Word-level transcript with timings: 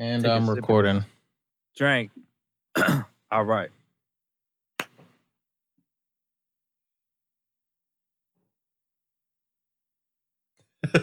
And 0.00 0.22
Take 0.22 0.30
I'm 0.30 0.48
recording. 0.48 1.04
Drink. 1.76 2.12
All 3.32 3.44
right. 3.44 3.68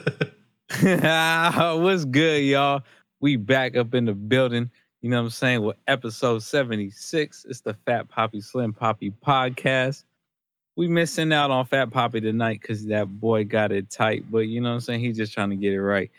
What's 0.82 2.06
good, 2.06 2.46
y'all? 2.46 2.84
We 3.20 3.36
back 3.36 3.76
up 3.76 3.94
in 3.94 4.06
the 4.06 4.14
building. 4.14 4.72
You 5.02 5.10
know 5.10 5.18
what 5.18 5.24
I'm 5.24 5.30
saying? 5.32 5.62
With 5.62 5.76
episode 5.88 6.42
76. 6.42 7.46
It's 7.50 7.60
the 7.60 7.74
Fat 7.86 8.08
Poppy 8.08 8.40
Slim 8.40 8.72
Poppy 8.72 9.12
podcast. 9.12 10.06
We 10.78 10.88
missing 10.88 11.34
out 11.34 11.52
on 11.52 11.66
Fat 11.66 11.92
Poppy 11.92 12.22
tonight 12.22 12.62
because 12.62 12.86
that 12.86 13.20
boy 13.20 13.44
got 13.44 13.74
it 13.74 13.90
tight. 13.90 14.32
But 14.32 14.48
you 14.48 14.62
know 14.62 14.70
what 14.70 14.76
I'm 14.76 14.82
saying? 14.82 15.02
He's 15.02 15.18
just 15.18 15.34
trying 15.34 15.50
to 15.50 15.58
get 15.58 15.74
it 15.74 15.82
right. 15.82 16.10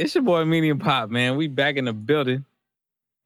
It's 0.00 0.14
your 0.14 0.24
boy 0.24 0.46
Medium 0.46 0.78
Pop, 0.78 1.10
man. 1.10 1.36
We 1.36 1.46
back 1.46 1.76
in 1.76 1.84
the 1.84 1.92
building. 1.92 2.46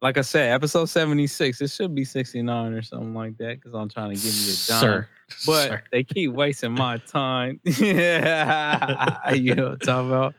Like 0.02 0.18
I 0.18 0.22
said, 0.22 0.50
episode 0.50 0.86
76. 0.86 1.60
It 1.60 1.70
should 1.70 1.94
be 1.94 2.04
69 2.04 2.72
or 2.72 2.82
something 2.82 3.14
like 3.14 3.38
that 3.38 3.60
because 3.60 3.74
I'm 3.74 3.88
trying 3.88 4.10
to 4.10 4.16
give 4.16 4.34
you 4.34 4.52
a 4.52 4.56
dime 4.66 4.80
Sir. 4.80 5.08
but 5.46 5.68
Sir. 5.68 5.82
they 5.92 6.02
keep 6.02 6.32
wasting 6.32 6.72
my 6.72 6.96
time. 6.96 7.60
yeah, 7.64 9.30
you 9.34 9.54
know 9.54 9.70
what 9.70 9.72
I'm 9.72 9.78
talking 9.78 10.08
about? 10.08 10.34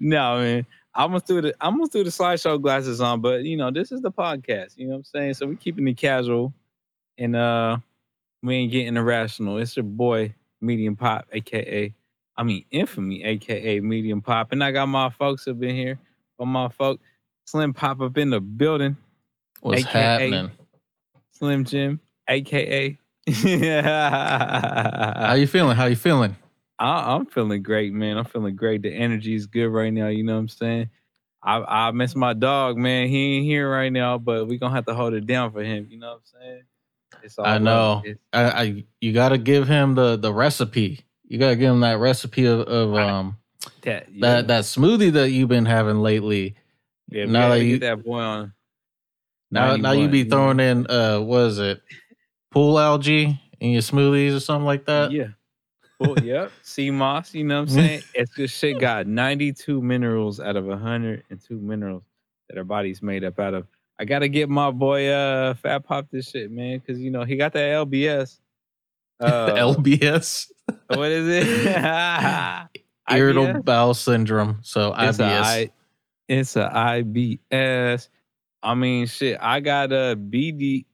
No, 0.00 0.38
man. 0.38 0.66
I'm 0.94 1.10
gonna 1.10 1.22
do 1.26 1.42
the 1.42 1.54
I'm 1.60 1.76
gonna 1.76 1.90
do 1.90 2.02
the 2.02 2.08
slideshow 2.08 2.58
glasses 2.62 3.02
on, 3.02 3.20
but 3.20 3.44
you 3.44 3.58
know, 3.58 3.70
this 3.70 3.92
is 3.92 4.00
the 4.00 4.10
podcast, 4.10 4.78
you 4.78 4.86
know 4.86 4.92
what 4.92 4.98
I'm 4.98 5.04
saying? 5.04 5.34
So 5.34 5.46
we 5.46 5.56
keeping 5.56 5.86
it 5.86 5.98
casual 5.98 6.54
and 7.18 7.36
uh 7.36 7.76
we 8.42 8.54
ain't 8.54 8.72
getting 8.72 8.96
irrational. 8.96 9.58
It's 9.58 9.76
your 9.76 9.84
boy 9.84 10.34
Medium 10.62 10.96
Pop, 10.96 11.26
aka 11.30 11.94
I 12.38 12.44
mean 12.44 12.64
infamy, 12.70 13.24
aka 13.24 13.80
Medium 13.80 14.22
Pop. 14.22 14.52
And 14.52 14.64
I 14.64 14.70
got 14.70 14.86
my 14.86 15.10
folks 15.10 15.46
up 15.48 15.60
in 15.62 15.74
here. 15.74 15.98
But 16.38 16.46
my 16.46 16.68
folk 16.68 17.00
Slim 17.44 17.74
Pop 17.74 18.00
up 18.00 18.16
in 18.16 18.30
the 18.30 18.40
building. 18.40 18.96
What's 19.60 19.82
AKA. 19.82 20.00
happening? 20.00 20.50
Slim 21.32 21.64
Jim, 21.64 22.00
aka 22.28 22.96
How 23.28 25.34
you 25.34 25.46
feeling? 25.46 25.76
How 25.76 25.86
you 25.86 25.96
feeling? 25.96 26.36
I, 26.78 27.14
I'm 27.14 27.26
feeling 27.26 27.62
great, 27.62 27.92
man. 27.92 28.16
I'm 28.16 28.24
feeling 28.24 28.56
great. 28.56 28.82
The 28.82 28.90
energy 28.90 29.34
is 29.34 29.46
good 29.46 29.68
right 29.68 29.92
now. 29.92 30.08
You 30.08 30.22
know 30.22 30.34
what 30.34 30.40
I'm 30.40 30.48
saying? 30.48 30.90
I 31.42 31.88
I 31.88 31.90
miss 31.90 32.14
my 32.14 32.34
dog, 32.34 32.76
man. 32.76 33.08
He 33.08 33.36
ain't 33.36 33.46
here 33.46 33.70
right 33.70 33.92
now, 33.92 34.18
but 34.18 34.46
we 34.46 34.58
gonna 34.58 34.74
have 34.74 34.86
to 34.86 34.94
hold 34.94 35.14
it 35.14 35.26
down 35.26 35.52
for 35.52 35.62
him. 35.62 35.88
You 35.90 35.98
know 35.98 36.08
what 36.08 36.14
I'm 36.14 36.40
saying? 36.40 36.62
It's 37.22 37.38
all 37.38 37.46
I 37.46 37.58
know. 37.58 38.02
I, 38.32 38.42
I 38.42 38.84
you 39.00 39.12
gotta 39.12 39.38
give 39.38 39.68
him 39.68 39.94
the 39.94 40.16
the 40.16 40.32
recipe. 40.32 41.04
You 41.28 41.38
gotta 41.38 41.56
give 41.56 41.70
him 41.70 41.80
that 41.80 41.98
recipe 41.98 42.46
of, 42.46 42.60
of 42.60 42.94
um 42.94 43.36
that 43.82 44.06
yeah, 44.10 44.20
that 44.20 44.46
that 44.48 44.64
smoothie 44.64 45.12
that 45.12 45.30
you've 45.30 45.48
been 45.48 45.66
having 45.66 46.00
lately. 46.00 46.56
yeah, 47.08 47.26
now 47.26 47.50
that 47.50 47.62
you- 47.64 47.78
get 47.78 47.86
that 47.96 48.04
boy 48.04 48.18
on. 48.20 48.52
Now 49.50 49.76
now 49.76 49.92
you 49.92 50.08
be 50.08 50.24
throwing 50.24 50.60
in 50.60 50.86
uh 50.90 51.20
what 51.20 51.42
is 51.44 51.58
it? 51.58 51.82
Pool 52.50 52.78
algae 52.78 53.40
in 53.60 53.70
your 53.70 53.82
smoothies 53.82 54.34
or 54.36 54.40
something 54.40 54.66
like 54.66 54.84
that. 54.86 55.10
yeah. 55.12 55.28
Well, 56.00 56.18
yep. 56.20 56.52
Sea 56.62 56.90
moss, 56.92 57.34
you 57.34 57.44
know 57.44 57.56
what 57.62 57.70
I'm 57.70 57.74
saying? 57.74 58.02
It's 58.14 58.34
this 58.36 58.52
shit 58.52 58.78
got 58.78 59.06
92 59.06 59.82
minerals 59.82 60.38
out 60.38 60.54
of 60.56 60.64
102 60.66 61.58
minerals 61.60 62.04
that 62.48 62.56
our 62.56 62.64
body's 62.64 63.02
made 63.02 63.24
up 63.24 63.38
out 63.40 63.52
of. 63.54 63.66
I 63.98 64.04
gotta 64.04 64.28
get 64.28 64.48
my 64.48 64.70
boy 64.70 65.08
uh 65.08 65.54
Fat 65.54 65.84
Pop 65.84 66.06
this 66.10 66.30
shit, 66.30 66.50
man, 66.52 66.78
because 66.78 67.00
you 67.00 67.10
know 67.10 67.24
he 67.24 67.36
got 67.36 67.52
that 67.52 67.86
LBS. 67.86 68.38
Uh, 69.20 69.48
LBS. 69.56 70.46
What 70.88 71.10
is 71.10 71.26
it? 71.46 71.66
Irritable 73.10 73.62
bowel 73.62 73.94
syndrome. 73.94 74.58
So 74.62 74.94
It's 74.98 75.18
IBS. 75.18 75.42
I- 75.42 75.70
it's 76.28 76.56
a 76.56 76.68
IBS. 76.68 78.08
I 78.62 78.74
mean, 78.74 79.06
shit. 79.06 79.38
I 79.40 79.60
got 79.60 79.92
a 79.92 80.14
BDS, 80.14 80.84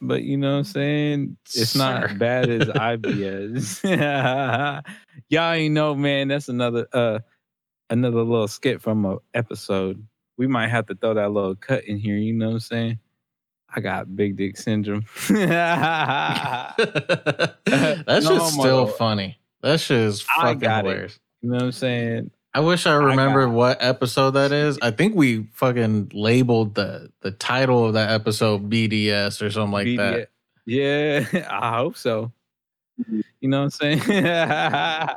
but 0.00 0.22
you 0.22 0.36
know 0.36 0.52
what 0.52 0.58
I'm 0.58 0.64
saying? 0.64 1.36
It's 1.46 1.74
not 1.74 2.16
bad 2.16 2.48
as 2.48 2.68
IBS. 2.68 3.82
Y'all 5.28 5.52
ain't 5.52 5.74
know, 5.74 5.94
man. 5.96 6.28
That's 6.28 6.48
another 6.48 6.86
uh 6.92 7.18
another 7.90 8.22
little 8.22 8.46
skit 8.46 8.80
from 8.80 9.04
a 9.04 9.16
episode. 9.34 10.06
We 10.38 10.46
might 10.46 10.68
have 10.68 10.86
to 10.86 10.94
throw 10.94 11.14
that 11.14 11.32
little 11.32 11.56
cut 11.56 11.84
in 11.84 11.98
here. 11.98 12.16
You 12.16 12.34
know 12.34 12.46
what 12.48 12.52
I'm 12.54 12.60
saying? 12.60 12.98
I 13.74 13.80
got 13.80 14.14
big 14.14 14.36
dick 14.36 14.56
syndrome. 14.56 15.04
that 15.28 16.74
No 18.08 18.20
shit's 18.20 18.26
homo, 18.26 18.48
still 18.62 18.86
funny. 18.86 19.38
That 19.62 19.80
shit 19.80 19.98
is 19.98 20.24
I 20.36 20.42
fucking 20.42 20.58
got 20.60 20.86
it. 20.86 21.18
you 21.40 21.48
know 21.50 21.56
what 21.56 21.62
I'm 21.64 21.72
saying? 21.72 22.30
I 22.54 22.60
wish 22.60 22.86
I 22.86 22.94
remember 22.94 23.46
got- 23.46 23.54
what 23.54 23.78
episode 23.80 24.32
that 24.32 24.52
is. 24.52 24.78
I 24.82 24.90
think 24.90 25.14
we 25.14 25.44
fucking 25.54 26.10
labeled 26.12 26.74
the 26.74 27.10
the 27.20 27.30
title 27.30 27.86
of 27.86 27.94
that 27.94 28.10
episode 28.10 28.68
BDS 28.68 29.40
or 29.40 29.50
something 29.50 29.72
like 29.72 29.96
that. 29.96 30.28
Yeah, 30.66 31.24
I 31.50 31.78
hope 31.78 31.96
so. 31.96 32.30
You 33.08 33.48
know 33.48 33.64
what 33.64 33.80
I'm 33.82 33.98
saying? 34.00 34.02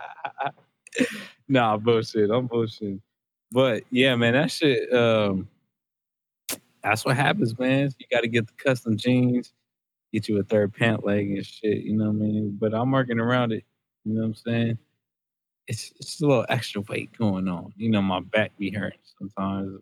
nah, 1.50 1.78
bullshit. 1.78 2.30
I'm 2.32 2.48
bullshit. 2.48 3.00
But 3.52 3.84
yeah, 3.92 4.16
man, 4.16 4.34
that 4.34 4.50
shit. 4.52 4.92
Um, 4.94 5.48
that's 6.86 7.04
what 7.04 7.18
happens, 7.18 7.58
man. 7.58 7.90
You 7.98 8.06
got 8.12 8.22
to 8.22 8.28
get 8.28 8.46
the 8.48 8.54
custom 8.54 8.96
jeans, 8.96 9.52
get 10.14 10.30
you 10.30 10.40
a 10.40 10.44
third 10.44 10.74
pant 10.74 11.04
leg 11.04 11.32
and 11.32 11.46
shit. 11.46 11.80
You 11.80 11.98
know 11.98 12.06
what 12.06 12.12
I 12.12 12.28
mean? 12.28 12.58
But 12.60 12.74
I'm 12.76 12.92
working 12.92 13.20
around 13.20 13.52
it. 13.52 13.64
You 14.04 14.14
know 14.14 14.22
what 14.22 14.28
I'm 14.28 14.36
saying? 14.36 14.78
It's 15.68 15.92
it's 16.00 16.22
a 16.22 16.28
little 16.28 16.46
extra 16.48 16.82
weight 16.82 17.18
going 17.18 17.48
on. 17.48 17.74
You 17.76 17.90
know, 17.90 18.04
my 18.04 18.20
back 18.20 18.56
be 18.58 18.70
hurting 18.70 19.00
sometimes. 19.18 19.80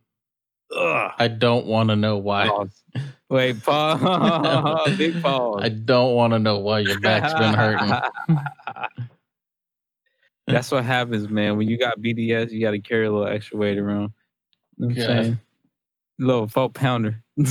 Ugh. 0.76 1.12
I 1.20 1.28
don't 1.28 1.66
want 1.66 1.90
to 1.90 1.98
know 1.98 2.18
why. 2.18 2.48
Pause. 2.48 2.84
Wait, 3.30 3.62
pause. 3.64 4.98
Big 4.98 5.22
pause. 5.22 5.60
I 5.62 5.70
don't 5.70 6.16
want 6.16 6.32
to 6.32 6.40
know 6.40 6.60
why 6.60 6.80
your 6.80 7.00
back's 7.02 7.34
been 7.34 7.54
hurting. 7.54 7.94
That's 10.48 10.72
what 10.72 10.86
happens, 10.86 11.28
man. 11.30 11.58
When 11.58 11.68
you 11.68 11.78
got 11.78 12.00
BDS, 12.00 12.52
you 12.52 12.62
got 12.62 12.72
to 12.72 12.80
carry 12.80 13.08
a 13.08 13.12
little 13.12 13.28
extra 13.28 13.58
weight 13.58 13.78
around. 13.78 14.14
You 14.78 14.78
know 14.78 14.88
what 14.88 14.92
I'm 14.92 14.98
Yeah. 14.98 15.06
saying? 15.06 15.40
Little 16.20 16.48
four 16.48 16.70
pounder. 16.70 17.24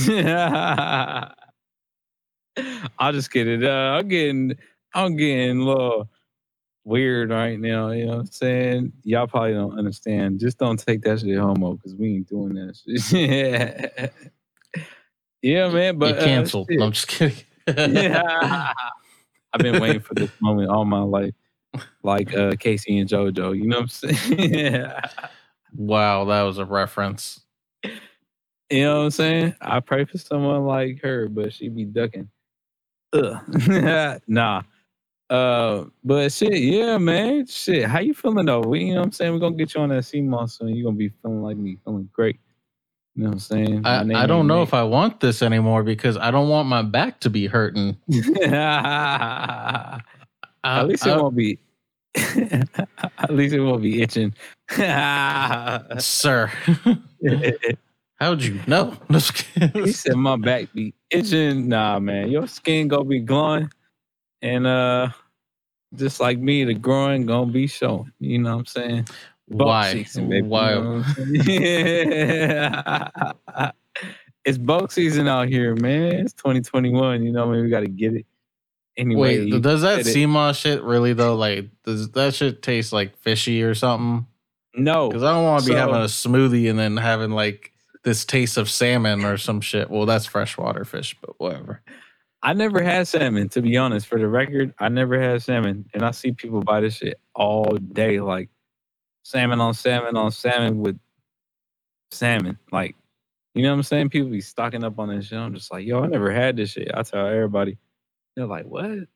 I'll 2.99 3.11
just 3.11 3.31
get 3.31 3.47
it. 3.47 3.63
Uh, 3.63 3.97
I'm 3.97 4.07
getting, 4.07 4.55
I'm 4.93 5.15
getting 5.15 5.59
a 5.59 5.63
little 5.63 6.09
weird 6.83 7.31
right 7.31 7.59
now. 7.59 7.91
You 7.91 8.05
know 8.05 8.11
what 8.11 8.19
I'm 8.19 8.25
saying? 8.27 8.93
Y'all 9.03 9.27
probably 9.27 9.53
don't 9.53 9.77
understand. 9.77 10.39
Just 10.39 10.57
don't 10.57 10.77
take 10.77 11.01
that 11.03 11.19
shit 11.19 11.37
homo 11.37 11.73
because 11.73 11.95
we 11.95 12.15
ain't 12.15 12.29
doing 12.29 12.53
that 12.53 12.77
shit. 12.77 14.13
yeah, 15.41 15.69
man. 15.69 15.97
But 15.97 16.15
you 16.15 16.21
uh, 16.21 16.23
canceled. 16.23 16.67
No, 16.69 16.85
I'm 16.85 16.91
just 16.91 17.07
kidding. 17.07 17.37
yeah. 17.67 18.73
I've 19.53 19.61
been 19.61 19.79
waiting 19.79 20.01
for 20.01 20.15
this 20.15 20.31
moment 20.39 20.69
all 20.69 20.83
my 20.83 21.01
life, 21.01 21.35
like 22.01 22.33
uh, 22.33 22.53
Casey 22.57 22.97
and 22.97 23.07
JoJo. 23.07 23.55
You 23.55 23.67
know 23.67 23.81
what 23.81 24.03
I'm 24.03 24.15
saying? 24.17 24.91
wow, 25.75 26.25
that 26.25 26.41
was 26.41 26.57
a 26.57 26.65
reference. 26.65 27.42
You 28.73 28.83
know 28.83 28.97
what 28.97 29.03
I'm 29.05 29.11
saying? 29.11 29.55
I 29.61 29.79
pray 29.79 30.03
for 30.05 30.17
someone 30.17 30.65
like 30.65 31.01
her, 31.01 31.27
but 31.27 31.53
she 31.53 31.69
be 31.69 31.85
ducking. 31.85 32.27
Ugh. 33.13 34.19
nah. 34.27 34.63
Uh, 35.29 35.85
but 36.03 36.31
shit, 36.31 36.59
yeah, 36.59 36.97
man. 36.97 37.45
Shit, 37.45 37.85
how 37.85 37.99
you 37.99 38.13
feeling 38.13 38.45
though? 38.47 38.61
We, 38.61 38.85
you 38.85 38.93
know 38.93 39.01
what 39.01 39.05
I'm 39.05 39.11
saying? 39.11 39.31
We're 39.31 39.39
gonna 39.39 39.55
get 39.55 39.75
you 39.75 39.81
on 39.81 39.89
that 39.89 40.05
sea 40.05 40.21
moss 40.21 40.57
soon. 40.57 40.75
You're 40.75 40.85
gonna 40.85 40.97
be 40.97 41.09
feeling 41.21 41.41
like 41.43 41.57
me, 41.57 41.77
feeling 41.83 42.09
great. 42.11 42.39
You 43.15 43.23
know 43.23 43.29
what 43.29 43.33
I'm 43.33 43.39
saying? 43.39 43.85
I, 43.85 44.23
I 44.23 44.25
don't 44.25 44.47
know 44.47 44.59
Nate. 44.59 44.69
if 44.69 44.73
I 44.73 44.81
want 44.83 45.19
this 45.19 45.43
anymore 45.43 45.83
because 45.83 46.17
I 46.17 46.31
don't 46.31 46.49
want 46.49 46.67
my 46.67 46.81
back 46.81 47.19
to 47.21 47.29
be 47.29 47.45
hurting. 47.45 47.95
At 50.63 50.87
least 50.87 51.05
it 51.05 51.15
won't 51.15 51.35
be. 51.35 51.59
At 52.15 53.29
least 53.29 53.53
it 53.53 53.59
won't 53.59 53.83
be 53.83 54.01
itching. 54.01 54.33
sir. 55.99 56.51
How'd 58.23 58.41
you 58.41 58.53
know? 58.67 58.95
No, 59.09 59.19
just 59.19 59.33
kidding. 59.33 59.83
he 59.85 59.91
said 59.91 60.15
my 60.15 60.37
back 60.37 60.71
be 60.73 60.93
itching. 61.09 61.67
Nah, 61.67 61.99
man, 61.99 62.29
your 62.29 62.47
skin 62.47 62.87
gonna 62.87 63.03
be 63.03 63.19
glowing, 63.19 63.69
and 64.41 64.65
uh, 64.65 65.09
just 65.95 66.21
like 66.21 66.39
me, 66.39 66.63
the 66.63 66.73
growing 66.73 67.25
gonna 67.25 67.51
be 67.51 67.67
showing. 67.67 68.13
You 68.19 68.39
know 68.39 68.53
what 68.53 68.59
I'm 68.59 68.65
saying? 68.65 69.07
Bulk 69.49 69.67
Why? 69.67 69.91
season, 69.91 70.29
baby, 70.29 70.45
you 70.45 70.49
Why? 70.51 70.73
know 70.75 71.03
what 71.03 71.05
I'm 73.57 73.71
it's 74.45 74.57
bulk 74.57 74.93
season 74.93 75.27
out 75.27 75.49
here, 75.49 75.75
man. 75.75 76.13
It's 76.13 76.31
2021. 76.33 77.23
You 77.23 77.31
know, 77.33 77.45
what 77.47 77.51
I 77.51 77.55
mean, 77.55 77.65
we 77.65 77.69
got 77.69 77.81
to 77.81 77.87
get 77.89 78.13
it. 78.13 78.25
Anyway, 78.95 79.49
Wait, 79.49 79.61
does 79.61 79.81
that 79.81 80.05
said 80.05 80.15
it. 80.15 80.55
shit 80.55 80.81
really 80.83 81.11
though? 81.11 81.35
Like, 81.35 81.69
does 81.83 82.09
that 82.11 82.35
shit 82.35 82.61
taste 82.61 82.93
like 82.93 83.17
fishy 83.17 83.63
or 83.63 83.75
something? 83.75 84.27
no, 84.75 85.09
Because 85.09 85.23
I 85.23 85.33
don't 85.33 85.43
want 85.43 85.63
to 85.65 85.69
be 85.69 85.73
So- 85.75 85.79
having 85.79 85.95
a 85.95 86.05
smoothie 86.05 86.69
and 86.69 86.79
then 86.79 86.95
having 86.95 87.31
like 87.31 87.72
this 88.03 88.25
taste 88.25 88.57
of 88.57 88.69
salmon 88.69 89.25
or 89.25 89.37
some 89.37 89.61
shit. 89.61 89.89
Well, 89.89 90.05
that's 90.05 90.25
freshwater 90.25 90.85
fish, 90.85 91.15
but 91.21 91.39
whatever. 91.39 91.81
I 92.43 92.53
never 92.53 92.83
had 92.83 93.07
salmon, 93.07 93.49
to 93.49 93.61
be 93.61 93.77
honest. 93.77 94.07
For 94.07 94.19
the 94.19 94.27
record, 94.27 94.73
I 94.79 94.89
never 94.89 95.21
had 95.21 95.43
salmon. 95.43 95.89
And 95.93 96.03
I 96.03 96.11
see 96.11 96.31
people 96.33 96.61
buy 96.61 96.81
this 96.81 96.95
shit 96.97 97.19
all 97.35 97.77
day, 97.77 98.19
like 98.21 98.49
salmon 99.23 99.61
on 99.61 99.73
salmon 99.73 100.17
on 100.17 100.31
salmon 100.31 100.79
with 100.81 100.99
salmon. 102.11 102.59
Like, 102.71 102.95
You 103.55 103.63
know 103.63 103.71
what 103.71 103.77
I'm 103.77 103.83
saying? 103.83 104.09
People 104.09 104.29
be 104.31 104.41
stocking 104.41 104.83
up 104.83 104.99
on 104.99 105.09
this 105.09 105.27
shit. 105.27 105.39
I'm 105.39 105.53
just 105.53 105.71
like, 105.71 105.85
yo, 105.85 106.03
I 106.03 106.07
never 106.07 106.31
had 106.31 106.57
this 106.57 106.71
shit. 106.71 106.91
I 106.93 107.03
tell 107.03 107.27
everybody. 107.27 107.77
They're 108.35 108.47
like, 108.47 108.65
what? 108.65 108.85
And 108.85 109.07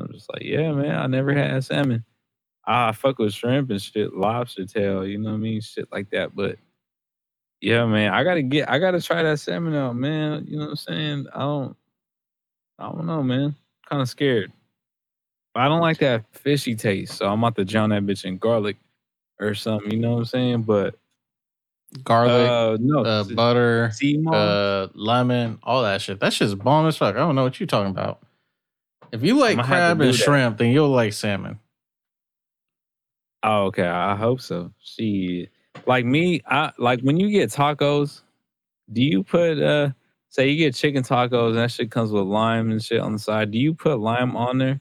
I'm 0.00 0.12
just 0.12 0.30
like, 0.32 0.42
yeah, 0.44 0.72
man, 0.72 0.96
I 0.96 1.06
never 1.08 1.34
had 1.34 1.64
salmon. 1.64 2.04
I 2.66 2.92
fuck 2.92 3.18
with 3.18 3.34
shrimp 3.34 3.70
and 3.70 3.82
shit, 3.82 4.14
lobster 4.14 4.66
tail, 4.66 5.06
you 5.06 5.18
know 5.18 5.30
what 5.30 5.36
I 5.36 5.40
mean? 5.40 5.60
Shit 5.62 5.88
like 5.92 6.10
that. 6.10 6.36
But 6.36 6.58
yeah, 7.60 7.84
man, 7.86 8.12
I 8.12 8.24
gotta 8.24 8.42
get 8.42 8.70
I 8.70 8.78
gotta 8.78 9.00
try 9.00 9.22
that 9.22 9.40
salmon 9.40 9.74
out, 9.74 9.96
man. 9.96 10.46
You 10.48 10.58
know 10.58 10.64
what 10.64 10.70
I'm 10.70 10.76
saying? 10.76 11.26
I 11.34 11.40
don't 11.40 11.76
I 12.78 12.84
don't 12.90 13.06
know, 13.06 13.22
man. 13.22 13.54
Kind 13.88 14.02
of 14.02 14.08
scared. 14.08 14.52
I 15.54 15.66
don't 15.66 15.80
like 15.80 15.98
that 15.98 16.24
fishy 16.32 16.76
taste, 16.76 17.14
so 17.14 17.26
I'm 17.26 17.40
about 17.42 17.56
to 17.56 17.64
drown 17.64 17.90
that 17.90 18.04
bitch 18.06 18.24
in 18.24 18.38
garlic 18.38 18.76
or 19.40 19.54
something. 19.54 19.90
You 19.90 19.98
know 19.98 20.12
what 20.12 20.18
I'm 20.18 20.24
saying? 20.26 20.62
But 20.62 20.94
Garlic, 22.04 22.48
uh, 22.48 22.76
no, 22.80 23.02
uh, 23.02 23.24
butter, 23.24 23.90
uh, 24.30 24.88
lemon, 24.94 25.58
all 25.62 25.82
that 25.82 26.02
shit. 26.02 26.20
That 26.20 26.34
shit's 26.34 26.54
bomb 26.54 26.86
as 26.86 26.98
fuck. 26.98 27.14
I 27.14 27.18
don't 27.18 27.34
know 27.34 27.44
what 27.44 27.58
you're 27.58 27.66
talking 27.66 27.90
about. 27.90 28.20
If 29.10 29.22
you 29.22 29.38
like 29.38 29.52
I'ma 29.52 29.62
have 29.62 29.68
to 29.68 29.74
crab 29.74 30.00
and 30.02 30.10
that. 30.10 30.16
shrimp, 30.16 30.58
then 30.58 30.70
you'll 30.70 30.90
like 30.90 31.14
salmon. 31.14 31.58
Oh, 33.42 33.66
okay. 33.66 33.86
I 33.86 34.16
hope 34.16 34.42
so. 34.42 34.70
She 34.80 35.48
like 35.86 36.04
me. 36.04 36.40
I 36.46 36.72
like 36.78 37.00
when 37.00 37.18
you 37.18 37.30
get 37.30 37.50
tacos. 37.50 38.22
Do 38.92 39.02
you 39.02 39.22
put 39.22 39.60
uh, 39.62 39.90
say 40.30 40.48
you 40.48 40.56
get 40.58 40.74
chicken 40.74 41.02
tacos 41.02 41.50
and 41.50 41.58
that 41.58 41.70
shit 41.70 41.90
comes 41.90 42.10
with 42.10 42.24
lime 42.24 42.70
and 42.70 42.82
shit 42.82 43.00
on 43.00 43.12
the 43.12 43.18
side? 43.18 43.50
Do 43.50 43.58
you 43.58 43.74
put 43.74 43.98
lime 44.00 44.36
on 44.36 44.58
there, 44.58 44.80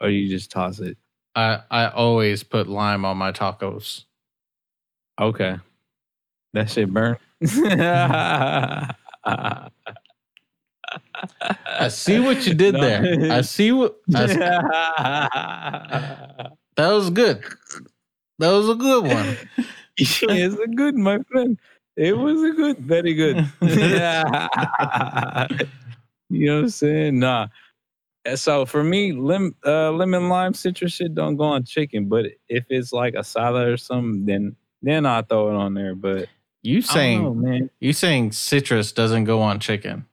or 0.00 0.08
you 0.10 0.28
just 0.28 0.50
toss 0.50 0.80
it? 0.80 0.96
I 1.34 1.60
I 1.70 1.88
always 1.88 2.42
put 2.42 2.68
lime 2.68 3.04
on 3.04 3.16
my 3.18 3.32
tacos. 3.32 4.04
Okay, 5.20 5.56
that 6.54 6.70
shit 6.70 6.92
burn. 6.92 7.16
I 9.24 9.70
see 11.88 12.20
what 12.20 12.46
you 12.46 12.54
did 12.54 12.74
there. 12.76 13.32
I 13.32 13.40
see 13.42 13.72
what 13.72 13.96
I 14.14 14.22
s- 14.24 14.36
that 16.76 16.92
was 16.92 17.10
good. 17.10 17.44
That 18.38 18.50
was 18.50 18.68
a 18.68 18.74
good 18.74 19.04
one. 19.04 19.36
it's 19.96 20.22
a 20.58 20.66
good, 20.68 20.94
my 20.96 21.18
friend. 21.30 21.58
It 21.96 22.16
was 22.16 22.42
a 22.42 22.52
good, 22.52 22.78
very 22.78 23.14
good. 23.14 23.46
yeah. 23.60 25.46
you 26.30 26.46
know 26.46 26.56
what 26.56 26.62
I'm 26.62 26.68
saying? 26.70 27.18
Nah. 27.18 27.48
So 28.34 28.64
for 28.66 28.84
me, 28.84 29.12
lim, 29.12 29.54
uh, 29.66 29.90
lemon 29.92 30.28
lime 30.28 30.54
citrus 30.54 30.92
shit 30.92 31.14
don't 31.14 31.36
go 31.36 31.44
on 31.44 31.64
chicken, 31.64 32.06
but 32.06 32.26
if 32.48 32.64
it's 32.68 32.92
like 32.92 33.14
a 33.14 33.24
salad 33.24 33.68
or 33.68 33.76
something, 33.76 34.26
then 34.26 34.56
then 34.82 35.06
I'll 35.06 35.22
throw 35.22 35.50
it 35.50 35.56
on 35.56 35.74
there. 35.74 35.94
But 35.94 36.28
You 36.62 36.82
saying 36.82 37.22
know, 37.22 37.34
man, 37.34 37.70
you 37.80 37.92
saying 37.92 38.32
citrus 38.32 38.92
doesn't 38.92 39.24
go 39.24 39.40
on 39.40 39.58
chicken? 39.58 40.06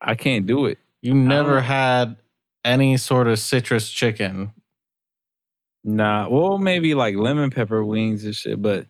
I 0.00 0.14
can't 0.14 0.46
do 0.46 0.66
it. 0.66 0.78
You 1.02 1.14
never 1.14 1.60
had 1.60 2.16
any 2.64 2.96
sort 2.96 3.26
of 3.26 3.38
citrus 3.38 3.90
chicken. 3.90 4.52
Nah, 5.84 6.28
well 6.28 6.58
maybe 6.58 6.94
like 6.94 7.16
lemon 7.16 7.50
pepper 7.50 7.84
wings 7.84 8.24
and 8.24 8.34
shit, 8.34 8.60
but 8.60 8.86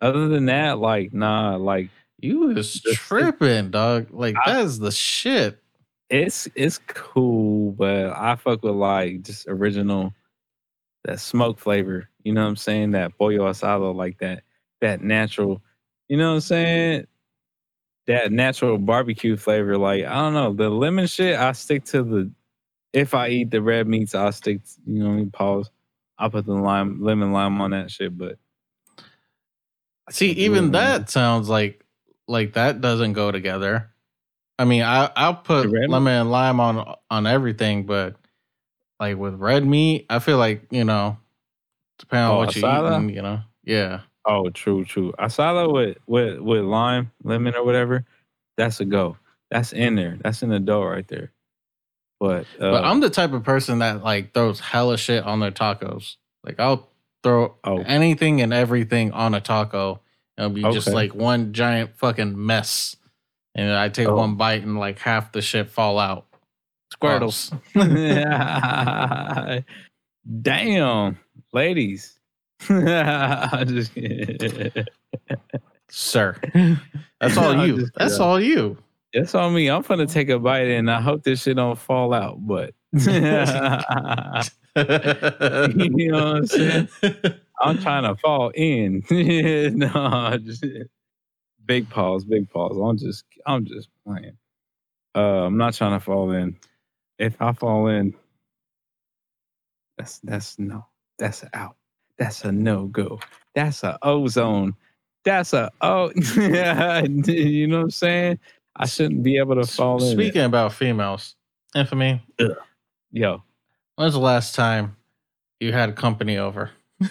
other 0.00 0.28
than 0.28 0.46
that, 0.46 0.78
like 0.78 1.12
nah, 1.12 1.56
like 1.56 1.90
You 2.18 2.40
was 2.40 2.80
tripping, 2.94 3.70
dog. 3.70 4.08
Like 4.10 4.36
I- 4.44 4.54
that's 4.62 4.78
the 4.78 4.90
shit. 4.90 5.58
it's 6.08 6.48
it's 6.54 6.78
cool, 6.88 7.72
but 7.72 8.06
I 8.16 8.36
fuck 8.36 8.62
with 8.62 8.74
like 8.74 9.22
just 9.22 9.46
original 9.48 10.12
that 11.04 11.20
smoke 11.20 11.58
flavor. 11.58 12.08
You 12.24 12.32
know 12.32 12.42
what 12.42 12.48
I'm 12.50 12.56
saying? 12.56 12.90
That 12.92 13.16
pollo 13.16 13.50
asado, 13.50 13.94
like 13.94 14.18
that 14.18 14.42
that 14.80 15.02
natural. 15.02 15.62
You 16.08 16.16
know 16.16 16.30
what 16.30 16.34
I'm 16.36 16.40
saying? 16.40 17.06
That 18.06 18.32
natural 18.32 18.76
barbecue 18.78 19.36
flavor. 19.36 19.78
Like 19.78 20.04
I 20.04 20.14
don't 20.14 20.34
know 20.34 20.52
the 20.52 20.68
lemon 20.70 21.06
shit. 21.06 21.38
I 21.38 21.52
stick 21.52 21.84
to 21.86 22.02
the. 22.02 22.30
If 22.92 23.14
I 23.14 23.28
eat 23.28 23.50
the 23.52 23.62
red 23.62 23.86
meats, 23.86 24.14
I'll 24.16 24.32
stick. 24.32 24.64
To, 24.64 24.70
you 24.86 25.04
know, 25.04 25.22
what 25.30 25.70
I 26.20 26.28
mean, 26.28 26.42
pause. 26.44 26.68
I'll 26.68 26.68
put 26.68 26.92
the 26.92 26.92
lime, 26.92 27.02
lemon 27.02 27.32
lime 27.32 27.60
on 27.60 27.70
that 27.72 27.90
shit. 27.90 28.16
But 28.16 28.38
See, 30.10 30.32
even 30.32 30.72
that 30.72 31.10
sounds 31.10 31.48
like 31.48 31.84
like 32.28 32.54
that 32.54 32.80
doesn't 32.80 33.12
go 33.14 33.30
together. 33.32 33.90
I 34.58 34.64
mean, 34.64 34.82
I 34.82 35.10
I'll 35.16 35.34
put 35.34 35.70
meat? 35.70 35.88
lemon 35.88 36.12
and 36.12 36.30
lime 36.30 36.60
on 36.60 36.96
on 37.10 37.26
everything, 37.26 37.86
but 37.86 38.16
like 38.98 39.16
with 39.16 39.34
red 39.34 39.64
meat, 39.66 40.06
I 40.10 40.18
feel 40.18 40.38
like 40.38 40.66
you 40.70 40.84
know, 40.84 41.16
depending 41.98 42.26
on 42.26 42.32
Oh, 42.34 42.38
what 42.38 42.56
you're 42.56 42.64
eating, 43.00 43.10
you 43.10 43.22
know, 43.22 43.40
yeah. 43.64 44.00
Oh, 44.26 44.50
true, 44.50 44.84
true. 44.84 45.12
Asada 45.18 45.72
with 45.72 45.98
with 46.06 46.40
with 46.40 46.62
lime, 46.64 47.10
lemon, 47.24 47.54
or 47.54 47.64
whatever. 47.64 48.04
That's 48.56 48.80
a 48.80 48.84
go. 48.84 49.16
That's 49.50 49.72
in 49.72 49.94
there. 49.96 50.18
That's 50.22 50.42
in 50.42 50.50
the 50.50 50.60
dough 50.60 50.84
right 50.84 51.08
there. 51.08 51.32
But, 52.20 52.44
uh, 52.60 52.70
But 52.70 52.84
I'm 52.84 53.00
the 53.00 53.08
type 53.10 53.32
of 53.32 53.42
person 53.44 53.78
that 53.80 54.04
like 54.04 54.34
throws 54.34 54.60
hella 54.60 54.98
shit 54.98 55.24
on 55.24 55.40
their 55.40 55.50
tacos. 55.50 56.16
Like 56.44 56.60
I'll 56.60 56.88
throw 57.22 57.56
Oh. 57.64 57.78
anything 57.78 58.40
and 58.42 58.52
everything 58.52 59.12
on 59.12 59.34
a 59.34 59.40
taco. 59.40 60.00
It'll 60.38 60.50
be 60.50 60.62
just 60.62 60.88
like 60.88 61.14
one 61.14 61.52
giant 61.54 61.96
fucking 61.96 62.34
mess. 62.46 62.96
And 63.54 63.72
I 63.72 63.88
take 63.88 64.06
Oh. 64.08 64.16
one 64.16 64.36
bite 64.36 64.62
and 64.62 64.78
like 64.78 64.98
half 64.98 65.32
the 65.32 65.40
shit 65.42 65.70
fall 65.70 65.98
out. 65.98 66.26
Squirtles. 66.94 67.52
Damn, 70.42 71.18
ladies. 71.52 72.18
Sir. 75.90 76.36
That's 77.20 77.36
all 77.36 77.66
you. 77.66 77.88
That's 77.96 78.18
all 78.20 78.40
you. 78.40 78.76
That's 79.12 79.34
on 79.34 79.54
me. 79.54 79.68
I'm 79.68 79.82
gonna 79.82 80.06
take 80.06 80.28
a 80.28 80.38
bite 80.38 80.68
and 80.68 80.90
I 80.90 81.00
hope 81.00 81.24
this 81.24 81.42
shit 81.42 81.56
don't 81.56 81.78
fall 81.78 82.14
out. 82.14 82.46
But 82.46 82.74
you 82.92 83.20
know 86.10 86.24
what 86.24 86.36
I'm 86.36 86.46
saying? 86.46 86.88
I'm 87.60 87.78
trying 87.78 88.04
to 88.04 88.14
fall 88.16 88.50
in. 88.54 89.02
no, 89.10 90.38
just 90.42 90.64
big 91.66 91.88
pause, 91.90 92.24
big 92.24 92.48
pause. 92.50 92.76
I'm 92.76 92.96
just, 92.96 93.24
I'm 93.46 93.64
just 93.64 93.88
playing. 94.06 94.36
Uh, 95.14 95.46
I'm 95.46 95.56
not 95.56 95.74
trying 95.74 95.98
to 95.98 96.04
fall 96.04 96.30
in. 96.30 96.56
If 97.18 97.40
I 97.40 97.52
fall 97.52 97.88
in, 97.88 98.14
that's 99.98 100.18
that's 100.20 100.58
no, 100.58 100.86
that's 101.18 101.44
out. 101.52 101.76
That's 102.16 102.44
a 102.44 102.52
no 102.52 102.86
go. 102.86 103.20
That's 103.54 103.82
a 103.82 103.98
ozone. 104.02 104.74
That's 105.24 105.52
a 105.52 105.70
oh, 105.80 106.10
you 106.36 107.66
know 107.66 107.78
what 107.78 107.84
I'm 107.84 107.90
saying? 107.90 108.38
I 108.76 108.86
shouldn't 108.86 109.22
be 109.22 109.36
able 109.38 109.56
to 109.56 109.66
fall 109.66 110.02
in. 110.02 110.08
it. 110.08 110.12
Speaking 110.12 110.42
about 110.44 110.72
females, 110.72 111.34
infamy. 111.74 112.22
yo, 113.12 113.42
When's 113.96 114.14
the 114.14 114.20
last 114.20 114.54
time 114.54 114.96
you 115.58 115.72
had 115.72 115.96
company 115.96 116.38
over? 116.38 116.70
oh, 117.02 117.08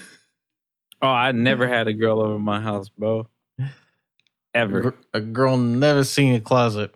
I 1.07 1.31
never 1.31 1.67
had 1.67 1.87
a 1.87 1.93
girl 1.93 2.19
over 2.21 2.39
my 2.39 2.59
house, 2.61 2.89
bro. 2.89 3.27
Ever. 4.55 4.81
Gr- 4.81 4.89
A 5.13 5.21
girl 5.21 5.57
never 5.57 6.03
seen 6.03 6.33
a 6.35 6.41
closet. 6.41 6.95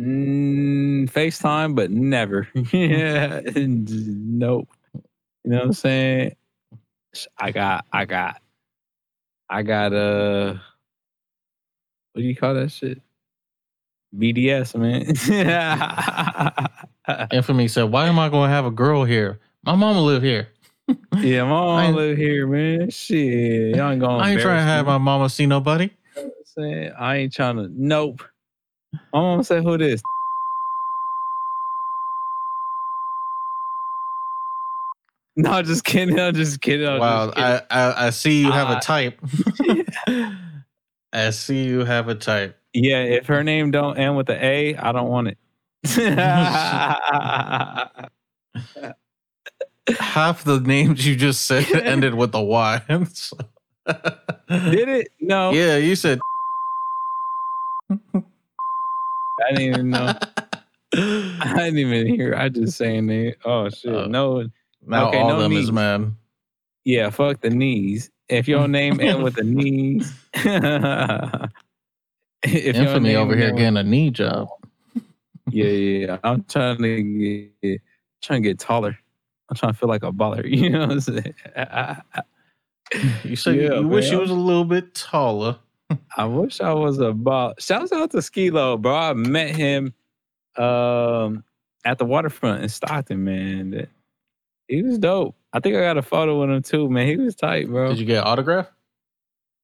Mm, 0.00 1.10
FaceTime, 1.10 1.74
but 1.74 1.90
never. 1.90 2.48
yeah, 2.72 3.40
nope. 3.56 4.68
You 5.44 5.50
know 5.50 5.56
what 5.58 5.64
I'm 5.66 5.72
saying? 5.72 6.36
I 7.36 7.50
got, 7.50 7.84
I 7.92 8.04
got, 8.04 8.40
I 9.50 9.62
got. 9.62 9.92
Uh, 9.92 10.54
what 12.12 12.22
do 12.22 12.26
you 12.26 12.36
call 12.36 12.54
that 12.54 12.70
shit? 12.70 13.00
BDS, 14.16 14.76
man. 14.76 15.06
Infamy 17.32 17.68
said, 17.68 17.84
"Why 17.84 18.06
am 18.06 18.18
I 18.18 18.28
going 18.28 18.48
to 18.48 18.54
have 18.54 18.66
a 18.66 18.70
girl 18.70 19.04
here? 19.04 19.40
My 19.64 19.74
mama 19.74 20.00
live 20.00 20.22
here. 20.22 20.48
yeah, 21.18 21.42
I 21.42 21.48
mom 21.48 21.80
ain't- 21.80 21.96
live 21.96 22.18
here, 22.18 22.46
man. 22.46 22.90
Shit, 22.90 23.76
y'all 23.76 23.90
ain't 23.90 24.00
gonna. 24.00 24.18
I 24.18 24.30
ain't 24.30 24.40
trying 24.40 24.58
to 24.58 24.62
have 24.64 24.86
my 24.86 24.98
mama 24.98 25.28
see 25.28 25.46
nobody." 25.46 25.90
saying 26.44 26.92
I 26.98 27.16
ain't 27.16 27.32
trying 27.32 27.56
to. 27.56 27.68
Nope. 27.70 28.22
My 29.12 29.20
mom 29.20 29.42
said, 29.42 29.62
"Who 29.62 29.78
this?" 29.78 30.02
No, 35.34 35.62
just 35.62 35.84
kidding. 35.84 36.20
I'm 36.20 36.34
just 36.34 36.60
kidding. 36.60 36.86
I'm 36.86 36.98
wow, 37.00 37.26
just 37.26 37.36
kidding. 37.36 37.60
I, 37.70 37.80
I 37.80 38.06
I 38.06 38.10
see 38.10 38.40
you 38.42 38.52
have 38.52 38.68
a 38.68 38.80
type. 38.80 39.18
I 41.14 41.30
see 41.30 41.64
you 41.64 41.86
have 41.86 42.08
a 42.08 42.14
type. 42.14 42.58
Yeah, 42.74 43.02
if 43.02 43.26
her 43.26 43.42
name 43.44 43.70
don't 43.70 43.98
end 43.98 44.16
with 44.16 44.26
the 44.26 44.42
A, 44.44 44.76
I 44.76 44.92
don't 44.92 45.08
want 45.08 45.28
it. 45.28 45.38
Half 49.98 50.44
the 50.44 50.60
names 50.60 51.04
you 51.06 51.16
just 51.16 51.46
said 51.46 51.70
ended 51.72 52.14
with 52.14 52.34
a 52.34 52.42
Y. 52.42 52.80
Did 52.88 53.08
it? 54.88 55.08
No, 55.20 55.50
Yeah, 55.50 55.76
you 55.76 55.96
said. 55.96 56.20
I 57.90 57.96
didn't 59.50 59.60
even 59.62 59.90
know. 59.90 60.14
I 60.94 61.54
didn't 61.56 61.78
even 61.78 62.06
hear. 62.06 62.34
I 62.36 62.48
just 62.48 62.76
saying 62.78 63.10
it. 63.10 63.38
Oh 63.44 63.68
shit! 63.70 63.92
Uh, 63.94 64.06
no, 64.06 64.46
now 64.86 65.08
Okay, 65.08 65.18
all 65.18 65.30
no 65.30 65.40
them 65.42 65.50
is 65.52 65.58
knees. 65.64 65.72
man. 65.72 66.16
yeah, 66.84 67.10
fuck 67.10 67.40
the 67.40 67.50
knees. 67.50 68.08
If 68.28 68.46
your 68.46 68.68
name 68.68 69.00
end 69.00 69.22
with 69.24 69.34
the 69.34 69.42
knees, 69.42 70.12
if 72.44 72.76
Infamy 72.76 73.14
over 73.14 73.36
here 73.36 73.52
getting 73.52 73.76
a 73.76 73.82
knee 73.82 74.10
job. 74.10 74.48
Yeah, 75.50 75.66
yeah, 75.66 76.06
yeah. 76.06 76.18
I'm 76.22 76.44
trying 76.44 76.78
to 76.78 77.50
get 77.60 77.80
trying 78.22 78.42
to 78.42 78.48
get 78.48 78.58
taller. 78.58 78.96
I'm 79.50 79.56
trying 79.56 79.72
to 79.72 79.78
feel 79.78 79.88
like 79.88 80.04
a 80.04 80.12
baller. 80.12 80.44
You 80.48 80.70
know 80.70 80.80
what 80.82 80.90
I'm 80.92 81.00
saying? 81.00 81.34
I, 81.56 81.96
I, 82.14 82.22
You 83.24 83.36
said 83.36 83.56
Yeah, 83.56 83.80
you 83.80 83.88
wish 83.88 84.10
you 84.10 84.20
was 84.20 84.30
a 84.30 84.34
little 84.34 84.64
bit 84.64 84.94
taller. 84.94 85.58
I 86.16 86.24
wish 86.24 86.60
I 86.60 86.72
was 86.72 87.00
a 87.00 87.12
baller. 87.12 87.60
Shouts 87.60 87.92
out 87.92 88.12
to 88.12 88.22
Skee-Lo, 88.22 88.78
bro. 88.78 88.94
I 88.94 89.12
met 89.14 89.54
him 89.54 89.92
um 90.56 91.44
at 91.84 91.98
the 91.98 92.04
waterfront 92.04 92.62
in 92.62 92.68
Stockton, 92.68 93.24
man. 93.24 93.88
He 94.68 94.82
was 94.82 94.96
dope. 94.96 95.34
I 95.52 95.60
think 95.60 95.76
I 95.76 95.80
got 95.80 95.98
a 95.98 96.02
photo 96.02 96.40
with 96.40 96.50
him 96.50 96.62
too, 96.62 96.88
man. 96.88 97.06
He 97.06 97.16
was 97.16 97.34
tight, 97.34 97.68
bro. 97.68 97.88
Did 97.88 97.98
you 97.98 98.06
get 98.06 98.18
an 98.18 98.24
autograph? 98.24 98.70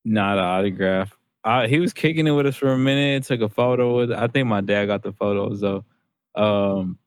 Not 0.04 0.38
an 0.38 0.44
autograph. 0.44 1.17
Uh, 1.48 1.66
he 1.66 1.80
was 1.80 1.94
kicking 1.94 2.26
it 2.26 2.32
with 2.32 2.44
us 2.44 2.56
for 2.56 2.68
a 2.68 2.78
minute. 2.78 3.22
Took 3.24 3.40
a 3.40 3.48
photo 3.48 3.96
with. 3.96 4.12
I 4.12 4.26
think 4.26 4.48
my 4.48 4.60
dad 4.60 4.84
got 4.84 5.02
the 5.02 5.12
photos 5.12 5.62
though. 5.62 5.82
Um, 6.34 6.98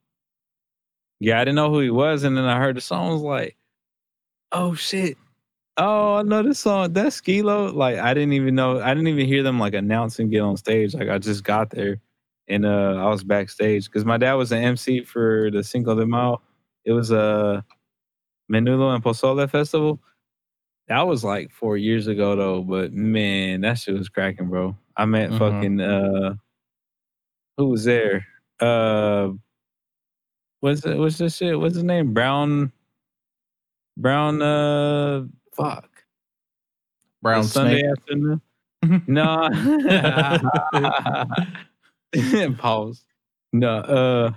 yeah, 1.20 1.40
I 1.40 1.46
didn't 1.46 1.58
know 1.58 1.70
who 1.70 1.80
he 1.82 1.92
was, 1.92 2.24
and 2.24 2.36
then 2.36 2.46
I 2.46 2.58
heard 2.58 2.76
the 2.76 2.82
song. 2.82 3.10
I 3.10 3.14
was 3.14 3.22
like, 3.22 3.56
"Oh 4.52 4.74
shit! 4.74 5.16
Oh, 5.78 6.16
I 6.16 6.24
know 6.24 6.42
this 6.42 6.58
song. 6.58 6.92
That's 6.92 7.18
Skee-Lo." 7.18 7.68
Like 7.68 8.00
I 8.00 8.16
didn't 8.16 8.34
even 8.34 8.56
know. 8.56 8.82
I 8.82 8.96
didn't 8.96 9.10
even 9.10 9.28
hear 9.28 9.44
them 9.44 9.60
like 9.60 9.76
announce 9.76 10.18
and 10.18 10.32
get 10.32 10.42
on 10.42 10.58
stage. 10.58 10.96
Like 10.96 11.10
I 11.10 11.20
just 11.20 11.44
got 11.44 11.70
there, 11.70 12.02
and 12.48 12.66
uh, 12.66 12.96
I 12.98 13.10
was 13.10 13.24
backstage 13.24 13.86
because 13.86 14.06
my 14.06 14.18
dad 14.18 14.34
was 14.34 14.52
an 14.52 14.64
MC 14.64 15.04
for 15.04 15.52
the 15.52 15.64
Cinco 15.64 15.94
de 15.94 16.08
Mayo. 16.08 16.42
It 16.84 16.94
was 16.94 17.12
a 17.12 17.64
Menudo 18.52 18.96
and 18.96 19.04
Pozole 19.04 19.48
festival. 19.48 20.00
That 20.92 21.08
was 21.08 21.24
like 21.24 21.52
four 21.54 21.78
years 21.78 22.08
ago 22.08 22.36
though, 22.36 22.62
but 22.64 22.92
man, 22.92 23.62
that 23.62 23.80
shit 23.80 23.98
was 23.98 24.10
cracking, 24.10 24.50
bro. 24.50 24.76
I 24.98 25.06
met 25.06 25.30
Mhm. 25.30 25.40
fucking 25.40 25.80
uh 25.80 26.34
who 27.56 27.68
was 27.70 27.86
there? 27.86 28.28
Uh 28.60 29.30
what's 30.60 30.86
it 30.86 30.98
what's 30.98 31.18
this 31.18 31.38
shit? 31.38 31.58
What's 31.58 31.76
his 31.76 31.86
name? 31.86 32.14
Brown 32.14 32.74
Brown 33.96 34.42
uh 34.42 35.24
fuck. 35.56 35.88
Brown 37.22 37.46
Sunday 37.46 37.80
snake. 37.80 37.92
afternoon. 37.92 38.42
no. 39.08 39.48
Pause. 42.58 43.06
No, 43.54 43.76
uh 43.78 44.32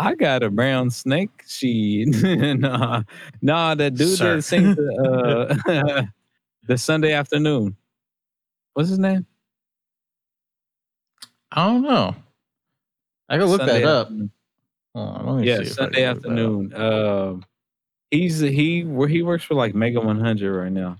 I 0.00 0.14
got 0.14 0.44
a 0.44 0.50
brown 0.50 0.90
snake 0.90 1.42
sheet. 1.46 2.06
nah, 2.22 3.02
nah, 3.42 3.74
that 3.74 3.94
dude 3.94 4.16
Sir. 4.16 4.36
that 4.36 4.42
sings 4.42 4.76
the, 4.76 5.58
uh, 5.66 6.02
the 6.68 6.78
Sunday 6.78 7.12
afternoon. 7.12 7.76
What's 8.74 8.90
his 8.90 8.98
name? 9.00 9.26
I 11.50 11.66
don't 11.66 11.82
know. 11.82 12.14
I 13.28 13.38
can 13.38 13.46
look 13.46 13.60
Sunday 13.60 13.80
that 13.80 13.88
up. 13.88 14.10
on, 14.94 15.42
Yeah, 15.42 15.56
see 15.56 15.62
if 15.62 15.68
I 15.68 15.72
Sunday 15.72 16.02
can 16.02 16.14
look 16.14 16.22
that 16.22 16.28
up. 16.28 16.34
afternoon. 16.36 16.74
Um, 17.32 17.44
he's 18.12 18.38
he 18.38 18.84
where 18.84 19.08
he 19.08 19.22
works 19.22 19.42
for 19.42 19.54
like 19.54 19.74
Mega 19.74 20.00
One 20.00 20.20
Hundred 20.20 20.52
right 20.56 20.70
now. 20.72 20.96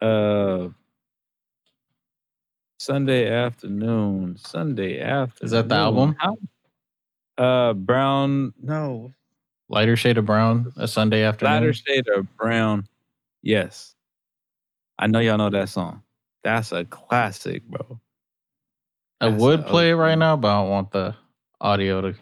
Uh, 0.00 0.68
Sunday 2.78 3.30
afternoon. 3.30 4.36
Sunday 4.38 5.00
afternoon. 5.00 5.44
Is 5.46 5.50
that 5.50 5.68
the 5.68 5.74
album? 5.74 6.16
How- 6.18 6.38
Uh, 7.38 7.72
Brown. 7.72 8.52
No, 8.60 9.12
Lighter 9.70 9.96
shade 9.96 10.16
of 10.18 10.24
brown. 10.24 10.72
A 10.76 10.88
Sunday 10.88 11.22
afternoon. 11.22 11.54
Lighter 11.54 11.72
shade 11.74 12.08
of 12.08 12.26
brown. 12.36 12.86
Yes. 13.42 13.94
I 14.98 15.06
know 15.06 15.18
y'all 15.20 15.36
know 15.38 15.50
that 15.50 15.68
song. 15.68 16.02
That's 16.42 16.72
a 16.72 16.84
classic, 16.86 17.62
bro. 17.64 18.00
I 19.20 19.28
That's 19.28 19.42
would 19.42 19.60
a 19.60 19.62
play 19.64 19.90
it 19.90 19.94
right 19.94 20.16
now, 20.16 20.36
but 20.36 20.48
I 20.48 20.60
don't 20.62 20.70
want 20.70 20.90
the 20.92 21.14
audio 21.60 22.00
to 22.00 22.14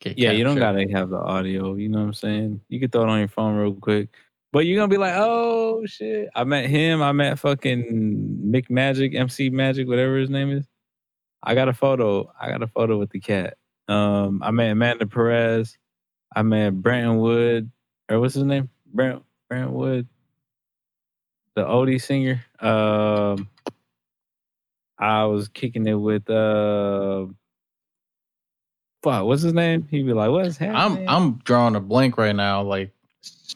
get. 0.00 0.18
Yeah, 0.18 0.30
you 0.30 0.44
don't 0.44 0.56
captured. 0.58 0.88
gotta 0.88 0.98
have 0.98 1.10
the 1.10 1.18
audio. 1.18 1.74
You 1.74 1.88
know 1.90 1.98
what 1.98 2.06
I'm 2.06 2.14
saying? 2.14 2.60
You 2.68 2.80
can 2.80 2.90
throw 2.90 3.02
it 3.02 3.08
on 3.08 3.18
your 3.18 3.28
phone 3.28 3.56
real 3.56 3.74
quick. 3.74 4.08
But 4.50 4.64
you're 4.64 4.78
gonna 4.78 4.88
be 4.88 4.96
like, 4.96 5.14
oh 5.16 5.84
shit. 5.84 6.28
I 6.34 6.44
met 6.44 6.70
him. 6.70 7.02
I 7.02 7.12
met 7.12 7.38
fucking 7.38 8.40
Mick 8.46 8.70
Magic, 8.70 9.14
MC 9.14 9.50
Magic, 9.50 9.86
whatever 9.86 10.16
his 10.16 10.30
name 10.30 10.50
is. 10.50 10.64
I 11.42 11.54
got 11.54 11.68
a 11.68 11.74
photo. 11.74 12.32
I 12.40 12.48
got 12.48 12.62
a 12.62 12.68
photo 12.68 12.96
with 12.96 13.10
the 13.10 13.20
cat. 13.20 13.58
Um, 13.88 14.42
I 14.42 14.50
met 14.50 14.70
Amanda 14.70 15.06
Perez. 15.06 15.76
I 16.34 16.42
met 16.42 16.80
Brenton 16.80 17.18
Wood. 17.18 17.70
Or 18.10 18.20
what's 18.20 18.34
his 18.34 18.44
name? 18.44 18.70
Brent 18.86 19.22
Brent 19.48 19.70
Wood. 19.70 20.08
The 21.54 21.64
oldie 21.64 22.00
singer. 22.00 22.44
Um 22.60 23.48
I 24.98 25.24
was 25.24 25.48
kicking 25.48 25.86
it 25.86 25.94
with 25.94 26.28
uh 26.30 27.26
fuck, 29.02 29.24
what's 29.24 29.42
his 29.42 29.54
name? 29.54 29.86
He'd 29.90 30.06
be 30.06 30.12
like, 30.12 30.30
what's 30.30 30.56
happening? 30.56 31.08
I'm 31.08 31.08
I'm 31.08 31.32
drawing 31.38 31.76
a 31.76 31.80
blank 31.80 32.18
right 32.18 32.34
now. 32.34 32.62
Like 32.62 32.92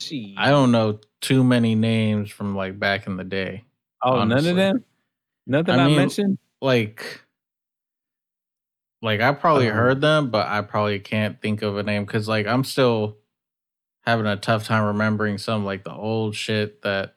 Shit. 0.00 0.34
I 0.36 0.50
don't 0.50 0.72
know 0.72 0.98
too 1.20 1.44
many 1.44 1.74
names 1.74 2.30
from 2.30 2.56
like 2.56 2.78
back 2.78 3.06
in 3.06 3.16
the 3.16 3.24
day. 3.24 3.64
Oh, 4.02 4.24
none 4.24 4.46
of 4.46 4.56
them? 4.56 4.84
Nothing 5.46 5.74
I 5.74 5.84
I, 5.84 5.86
mean, 5.86 5.96
mentioned? 5.96 6.38
Like 6.60 7.21
like 9.02 9.20
I 9.20 9.32
probably 9.32 9.68
Um, 9.68 9.76
heard 9.76 10.00
them, 10.00 10.30
but 10.30 10.46
I 10.46 10.62
probably 10.62 10.98
can't 11.00 11.40
think 11.42 11.62
of 11.62 11.76
a 11.76 11.82
name 11.82 12.04
because 12.04 12.28
like 12.28 12.46
I'm 12.46 12.64
still 12.64 13.18
having 14.02 14.26
a 14.26 14.36
tough 14.36 14.64
time 14.64 14.84
remembering 14.84 15.38
some 15.38 15.64
like 15.64 15.84
the 15.84 15.92
old 15.92 16.34
shit 16.34 16.82
that 16.82 17.16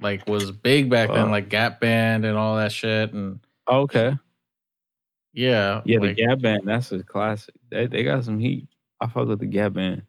like 0.00 0.26
was 0.28 0.50
big 0.50 0.90
back 0.90 1.10
then, 1.12 1.30
like 1.30 1.48
Gap 1.48 1.80
Band 1.80 2.24
and 2.24 2.36
all 2.36 2.56
that 2.56 2.72
shit. 2.72 3.12
And 3.12 3.40
Okay. 3.68 4.16
yeah, 5.32 5.82
Yeah, 5.84 5.98
like, 6.00 6.16
the 6.16 6.26
Gap 6.26 6.40
Band, 6.40 6.62
that's 6.64 6.90
a 6.92 7.02
classic. 7.02 7.54
They 7.70 7.86
they 7.86 8.02
got 8.04 8.24
some 8.24 8.38
heat. 8.38 8.68
I 9.00 9.06
fuck 9.06 9.28
with 9.28 9.40
the 9.40 9.46
Gap 9.46 9.74
Band. 9.74 10.02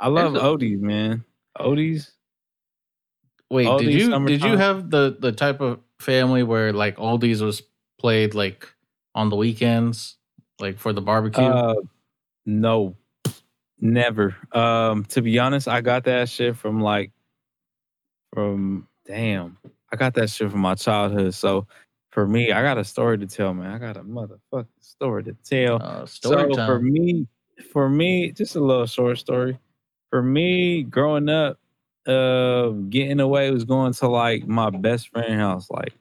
I 0.00 0.08
love 0.08 0.34
a- 0.34 0.40
Odie's, 0.40 0.80
man. 0.80 1.24
Odie's. 1.58 2.12
Wait, 3.50 3.66
did 3.78 3.92
you 3.94 4.26
did 4.26 4.42
you 4.44 4.56
have 4.58 4.90
the 4.90 5.16
the 5.18 5.32
type 5.32 5.60
of 5.60 5.80
family 5.98 6.42
where 6.42 6.72
like 6.72 6.96
oldies 6.96 7.40
was 7.40 7.62
played 7.98 8.34
like 8.34 8.68
on 9.14 9.30
the 9.30 9.36
weekends, 9.36 10.17
like 10.60 10.78
for 10.78 10.92
the 10.92 11.00
barbecue? 11.00 11.44
Uh, 11.44 11.74
no, 12.46 12.96
never. 13.80 14.36
Um, 14.52 15.04
to 15.06 15.22
be 15.22 15.38
honest, 15.38 15.68
I 15.68 15.80
got 15.80 16.04
that 16.04 16.28
shit 16.28 16.56
from 16.56 16.80
like, 16.80 17.12
from 18.32 18.88
damn, 19.06 19.58
I 19.92 19.96
got 19.96 20.14
that 20.14 20.30
shit 20.30 20.50
from 20.50 20.60
my 20.60 20.74
childhood. 20.74 21.34
So 21.34 21.66
for 22.10 22.26
me, 22.26 22.52
I 22.52 22.62
got 22.62 22.78
a 22.78 22.84
story 22.84 23.18
to 23.18 23.26
tell, 23.26 23.54
man. 23.54 23.70
I 23.70 23.78
got 23.78 23.96
a 23.96 24.02
motherfucking 24.02 24.66
story 24.80 25.24
to 25.24 25.36
tell. 25.44 25.82
Uh, 25.82 26.06
story 26.06 26.54
so 26.54 26.66
for 26.66 26.80
me, 26.80 27.26
for 27.72 27.88
me, 27.88 28.32
just 28.32 28.56
a 28.56 28.60
little 28.60 28.86
short 28.86 29.18
story. 29.18 29.58
For 30.10 30.22
me, 30.22 30.82
growing 30.84 31.28
up, 31.28 31.58
uh, 32.06 32.70
getting 32.88 33.20
away 33.20 33.50
was 33.50 33.64
going 33.64 33.92
to 33.92 34.08
like 34.08 34.46
my 34.46 34.70
best 34.70 35.10
friend 35.10 35.38
house, 35.38 35.70
like, 35.70 35.92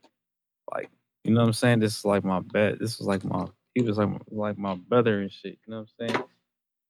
like 0.73 0.89
you 1.23 1.33
know 1.33 1.41
what 1.41 1.47
I'm 1.47 1.53
saying. 1.53 1.79
This 1.79 1.97
is 1.97 2.05
like 2.05 2.23
my 2.23 2.39
bet. 2.39 2.79
This 2.79 2.99
was 2.99 3.07
like 3.07 3.23
my. 3.25 3.45
He 3.77 3.84
was 3.84 4.00
like 4.00 4.10
like 4.31 4.57
my 4.57 4.74
brother 4.74 5.22
and 5.22 5.31
shit. 5.31 5.60
You 5.67 5.72
know 5.72 5.81
what 5.81 5.89
I'm 6.00 6.10
saying. 6.10 6.24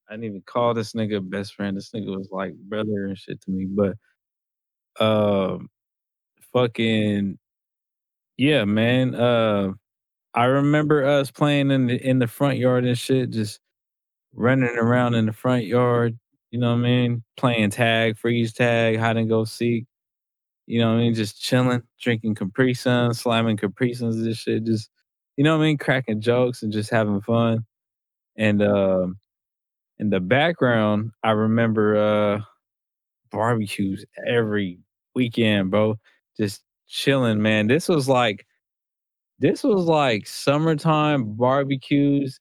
I 0.08 0.14
didn't 0.14 0.24
even 0.24 0.40
call 0.46 0.72
this 0.72 0.94
nigga 0.94 1.28
best 1.28 1.54
friend. 1.54 1.76
This 1.76 1.90
nigga 1.90 2.16
was 2.16 2.30
like 2.32 2.54
brother 2.54 3.04
and 3.04 3.18
shit 3.18 3.42
to 3.42 3.50
me. 3.50 3.66
But, 3.66 3.98
um, 4.98 5.68
fucking, 6.50 7.38
yeah, 8.38 8.64
man. 8.64 9.14
Uh, 9.14 9.72
I 10.32 10.44
remember 10.44 11.04
us 11.04 11.30
playing 11.30 11.70
in 11.70 11.88
the 11.88 11.96
in 11.96 12.20
the 12.20 12.26
front 12.26 12.56
yard 12.56 12.86
and 12.86 12.96
shit, 12.96 13.28
just 13.32 13.60
running 14.32 14.78
around 14.78 15.14
in 15.14 15.26
the 15.26 15.32
front 15.34 15.66
yard. 15.66 16.18
You 16.50 16.58
know 16.58 16.70
what 16.70 16.78
I 16.78 16.82
mean? 16.84 17.22
Playing 17.36 17.68
tag, 17.68 18.16
freeze 18.16 18.54
tag, 18.54 18.96
hide 18.96 19.18
and 19.18 19.28
go 19.28 19.44
seek. 19.44 19.84
You 20.64 20.80
know 20.80 20.92
what 20.92 21.00
I 21.00 21.02
mean? 21.02 21.14
Just 21.14 21.38
chilling, 21.38 21.82
drinking 22.00 22.36
Capri 22.36 22.72
Sun, 22.72 23.12
slamming 23.12 23.58
Capri 23.58 23.92
Suns 23.92 24.16
and 24.16 24.34
shit. 24.34 24.64
Just 24.64 24.88
you 25.38 25.44
know 25.44 25.56
what 25.56 25.62
I 25.64 25.68
mean? 25.68 25.78
Cracking 25.78 26.20
jokes 26.20 26.64
and 26.64 26.72
just 26.72 26.90
having 26.90 27.20
fun. 27.22 27.64
And 28.36 28.60
um 28.62 29.18
in 29.98 30.10
the 30.10 30.20
background, 30.20 31.12
I 31.24 31.32
remember 31.32 31.96
uh 31.96 32.42
barbecues 33.30 34.04
every 34.26 34.80
weekend, 35.14 35.70
bro. 35.70 35.96
Just 36.36 36.62
chilling, 36.88 37.42
man. 37.42 37.68
This 37.68 37.88
was 37.88 38.08
like 38.08 38.46
this 39.38 39.64
was 39.64 39.86
like 39.86 40.26
summertime 40.26 41.36
barbecues 41.36 42.40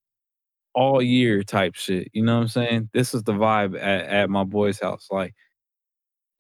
all 0.74 1.02
year 1.02 1.44
type 1.44 1.76
shit. 1.76 2.10
You 2.14 2.24
know 2.24 2.38
what 2.38 2.44
I'm 2.44 2.48
saying? 2.50 2.90
This 2.94 3.14
is 3.14 3.24
the 3.24 3.34
vibe 3.34 3.76
at, 3.78 4.06
at 4.08 4.30
my 4.32 4.44
boy's 4.44 4.80
house. 4.82 5.08
Like 5.12 5.36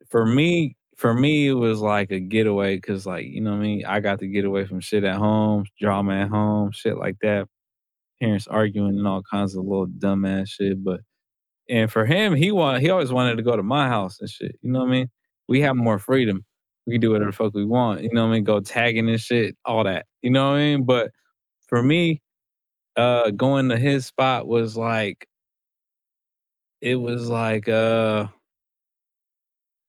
for 0.10 0.26
me, 0.26 0.76
for 0.98 1.14
me, 1.14 1.48
it 1.48 1.54
was 1.54 1.80
like 1.80 2.12
a 2.12 2.20
getaway 2.20 2.76
because, 2.76 3.06
like, 3.06 3.26
you 3.28 3.40
know 3.42 3.52
what 3.52 3.60
I 3.60 3.62
mean? 3.62 3.86
I 3.86 4.00
got 4.00 4.20
to 4.20 4.28
get 4.28 4.46
away 4.46 4.66
from 4.66 4.80
shit 4.80 5.04
at 5.04 5.18
home, 5.18 5.66
drama 5.80 6.22
at 6.22 6.30
home, 6.30 6.72
shit 6.72 6.98
like 6.98 7.18
that. 7.22 7.48
Parents 8.20 8.48
arguing 8.48 8.98
and 8.98 9.08
all 9.08 9.22
kinds 9.30 9.56
of 9.56 9.64
little 9.64 9.88
dumbass 9.88 10.50
shit. 10.50 10.84
But 10.84 11.02
and 11.70 11.92
for 11.92 12.06
him, 12.06 12.36
he 12.36 12.52
want 12.52 12.82
he 12.82 12.90
always 12.90 13.12
wanted 13.12 13.38
to 13.38 13.44
go 13.44 13.56
to 13.56 13.64
my 13.64 13.88
house 13.88 14.20
and 14.20 14.30
shit. 14.30 14.58
You 14.62 14.72
know 14.72 14.80
what 14.80 14.90
I 14.90 14.92
mean? 14.92 15.10
We 15.48 15.62
have 15.62 15.76
more 15.76 16.00
freedom. 16.00 16.44
We 16.88 16.94
can 16.94 17.02
do 17.02 17.12
whatever 17.12 17.32
the 17.32 17.38
fuck 17.38 17.54
we 17.54 17.66
want. 17.66 18.02
You 18.02 18.10
know 18.14 18.24
what 18.24 18.32
I 18.32 18.36
mean? 18.36 18.44
Go 18.44 18.60
tagging 18.60 19.10
and 19.10 19.20
shit, 19.20 19.56
all 19.66 19.84
that. 19.84 20.06
You 20.24 20.32
know 20.32 20.52
what 20.52 20.58
I 20.58 20.60
mean? 20.60 20.86
But 20.86 21.12
for 21.68 21.84
me, 21.84 22.22
uh, 22.96 23.32
going 23.32 23.70
to 23.70 23.78
his 23.78 24.06
spot 24.06 24.48
was 24.48 24.78
like, 24.78 25.28
it 26.82 26.96
was 26.96 27.30
like, 27.30 27.70
uh, 27.70 28.28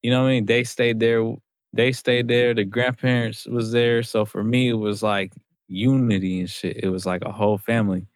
you 0.08 0.14
know 0.14 0.22
what 0.22 0.28
I 0.30 0.32
mean? 0.32 0.46
They 0.46 0.64
stayed 0.64 1.00
there. 1.00 1.34
They 1.74 1.92
stayed 1.92 2.28
there. 2.28 2.54
The 2.54 2.64
grandparents 2.64 3.44
was 3.44 3.72
there. 3.72 4.02
So 4.02 4.24
for 4.24 4.42
me, 4.42 4.70
it 4.70 4.72
was 4.72 5.02
like 5.02 5.34
unity 5.66 6.40
and 6.40 6.48
shit. 6.48 6.82
It 6.82 6.88
was 6.88 7.04
like 7.04 7.20
a 7.26 7.30
whole 7.30 7.58
family. 7.58 8.06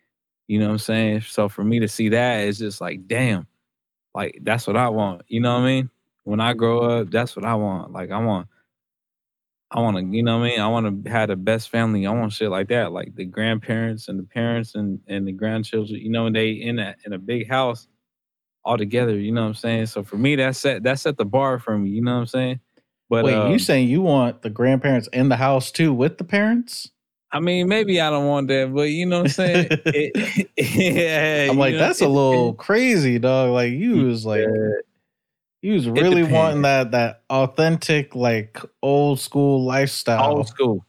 You 0.48 0.58
know 0.58 0.68
what 0.68 0.72
I'm 0.72 0.78
saying? 0.78 1.20
So 1.20 1.50
for 1.50 1.62
me 1.62 1.80
to 1.80 1.88
see 1.88 2.08
that, 2.08 2.48
it's 2.48 2.58
just 2.58 2.80
like, 2.80 3.06
damn, 3.06 3.46
like 4.14 4.38
that's 4.40 4.66
what 4.66 4.78
I 4.78 4.88
want. 4.88 5.20
You 5.28 5.40
know 5.40 5.52
what 5.52 5.64
I 5.64 5.66
mean? 5.66 5.90
When 6.24 6.40
I 6.40 6.54
grow 6.54 6.80
up, 6.80 7.10
that's 7.10 7.36
what 7.36 7.44
I 7.44 7.56
want. 7.56 7.92
Like 7.92 8.10
I 8.10 8.24
want, 8.24 8.48
I 9.70 9.80
want 9.80 9.98
to, 9.98 10.16
you 10.16 10.22
know 10.22 10.38
what 10.38 10.46
I 10.46 10.48
mean? 10.48 10.60
I 10.60 10.68
want 10.68 11.04
to 11.04 11.10
have 11.10 11.28
the 11.28 11.36
best 11.36 11.68
family. 11.68 12.06
I 12.06 12.10
want 12.12 12.32
shit 12.32 12.48
like 12.48 12.68
that, 12.68 12.92
like 12.92 13.14
the 13.16 13.26
grandparents 13.26 14.08
and 14.08 14.18
the 14.18 14.24
parents 14.24 14.76
and 14.76 14.98
and 15.08 15.28
the 15.28 15.32
grandchildren. 15.32 16.00
You 16.00 16.08
know, 16.08 16.24
and 16.24 16.34
they 16.34 16.52
in 16.52 16.78
a 16.78 16.96
in 17.04 17.12
a 17.12 17.18
big 17.18 17.50
house 17.50 17.86
all 18.64 18.78
together. 18.78 19.18
You 19.18 19.32
know 19.32 19.42
what 19.42 19.48
I'm 19.48 19.54
saying? 19.54 19.86
So 19.86 20.02
for 20.02 20.16
me, 20.16 20.36
that's 20.36 20.58
set 20.58 20.82
that's 20.82 21.02
set 21.02 21.16
the 21.16 21.24
bar 21.24 21.58
for 21.58 21.78
me. 21.78 21.90
You 21.90 22.02
know 22.02 22.14
what 22.14 22.20
I'm 22.20 22.26
saying? 22.26 22.60
But 23.08 23.24
wait, 23.24 23.34
um, 23.34 23.52
you 23.52 23.58
saying 23.58 23.88
you 23.88 24.00
want 24.00 24.42
the 24.42 24.50
grandparents 24.50 25.08
in 25.12 25.28
the 25.28 25.36
house 25.36 25.70
too 25.70 25.92
with 25.92 26.18
the 26.18 26.24
parents? 26.24 26.90
I 27.30 27.40
mean, 27.40 27.66
maybe 27.66 28.00
I 28.00 28.10
don't 28.10 28.26
want 28.26 28.48
that, 28.48 28.72
but 28.74 28.90
you 28.90 29.06
know 29.06 29.22
what 29.22 29.26
I'm 29.26 29.32
saying? 29.32 29.66
it, 29.86 30.48
yeah, 30.56 31.50
I'm 31.50 31.58
like, 31.58 31.72
know, 31.72 31.78
that's 31.78 32.02
it, 32.02 32.06
a 32.06 32.08
little 32.08 32.54
crazy, 32.54 33.18
dog. 33.18 33.50
Like 33.50 33.72
you 33.72 34.06
was 34.06 34.26
like 34.26 34.46
you 35.62 35.74
was 35.74 35.88
really 35.88 36.24
wanting 36.24 36.62
that 36.62 36.90
that 36.90 37.22
authentic, 37.30 38.14
like 38.14 38.60
old 38.82 39.20
school 39.20 39.64
lifestyle. 39.64 40.36
Old 40.36 40.48
school. 40.48 40.84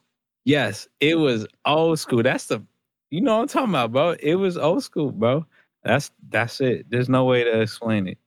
Yes, 0.46 0.88
it 1.00 1.16
was 1.16 1.48
old 1.66 2.00
school. 2.00 2.24
That's 2.24 2.48
the 2.48 2.62
you 3.10 3.22
know 3.22 3.36
what 3.36 3.42
I'm 3.44 3.48
talking 3.48 3.70
about, 3.70 3.92
bro. 3.92 4.16
It 4.20 4.36
was 4.36 4.58
old 4.58 4.84
school, 4.84 5.12
bro. 5.12 5.46
That's 5.84 6.12
that's 6.30 6.62
it. 6.62 6.86
There's 6.90 7.10
no 7.10 7.26
way 7.26 7.44
to 7.44 7.62
explain 7.62 8.08
it. 8.08 8.18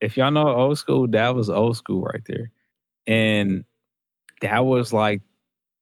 If 0.00 0.16
y'all 0.16 0.30
know 0.30 0.48
old 0.48 0.78
school, 0.78 1.06
that 1.08 1.34
was 1.34 1.48
old 1.48 1.76
school 1.76 2.02
right 2.02 2.24
there. 2.26 2.50
And 3.06 3.64
that 4.40 4.64
was 4.64 4.92
like 4.92 5.22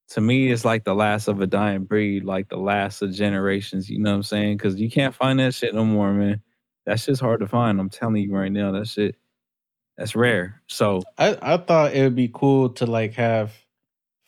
to 0.09 0.21
me, 0.21 0.51
it's 0.51 0.65
like 0.65 0.83
the 0.83 0.93
last 0.93 1.27
of 1.27 1.41
a 1.41 1.47
dying 1.47 1.85
breed, 1.85 2.23
like 2.23 2.49
the 2.49 2.57
last 2.57 3.01
of 3.01 3.11
generations. 3.11 3.89
You 3.89 3.99
know 3.99 4.11
what 4.11 4.17
I'm 4.17 4.23
saying? 4.23 4.57
Because 4.57 4.79
you 4.79 4.89
can't 4.89 5.15
find 5.15 5.39
that 5.39 5.53
shit 5.53 5.73
no 5.73 5.85
more, 5.85 6.13
man. 6.13 6.41
That's 6.85 7.05
just 7.05 7.21
hard 7.21 7.39
to 7.39 7.47
find. 7.47 7.79
I'm 7.79 7.89
telling 7.89 8.17
you 8.17 8.35
right 8.35 8.51
now, 8.51 8.71
that 8.73 8.87
shit, 8.87 9.15
that's 9.97 10.15
rare. 10.15 10.61
So 10.67 11.01
I, 11.17 11.37
I 11.41 11.57
thought 11.57 11.93
it 11.93 12.03
would 12.03 12.15
be 12.15 12.29
cool 12.31 12.69
to 12.71 12.85
like 12.85 13.13
have 13.13 13.53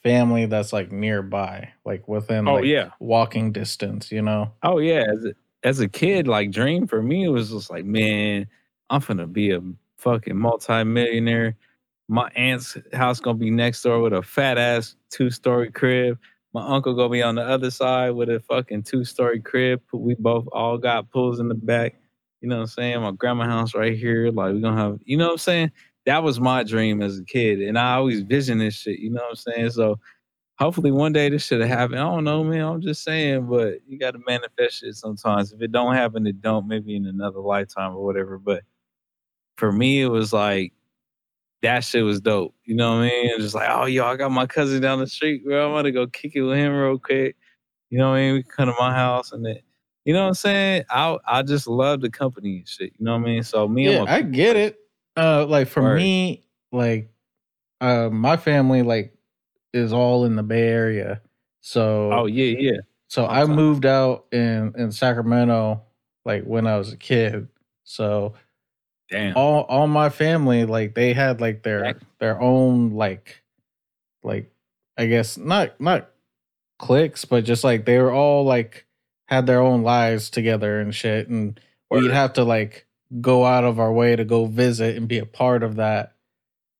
family 0.01 0.45
that's 0.45 0.71
like 0.73 0.91
nearby, 0.91 1.69
like 1.83 2.07
within 2.07 2.47
oh, 2.47 2.55
like 2.55 2.65
yeah. 2.65 2.89
walking 2.99 3.51
distance, 3.51 4.11
you 4.11 4.21
know? 4.21 4.51
Oh 4.63 4.79
yeah. 4.79 5.05
As 5.65 5.81
a, 5.81 5.89
kid, 5.89 6.27
like 6.27 6.51
dream 6.51 6.87
for 6.87 7.01
me, 7.01 7.27
was 7.27 7.49
just 7.49 7.69
like, 7.69 7.83
man, 7.83 8.47
I'm 8.89 9.01
gonna 9.01 9.27
be 9.27 9.51
a 9.51 9.61
fucking 9.97 10.37
multi-millionaire 10.37 11.57
my 12.07 12.29
aunt's 12.35 12.77
house 12.93 13.19
gonna 13.19 13.37
be 13.37 13.49
next 13.49 13.81
door 13.81 13.99
with 14.01 14.13
a 14.13 14.21
fat 14.21 14.57
ass 14.57 14.95
two 15.09 15.29
story 15.29 15.71
crib. 15.71 16.19
My 16.53 16.65
uncle 16.65 16.95
gonna 16.95 17.09
be 17.09 17.23
on 17.23 17.35
the 17.35 17.43
other 17.43 17.71
side 17.71 18.11
with 18.11 18.29
a 18.29 18.39
fucking 18.41 18.83
two 18.83 19.03
story 19.03 19.41
crib. 19.41 19.81
We 19.91 20.15
both 20.15 20.47
all 20.51 20.77
got 20.77 21.09
pools 21.11 21.39
in 21.39 21.47
the 21.49 21.55
back. 21.55 21.95
You 22.41 22.49
know 22.49 22.57
what 22.57 22.61
I'm 22.61 22.67
saying? 22.67 23.01
My 23.01 23.11
grandma 23.11 23.45
house 23.45 23.73
right 23.73 23.97
here. 23.97 24.31
Like 24.31 24.53
we 24.53 24.61
gonna 24.61 24.79
have, 24.79 24.99
you 25.03 25.17
know 25.17 25.25
what 25.25 25.33
I'm 25.33 25.37
saying? 25.39 25.71
That 26.05 26.23
was 26.23 26.39
my 26.39 26.63
dream 26.63 27.01
as 27.01 27.17
a 27.17 27.23
kid, 27.23 27.61
and 27.61 27.79
I 27.79 27.95
always 27.95 28.21
vision 28.21 28.59
this 28.59 28.75
shit. 28.75 28.99
You 28.99 29.09
know 29.09 29.23
what 29.23 29.31
I'm 29.31 29.35
saying? 29.35 29.71
So 29.71 29.99
hopefully 30.57 30.91
one 30.91 31.13
day 31.13 31.29
this 31.29 31.45
should 31.45 31.61
have 31.61 31.69
happened. 31.69 31.99
I 31.99 32.03
don't 32.03 32.23
know, 32.23 32.43
man. 32.43 32.61
I'm 32.61 32.81
just 32.81 33.03
saying, 33.03 33.47
but 33.47 33.79
you 33.87 33.99
got 33.99 34.11
to 34.11 34.19
manifest 34.25 34.83
it 34.83 34.95
sometimes. 34.95 35.51
If 35.51 35.61
it 35.61 35.71
don't 35.71 35.95
happen, 35.95 36.27
it 36.27 36.41
don't. 36.41 36.67
Maybe 36.67 36.95
in 36.95 37.05
another 37.05 37.39
lifetime 37.39 37.95
or 37.95 38.03
whatever. 38.03 38.37
But 38.37 38.63
for 39.57 39.71
me, 39.71 40.01
it 40.01 40.07
was 40.07 40.33
like 40.33 40.73
that 41.61 41.83
shit 41.83 42.03
was 42.03 42.21
dope. 42.21 42.53
You 42.63 42.75
know 42.75 42.91
what 42.97 43.03
I 43.03 43.09
mean? 43.09 43.39
Just 43.39 43.55
like, 43.55 43.69
oh, 43.69 43.85
yo, 43.85 44.05
I 44.05 44.15
got 44.15 44.31
my 44.31 44.45
cousin 44.45 44.81
down 44.81 44.99
the 44.99 45.07
street, 45.07 45.45
bro. 45.45 45.69
I'm 45.69 45.77
gonna 45.77 45.91
go 45.91 46.07
kick 46.07 46.35
it 46.35 46.41
with 46.41 46.57
him 46.57 46.73
real 46.73 46.99
quick. 46.99 47.35
You 47.89 47.97
know 47.97 48.11
what 48.11 48.17
I 48.17 48.21
mean? 48.21 48.33
We 48.35 48.43
come 48.43 48.67
to 48.67 48.75
my 48.79 48.93
house 48.93 49.31
and 49.31 49.45
then, 49.45 49.59
you 50.05 50.13
know 50.13 50.23
what 50.23 50.29
I'm 50.29 50.33
saying? 50.35 50.83
I 50.89 51.17
I 51.27 51.41
just 51.43 51.67
love 51.67 52.01
the 52.01 52.09
company 52.09 52.57
and 52.57 52.67
shit. 52.67 52.93
You 52.97 53.05
know 53.05 53.13
what 53.13 53.21
I 53.21 53.25
mean? 53.25 53.43
So 53.43 53.67
me, 53.67 53.91
yeah, 53.91 54.05
I 54.07 54.21
get 54.21 54.55
it. 54.55 54.77
Uh, 55.17 55.45
like 55.45 55.67
for 55.67 55.81
right. 55.81 55.95
me, 55.95 56.45
like, 56.71 57.09
uh, 57.79 58.09
my 58.11 58.35
family 58.35 58.81
like 58.81 59.14
is 59.75 59.93
all 59.93 60.25
in 60.25 60.35
the 60.35 60.43
Bay 60.43 60.67
Area. 60.67 61.21
So, 61.61 62.11
oh 62.11 62.25
yeah, 62.25 62.57
yeah. 62.57 62.79
So 63.07 63.27
I 63.27 63.45
moved 63.45 63.85
out 63.85 64.25
in 64.31 64.73
in 64.77 64.91
Sacramento 64.91 65.81
like 66.25 66.43
when 66.43 66.65
I 66.67 66.77
was 66.77 66.91
a 66.93 66.97
kid. 66.97 67.47
So 67.83 68.33
Damn. 69.09 69.37
All 69.37 69.61
all 69.63 69.87
my 69.87 70.09
family 70.09 70.65
like 70.65 70.95
they 70.95 71.13
had 71.13 71.39
like 71.39 71.61
their 71.61 71.99
their 72.19 72.41
own 72.41 72.91
like 72.91 73.43
like 74.23 74.51
I 74.97 75.05
guess 75.05 75.37
not 75.37 75.79
not 75.79 76.09
cliques, 76.79 77.25
but 77.25 77.45
just 77.45 77.63
like 77.63 77.85
they 77.85 77.99
were 77.99 78.11
all 78.11 78.45
like 78.45 78.85
had 79.27 79.45
their 79.45 79.61
own 79.61 79.83
lives 79.83 80.29
together 80.29 80.79
and 80.79 80.93
shit, 80.93 81.27
and 81.29 81.59
we'd 81.91 82.11
have 82.11 82.33
to 82.33 82.43
like 82.43 82.87
go 83.21 83.45
out 83.45 83.63
of 83.63 83.79
our 83.79 83.93
way 83.93 84.15
to 84.15 84.25
go 84.25 84.45
visit 84.45 84.97
and 84.97 85.07
be 85.07 85.19
a 85.19 85.25
part 85.25 85.61
of 85.61 85.75
that, 85.75 86.15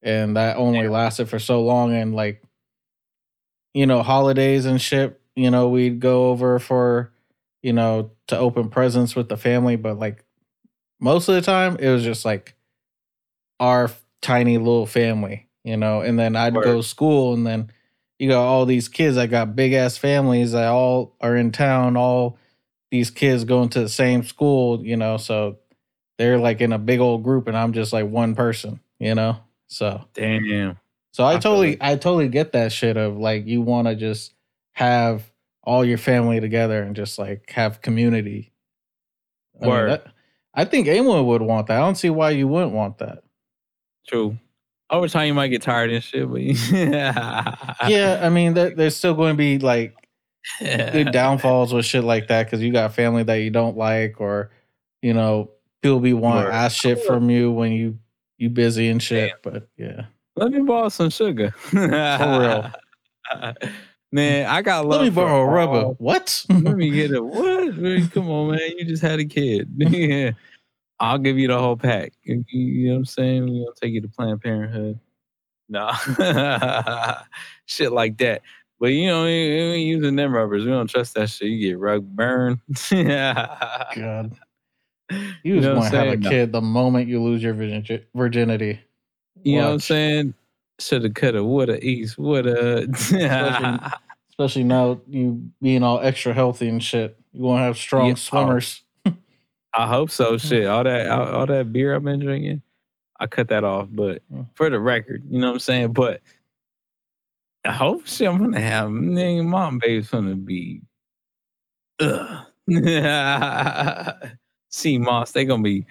and 0.02 0.36
that 0.36 0.58
only 0.58 0.82
Damn. 0.82 0.92
lasted 0.92 1.30
for 1.30 1.38
so 1.38 1.62
long, 1.62 1.94
and 1.94 2.16
like 2.16 2.42
you 3.76 3.86
know 3.86 4.02
holidays 4.02 4.66
and 4.66 4.82
shit, 4.82 5.22
you 5.36 5.52
know 5.52 5.68
we'd 5.68 6.00
go 6.00 6.30
over 6.30 6.58
for 6.58 7.12
you 7.62 7.74
know 7.74 8.10
to 8.28 8.38
open 8.38 8.70
presents 8.70 9.16
with 9.16 9.30
the 9.30 9.38
family, 9.38 9.76
but 9.76 10.00
like 10.00 10.24
most 11.00 11.28
of 11.28 11.36
the 11.36 11.42
time 11.42 11.76
it 11.80 11.90
was 11.90 12.04
just 12.04 12.24
like 12.24 12.56
our 13.60 13.92
tiny 14.22 14.58
little 14.58 14.86
family, 14.86 15.48
you 15.64 15.76
know, 15.78 16.00
and 16.02 16.18
then 16.18 16.36
I'd 16.38 16.56
Word. 16.56 16.64
go 16.64 16.78
to 16.78 16.84
school 16.84 17.34
and 17.34 17.46
then 17.46 17.70
you 18.18 18.30
got 18.30 18.46
all 18.46 18.66
these 18.66 18.88
kids 18.88 19.18
I 19.18 19.28
got 19.28 19.58
big 19.58 19.74
ass 19.74 19.98
families 19.98 20.54
that 20.54 20.70
all 20.70 21.16
are 21.20 21.36
in 21.36 21.52
town, 21.52 21.98
all 21.98 22.38
these 22.92 23.12
kids 23.12 23.44
going 23.44 23.70
to 23.70 23.82
the 23.82 23.90
same 23.90 24.24
school, 24.24 24.84
you 24.86 24.96
know, 24.96 25.18
so 25.18 25.58
they're 26.18 26.38
like 26.40 26.62
in 26.62 26.72
a 26.72 26.80
big 26.80 27.02
old 27.02 27.24
group 27.24 27.48
and 27.50 27.58
I'm 27.58 27.74
just 27.74 27.92
like 27.92 28.08
one 28.08 28.36
person, 28.36 28.80
you 29.00 29.16
know? 29.16 29.38
So 29.68 30.06
damn. 30.14 30.80
So 31.16 31.24
I, 31.24 31.36
I 31.36 31.40
totally 31.40 31.70
like- 31.70 31.82
I 31.82 31.96
totally 31.96 32.28
get 32.28 32.52
that 32.52 32.74
shit 32.74 32.98
of 32.98 33.18
like 33.18 33.48
you 33.48 33.62
want 33.62 33.88
to 33.88 33.96
just 33.96 34.34
have 34.74 35.24
all 35.64 35.86
your 35.86 35.98
family 35.98 36.42
together 36.42 36.84
and 36.84 36.94
just 36.94 37.18
like 37.18 37.50
have 37.52 37.82
community. 37.82 38.52
I 39.62 39.66
Word. 39.66 39.78
Mean, 39.78 39.88
that, 39.92 40.08
I 40.54 40.66
think 40.66 40.90
anyone 40.90 41.26
would 41.26 41.42
want 41.42 41.68
that. 41.68 41.78
I 41.78 41.80
don't 41.80 41.96
see 41.96 42.10
why 42.10 42.32
you 42.32 42.50
wouldn't 42.50 42.74
want 42.74 42.98
that. 42.98 43.24
True. 44.06 44.38
Over 44.90 45.08
time, 45.08 45.28
you 45.28 45.34
might 45.34 45.48
get 45.48 45.62
tired 45.62 45.90
and 45.90 46.04
shit, 46.04 46.30
but 46.30 46.42
yeah, 46.42 48.20
I 48.22 48.28
mean, 48.28 48.54
there, 48.54 48.70
there's 48.76 48.98
still 48.98 49.14
going 49.14 49.36
to 49.36 49.38
be 49.38 49.58
like 49.58 49.96
good 50.60 51.12
downfalls 51.14 51.74
with 51.74 51.86
shit 51.86 52.04
like 52.04 52.28
that 52.28 52.44
because 52.46 52.62
you 52.62 52.74
got 52.74 52.94
family 52.94 53.24
that 53.24 53.36
you 53.36 53.52
don't 53.52 53.78
like, 53.78 54.20
or 54.20 54.52
you 55.02 55.14
know, 55.14 55.50
people 55.82 56.02
be 56.02 56.12
wanting 56.12 56.52
ass 56.52 56.74
shit 56.74 57.02
from 57.06 57.30
you 57.30 57.54
when 57.54 57.72
you 57.72 58.00
you 58.38 58.50
busy 58.50 58.90
and 58.90 59.02
shit. 59.02 59.32
Damn. 59.32 59.54
But 59.54 59.70
yeah, 59.78 60.06
let 60.36 60.52
me 60.52 60.62
borrow 60.62 60.90
some 60.90 61.10
sugar 61.10 61.52
for 61.58 61.80
real. 61.80 62.72
Man, 64.12 64.46
I 64.46 64.62
got 64.62 64.86
love. 64.86 65.02
Let 65.02 65.06
me 65.06 65.10
borrow 65.10 65.42
a 65.42 65.46
rubber. 65.46 65.90
What? 65.98 66.46
Let 66.50 66.78
me 66.78 66.90
get 66.90 67.12
it. 67.12 67.20
What? 67.20 68.12
Come 68.14 68.30
on, 68.30 68.52
man. 68.52 68.72
You 68.78 68.86
just 68.86 69.02
had 69.02 69.20
a 69.20 69.26
kid. 69.26 69.70
yeah. 69.76 70.32
I'll 71.02 71.18
give 71.18 71.38
you 71.38 71.50
the 71.50 71.58
whole 71.58 71.76
pack. 71.76 72.14
You, 72.24 72.46
know 72.88 72.94
what 72.94 72.98
I'm 73.00 73.06
saying? 73.06 73.52
We'll 73.52 73.74
take 73.74 73.92
you 73.92 74.00
to 74.00 74.08
Planned 74.08 74.42
Parenthood. 74.42 75.00
No. 75.68 75.92
shit 77.66 77.92
like 77.92 78.18
that. 78.20 78.44
But 78.80 78.88
you 78.94 79.08
know, 79.08 79.26
you 79.26 79.32
ain't 79.34 79.88
using 79.88 80.16
them 80.16 80.34
rubbers. 80.34 80.64
We 80.64 80.72
don't 80.72 80.88
trust 80.88 81.16
that 81.16 81.30
shit. 81.30 81.50
You 81.50 81.72
get 81.72 81.80
rug 81.80 82.06
burn. 82.06 82.62
God. 82.90 84.38
You 85.44 85.60
just 85.62 85.78
want 85.78 85.92
to 85.92 85.98
have 85.98 86.08
a 86.08 86.18
kid 86.18 86.54
the 86.54 86.62
moment 86.62 87.10
you 87.10 87.22
lose 87.22 87.44
your 87.44 87.54
virginity. 87.54 88.80
You 89.46 89.58
know 89.58 89.68
what 89.68 89.74
I'm 89.74 89.80
saying? 89.80 90.34
Should 90.80 91.04
have 91.04 91.14
cut 91.14 91.36
a 91.36 91.44
woulda 91.44 91.84
east 91.86 92.18
woulda. 92.18 92.88
especially, 92.92 93.80
especially 94.30 94.64
now 94.64 95.00
you 95.08 95.50
being 95.62 95.84
all 95.84 96.00
extra 96.00 96.34
healthy 96.34 96.68
and 96.68 96.84
shit. 96.84 97.18
You 97.32 97.44
want 97.44 97.60
to 97.60 97.64
have 97.66 97.78
strong 97.78 98.08
yeah, 98.08 98.14
oh. 98.14 98.16
swimmers. 98.16 98.82
I 99.74 99.88
hope 99.88 100.10
so. 100.10 100.38
Shit, 100.40 100.66
all 100.68 100.84
that 100.84 101.08
all, 101.10 101.28
all, 101.28 101.46
that 101.46 101.72
beer 101.72 101.96
I've 101.96 102.04
been 102.04 102.20
drinking, 102.20 102.62
I 103.20 103.28
cut 103.28 103.50
that 103.50 103.64
off. 103.64 103.88
But 103.92 104.22
for 104.56 104.70
the 104.70 104.80
record, 104.80 105.24
you 105.30 105.40
know 105.40 105.48
what 105.48 105.54
I'm 105.54 105.60
saying. 105.60 105.94
But 105.94 106.22
I 107.66 107.72
hope 107.72 108.08
shit 108.08 108.28
I'm 108.28 108.38
gonna 108.38 108.60
have 108.60 108.90
nigga 108.90 109.46
mom 109.46 109.80
baby's 109.80 110.10
gonna 110.10 110.36
be. 110.36 110.82
Ugh. 112.00 112.46
sea 114.70 114.98
moss, 114.98 115.32
they 115.32 115.46
gonna 115.46 115.62
be. 115.62 115.86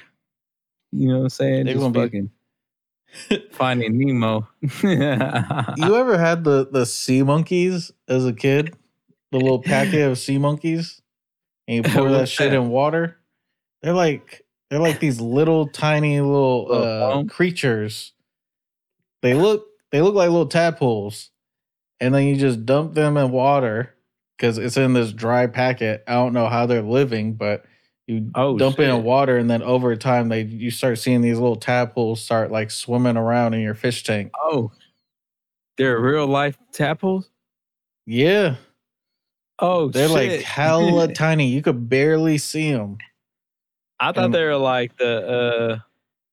You 0.93 1.09
know 1.09 1.19
what 1.19 1.25
I'm 1.25 1.31
saying? 1.31 1.67
They 1.67 1.75
gonna 1.75 1.95
fucking. 1.95 2.31
Finding 3.53 3.99
Nemo. 3.99 4.49
you 4.83 5.97
ever 5.97 6.19
had 6.19 6.45
the 6.45 6.69
the 6.71 6.87
sea 6.87 7.23
monkeys 7.23 7.93
as 8.09 8.27
a 8.27 8.33
kid? 8.33 8.75
The 9.33 9.39
little 9.39 9.63
packet 9.63 10.03
of 10.03 10.19
sea 10.19 10.39
monkeys? 10.39 11.03
and 11.67 11.77
you 11.77 11.83
pour 11.93 12.11
that 12.11 12.29
shit 12.29 12.53
in 12.53 12.69
water. 12.69 13.19
They're 13.83 13.93
like 13.93 14.45
they're 14.71 14.81
like 14.81 15.01
these 15.01 15.21
little 15.21 15.69
tiny 15.69 16.21
little 16.21 16.69
uh, 16.71 17.25
creatures. 17.25 18.13
They 19.23 19.35
look 19.35 19.67
they 19.91 20.01
look 20.01 20.15
like 20.15 20.31
little 20.31 20.47
tadpoles, 20.47 21.31
and 22.01 22.15
then 22.15 22.25
you 22.25 22.37
just 22.37 22.65
dump 22.67 22.95
them 22.95 23.17
in 23.17 23.31
water 23.31 23.95
because 24.37 24.59
it's 24.59 24.77
in 24.77 24.93
this 24.95 25.13
dry 25.13 25.47
packet. 25.47 26.05
I 26.07 26.15
don't 26.15 26.33
know 26.33 26.49
how 26.49 26.67
they're 26.67 26.83
living, 26.83 27.35
but 27.35 27.65
you 28.07 28.31
oh, 28.35 28.59
dump 28.59 28.77
shit. 28.77 28.89
it 28.89 28.93
in 28.93 29.03
water, 29.03 29.39
and 29.39 29.49
then 29.49 29.63
over 29.63 29.97
time 29.97 30.29
they 30.29 30.43
you 30.43 30.71
start 30.71 30.99
seeing 30.99 31.23
these 31.23 31.39
little 31.39 31.57
tadpoles 31.57 32.21
start 32.21 32.51
like 32.51 32.71
swimming 32.71 33.17
around 33.17 33.55
in 33.55 33.61
your 33.61 33.75
fish 33.75 34.03
tank. 34.03 34.33
Oh, 34.39 34.73
they're 35.79 35.99
real 35.99 36.27
life 36.27 36.59
tadpoles. 36.73 37.31
Yeah. 38.07 38.57
Oh, 39.59 39.89
they're 39.89 40.09
shit. 40.09 40.31
like 40.31 40.41
hella 40.43 41.13
tiny. 41.15 41.49
You 41.49 41.63
could 41.63 41.89
barely 41.89 42.39
see 42.39 42.73
them. 42.73 42.99
I 44.01 44.13
thought 44.13 44.27
and, 44.27 44.35
they 44.35 44.45
were 44.45 44.57
like 44.57 44.97
the 44.99 45.27
uh 45.27 45.79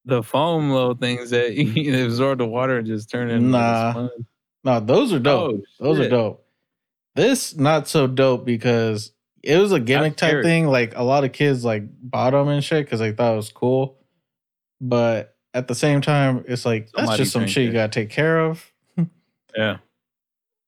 the 0.06 0.24
foam 0.24 0.72
little 0.72 0.96
things 0.96 1.30
that 1.30 1.54
you 1.56 2.06
absorb 2.06 2.40
the 2.40 2.48
water 2.48 2.80
and 2.80 2.88
just 2.88 3.10
turn 3.10 3.30
into 3.30 3.48
nah, 3.48 4.10
nah. 4.64 4.80
Those 4.80 5.14
are 5.14 5.20
dope. 5.20 5.62
Oh, 5.80 5.84
those 5.84 6.00
are 6.00 6.10
dope. 6.10 6.46
This 7.16 7.56
not 7.56 7.88
so 7.88 8.08
dope 8.08 8.46
because 8.46 9.12
it 9.44 9.58
was 9.58 9.72
a 9.72 9.80
gimmick 9.80 10.16
type 10.16 10.44
thing. 10.44 10.68
Like 10.68 10.96
a 10.96 11.04
lot 11.04 11.24
of 11.24 11.32
kids 11.32 11.66
like 11.66 11.84
bought 12.02 12.32
them 12.32 12.48
and 12.48 12.64
shit 12.64 12.86
because 12.86 13.00
they 13.00 13.12
thought 13.12 13.34
it 13.34 13.38
was 13.38 13.52
cool. 13.52 13.98
But 14.80 15.36
at 15.54 15.68
the 15.68 15.76
same 15.76 16.02
time, 16.02 16.44
it's 16.48 16.66
like 16.66 16.90
Somebody 16.90 17.08
that's 17.08 17.18
just 17.18 17.32
some 17.32 17.48
shit 17.48 17.64
it. 17.64 17.68
you 17.68 17.74
gotta 17.74 17.92
take 17.92 18.10
care 18.10 18.40
of. 18.40 18.72
yeah, 19.56 19.78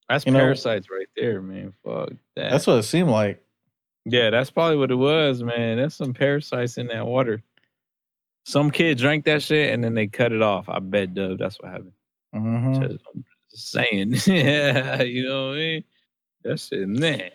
that's 0.08 0.26
you 0.26 0.32
parasites 0.32 0.88
know, 0.90 0.96
right 0.96 1.08
there, 1.16 1.40
man. 1.40 1.72
Fuck 1.84 2.10
that. 2.36 2.50
That's 2.50 2.66
what 2.66 2.78
it 2.78 2.84
seemed 2.84 3.10
like. 3.10 3.42
Yeah, 4.04 4.30
that's 4.30 4.50
probably 4.50 4.76
what 4.76 4.90
it 4.90 4.96
was, 4.96 5.42
man. 5.42 5.78
That's 5.78 5.94
some 5.94 6.12
parasites 6.12 6.76
in 6.76 6.88
that 6.88 7.06
water. 7.06 7.42
Some 8.44 8.70
kid 8.70 8.98
drank 8.98 9.24
that 9.24 9.42
shit 9.42 9.72
and 9.72 9.82
then 9.82 9.94
they 9.94 10.06
cut 10.06 10.32
it 10.32 10.42
off. 10.42 10.68
I 10.68 10.78
bet, 10.78 11.14
Dub, 11.14 11.38
that's 11.38 11.56
what 11.60 11.72
happened. 11.72 11.92
Mm-hmm. 12.34 12.82
I'm 12.82 13.24
just 13.50 13.72
saying, 13.72 14.14
yeah, 14.26 15.02
you 15.02 15.26
know 15.26 15.48
what 15.48 15.54
I 15.54 15.58
mean. 15.58 15.84
That 16.42 16.60
shit, 16.60 16.86
man. 16.86 17.30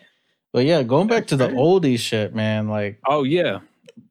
But 0.52 0.64
yeah, 0.64 0.82
going 0.82 1.06
back 1.06 1.28
to 1.28 1.36
the 1.36 1.48
oldie 1.48 1.98
shit, 1.98 2.34
man. 2.34 2.68
Like, 2.68 3.00
oh 3.06 3.22
yeah, 3.22 3.60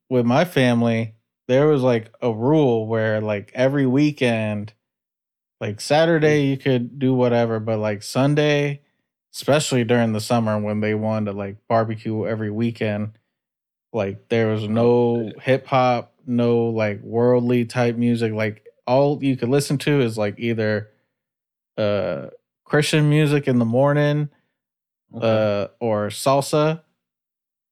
with 0.10 0.26
my 0.26 0.46
family, 0.46 1.16
there 1.48 1.68
was 1.68 1.82
like 1.82 2.12
a 2.22 2.32
rule 2.32 2.88
where 2.88 3.20
like 3.20 3.52
every 3.54 3.86
weekend, 3.86 4.74
like 5.60 5.82
Saturday 5.82 6.46
you 6.46 6.58
could 6.58 6.98
do 6.98 7.14
whatever, 7.14 7.60
but 7.60 7.80
like 7.80 8.04
Sunday, 8.04 8.82
especially 9.34 9.84
during 9.84 10.14
the 10.14 10.22
summer 10.22 10.58
when 10.60 10.80
they 10.80 10.94
wanted 10.94 11.32
to 11.32 11.38
like 11.38 11.58
barbecue 11.68 12.26
every 12.26 12.52
weekend, 12.52 13.18
like 13.92 14.30
there 14.30 14.48
was 14.48 14.68
no 14.68 15.32
hip 15.42 15.68
hop, 15.68 16.14
no 16.26 16.68
like 16.68 17.02
worldly 17.02 17.66
type 17.66 17.98
music. 17.98 18.32
Like 18.32 18.66
all 18.88 19.22
you 19.22 19.36
could 19.36 19.50
listen 19.50 19.78
to 19.80 20.02
is 20.02 20.18
like 20.18 20.36
either 20.38 20.90
uh 21.78 22.28
Christian 22.64 23.10
music 23.10 23.48
in 23.48 23.60
the 23.60 23.66
morning 23.66 24.30
okay. 25.16 25.26
uh, 25.26 25.68
or 25.80 26.08
salsa 26.08 26.82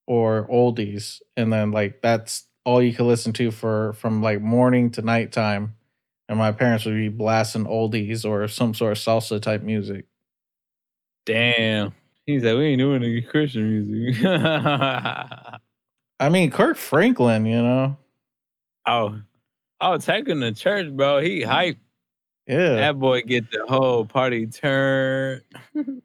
or 0.05 0.47
oldies, 0.49 1.21
and 1.35 1.51
then 1.51 1.71
like 1.71 2.01
that's 2.01 2.45
all 2.65 2.81
you 2.81 2.93
could 2.93 3.05
listen 3.05 3.33
to 3.33 3.51
for 3.51 3.93
from 3.93 4.21
like 4.21 4.41
morning 4.41 4.91
to 4.91 5.01
nighttime. 5.01 5.73
And 6.29 6.37
my 6.37 6.51
parents 6.51 6.85
would 6.85 6.95
be 6.95 7.07
blasting 7.07 7.65
oldies 7.65 8.25
or 8.25 8.47
some 8.49 8.73
sort 8.73 8.91
of 8.91 8.97
salsa 8.97 9.41
type 9.41 9.63
music. 9.63 10.05
Damn. 11.25 11.93
He's 12.25 12.43
like, 12.43 12.57
we 12.57 12.65
ain't 12.65 12.79
doing 12.79 13.03
any 13.03 13.21
Christian 13.21 13.69
music. 13.69 14.25
I 14.29 15.59
mean, 16.29 16.51
Kirk 16.51 16.75
Franklin, 16.75 17.45
you 17.45 17.61
know. 17.61 17.95
Oh, 18.85 19.21
oh, 19.79 19.97
taking 19.97 20.41
the 20.41 20.51
church, 20.51 20.91
bro. 20.91 21.19
He 21.19 21.43
hype. 21.43 21.77
Yeah, 22.47 22.75
that 22.75 22.99
boy 22.99 23.21
get 23.21 23.49
the 23.51 23.65
whole 23.67 24.05
party 24.05 24.47
turned. 24.47 25.43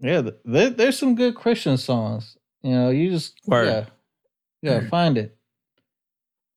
Yeah, 0.00 0.30
there, 0.44 0.70
there's 0.70 0.98
some 0.98 1.14
good 1.14 1.34
Christian 1.34 1.76
songs. 1.76 2.36
You 2.62 2.72
know, 2.72 2.90
you 2.90 3.10
just 3.10 3.34
Word. 3.46 3.66
yeah, 3.66 3.84
you 4.62 4.70
gotta 4.70 4.88
find 4.88 5.18
it. 5.18 5.36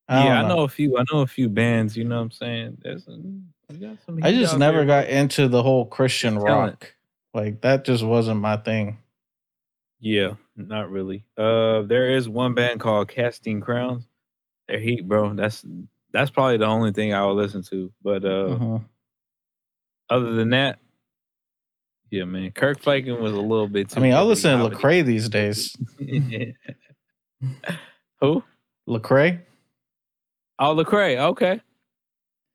I 0.08 0.24
yeah, 0.24 0.38
I 0.38 0.42
know. 0.42 0.48
know. 0.48 0.62
a 0.62 0.68
few. 0.68 0.98
I 0.98 1.04
know 1.12 1.20
a 1.20 1.26
few 1.26 1.48
bands. 1.48 1.96
You 1.96 2.04
know 2.04 2.16
what 2.16 2.22
I'm 2.22 2.30
saying? 2.30 2.78
There's 2.82 3.04
some. 3.04 3.48
some 3.70 4.20
I 4.22 4.32
just 4.32 4.58
never 4.58 4.78
there, 4.78 5.02
got 5.02 5.08
into 5.08 5.48
the 5.48 5.62
whole 5.62 5.86
Christian 5.86 6.38
rock. 6.38 6.94
Like 7.34 7.60
that 7.62 7.84
just 7.84 8.04
wasn't 8.04 8.40
my 8.40 8.56
thing. 8.56 8.98
Yeah, 10.00 10.34
not 10.56 10.90
really. 10.90 11.24
Uh, 11.36 11.82
there 11.82 12.10
is 12.10 12.28
one 12.28 12.54
band 12.54 12.80
called 12.80 13.08
Casting 13.08 13.60
Crowns. 13.60 14.04
They're 14.68 14.80
heat, 14.80 15.08
bro. 15.08 15.34
That's 15.34 15.64
that's 16.12 16.30
probably 16.30 16.58
the 16.58 16.66
only 16.66 16.92
thing 16.92 17.14
I 17.14 17.24
will 17.24 17.34
listen 17.34 17.62
to. 17.64 17.92
But 18.02 18.24
uh, 18.24 18.46
uh-huh. 18.46 18.78
other 20.10 20.32
than 20.32 20.50
that, 20.50 20.78
yeah, 22.12 22.24
man. 22.24 22.50
Kirk 22.52 22.78
Franklin 22.82 23.22
was 23.22 23.32
a 23.32 23.40
little 23.40 23.66
bit 23.66 23.88
too. 23.88 23.98
I 23.98 24.02
mean, 24.02 24.12
I 24.12 24.20
listen 24.20 24.58
to 24.58 24.68
Lecrae 24.68 25.02
these 25.02 25.30
days. 25.30 25.74
Who? 28.20 28.44
Lecrae. 28.86 29.40
Oh, 30.58 30.76
Lecrae. 30.76 31.16
Okay. 31.30 31.58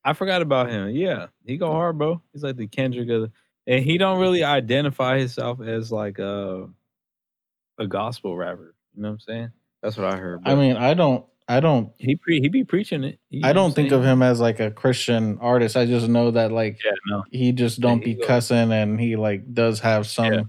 I 0.06 0.13
forgot 0.13 0.43
about 0.43 0.70
him. 0.70 0.91
Yeah, 0.91 1.26
he 1.43 1.58
go 1.58 1.72
hard, 1.72 1.98
bro. 1.98 2.22
He's 2.32 2.43
like 2.43 2.56
the 2.56 2.67
Kendrick 2.67 3.10
of 3.10 3.22
the, 3.24 3.32
and 3.65 3.84
he 3.84 3.98
don't 3.98 4.20
really 4.20 4.43
identify 4.43 5.17
himself 5.17 5.60
as 5.60 5.91
like 5.91 6.20
a 6.20 6.70
a 7.80 7.88
gospel 7.88 8.38
rapper. 8.38 8.76
You 8.96 9.02
know 9.02 9.10
what 9.10 9.13
I'm 9.13 9.20
saying? 9.22 9.52
That's 9.82 9.98
what 9.98 10.13
I 10.13 10.17
heard. 10.17 10.43
Bro. 10.43 10.54
I 10.54 10.56
mean, 10.56 10.78
I 10.78 10.93
don't. 10.93 11.26
I 11.47 11.60
don't. 11.62 11.91
He 11.97 12.15
pre 12.15 12.41
he 12.41 12.49
be 12.49 12.63
preaching 12.63 13.03
it. 13.03 13.19
I 13.43 13.53
don't 13.53 13.73
think 13.73 13.91
of 13.91 14.03
him 14.03 14.21
as 14.21 14.39
like 14.39 14.60
a 14.60 14.69
Christian 14.69 15.38
artist. 15.39 15.77
I 15.77 15.86
just 15.86 16.10
know 16.10 16.31
that 16.31 16.51
like 16.51 16.83
yeah, 16.83 16.91
no. 17.07 17.23
he 17.31 17.53
just 17.53 17.79
don't 17.79 17.99
yeah, 17.99 18.15
be 18.15 18.15
cussing 18.15 18.71
and 18.71 18.99
he 18.99 19.15
like 19.15 19.53
does 19.53 19.79
have 19.79 20.07
some 20.07 20.33
yeah. 20.33 20.41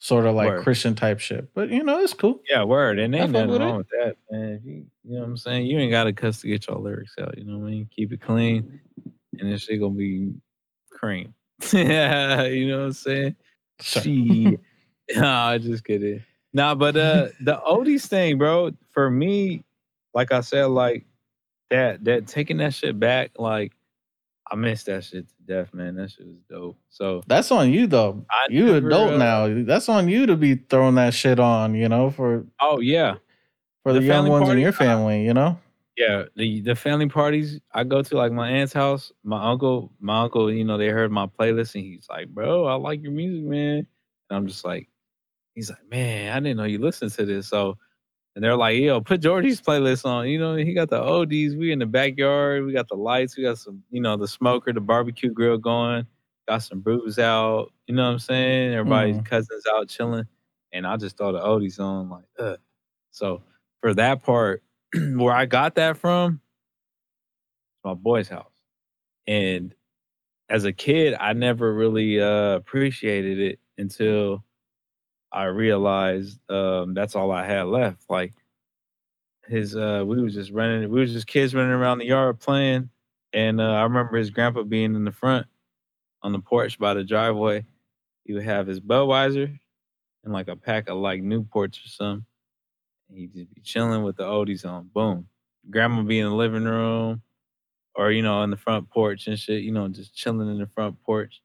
sort 0.00 0.26
of 0.26 0.34
like 0.34 0.48
word. 0.48 0.64
Christian 0.64 0.96
type 0.96 1.20
shit. 1.20 1.54
But 1.54 1.70
you 1.70 1.84
know, 1.84 2.00
it's 2.00 2.12
cool. 2.12 2.40
Yeah, 2.50 2.64
word. 2.64 2.98
And 2.98 3.14
ain't 3.14 3.30
nothing 3.30 3.50
wrong 3.50 3.76
with 3.78 3.88
that, 3.90 4.16
man. 4.30 4.60
You, 4.64 4.86
you, 5.04 5.14
know 5.14 5.20
what 5.20 5.28
I'm 5.28 5.36
saying? 5.36 5.66
You 5.66 5.78
ain't 5.78 5.92
got 5.92 6.04
to 6.04 6.12
cuss 6.12 6.40
to 6.40 6.48
get 6.48 6.66
your 6.66 6.78
lyrics 6.78 7.14
out. 7.20 7.38
You 7.38 7.44
know 7.44 7.58
what 7.58 7.68
I 7.68 7.70
mean? 7.70 7.88
Keep 7.94 8.12
it 8.12 8.20
clean, 8.20 8.80
and 9.38 9.52
this 9.52 9.62
shit 9.62 9.78
gonna 9.78 9.94
be 9.94 10.32
cream. 10.90 11.34
yeah, 11.72 12.42
you 12.46 12.66
know 12.66 12.78
what 12.78 12.86
I'm 12.86 12.92
saying? 12.94 13.36
She. 13.80 14.58
nah, 15.14 15.50
I 15.50 15.58
just 15.58 15.84
kidding. 15.84 16.24
Nah, 16.52 16.74
but 16.74 16.96
uh, 16.96 17.28
the 17.40 17.60
oldies 17.68 18.06
thing, 18.06 18.38
bro. 18.38 18.72
For 18.90 19.10
me, 19.10 19.64
like 20.14 20.32
I 20.32 20.40
said, 20.40 20.66
like 20.66 21.06
that 21.70 22.04
that 22.04 22.26
taking 22.26 22.58
that 22.58 22.74
shit 22.74 22.98
back, 22.98 23.32
like 23.38 23.72
I 24.50 24.56
miss 24.56 24.84
that 24.84 25.04
shit 25.04 25.28
to 25.28 25.34
death, 25.46 25.72
man. 25.72 25.96
That 25.96 26.10
shit 26.10 26.26
was 26.26 26.36
dope. 26.48 26.76
So 26.90 27.22
that's 27.26 27.50
on 27.50 27.72
you 27.72 27.86
though. 27.86 28.24
I 28.30 28.46
you 28.50 28.74
adult 28.74 29.18
now. 29.18 29.48
That's 29.64 29.88
on 29.88 30.08
you 30.08 30.26
to 30.26 30.36
be 30.36 30.56
throwing 30.56 30.96
that 30.96 31.14
shit 31.14 31.40
on, 31.40 31.74
you 31.74 31.88
know, 31.88 32.10
for 32.10 32.46
oh 32.60 32.80
yeah. 32.80 33.14
For 33.82 33.92
the, 33.92 34.00
the 34.00 34.06
young 34.06 34.28
ones 34.28 34.44
party, 34.44 34.60
in 34.60 34.62
your 34.62 34.72
family, 34.72 35.24
you 35.24 35.34
know? 35.34 35.58
Yeah, 35.96 36.24
the 36.36 36.60
the 36.60 36.76
family 36.76 37.08
parties 37.08 37.60
I 37.72 37.84
go 37.84 38.02
to, 38.02 38.16
like 38.16 38.30
my 38.32 38.48
aunt's 38.48 38.72
house, 38.72 39.10
my 39.24 39.50
uncle, 39.50 39.92
my 40.00 40.22
uncle, 40.22 40.52
you 40.52 40.64
know, 40.64 40.78
they 40.78 40.88
heard 40.88 41.10
my 41.10 41.26
playlist 41.26 41.74
and 41.74 41.84
he's 41.84 42.06
like, 42.10 42.28
Bro, 42.28 42.66
I 42.66 42.74
like 42.74 43.02
your 43.02 43.12
music, 43.12 43.44
man. 43.44 43.86
And 44.28 44.36
I'm 44.36 44.46
just 44.46 44.64
like, 44.64 44.88
he's 45.54 45.70
like, 45.70 45.90
Man, 45.90 46.30
I 46.30 46.40
didn't 46.40 46.58
know 46.58 46.64
you 46.64 46.78
listened 46.78 47.12
to 47.12 47.24
this. 47.24 47.48
So 47.48 47.78
and 48.34 48.42
they're 48.42 48.56
like, 48.56 48.78
"Yo, 48.78 49.00
put 49.00 49.20
Georgie's 49.20 49.60
playlist 49.60 50.04
on." 50.04 50.28
You 50.28 50.38
know, 50.38 50.56
he 50.56 50.72
got 50.72 50.90
the 50.90 51.00
ODs. 51.00 51.56
We 51.56 51.72
in 51.72 51.78
the 51.78 51.86
backyard. 51.86 52.64
We 52.64 52.72
got 52.72 52.88
the 52.88 52.96
lights. 52.96 53.36
We 53.36 53.42
got 53.42 53.58
some, 53.58 53.82
you 53.90 54.00
know, 54.00 54.16
the 54.16 54.28
smoker, 54.28 54.72
the 54.72 54.80
barbecue 54.80 55.30
grill 55.30 55.58
going. 55.58 56.06
Got 56.48 56.62
some 56.62 56.80
brews 56.80 57.18
out. 57.18 57.72
You 57.86 57.94
know 57.94 58.06
what 58.06 58.12
I'm 58.12 58.18
saying? 58.18 58.74
Everybody's 58.74 59.16
mm. 59.16 59.24
cousins 59.24 59.64
out 59.74 59.88
chilling, 59.88 60.26
and 60.72 60.86
I 60.86 60.96
just 60.96 61.16
throw 61.16 61.32
the 61.32 61.40
oldies 61.40 61.78
on. 61.78 62.10
Like, 62.10 62.24
Ugh. 62.38 62.58
so 63.10 63.42
for 63.80 63.94
that 63.94 64.22
part, 64.22 64.62
where 64.94 65.34
I 65.34 65.46
got 65.46 65.74
that 65.76 65.96
from, 65.96 66.40
it's 67.74 67.84
my 67.84 67.94
boy's 67.94 68.28
house, 68.28 68.52
and 69.26 69.74
as 70.48 70.64
a 70.64 70.72
kid, 70.72 71.14
I 71.18 71.32
never 71.32 71.72
really 71.72 72.20
uh, 72.20 72.56
appreciated 72.56 73.38
it 73.38 73.58
until 73.78 74.44
I 75.32 75.44
realized 75.44 76.38
um, 76.50 76.94
that's 76.94 77.14
all 77.14 77.30
I 77.30 77.44
had 77.44 77.66
left. 77.66 78.02
Like 78.08 78.34
his, 79.48 79.76
uh, 79.76 80.04
we 80.06 80.22
was 80.22 80.34
just 80.34 80.50
running, 80.50 80.90
we 80.90 81.00
was 81.00 81.12
just 81.12 81.26
kids 81.26 81.54
running 81.54 81.72
around 81.72 81.98
the 81.98 82.06
yard 82.06 82.40
playing, 82.40 82.90
and 83.32 83.60
uh, 83.60 83.72
I 83.72 83.82
remember 83.82 84.16
his 84.16 84.30
grandpa 84.30 84.62
being 84.62 84.94
in 84.94 85.04
the 85.04 85.12
front 85.12 85.46
on 86.22 86.32
the 86.32 86.38
porch 86.38 86.78
by 86.78 86.94
the 86.94 87.04
driveway. 87.04 87.64
He 88.24 88.34
would 88.34 88.44
have 88.44 88.66
his 88.66 88.80
Budweiser 88.80 89.58
and 90.24 90.32
like 90.32 90.48
a 90.48 90.56
pack 90.56 90.88
of 90.88 90.98
like 90.98 91.22
Newports 91.22 91.84
or 91.84 91.88
something. 91.88 92.24
And 93.08 93.18
he'd 93.18 93.34
just 93.34 93.52
be 93.52 93.60
chilling 93.62 94.04
with 94.04 94.16
the 94.16 94.22
oldies 94.22 94.64
on. 94.64 94.88
Boom. 94.94 95.26
Grandma 95.70 96.02
be 96.02 96.20
in 96.20 96.28
the 96.28 96.34
living 96.34 96.64
room 96.64 97.22
or, 97.96 98.12
you 98.12 98.22
know, 98.22 98.34
on 98.34 98.50
the 98.50 98.56
front 98.56 98.88
porch 98.90 99.26
and 99.26 99.38
shit, 99.38 99.62
you 99.62 99.72
know, 99.72 99.88
just 99.88 100.14
chilling 100.14 100.48
in 100.48 100.58
the 100.58 100.66
front 100.66 101.02
porch 101.02 101.42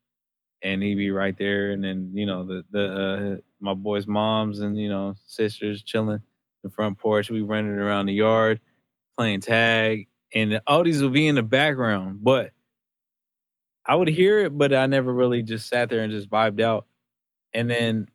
and 0.62 0.82
he'd 0.82 0.95
be 0.95 1.12
right 1.12 1.38
there, 1.38 1.71
and 1.71 1.84
then 1.84 2.12
you 2.13 2.26
know 2.26 2.43
the 2.43 2.63
the 2.71 2.86
uh, 2.86 3.41
my 3.60 3.74
boys' 3.74 4.08
moms 4.08 4.60
and 4.60 4.78
you 4.78 4.89
know 4.89 5.15
sisters 5.26 5.84
chilling, 5.84 6.22
the 6.63 6.70
front 6.70 6.98
porch. 6.98 7.30
We 7.30 7.41
running 7.41 7.72
around 7.72 8.08
the 8.08 8.13
yard 8.13 8.60
playing 9.17 9.41
tag, 9.41 10.08
and 10.34 10.62
all 10.67 10.84
these 10.84 11.02
would 11.02 11.13
be 11.13 11.28
in 11.28 11.36
the 11.36 11.43
background. 11.43 12.20
But 12.24 12.52
I 13.86 13.96
would 13.96 14.10
hear 14.10 14.39
it, 14.39 14.58
but 14.58 14.74
I 14.74 14.86
never 14.86 15.13
really 15.13 15.43
just 15.43 15.67
sat 15.67 15.89
there 15.89 16.02
and 16.02 16.12
just 16.12 16.30
vibed 16.30 16.62
out. 16.62 16.86
And 17.54 17.70
then 17.70 18.08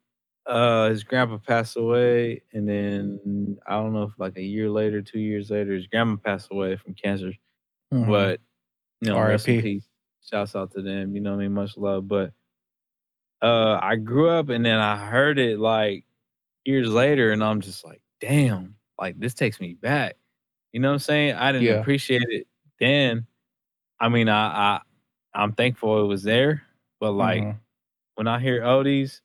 uh 0.46 0.90
his 0.90 1.04
grandpa 1.04 1.38
passed 1.38 1.76
away, 1.76 2.42
and 2.52 2.68
then 2.68 3.58
I 3.66 3.74
don't 3.74 3.92
know 3.92 4.04
if 4.04 4.12
like 4.18 4.36
a 4.36 4.42
year 4.42 4.70
later, 4.70 5.02
two 5.02 5.20
years 5.20 5.50
later, 5.50 5.72
his 5.72 5.86
grandma 5.86 6.16
passed 6.16 6.48
away 6.50 6.76
from 6.76 6.94
cancer. 6.94 7.32
Mm-hmm. 7.92 8.10
But 8.10 8.40
you 9.00 9.10
know, 9.10 9.36
peace. 9.38 9.88
Shouts 10.24 10.54
out 10.54 10.70
to 10.72 10.82
them. 10.82 11.14
You 11.14 11.20
know 11.20 11.34
I 11.34 11.36
mean? 11.36 11.52
Much 11.52 11.76
love. 11.76 12.06
But 12.06 12.32
uh 13.42 13.78
I 13.82 13.96
grew 13.96 14.30
up 14.30 14.48
and 14.48 14.64
then 14.64 14.78
I 14.78 14.96
heard 14.96 15.38
it 15.38 15.58
like 15.58 16.04
years 16.64 16.88
later, 16.88 17.32
and 17.32 17.42
I'm 17.42 17.60
just 17.60 17.84
like, 17.84 18.00
damn, 18.20 18.76
like 18.98 19.18
this 19.18 19.34
takes 19.34 19.60
me 19.60 19.74
back. 19.74 20.16
You 20.72 20.80
know 20.80 20.88
what 20.88 20.94
I'm 20.94 21.00
saying? 21.00 21.34
I 21.34 21.52
didn't 21.52 21.66
yeah. 21.66 21.74
appreciate 21.74 22.26
it 22.28 22.46
then. 22.80 23.26
I 24.00 24.08
mean, 24.08 24.28
I, 24.28 24.46
I 24.46 24.80
I'm 25.34 25.52
thankful 25.52 26.02
it 26.02 26.06
was 26.06 26.22
there, 26.22 26.62
but 27.00 27.12
like 27.12 27.42
mm-hmm. 27.42 27.58
when 28.14 28.28
I 28.28 28.38
hear 28.38 28.62
oldies, 28.62 29.20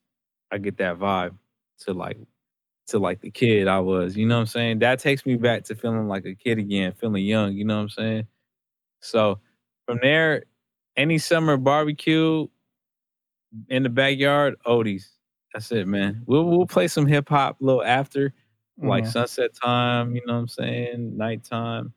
I 0.51 0.57
get 0.57 0.77
that 0.77 0.97
vibe 0.97 1.37
to 1.79 1.93
like 1.93 2.17
to 2.87 2.99
like 2.99 3.21
the 3.21 3.31
kid 3.31 3.67
I 3.67 3.79
was. 3.79 4.15
You 4.15 4.25
know 4.25 4.35
what 4.35 4.41
I'm 4.41 4.47
saying? 4.47 4.79
That 4.79 4.99
takes 4.99 5.25
me 5.25 5.35
back 5.35 5.63
to 5.65 5.75
feeling 5.75 6.07
like 6.07 6.25
a 6.25 6.35
kid 6.35 6.57
again, 6.57 6.93
feeling 6.93 7.25
young. 7.25 7.53
You 7.53 7.65
know 7.65 7.75
what 7.75 7.83
I'm 7.83 7.89
saying? 7.89 8.27
So 9.01 9.39
from 9.85 9.99
there, 10.01 10.43
any 10.95 11.17
summer 11.17 11.57
barbecue 11.57 12.47
in 13.69 13.83
the 13.83 13.89
backyard, 13.89 14.55
oldies. 14.65 15.09
That's 15.53 15.71
it, 15.71 15.87
man. 15.87 16.23
We'll 16.25 16.45
we'll 16.45 16.67
play 16.67 16.87
some 16.87 17.05
hip 17.05 17.29
hop 17.29 17.61
a 17.61 17.63
little 17.63 17.83
after, 17.83 18.29
mm-hmm. 18.79 18.87
like 18.87 19.05
sunset 19.05 19.51
time. 19.53 20.15
You 20.15 20.21
know 20.25 20.33
what 20.33 20.39
I'm 20.39 20.47
saying? 20.47 21.17
Nighttime 21.17 21.93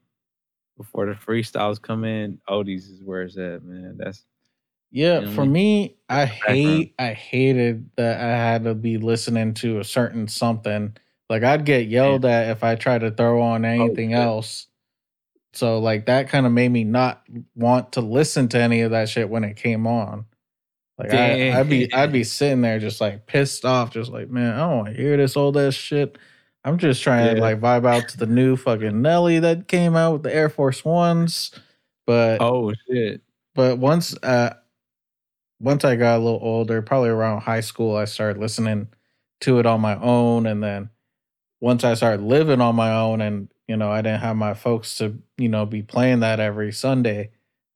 before 0.77 1.07
the 1.07 1.13
freestyles 1.13 1.81
come 1.81 2.05
in. 2.05 2.41
Oldies 2.49 2.91
is 2.91 3.03
where 3.05 3.23
it's 3.23 3.37
at, 3.37 3.63
man. 3.63 3.97
That's 3.99 4.25
yeah, 4.91 5.21
you 5.21 5.27
know 5.27 5.33
for 5.33 5.45
me, 5.45 5.97
I 6.09 6.27
hate 6.27 6.95
I 6.99 7.13
hated 7.13 7.91
that 7.97 8.21
I 8.21 8.31
had 8.31 8.65
to 8.65 8.75
be 8.75 8.99
listening 8.99 9.55
to 9.55 9.79
a 9.79 9.85
certain 9.85 10.27
something. 10.27 10.97
Like 11.29 11.45
I'd 11.45 11.65
get 11.65 11.87
yelled 11.87 12.25
at 12.25 12.51
if 12.51 12.65
I 12.65 12.75
tried 12.75 13.03
to 13.03 13.11
throw 13.11 13.41
on 13.41 13.65
oh, 13.65 13.69
anything 13.69 14.15
oh, 14.15 14.21
else. 14.21 14.67
So 15.53 15.79
like 15.79 16.07
that 16.07 16.29
kind 16.29 16.47
of 16.47 16.53
made 16.53 16.71
me 16.71 16.85
not 16.85 17.23
want 17.55 17.93
to 17.93 18.01
listen 18.01 18.49
to 18.49 18.59
any 18.59 18.81
of 18.81 18.93
that 18.93 19.09
shit 19.09 19.29
when 19.29 19.45
it 19.45 19.57
came 19.57 19.87
on. 19.87 20.25
Like 21.01 21.15
I, 21.15 21.59
would 21.59 21.71
be 21.71 21.93
I'd 21.93 22.13
be 22.13 22.25
sitting 22.25 22.61
there 22.61 22.79
just 22.79 23.01
like 23.01 23.27
pissed 23.27 23.65
off, 23.65 23.91
just 23.91 24.11
like 24.11 24.29
man, 24.29 24.53
I 24.53 24.59
don't 24.59 24.77
want 24.77 24.89
to 24.89 25.03
hear 25.03 25.17
this 25.17 25.37
old 25.37 25.57
ass 25.57 25.75
shit. 25.75 26.19
I'm 26.63 26.77
just 26.77 27.03
trying 27.03 27.25
yeah. 27.25 27.35
to 27.35 27.41
like 27.41 27.59
vibe 27.59 27.87
out 27.87 28.09
to 28.11 28.19
the 28.19 28.27
new 28.27 28.55
fucking 28.57 29.01
Nelly 29.01 29.39
that 29.39 29.67
came 29.67 29.97
out 29.97 30.13
with 30.13 30.23
the 30.25 30.35
Air 30.35 30.51
Force 30.51 30.85
Ones. 30.85 31.53
But 32.07 32.43
oh 32.43 32.75
shit. 32.87 33.23
But 33.55 33.79
once 33.79 34.15
uh 34.23 34.55
once 35.59 35.85
I 35.85 35.97
got 35.97 36.17
a 36.17 36.23
little 36.23 36.41
older, 36.43 36.83
probably 36.83 37.11
around 37.11 37.41
high 37.41 37.61
school, 37.61 37.97
I 37.97 38.07
started 38.07 38.41
listening 38.41 38.89
to 39.43 39.59
it 39.59 39.67
on 39.67 39.81
my 39.81 39.97
own. 39.97 40.47
And 40.47 40.63
then 40.63 40.91
once 41.61 41.85
I 41.85 41.95
started 41.95 42.23
living 42.23 42.61
on 42.61 42.75
my 42.75 42.93
own 42.93 43.21
and, 43.21 43.49
you 43.69 43.77
know, 43.77 43.91
I 43.91 44.03
didn't 44.03 44.21
have 44.21 44.37
my 44.37 44.55
folks 44.55 44.97
to, 44.99 45.19
you 45.37 45.49
know, 45.49 45.67
be 45.67 45.83
playing 45.83 46.21
that 46.21 46.41
every 46.41 46.73
Sunday, 46.73 47.31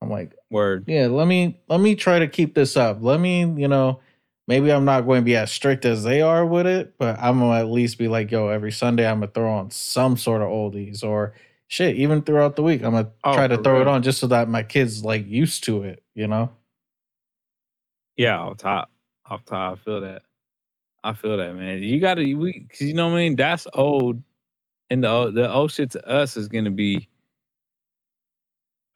I'm 0.04 0.10
like, 0.10 0.34
word. 0.50 0.84
Yeah, 0.86 1.06
let 1.06 1.26
me 1.26 1.60
let 1.68 1.80
me 1.80 1.94
try 1.96 2.18
to 2.18 2.28
keep 2.28 2.54
this 2.54 2.76
up. 2.76 2.98
Let 3.00 3.20
me, 3.20 3.40
you 3.40 3.68
know, 3.68 4.00
maybe 4.46 4.70
I'm 4.70 4.84
not 4.84 5.02
going 5.02 5.22
to 5.22 5.24
be 5.24 5.36
as 5.36 5.50
strict 5.50 5.84
as 5.84 6.04
they 6.04 6.20
are 6.20 6.44
with 6.44 6.66
it, 6.66 6.94
but 6.98 7.18
I'm 7.18 7.40
gonna 7.40 7.58
at 7.58 7.68
least 7.68 7.98
be 7.98 8.08
like, 8.08 8.30
yo, 8.30 8.48
every 8.48 8.72
Sunday 8.72 9.06
I'm 9.06 9.20
gonna 9.20 9.32
throw 9.32 9.50
on 9.50 9.70
some 9.70 10.16
sort 10.16 10.42
of 10.42 10.48
oldies 10.48 11.02
or 11.02 11.34
shit, 11.68 11.96
even 11.96 12.22
throughout 12.22 12.56
the 12.56 12.62
week. 12.62 12.82
I'm 12.82 12.92
gonna 12.92 13.10
oh, 13.24 13.34
try 13.34 13.48
to 13.48 13.58
throw 13.58 13.74
real. 13.74 13.82
it 13.82 13.88
on 13.88 14.02
just 14.02 14.20
so 14.20 14.26
that 14.28 14.48
my 14.48 14.62
kids 14.62 15.04
like 15.04 15.26
used 15.26 15.64
to 15.64 15.82
it, 15.82 16.02
you 16.14 16.26
know? 16.26 16.50
Yeah, 18.16 18.38
off 18.38 18.58
top, 18.58 18.90
off 19.26 19.44
top, 19.44 19.78
I 19.78 19.84
feel 19.84 20.00
that. 20.02 20.22
I 21.02 21.12
feel 21.14 21.36
that, 21.36 21.54
man. 21.54 21.82
You 21.82 22.00
got 22.00 22.14
to 22.14 22.34
we, 22.34 22.66
cause 22.70 22.82
you 22.82 22.94
know 22.94 23.08
what 23.08 23.14
I 23.14 23.16
mean. 23.16 23.36
That's 23.36 23.66
old, 23.72 24.22
and 24.90 25.02
the 25.04 25.30
the 25.32 25.52
old 25.52 25.72
shit 25.72 25.90
to 25.92 26.08
us 26.08 26.36
is 26.36 26.48
gonna 26.48 26.70
be 26.70 27.08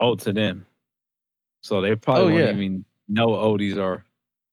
old 0.01 0.21
to 0.21 0.33
them. 0.33 0.68
So 1.69 1.83
they 1.83 1.95
probably 1.95 2.33
oh, 2.33 2.37
won't 2.37 2.39
yeah. 2.39 2.51
even 2.51 2.85
know 3.09 3.29
oldies 3.29 3.77
are. 3.77 4.03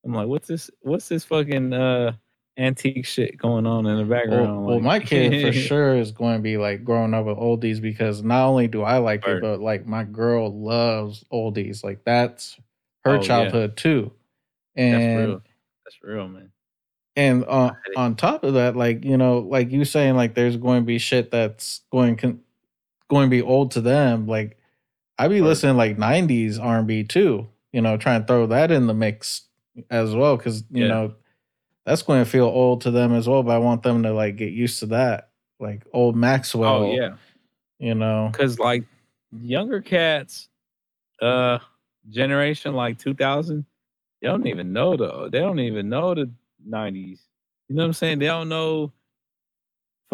I'm 0.04 0.14
like, 0.14 0.28
what's 0.28 0.50
this? 0.50 0.70
What's 0.82 1.08
this 1.08 1.24
fucking 1.24 1.72
uh 1.74 2.12
antique 2.58 3.06
shit 3.06 3.38
going 3.38 3.66
on 3.66 3.86
in 3.86 3.98
the 3.98 4.04
background? 4.04 4.48
Well, 4.48 4.60
like, 4.60 4.68
well 4.68 4.80
my 4.82 5.00
kid 5.00 5.42
for 5.42 5.54
sure 5.58 5.96
is 5.96 6.12
going 6.12 6.36
to 6.36 6.42
be 6.42 6.58
like 6.58 6.84
growing 6.84 7.14
up 7.14 7.26
with 7.26 7.38
oldies 7.38 7.82
because 7.82 8.22
not 8.22 8.46
only 8.46 8.68
do 8.68 8.84
I 8.84 8.98
like 8.98 9.26
it, 9.26 9.42
but 9.42 9.62
like 9.62 9.88
my 9.88 10.04
girl 10.04 10.54
loves 10.54 11.24
oldies. 11.32 11.86
Like 11.86 12.04
that's 12.04 12.58
her 13.06 13.16
oh, 13.16 13.22
childhood 13.22 13.72
yeah. 13.78 13.82
too. 13.82 14.12
And 14.76 14.94
that's 14.94 15.28
real. 15.28 15.42
That's 15.86 16.04
real, 16.04 16.28
man. 16.28 16.52
And 17.16 17.46
on 17.46 17.78
on 17.96 18.16
top 18.16 18.44
of 18.44 18.56
that, 18.56 18.76
like 18.76 19.06
you 19.06 19.16
know, 19.16 19.40
like 19.40 19.72
you 19.72 19.86
saying, 19.86 20.18
like 20.18 20.36
there's 20.36 20.58
going 20.58 20.82
to 20.82 20.86
be 20.86 20.98
shit 20.98 21.32
that's 21.32 21.80
going 21.94 22.18
con- 22.18 22.42
going 23.10 23.28
to 23.28 23.32
be 23.32 23.42
old 23.42 23.72
to 23.72 23.82
them. 23.82 24.28
Like 24.28 24.58
I 25.18 25.28
be 25.28 25.42
listening 25.42 25.78
like 25.78 25.98
'90s 25.98 26.60
R&B 26.62 27.04
too. 27.06 27.48
You 27.72 27.82
know, 27.82 27.98
trying 27.98 28.22
to 28.22 28.28
throw 28.28 28.48
that 28.48 28.72
in 28.72 28.88
the 28.88 28.94
mix 28.94 29.44
as 29.90 30.16
well 30.16 30.38
because 30.38 30.64
you 30.70 30.84
yeah. 30.84 30.88
know 30.88 31.16
that's 31.86 32.02
going 32.02 32.24
to 32.24 32.30
feel 32.30 32.46
old 32.46 32.82
to 32.82 32.92
them 32.92 33.14
as 33.14 33.28
well. 33.28 33.44
But 33.44 33.56
I 33.56 33.58
want 33.60 33.84
them 33.84 34.04
to 34.04 34.14
like 34.14 34.38
get 34.38 34.54
used 34.54 34.80
to 34.80 34.88
that, 34.88 35.30
like 35.60 35.86
old 35.94 36.16
Maxwell. 36.16 36.84
Oh 36.84 36.92
yeah, 36.94 37.16
you 37.80 37.96
know, 37.96 38.30
because 38.32 38.60
like 38.60 38.86
younger 39.32 39.82
cats, 39.82 40.50
uh, 41.22 41.60
generation 42.10 42.74
like 42.74 43.00
2000 43.00 43.66
they 44.22 44.28
don't 44.28 44.48
even 44.48 44.74
know 44.74 44.96
though. 44.96 45.30
they 45.32 45.40
don't 45.40 45.60
even 45.60 45.90
know 45.90 46.16
the 46.16 46.32
nineties. 46.66 47.22
You 47.68 47.76
know 47.76 47.84
what 47.84 47.88
I'm 47.88 47.94
saying? 47.94 48.20
They 48.20 48.28
don't 48.28 48.50
know 48.50 48.92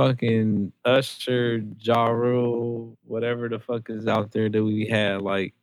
fucking 0.07 0.71
Usher, 0.85 1.63
Ja 1.79 2.07
Rule, 2.07 2.97
whatever 3.03 3.47
the 3.49 3.59
fuck 3.59 3.89
is 3.89 4.07
out 4.07 4.31
there 4.31 4.49
that 4.49 4.63
we 4.63 4.87
had. 4.87 5.21
Like, 5.21 5.53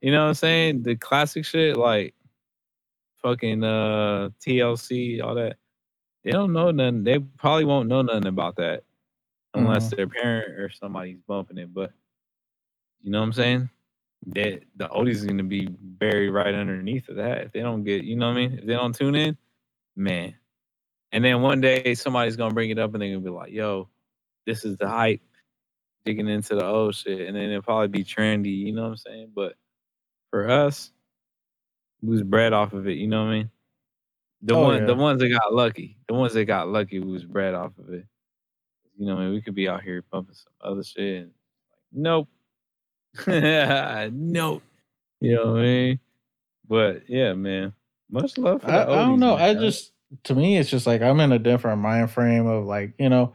you 0.00 0.12
know 0.12 0.22
what 0.22 0.28
I'm 0.28 0.34
saying? 0.34 0.82
The 0.82 0.96
classic 0.96 1.44
shit, 1.44 1.76
like 1.76 2.14
fucking 3.22 3.64
uh 3.64 4.30
TLC, 4.44 5.22
all 5.22 5.34
that. 5.34 5.56
They 6.24 6.30
don't 6.32 6.52
know 6.52 6.70
nothing. 6.70 7.04
They 7.04 7.18
probably 7.18 7.64
won't 7.64 7.88
know 7.88 8.02
nothing 8.02 8.26
about 8.26 8.56
that 8.56 8.84
unless 9.54 9.86
mm-hmm. 9.86 9.96
their 9.96 10.08
parent 10.08 10.60
or 10.60 10.70
somebody's 10.70 11.18
bumping 11.26 11.58
it. 11.58 11.72
But 11.72 11.92
you 13.02 13.10
know 13.10 13.20
what 13.20 13.26
I'm 13.26 13.32
saying? 13.32 13.70
that 14.26 14.62
the 14.76 14.86
oldies 14.88 15.16
is 15.16 15.24
gonna 15.24 15.42
be 15.42 15.66
buried 15.80 16.28
right 16.28 16.54
underneath 16.54 17.08
of 17.08 17.16
that 17.16 17.38
if 17.38 17.52
they 17.52 17.60
don't 17.60 17.84
get, 17.84 18.04
you 18.04 18.16
know 18.16 18.28
what 18.28 18.36
I 18.36 18.46
mean? 18.46 18.58
If 18.58 18.66
they 18.66 18.74
don't 18.74 18.94
tune 18.94 19.14
in, 19.14 19.36
man. 19.96 20.34
And 21.12 21.24
then 21.24 21.42
one 21.42 21.60
day 21.60 21.94
somebody's 21.94 22.36
gonna 22.36 22.54
bring 22.54 22.70
it 22.70 22.78
up 22.78 22.94
and 22.94 23.02
they're 23.02 23.10
gonna 23.10 23.20
be 23.20 23.30
like, 23.30 23.52
"Yo, 23.52 23.88
this 24.46 24.64
is 24.64 24.76
the 24.76 24.88
hype." 24.88 25.20
Digging 26.06 26.28
into 26.28 26.54
the 26.54 26.64
old 26.64 26.94
shit, 26.94 27.28
and 27.28 27.36
then 27.36 27.50
it'll 27.50 27.60
probably 27.60 27.88
be 27.88 28.02
trendy. 28.02 28.56
You 28.56 28.72
know 28.72 28.84
what 28.84 28.88
I'm 28.88 28.96
saying? 28.96 29.32
But 29.34 29.54
for 30.30 30.48
us, 30.48 30.92
we 32.00 32.08
was 32.08 32.22
bred 32.22 32.54
off 32.54 32.72
of 32.72 32.88
it. 32.88 32.96
You 32.96 33.06
know 33.06 33.24
what 33.24 33.30
I 33.30 33.34
mean? 33.34 33.50
The 34.42 34.54
oh, 34.54 34.62
one, 34.62 34.78
yeah. 34.78 34.86
the 34.86 34.94
ones 34.94 35.20
that 35.20 35.28
got 35.28 35.52
lucky, 35.52 35.98
the 36.08 36.14
ones 36.14 36.32
that 36.32 36.46
got 36.46 36.68
lucky, 36.68 37.00
was 37.00 37.24
bred 37.24 37.54
off 37.54 37.72
of 37.78 37.92
it. 37.92 38.06
You 38.96 39.06
know, 39.06 39.16
what 39.16 39.20
I 39.20 39.24
mean, 39.24 39.34
we 39.34 39.42
could 39.42 39.54
be 39.54 39.68
out 39.68 39.82
here 39.82 40.02
pumping 40.10 40.34
some 40.34 40.52
other 40.62 40.82
shit. 40.82 41.24
And 41.24 41.32
like, 41.70 41.82
nope, 41.92 42.28
no. 43.26 44.62
You 45.20 45.34
know 45.34 45.52
what 45.52 45.60
I 45.60 45.62
mean? 45.62 46.00
But 46.66 47.02
yeah, 47.08 47.34
man. 47.34 47.74
Much 48.10 48.38
love 48.38 48.64
I, 48.64 48.82
I, 48.82 48.84
don't 48.86 49.20
know. 49.20 49.36
I 49.36 49.54
just 49.54 49.92
to 50.24 50.34
me 50.34 50.58
it's 50.58 50.70
just 50.70 50.86
like 50.86 51.02
I'm 51.02 51.20
in 51.20 51.32
a 51.32 51.38
different 51.38 51.80
mind 51.80 52.10
frame 52.10 52.46
of 52.46 52.64
like, 52.64 52.94
you 52.98 53.08
know, 53.08 53.34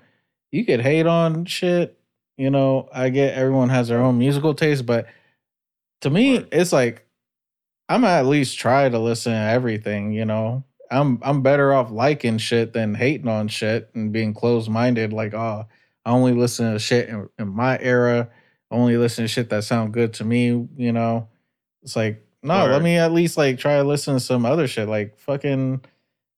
you 0.51 0.65
could 0.65 0.81
hate 0.81 1.07
on 1.07 1.45
shit. 1.45 1.97
You 2.37 2.49
know, 2.49 2.89
I 2.93 3.09
get 3.09 3.35
everyone 3.35 3.69
has 3.69 3.87
their 3.87 4.01
own 4.01 4.17
musical 4.17 4.53
taste, 4.53 4.85
but 4.85 5.07
to 6.01 6.09
me, 6.09 6.37
it's 6.51 6.73
like 6.73 7.07
I'm 7.87 8.03
at 8.03 8.25
least 8.25 8.59
try 8.59 8.89
to 8.89 8.99
listen 8.99 9.31
to 9.33 9.37
everything, 9.37 10.11
you 10.11 10.25
know. 10.25 10.63
I'm 10.91 11.19
I'm 11.21 11.41
better 11.41 11.73
off 11.73 11.91
liking 11.91 12.37
shit 12.37 12.73
than 12.73 12.95
hating 12.95 13.27
on 13.27 13.47
shit 13.47 13.89
and 13.95 14.11
being 14.11 14.33
closed 14.33 14.69
minded, 14.69 15.13
like, 15.13 15.33
oh, 15.33 15.65
I 16.05 16.11
only 16.11 16.33
listen 16.33 16.73
to 16.73 16.79
shit 16.79 17.09
in, 17.09 17.29
in 17.39 17.47
my 17.47 17.79
era 17.79 18.29
only 18.75 18.97
listen 18.97 19.23
to 19.23 19.27
shit 19.27 19.49
that 19.49 19.63
sound 19.63 19.93
good 19.93 20.13
to 20.13 20.23
me, 20.23 20.67
you 20.75 20.91
know. 20.91 21.29
It's 21.81 21.95
like, 21.95 22.25
no, 22.43 22.67
let 22.67 22.81
me 22.81 22.97
at 22.97 23.11
least 23.11 23.37
like 23.37 23.57
try 23.57 23.77
to 23.77 23.83
listen 23.83 24.15
to 24.15 24.19
some 24.19 24.45
other 24.45 24.67
shit. 24.67 24.87
Like 24.87 25.17
fucking 25.17 25.81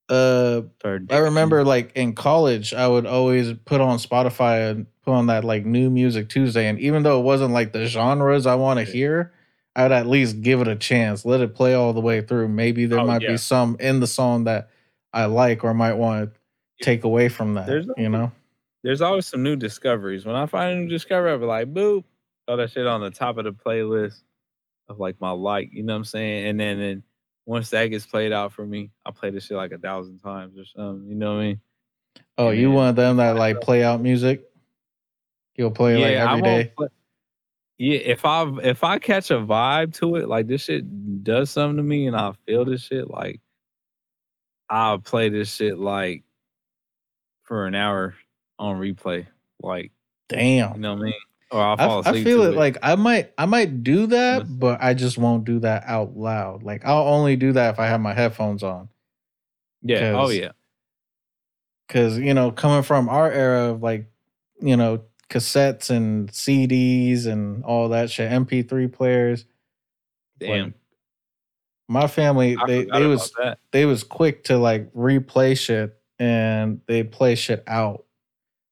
uh 0.10 0.62
I 1.10 1.18
remember 1.18 1.64
like 1.64 1.92
in 1.96 2.14
college 2.14 2.74
I 2.74 2.88
would 2.88 3.06
always 3.06 3.54
put 3.66 3.82
on 3.82 3.98
Spotify 3.98 4.72
and 4.72 4.86
put 5.04 5.14
on 5.14 5.28
that 5.28 5.44
like 5.44 5.66
new 5.66 5.90
music 5.90 6.30
Tuesday. 6.30 6.68
And 6.68 6.80
even 6.80 7.04
though 7.04 7.20
it 7.20 7.24
wasn't 7.24 7.54
like 7.54 7.74
the 7.74 7.86
genres 7.88 8.46
I 8.46 8.56
want 8.56 8.80
to 8.80 8.86
hear, 8.86 9.34
I'd 9.76 9.92
at 9.92 10.08
least 10.08 10.42
give 10.42 10.62
it 10.62 10.68
a 10.68 10.76
chance. 10.76 11.26
Let 11.26 11.42
it 11.42 11.56
play 11.56 11.74
all 11.74 11.94
the 11.94 12.02
way 12.02 12.22
through. 12.22 12.48
Maybe 12.50 12.86
there 12.86 13.00
oh, 13.00 13.06
might 13.06 13.22
yeah. 13.22 13.32
be 13.32 13.38
some 13.38 13.78
in 13.80 14.00
the 14.00 14.08
song 14.08 14.46
that 14.46 14.70
I 15.14 15.26
like 15.26 15.64
or 15.64 15.74
might 15.74 15.94
want 15.94 16.34
to 16.34 16.84
take 16.84 17.04
away 17.04 17.30
from 17.30 17.54
that. 17.56 17.68
There's 17.68 17.88
you 17.98 18.10
know? 18.10 18.32
there's 18.84 19.02
always 19.02 19.26
some 19.26 19.44
new 19.44 19.56
discoveries. 19.56 20.26
When 20.26 20.36
I 20.36 20.46
find 20.46 20.72
a 20.72 20.82
new 20.82 20.90
discovery, 20.90 21.32
I'll 21.32 21.40
be 21.40 21.46
like, 21.46 21.74
boop, 21.74 22.04
throw 22.48 22.58
that 22.58 22.72
shit 22.72 22.88
on 22.88 23.02
the 23.02 23.12
top 23.12 23.38
of 23.38 23.46
the 23.46 23.52
playlist 23.52 24.22
of 24.88 25.00
like 25.00 25.20
my 25.20 25.32
like, 25.32 25.70
you 25.74 25.84
know 25.84 25.94
what 25.94 25.98
I'm 25.98 26.06
saying? 26.06 26.48
And 26.48 26.60
then, 26.60 26.80
then 26.80 27.04
once 27.48 27.70
that 27.70 27.88
gets 27.88 28.06
played 28.06 28.34
out 28.34 28.52
for 28.52 28.66
me, 28.66 28.92
I 29.06 29.12
play 29.12 29.32
this 29.32 29.46
shit 29.46 29.56
like 29.56 29.72
a 29.72 29.78
thousand 29.78 30.20
times 30.20 30.58
or 30.60 30.66
something. 30.66 31.08
You 31.08 31.16
know 31.16 31.36
what 31.36 31.40
I 31.40 31.46
mean? 31.46 31.62
Oh, 32.38 32.50
and 32.50 32.60
you 32.60 32.72
one 32.72 32.90
of 32.90 32.96
them 32.98 33.18
that 33.18 33.38
like 33.38 33.62
play 33.62 33.84
out 33.84 34.02
music? 34.02 34.44
You'll 35.56 35.72
play 35.72 35.98
yeah, 35.98 36.26
like 36.26 36.30
every 36.30 36.42
day. 36.42 36.74
Play, 36.76 36.88
yeah, 37.78 38.00
if 38.00 38.26
I 38.26 38.46
if 38.64 38.84
I 38.84 39.00
catch 39.00 39.32
a 39.32 39.36
vibe 39.36 39.94
to 39.96 40.18
it, 40.18 40.28
like 40.28 40.48
this 40.48 40.66
shit 40.66 41.24
does 41.24 41.50
something 41.50 41.78
to 41.78 41.84
me, 41.84 42.08
and 42.08 42.18
I 42.18 42.34
feel 42.46 42.66
this 42.66 42.82
shit, 42.82 43.10
like 43.10 43.40
I'll 44.70 45.00
play 45.00 45.30
this 45.30 45.52
shit 45.52 45.80
like 45.80 46.24
for 47.44 47.66
an 47.66 47.76
hour 47.76 48.14
on 48.60 48.78
replay. 48.78 49.26
Like, 49.62 49.94
damn, 50.28 50.76
you 50.76 50.82
know 50.82 50.96
what 50.96 51.02
I 51.02 51.06
mean? 51.06 51.14
Or 51.50 51.62
I'll 51.62 51.78
fall 51.78 52.00
asleep. 52.00 52.16
I, 52.16 52.20
I 52.20 52.24
feel 52.24 52.44
it, 52.44 52.50
it, 52.54 52.58
like 52.58 52.78
I 52.84 52.96
might 52.96 53.32
I 53.38 53.46
might 53.46 53.84
do 53.84 54.08
that, 54.08 54.44
mm-hmm. 54.44 54.60
but 54.60 54.82
I 54.82 54.94
just 54.94 55.18
won't 55.18 55.46
do 55.46 55.60
that 55.60 55.84
out 55.86 56.18
loud. 56.18 56.64
Like 56.64 56.86
I'll 56.86 57.08
only 57.08 57.36
do 57.36 57.54
that 57.54 57.74
if 57.74 57.80
I 57.80 57.88
have 57.88 58.02
my 58.02 58.14
headphones 58.14 58.64
on. 58.64 58.90
Yeah. 59.82 60.14
Oh 60.16 60.30
yeah. 60.30 60.52
Because 61.88 62.18
you 62.18 62.34
know, 62.34 62.52
coming 62.52 62.84
from 62.84 63.08
our 63.08 63.32
era 63.32 63.72
of 63.72 63.82
like, 63.82 64.12
you 64.62 64.76
know, 64.76 65.04
cassettes 65.30 65.90
and 65.90 66.30
CDs 66.32 67.26
and 67.26 67.64
all 67.64 67.90
that 67.90 68.12
shit, 68.12 68.30
MP3 68.30 68.92
players. 68.92 69.46
Damn. 70.40 70.66
Like, 70.66 70.74
my 71.90 72.08
family, 72.08 72.58
they 72.68 72.84
they 72.84 73.06
was 73.06 73.32
that. 73.42 73.60
they 73.72 73.86
was 73.86 74.04
quick 74.04 74.44
to 74.46 74.58
like 74.58 74.92
replay 74.94 75.58
shit 75.58 75.98
and 76.20 76.82
they 76.88 77.04
play 77.04 77.36
shit 77.36 77.64
out. 77.68 78.04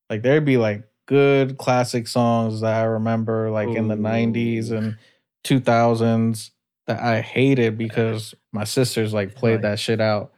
Like 0.10 0.22
there'd 0.22 0.44
be 0.44 0.58
like 0.58 0.84
good 1.06 1.58
classic 1.58 2.08
songs 2.08 2.62
that 2.62 2.82
I 2.82 2.84
remember 2.84 3.50
like 3.52 3.68
Ooh. 3.68 3.76
in 3.76 3.88
the 3.88 3.96
90s 3.96 4.72
and 4.72 4.98
2000s 5.44 6.52
that 6.88 7.02
I 7.02 7.22
hated 7.22 7.78
because 7.78 8.34
my 8.52 8.64
sisters 8.64 9.14
like 9.14 9.36
played 9.36 9.62
that 9.64 9.80
shit 9.80 10.02
out. 10.02 10.32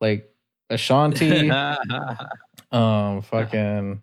Like 0.00 0.32
Ashanti, 0.70 1.50
um, 2.70 3.22
fucking 3.22 4.02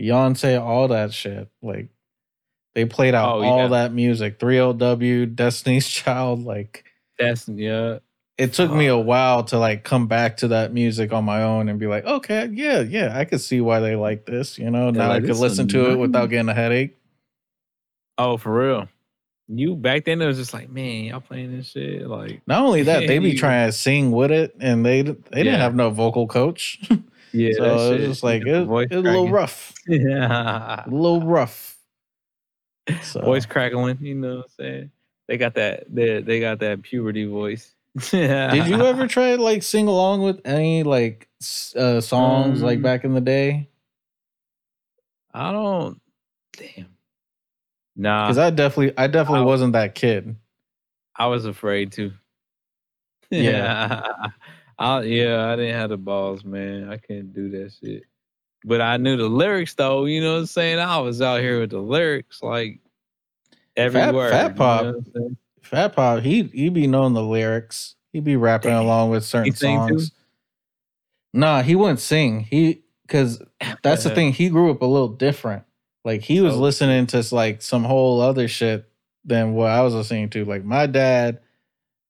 Beyonce, 0.00 0.60
all 0.60 0.88
that 0.88 1.12
shit. 1.12 1.48
Like 1.62 1.88
they 2.74 2.84
played 2.84 3.14
out 3.14 3.36
oh, 3.36 3.42
all 3.42 3.62
yeah. 3.62 3.68
that 3.68 3.92
music. 3.92 4.38
3LW, 4.38 5.34
Destiny's 5.34 5.88
Child, 5.88 6.44
like 6.44 6.84
Destiny, 7.18 7.64
yeah. 7.64 7.98
It 8.38 8.52
took 8.52 8.70
me 8.70 8.88
uh-huh. 8.88 8.98
a 8.98 9.00
while 9.00 9.44
to 9.44 9.58
like 9.58 9.82
come 9.82 10.08
back 10.08 10.36
to 10.38 10.48
that 10.48 10.72
music 10.72 11.12
on 11.12 11.24
my 11.24 11.42
own 11.42 11.70
and 11.70 11.78
be 11.78 11.86
like, 11.86 12.04
okay, 12.04 12.50
yeah, 12.52 12.80
yeah, 12.80 13.16
I 13.18 13.24
could 13.24 13.40
see 13.40 13.62
why 13.62 13.80
they 13.80 13.96
like 13.96 14.26
this. 14.26 14.58
You 14.58 14.70
know, 14.70 14.90
now 14.90 15.08
like, 15.08 15.22
I 15.22 15.26
could 15.26 15.36
listen 15.36 15.68
to 15.68 15.90
it 15.90 15.96
without 15.96 16.24
mm-hmm. 16.24 16.30
getting 16.30 16.48
a 16.50 16.54
headache. 16.54 16.96
Oh, 18.18 18.36
for 18.36 18.52
real. 18.52 18.88
You 19.48 19.76
back 19.76 20.04
then 20.04 20.20
it 20.20 20.26
was 20.26 20.36
just 20.36 20.52
like, 20.52 20.68
man, 20.70 21.04
y'all 21.04 21.20
playing 21.20 21.56
this 21.56 21.68
shit. 21.68 22.06
Like 22.06 22.42
not 22.46 22.62
only 22.62 22.82
that, 22.82 23.06
they 23.06 23.18
be 23.20 23.34
trying 23.38 23.68
to 23.68 23.72
sing 23.72 24.10
with 24.10 24.30
it 24.30 24.54
and 24.60 24.84
they 24.84 25.02
they 25.02 25.12
didn't 25.12 25.46
yeah. 25.46 25.56
have 25.58 25.74
no 25.74 25.90
vocal 25.90 26.26
coach. 26.26 26.80
Yeah, 27.32 27.52
so 27.58 27.64
it 27.64 27.98
was 27.98 28.08
just 28.08 28.22
like 28.22 28.42
it, 28.42 28.48
it 28.48 28.66
was 28.66 28.86
a 28.90 29.00
little 29.00 29.28
rough. 29.28 29.74
Yeah, 29.88 30.84
a 30.86 30.88
little 30.88 31.20
rough. 31.20 31.76
So. 33.02 33.20
Voice 33.20 33.44
crackling, 33.44 33.98
you 34.00 34.14
know 34.14 34.36
what 34.36 34.44
I'm 34.44 34.50
saying? 34.58 34.90
They 35.28 35.36
got 35.36 35.54
that 35.54 35.84
they 35.88 36.22
they 36.22 36.40
got 36.40 36.60
that 36.60 36.82
puberty 36.82 37.26
voice. 37.26 37.74
Did 37.96 38.66
you 38.66 38.84
ever 38.84 39.06
try 39.06 39.36
to 39.36 39.42
like 39.42 39.62
sing 39.62 39.88
along 39.88 40.22
with 40.22 40.40
any 40.44 40.82
like 40.82 41.28
uh, 41.76 42.00
songs 42.00 42.60
um, 42.60 42.66
like 42.66 42.82
back 42.82 43.04
in 43.04 43.14
the 43.14 43.20
day? 43.20 43.68
I 45.32 45.52
don't. 45.52 46.00
Damn. 46.56 46.88
Nah, 47.96 48.26
because 48.26 48.38
I 48.38 48.50
definitely, 48.50 48.96
I 48.98 49.06
definitely 49.06 49.40
I, 49.40 49.44
wasn't 49.44 49.72
that 49.72 49.94
kid. 49.94 50.36
I 51.14 51.26
was 51.26 51.44
afraid 51.44 51.92
to. 51.92 52.12
Yeah. 53.28 54.02
I 54.78 55.02
yeah, 55.02 55.48
I 55.48 55.56
didn't 55.56 55.74
have 55.74 55.90
the 55.90 55.96
balls, 55.96 56.44
man. 56.44 56.88
I 56.88 56.96
couldn't 56.96 57.32
do 57.32 57.48
that 57.50 57.72
shit. 57.72 58.04
But 58.64 58.80
I 58.80 58.98
knew 58.98 59.16
the 59.16 59.28
lyrics 59.28 59.74
though, 59.74 60.04
you 60.04 60.20
know 60.20 60.34
what 60.34 60.40
I'm 60.40 60.46
saying? 60.46 60.78
I 60.78 60.98
was 60.98 61.20
out 61.20 61.40
here 61.40 61.58
with 61.58 61.70
the 61.70 61.80
lyrics 61.80 62.40
like 62.40 62.78
everywhere. 63.76 64.30
Fat, 64.30 64.48
Fat 64.48 64.56
Pop. 64.56 64.84
You 64.84 65.02
know 65.14 65.36
Fat 65.66 65.94
Pop, 65.94 66.22
he 66.22 66.44
he 66.44 66.68
be 66.68 66.86
knowing 66.86 67.14
the 67.14 67.22
lyrics. 67.22 67.94
He 68.12 68.20
be 68.20 68.36
rapping 68.36 68.70
Dang. 68.70 68.84
along 68.84 69.10
with 69.10 69.24
certain 69.24 69.52
songs. 69.52 70.10
Too? 70.10 70.16
Nah, 71.34 71.62
he 71.62 71.74
wouldn't 71.74 72.00
sing. 72.00 72.40
He 72.40 72.82
because 73.02 73.42
that's 73.82 74.04
the 74.04 74.10
thing. 74.10 74.32
He 74.32 74.48
grew 74.48 74.70
up 74.70 74.82
a 74.82 74.86
little 74.86 75.08
different. 75.08 75.64
Like 76.04 76.22
he 76.22 76.40
was 76.40 76.54
oh. 76.54 76.60
listening 76.60 77.06
to 77.08 77.24
like 77.32 77.62
some 77.62 77.84
whole 77.84 78.20
other 78.20 78.48
shit 78.48 78.88
than 79.24 79.54
what 79.54 79.70
I 79.70 79.82
was 79.82 79.92
listening 79.92 80.30
to. 80.30 80.44
Like 80.44 80.64
my 80.64 80.86
dad 80.86 81.40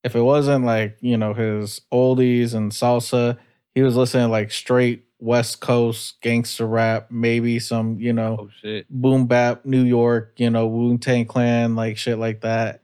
if 0.06 0.14
it 0.14 0.22
wasn't 0.22 0.64
like 0.64 0.96
you 1.00 1.16
know 1.16 1.34
his 1.34 1.80
oldies 1.92 2.54
and 2.54 2.70
salsa, 2.70 3.36
he 3.74 3.82
was 3.82 3.96
listening 3.96 4.30
like 4.30 4.52
straight 4.52 5.04
West 5.18 5.60
Coast 5.60 6.20
gangster 6.20 6.64
rap, 6.64 7.08
maybe 7.10 7.58
some 7.58 7.98
you 7.98 8.12
know 8.12 8.48
oh, 8.64 8.80
boom 8.88 9.26
bap, 9.26 9.66
New 9.66 9.82
York, 9.82 10.34
you 10.36 10.48
know 10.48 10.68
Wu 10.68 10.96
Tang 10.96 11.24
Clan, 11.24 11.74
like 11.74 11.96
shit 11.96 12.18
like 12.18 12.42
that. 12.42 12.82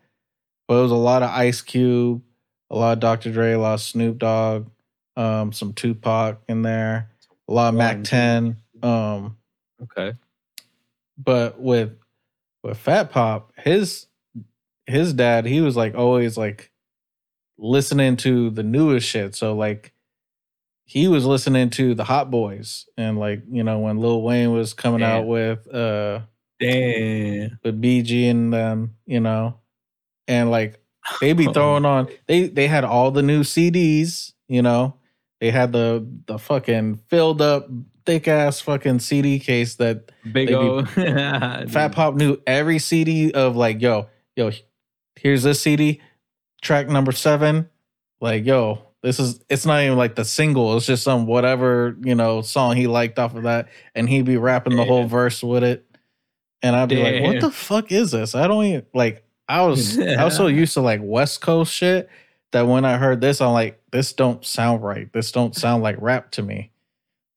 But 0.72 0.78
it 0.78 0.82
was 0.85 0.92
a 0.92 0.96
lot 0.96 1.22
of 1.22 1.28
Ice 1.28 1.61
Cube, 1.61 2.22
a 2.70 2.76
lot 2.76 2.94
of 2.94 3.00
Dr. 3.00 3.30
Dre, 3.30 3.52
a 3.52 3.58
lot 3.58 3.74
of 3.74 3.82
Snoop 3.82 4.16
Dogg, 4.16 4.70
um, 5.18 5.52
some 5.52 5.74
Tupac 5.74 6.40
in 6.48 6.62
there, 6.62 7.11
a 7.46 7.52
lot 7.52 7.68
of 7.68 7.74
Mack 7.74 8.04
10. 8.04 8.56
Um, 8.82 9.37
okay, 9.82 10.14
but 11.18 11.61
with 11.61 11.90
with 12.62 12.78
Fat 12.78 13.11
Pop, 13.11 13.52
his 13.58 14.06
his 14.87 15.12
dad, 15.12 15.44
he 15.44 15.61
was 15.61 15.76
like 15.76 15.94
always 15.94 16.38
like 16.38 16.70
listening 17.58 18.16
to 18.16 18.48
the 18.48 18.62
newest 18.62 19.06
shit. 19.06 19.35
So 19.35 19.54
like 19.54 19.92
he 20.87 21.06
was 21.06 21.26
listening 21.26 21.68
to 21.68 21.94
the 21.94 22.04
Hot 22.04 22.30
Boys 22.30 22.87
and 22.96 23.18
like, 23.18 23.42
you 23.50 23.62
know, 23.62 23.80
when 23.80 23.98
Lil 23.98 24.22
Wayne 24.22 24.52
was 24.52 24.72
coming 24.72 25.00
Damn. 25.00 25.20
out 25.20 25.26
with 25.26 25.68
uh 25.68 26.20
Damn 26.58 27.58
with 27.62 27.82
BG 27.82 28.30
and 28.30 28.54
them, 28.54 28.96
you 29.04 29.20
know. 29.20 29.58
And 30.28 30.50
like 30.50 30.80
they 31.20 31.32
be 31.32 31.46
oh, 31.48 31.52
throwing 31.52 31.85
on 31.85 32.08
they 32.26 32.48
they 32.48 32.66
had 32.66 32.85
all 32.85 33.11
the 33.11 33.22
new 33.22 33.42
CDs, 33.42 34.32
you 34.48 34.62
know. 34.62 34.96
They 35.40 35.50
had 35.50 35.72
the 35.72 36.06
the 36.26 36.38
fucking 36.38 37.00
filled 37.08 37.42
up 37.42 37.68
thick 38.04 38.28
ass 38.28 38.61
fucking 38.61 39.00
CD 39.00 39.38
case 39.38 39.76
that 39.76 40.11
big 40.32 40.52
old 40.52 40.88
Fat 40.90 41.92
Pop 41.92 42.14
knew 42.14 42.37
every 42.46 42.78
CD 42.78 43.32
of 43.32 43.56
like, 43.56 43.80
yo, 43.80 44.08
yo, 44.37 44.50
here's 45.16 45.42
this 45.42 45.61
CD 45.61 46.00
track 46.62 46.88
number 46.88 47.12
seven, 47.12 47.68
like, 48.20 48.44
yo, 48.44 48.78
this 49.02 49.18
is 49.18 49.40
it's 49.48 49.66
not 49.66 49.82
even 49.82 49.98
like 49.98 50.14
the 50.14 50.24
single, 50.24 50.76
it's 50.76 50.87
just 50.87 51.02
some 51.02 51.26
whatever, 51.26 51.96
you 52.02 52.14
know, 52.14 52.40
song 52.42 52.76
he 52.76 52.87
liked 52.87 53.18
off 53.18 53.35
of 53.35 53.42
that, 53.42 53.68
and 53.94 54.08
he'd 54.08 54.24
be 54.24 54.37
rapping 54.37 54.76
the 54.76 54.85
whole 54.85 55.06
verse 55.06 55.42
with 55.42 55.64
it. 55.64 55.85
And 56.62 56.76
I'd 56.76 56.88
be 56.88 56.96
Damn. 56.96 57.24
like, 57.24 57.35
what 57.35 57.40
the 57.40 57.50
fuck 57.50 57.90
is 57.90 58.12
this? 58.12 58.37
I 58.37 58.46
don't 58.46 58.64
even 58.64 58.87
like 58.94 59.24
I 59.48 59.62
was 59.62 59.98
I 60.00 60.24
was 60.24 60.37
so 60.37 60.46
used 60.46 60.74
to 60.74 60.81
like 60.81 61.00
West 61.02 61.40
Coast 61.40 61.72
shit 61.72 62.09
that 62.52 62.66
when 62.66 62.85
I 62.85 62.96
heard 62.96 63.20
this, 63.20 63.40
I'm 63.40 63.52
like, 63.52 63.81
this 63.90 64.12
don't 64.12 64.44
sound 64.44 64.83
right. 64.83 65.12
This 65.12 65.33
don't 65.33 65.55
sound 65.55 65.83
like 65.83 65.96
rap 66.00 66.31
to 66.33 66.42
me. 66.42 66.70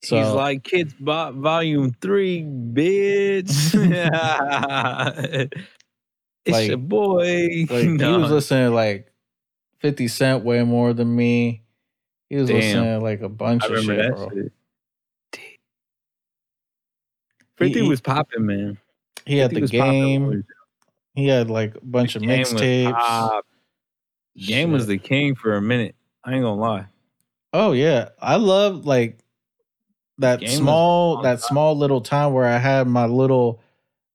So, 0.04 0.18
He's 0.18 0.34
like 0.34 0.64
Kidz 0.64 0.94
Bop 1.00 1.34
Volume 1.34 1.96
Three, 2.00 2.44
bitch. 2.44 3.74
it's 6.46 6.54
like, 6.54 6.68
your 6.68 6.78
boy. 6.78 7.66
Like 7.70 7.86
no. 7.86 8.12
he 8.12 8.22
was 8.22 8.32
listening 8.32 8.74
like 8.74 9.12
50 9.80 10.08
Cent 10.08 10.44
way 10.44 10.64
more 10.64 10.94
than 10.94 11.16
me. 11.16 11.64
He 12.30 12.36
was 12.36 12.48
Damn. 12.48 12.58
listening 12.58 12.84
to 12.84 13.00
like 13.00 13.22
a 13.22 13.30
bunch 13.30 13.64
I 13.64 13.68
of 13.68 13.84
shit, 13.84 14.16
bro. 14.16 14.30
Shit. 14.30 14.52
50 17.58 17.82
he, 17.82 17.88
was 17.88 18.02
popping, 18.02 18.46
man. 18.46 18.78
He 19.26 19.38
had 19.38 19.52
the 19.52 19.62
game. 19.62 20.44
He 21.16 21.28
had 21.28 21.50
like 21.50 21.76
a 21.76 21.86
bunch 21.86 22.14
the 22.14 22.20
of 22.20 22.26
mixtapes. 22.26 23.42
Game 24.38 24.72
was 24.72 24.86
the 24.88 24.98
king 24.98 25.36
for 25.36 25.56
a 25.56 25.62
minute. 25.62 25.96
I 26.24 26.34
ain't 26.34 26.44
gonna 26.44 26.60
lie. 26.60 26.88
Oh 27.54 27.72
yeah, 27.72 28.10
I 28.22 28.36
love 28.36 28.86
like 28.86 29.20
that 30.18 30.48
small 30.48 31.22
that 31.22 31.40
top. 31.40 31.50
small 31.50 31.78
little 31.78 32.02
time 32.02 32.34
where 32.34 32.46
I 32.46 32.58
had 32.58 32.88
my 32.88 33.06
little 33.06 33.62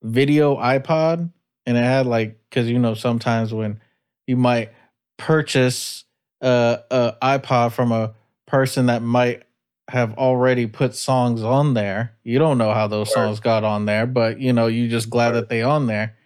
video 0.02 0.56
iPod 0.56 1.30
and 1.66 1.76
it 1.76 1.82
had 1.82 2.06
like 2.06 2.38
because 2.48 2.68
you 2.68 2.78
know 2.78 2.94
sometimes 2.94 3.52
when 3.52 3.80
you 4.26 4.36
might 4.36 4.72
purchase 5.16 6.04
a, 6.40 6.80
a 6.90 7.16
iPod 7.22 7.72
from 7.72 7.92
a 7.92 8.14
person 8.46 8.86
that 8.86 9.02
might 9.02 9.42
have 9.88 10.16
already 10.18 10.66
put 10.66 10.94
songs 10.94 11.42
on 11.42 11.74
there. 11.74 12.16
You 12.22 12.38
don't 12.38 12.58
know 12.58 12.72
how 12.72 12.86
those 12.86 13.12
songs 13.12 13.40
got 13.40 13.64
on 13.64 13.86
there, 13.86 14.06
but 14.06 14.38
you 14.38 14.52
know, 14.52 14.66
you 14.68 14.88
just 14.88 15.10
glad 15.10 15.32
that 15.32 15.48
they 15.48 15.62
on 15.62 15.86
there. 15.86 16.16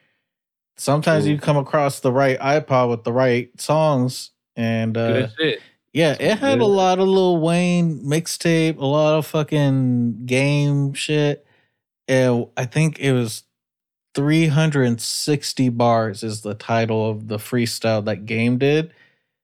Sometimes 0.76 1.26
Ooh. 1.26 1.30
you 1.30 1.38
come 1.38 1.56
across 1.56 2.00
the 2.00 2.12
right 2.12 2.38
iPod 2.38 2.90
with 2.90 3.04
the 3.04 3.12
right 3.12 3.48
songs 3.60 4.30
and 4.56 4.96
uh 4.96 5.28
yeah, 5.94 6.16
it 6.18 6.38
had 6.38 6.58
a 6.58 6.66
lot 6.66 6.98
of 6.98 7.06
Lil 7.06 7.38
Wayne 7.38 8.00
mixtape, 8.00 8.78
a 8.78 8.84
lot 8.84 9.16
of 9.16 9.26
fucking 9.26 10.26
game 10.26 10.92
shit. 10.92 11.46
And 12.08 12.48
I 12.56 12.64
think 12.64 12.98
it 12.98 13.12
was 13.12 13.44
360 14.16 15.68
bars 15.68 16.24
is 16.24 16.42
the 16.42 16.54
title 16.54 17.08
of 17.08 17.28
the 17.28 17.36
freestyle 17.36 18.04
that 18.06 18.26
game 18.26 18.58
did. 18.58 18.92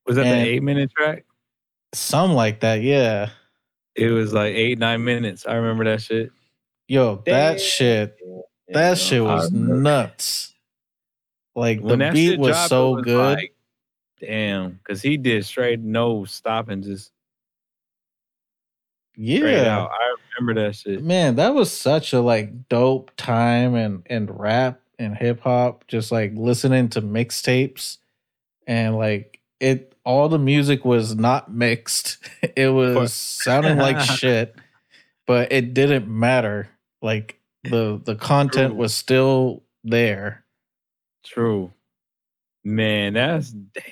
Was 0.07 0.16
that 0.16 0.26
and 0.26 0.45
the 0.45 0.51
eight 0.51 0.64
minute 0.64 0.91
track? 0.91 1.24
Something 1.95 2.37
like 2.37 2.61
that, 2.61 2.83
yeah. 2.83 3.31
It 3.95 4.11
was 4.11 4.33
like 4.33 4.53
eight, 4.53 4.78
nine 4.78 5.05
minutes. 5.05 5.47
I 5.47 5.55
remember 5.55 5.85
that 5.85 6.03
shit. 6.03 6.33
Yo, 6.89 7.22
that 7.26 7.59
Damn. 7.59 7.59
shit, 7.59 8.16
that 8.70 8.99
shit 8.99 9.22
was 9.22 9.53
nuts. 9.53 10.50
Like 11.55 11.81
when 11.81 11.99
the 11.99 12.11
beat 12.13 12.39
was 12.39 12.69
so 12.69 12.93
was 12.93 13.05
good. 13.05 13.39
Like, 13.39 13.55
damn, 14.21 14.73
because 14.73 15.03
he 15.03 15.17
did 15.17 15.45
straight 15.45 15.81
no 15.81 16.25
stopping, 16.25 16.83
just 16.83 17.13
yeah. 19.17 19.87
I 19.87 20.15
remember 20.39 20.63
that 20.63 20.77
shit. 20.77 21.03
Man, 21.03 21.37
that 21.37 21.55
was 21.55 21.71
such 21.71 22.13
a 22.13 22.21
like 22.21 22.69
dope 22.69 23.11
time 23.17 23.75
and 23.75 24.03
and 24.07 24.39
rap 24.39 24.81
and 24.99 25.17
hip 25.17 25.41
hop. 25.41 25.87
Just 25.89 26.11
like 26.11 26.33
listening 26.35 26.89
to 26.91 27.03
mixtapes 27.03 27.99
and 28.67 28.97
like 28.97 29.41
it. 29.59 29.95
All 30.03 30.31
the 30.31 30.39
music 30.39 30.85
was 30.87 31.15
not 31.15 31.53
mixed. 31.53 32.19
It 32.57 32.69
was 32.69 33.13
sounding 33.13 33.77
like 33.77 34.01
shit, 34.19 34.57
but 35.27 35.53
it 35.53 35.75
didn't 35.75 36.09
matter. 36.09 36.69
Like 37.03 37.39
the 37.63 38.01
the 38.03 38.15
content 38.15 38.77
was 38.77 38.95
still 38.95 39.63
there. 39.85 40.45
True. 41.25 41.73
Man, 42.64 43.14
that's 43.14 43.51
damn. 43.51 43.85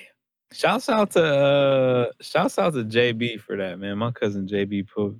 Shouts 0.51 0.89
out 0.89 1.11
to 1.11 1.23
uh 1.23 2.11
shouts 2.21 2.57
out 2.57 2.73
to 2.73 2.83
JB 2.83 3.39
for 3.41 3.55
that, 3.57 3.79
man. 3.79 3.97
My 3.97 4.11
cousin 4.11 4.47
JB 4.47 4.87
put 4.87 5.15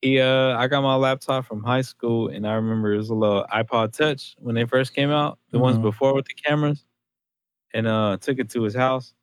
he 0.00 0.18
uh 0.18 0.56
I 0.56 0.66
got 0.66 0.82
my 0.82 0.94
laptop 0.94 1.46
from 1.46 1.62
high 1.62 1.82
school 1.82 2.28
and 2.28 2.46
I 2.46 2.54
remember 2.54 2.94
it 2.94 2.98
was 2.98 3.10
a 3.10 3.14
little 3.14 3.46
iPod 3.52 3.96
touch 3.96 4.34
when 4.38 4.54
they 4.54 4.64
first 4.64 4.94
came 4.94 5.10
out, 5.10 5.38
the 5.50 5.56
mm-hmm. 5.56 5.64
ones 5.64 5.78
before 5.78 6.14
with 6.14 6.26
the 6.26 6.34
cameras. 6.34 6.84
And 7.74 7.86
uh 7.86 8.16
took 8.20 8.38
it 8.38 8.50
to 8.50 8.62
his 8.62 8.74
house 8.74 9.14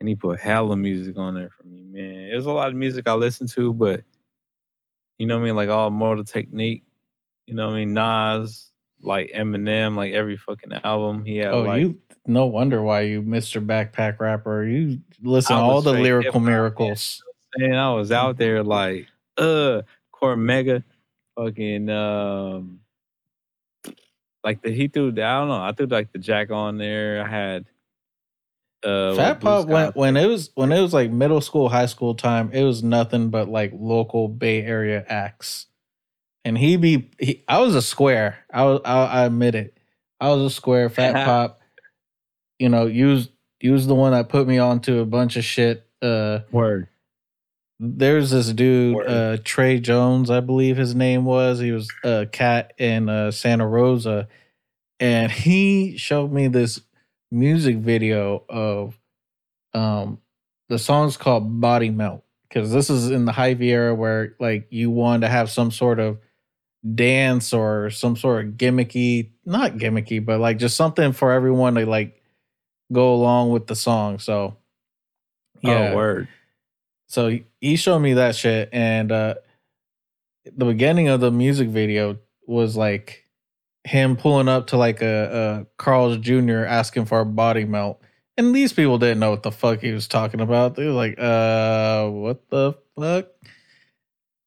and 0.00 0.08
he 0.08 0.14
put 0.14 0.40
hella 0.40 0.76
music 0.76 1.18
on 1.18 1.34
there 1.34 1.50
for 1.50 1.66
me, 1.66 1.82
man. 1.82 2.30
It 2.30 2.36
was 2.36 2.46
a 2.46 2.52
lot 2.52 2.68
of 2.68 2.74
music 2.74 3.06
I 3.06 3.14
listened 3.14 3.50
to, 3.50 3.74
but 3.74 4.02
you 5.18 5.26
know 5.26 5.36
what 5.36 5.42
I 5.42 5.46
mean, 5.46 5.56
like 5.56 5.68
Immortal 5.68 6.24
Technique, 6.24 6.84
you 7.46 7.54
know 7.54 7.66
what 7.66 7.76
I 7.76 7.84
mean, 7.84 7.92
Nas, 7.92 8.69
like 9.02 9.32
Eminem, 9.32 9.96
like 9.96 10.12
every 10.12 10.36
fucking 10.36 10.72
album 10.84 11.24
he 11.24 11.38
had. 11.38 11.52
Oh, 11.52 11.62
like, 11.62 11.80
you 11.80 11.98
no 12.26 12.46
wonder 12.46 12.82
why 12.82 13.02
you 13.02 13.22
Mr. 13.22 13.64
Backpack 13.64 14.20
Rapper. 14.20 14.64
You 14.64 15.00
listen 15.22 15.56
to 15.56 15.62
all 15.62 15.82
the 15.82 15.92
lyrical 15.92 16.40
miracles. 16.40 17.22
And 17.54 17.76
I 17.76 17.92
was 17.92 18.12
out 18.12 18.36
there 18.36 18.62
like, 18.62 19.08
uh, 19.36 19.82
Cormega, 20.14 20.84
fucking 21.36 21.88
um, 21.88 22.80
like 24.44 24.62
the 24.62 24.70
he 24.70 24.88
threw. 24.88 25.08
I 25.08 25.12
don't 25.12 25.48
know. 25.48 25.60
I 25.60 25.72
threw 25.72 25.86
like 25.86 26.12
the 26.12 26.18
Jacka 26.18 26.52
on 26.52 26.78
there. 26.78 27.24
I 27.24 27.28
had 27.28 27.66
uh, 28.84 29.14
Fat 29.14 29.40
Pop 29.40 29.66
when 29.66 29.90
when 29.92 30.16
it 30.16 30.26
was 30.26 30.50
when 30.54 30.72
it 30.72 30.80
was 30.80 30.94
like 30.94 31.10
middle 31.10 31.40
school, 31.40 31.68
high 31.68 31.86
school 31.86 32.14
time, 32.14 32.50
it 32.52 32.64
was 32.64 32.82
nothing 32.82 33.30
but 33.30 33.48
like 33.48 33.72
local 33.74 34.28
Bay 34.28 34.62
Area 34.62 35.04
acts. 35.08 35.66
And 36.44 36.56
he 36.56 36.76
be 36.76 37.10
he, 37.18 37.44
I 37.48 37.60
was 37.60 37.74
a 37.74 37.82
square. 37.82 38.38
I 38.52 38.64
was 38.64 38.80
I, 38.84 39.04
I 39.04 39.24
admit 39.26 39.54
it. 39.54 39.76
I 40.20 40.30
was 40.30 40.42
a 40.42 40.54
square. 40.54 40.88
Fat 40.88 41.24
Pop 41.26 41.60
you 42.60 42.68
know, 42.68 42.86
use 42.86 43.28
use 43.60 43.86
the 43.86 43.94
one 43.94 44.12
that 44.12 44.28
put 44.28 44.46
me 44.46 44.58
onto 44.58 45.00
a 45.00 45.06
bunch 45.06 45.36
of 45.36 45.44
shit. 45.44 45.88
Uh, 46.00 46.40
Word. 46.52 46.86
There's 47.80 48.30
this 48.30 48.52
dude, 48.52 48.96
Word. 48.96 49.08
uh, 49.08 49.36
Trey 49.42 49.80
Jones, 49.80 50.30
I 50.30 50.40
believe 50.40 50.76
his 50.76 50.94
name 50.94 51.24
was. 51.24 51.58
He 51.58 51.72
was 51.72 51.90
a 52.04 52.26
cat 52.30 52.74
in 52.78 53.08
uh, 53.08 53.30
Santa 53.30 53.66
Rosa, 53.66 54.28
and 55.00 55.32
he 55.32 55.96
showed 55.96 56.30
me 56.30 56.46
this 56.46 56.80
music 57.32 57.76
video 57.76 58.44
of 58.48 58.98
um 59.72 60.18
the 60.68 60.78
song's 60.78 61.16
called 61.16 61.60
Body 61.60 61.90
Melt 61.90 62.24
because 62.48 62.72
this 62.72 62.90
is 62.90 63.10
in 63.10 63.24
the 63.24 63.32
hype 63.32 63.60
era 63.60 63.94
where 63.94 64.34
like 64.40 64.66
you 64.70 64.90
wanted 64.90 65.20
to 65.20 65.28
have 65.28 65.48
some 65.48 65.70
sort 65.70 65.98
of 66.00 66.18
dance 66.94 67.52
or 67.52 67.90
some 67.90 68.16
sort 68.16 68.44
of 68.44 68.52
gimmicky, 68.52 69.30
not 69.44 69.72
gimmicky, 69.72 70.24
but 70.24 70.40
like 70.40 70.58
just 70.58 70.76
something 70.76 71.12
for 71.12 71.32
everyone 71.32 71.74
to 71.74 71.86
like 71.86 72.20
go 72.92 73.14
along 73.14 73.50
with 73.50 73.66
the 73.66 73.76
song. 73.76 74.18
So 74.18 74.56
oh, 74.56 74.56
yeah, 75.62 75.90
oh, 75.92 75.96
word. 75.96 76.28
So 77.06 77.38
he 77.60 77.76
showed 77.76 77.98
me 77.98 78.14
that 78.14 78.36
shit, 78.36 78.68
and 78.72 79.12
uh 79.12 79.34
the 80.56 80.64
beginning 80.64 81.08
of 81.08 81.20
the 81.20 81.30
music 81.30 81.68
video 81.68 82.18
was 82.46 82.76
like 82.76 83.26
him 83.84 84.16
pulling 84.16 84.48
up 84.48 84.68
to 84.68 84.76
like 84.76 85.02
a, 85.02 85.66
a 85.66 85.66
Carl's 85.76 86.18
Jr. 86.18 86.64
asking 86.64 87.06
for 87.06 87.20
a 87.20 87.26
body 87.26 87.64
melt. 87.64 88.00
And 88.36 88.54
these 88.54 88.72
people 88.72 88.98
didn't 88.98 89.20
know 89.20 89.30
what 89.30 89.42
the 89.42 89.52
fuck 89.52 89.80
he 89.80 89.92
was 89.92 90.08
talking 90.08 90.40
about. 90.40 90.74
They 90.74 90.86
were 90.86 90.92
like, 90.92 91.18
uh, 91.18 92.08
what 92.08 92.48
the 92.48 92.74
fuck? 92.98 93.26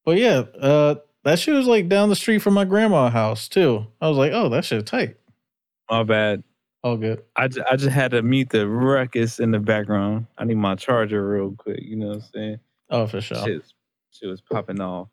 But 0.04 0.18
yeah, 0.18 0.44
uh, 0.60 0.96
that 1.24 1.40
shit 1.40 1.54
was 1.54 1.68
like 1.68 1.90
down 1.90 2.10
the 2.10 2.16
street 2.16 2.40
from 2.40 2.54
my 2.54 2.66
grandma's 2.66 3.14
house 3.14 3.48
too. 3.48 3.88
I 4.02 4.10
was 4.10 4.18
like, 4.18 4.32
oh, 4.34 4.50
that 4.50 4.66
shit 4.66 4.86
tight. 4.86 5.18
My 5.90 6.04
bad. 6.04 6.44
All 6.84 6.98
good. 6.98 7.24
I 7.36 7.48
just, 7.48 7.68
I 7.72 7.76
just 7.78 7.92
had 7.92 8.12
to 8.12 8.22
mute 8.22 8.50
the 8.50 8.68
ruckus 8.68 9.40
in 9.40 9.52
the 9.52 9.60
background. 9.60 10.28
I 10.38 10.44
need 10.44 10.58
my 10.58 10.76
charger 10.76 11.26
real 11.28 11.56
quick. 11.58 11.80
You 11.82 11.96
know 11.96 12.08
what 12.08 12.16
I'm 12.16 12.22
saying? 12.34 12.60
Oh, 12.90 13.08
for 13.08 13.22
sure. 13.22 13.38
Shit, 13.38 13.64
shit 14.12 14.30
was 14.30 14.42
popping 14.42 14.82
off. 14.82 15.08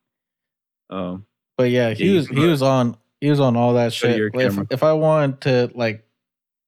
Um, 0.91 1.27
but 1.57 1.71
yeah, 1.71 1.95
he 1.95 2.11
yeah, 2.11 2.17
was 2.17 2.29
he 2.29 2.47
was 2.47 2.63
on 2.63 2.97
he 3.21 3.31
was 3.31 3.39
on 3.39 3.57
all 3.57 3.75
that 3.75 3.93
shit. 3.93 4.35
If, 4.35 4.59
if 4.71 4.83
I 4.83 4.95
wanted 4.95 5.41
to 5.43 5.71
like 5.75 6.05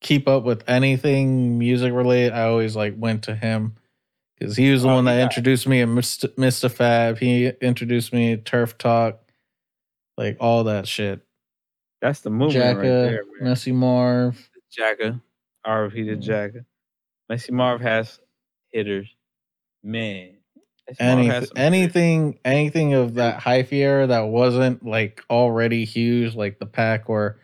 keep 0.01 0.29
up 0.29 0.45
with 0.45 0.63
anything 0.69 1.59
music 1.59 1.93
related, 1.93 2.33
I 2.33 2.43
always 2.43 2.77
like 2.77 2.95
went 2.97 3.25
to 3.25 3.35
him 3.35 3.77
because 4.39 4.57
he 4.57 4.71
was 4.71 4.83
the 4.83 4.91
oh, 4.91 4.95
one 4.95 5.07
that 5.07 5.17
yeah. 5.17 5.25
introduced 5.25 5.67
me 5.67 5.81
to 5.81 5.87
Mr. 5.87 6.29
Mr. 6.35 6.71
Fab. 6.71 7.19
He 7.19 7.49
introduced 7.61 8.13
me 8.13 8.37
to 8.37 8.43
Turf 8.43 8.77
Talk, 8.77 9.22
like 10.23 10.37
all 10.41 10.65
that 10.65 10.87
shit. 10.87 11.21
That's 12.01 12.21
the 12.21 12.31
movement 12.31 12.53
Jacka, 12.53 12.77
right 12.77 12.83
there, 12.83 13.25
man. 13.25 13.51
Messy 13.51 13.73
Marv. 13.73 14.49
Jacka, 14.71 15.21
RP 15.67 16.07
to 16.07 16.17
Jacka. 16.17 16.65
Messy 17.29 17.53
Marv 17.53 17.81
has 17.81 18.19
hitters. 18.73 19.09
Man. 19.83 20.37
Anything, 20.99 21.49
anything, 21.57 22.39
anything 22.45 22.95
of 22.95 23.15
that 23.15 23.41
hyphy 23.41 23.75
era 23.75 24.07
that 24.09 24.23
wasn't 24.23 24.85
like 24.85 25.25
already 25.31 25.85
huge, 25.85 26.35
like 26.35 26.59
the 26.59 26.67
pack 26.67 27.09
or 27.09 27.39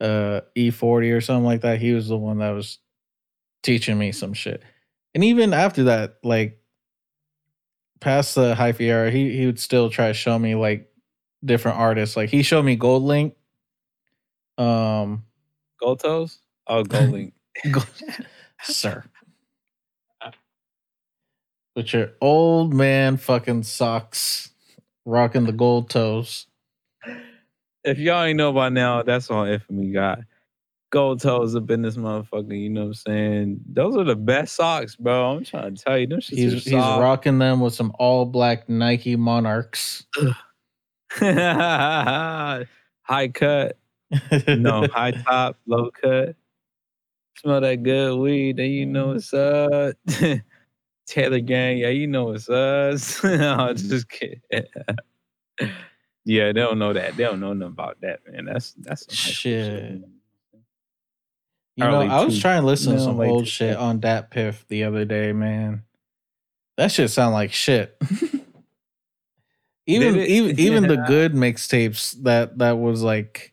uh 0.00 0.40
E40 0.56 1.16
or 1.16 1.20
something 1.20 1.44
like 1.44 1.62
that. 1.62 1.80
He 1.80 1.92
was 1.92 2.08
the 2.08 2.16
one 2.16 2.38
that 2.38 2.50
was 2.50 2.78
teaching 3.62 3.98
me 3.98 4.12
some 4.12 4.34
shit. 4.34 4.62
And 5.14 5.24
even 5.24 5.52
after 5.52 5.84
that, 5.84 6.18
like 6.22 6.60
past 8.00 8.34
the 8.34 8.54
hyphy 8.54 8.82
era, 8.82 9.10
he 9.10 9.36
he 9.36 9.46
would 9.46 9.58
still 9.58 9.90
try 9.90 10.08
to 10.08 10.14
show 10.14 10.38
me 10.38 10.54
like 10.54 10.88
different 11.44 11.78
artists. 11.78 12.16
Like 12.16 12.30
he 12.30 12.42
showed 12.42 12.64
me 12.64 12.76
GoldLink, 12.76 13.34
Um 14.58 15.24
Gold 15.80 16.00
Toes? 16.00 16.38
Oh, 16.66 16.82
GoldLink. 16.82 17.32
Sir. 18.62 19.04
With 21.74 21.92
your 21.92 22.12
old 22.22 22.72
man 22.72 23.18
fucking 23.18 23.64
socks 23.64 24.50
rocking 25.04 25.44
the 25.44 25.52
gold 25.52 25.88
toes. 25.88 26.46
If 27.84 27.98
y'all 27.98 28.24
ain't 28.24 28.36
know 28.36 28.52
by 28.52 28.68
now, 28.68 29.02
that's 29.02 29.30
on 29.30 29.48
Infamy 29.48 29.92
God. 29.92 30.26
Gold 30.90 31.20
toes 31.20 31.54
up 31.54 31.70
in 31.70 31.82
this 31.82 31.96
motherfucker, 31.96 32.58
you 32.58 32.68
know 32.70 32.82
what 32.82 32.86
I'm 32.86 32.94
saying? 32.94 33.60
Those 33.68 33.96
are 33.96 34.04
the 34.04 34.16
best 34.16 34.54
socks, 34.54 34.96
bro. 34.96 35.36
I'm 35.36 35.44
trying 35.44 35.74
to 35.74 35.82
tell 35.82 35.98
you. 35.98 36.06
Them 36.06 36.20
he's, 36.20 36.64
he's 36.64 36.72
rocking 36.72 37.38
them 37.38 37.60
with 37.60 37.74
some 37.74 37.92
all 37.98 38.24
black 38.24 38.68
Nike 38.68 39.16
Monarchs. 39.16 40.06
high 43.02 43.28
cut. 43.32 43.78
no, 44.48 44.86
high 44.88 45.10
top, 45.26 45.56
low 45.66 45.90
cut 45.90 46.36
smell 47.36 47.60
that 47.60 47.82
good 47.82 48.18
weed, 48.18 48.56
then 48.56 48.70
you 48.70 48.86
know 48.86 49.12
it's 49.12 49.32
uh 49.32 49.92
Taylor 51.06 51.40
Gang, 51.40 51.78
yeah, 51.78 51.88
you 51.88 52.06
know 52.06 52.32
it's 52.32 52.48
us. 52.48 53.24
i 53.24 53.72
just 53.74 54.08
kidding. 54.08 54.40
yeah, 56.24 56.46
they 56.46 56.52
don't 56.52 56.78
know 56.78 56.92
that. 56.92 57.16
They 57.16 57.24
don't 57.24 57.40
know 57.40 57.52
nothing 57.52 57.72
about 57.72 58.00
that, 58.00 58.20
man. 58.28 58.46
That's 58.46 58.72
that's 58.72 59.14
shit. 59.14 60.02
You 61.76 61.84
know, 61.84 62.00
I 62.00 62.24
was 62.24 62.40
trying 62.40 62.62
to 62.62 62.66
listen 62.66 62.94
to 62.94 63.00
some 63.00 63.20
old 63.20 63.46
shit 63.46 63.76
on 63.76 64.00
DatPiff 64.00 64.66
the 64.68 64.84
other 64.84 65.04
day, 65.04 65.32
man. 65.32 65.82
That 66.78 66.90
shit 66.90 67.10
sound 67.10 67.34
like 67.34 67.52
shit. 67.52 67.96
Even 69.86 70.16
even 70.16 70.58
even 70.58 70.86
the 70.88 71.04
good 71.06 71.32
mixtapes 71.32 72.20
that 72.24 72.58
that 72.58 72.78
was 72.78 73.02
like 73.02 73.52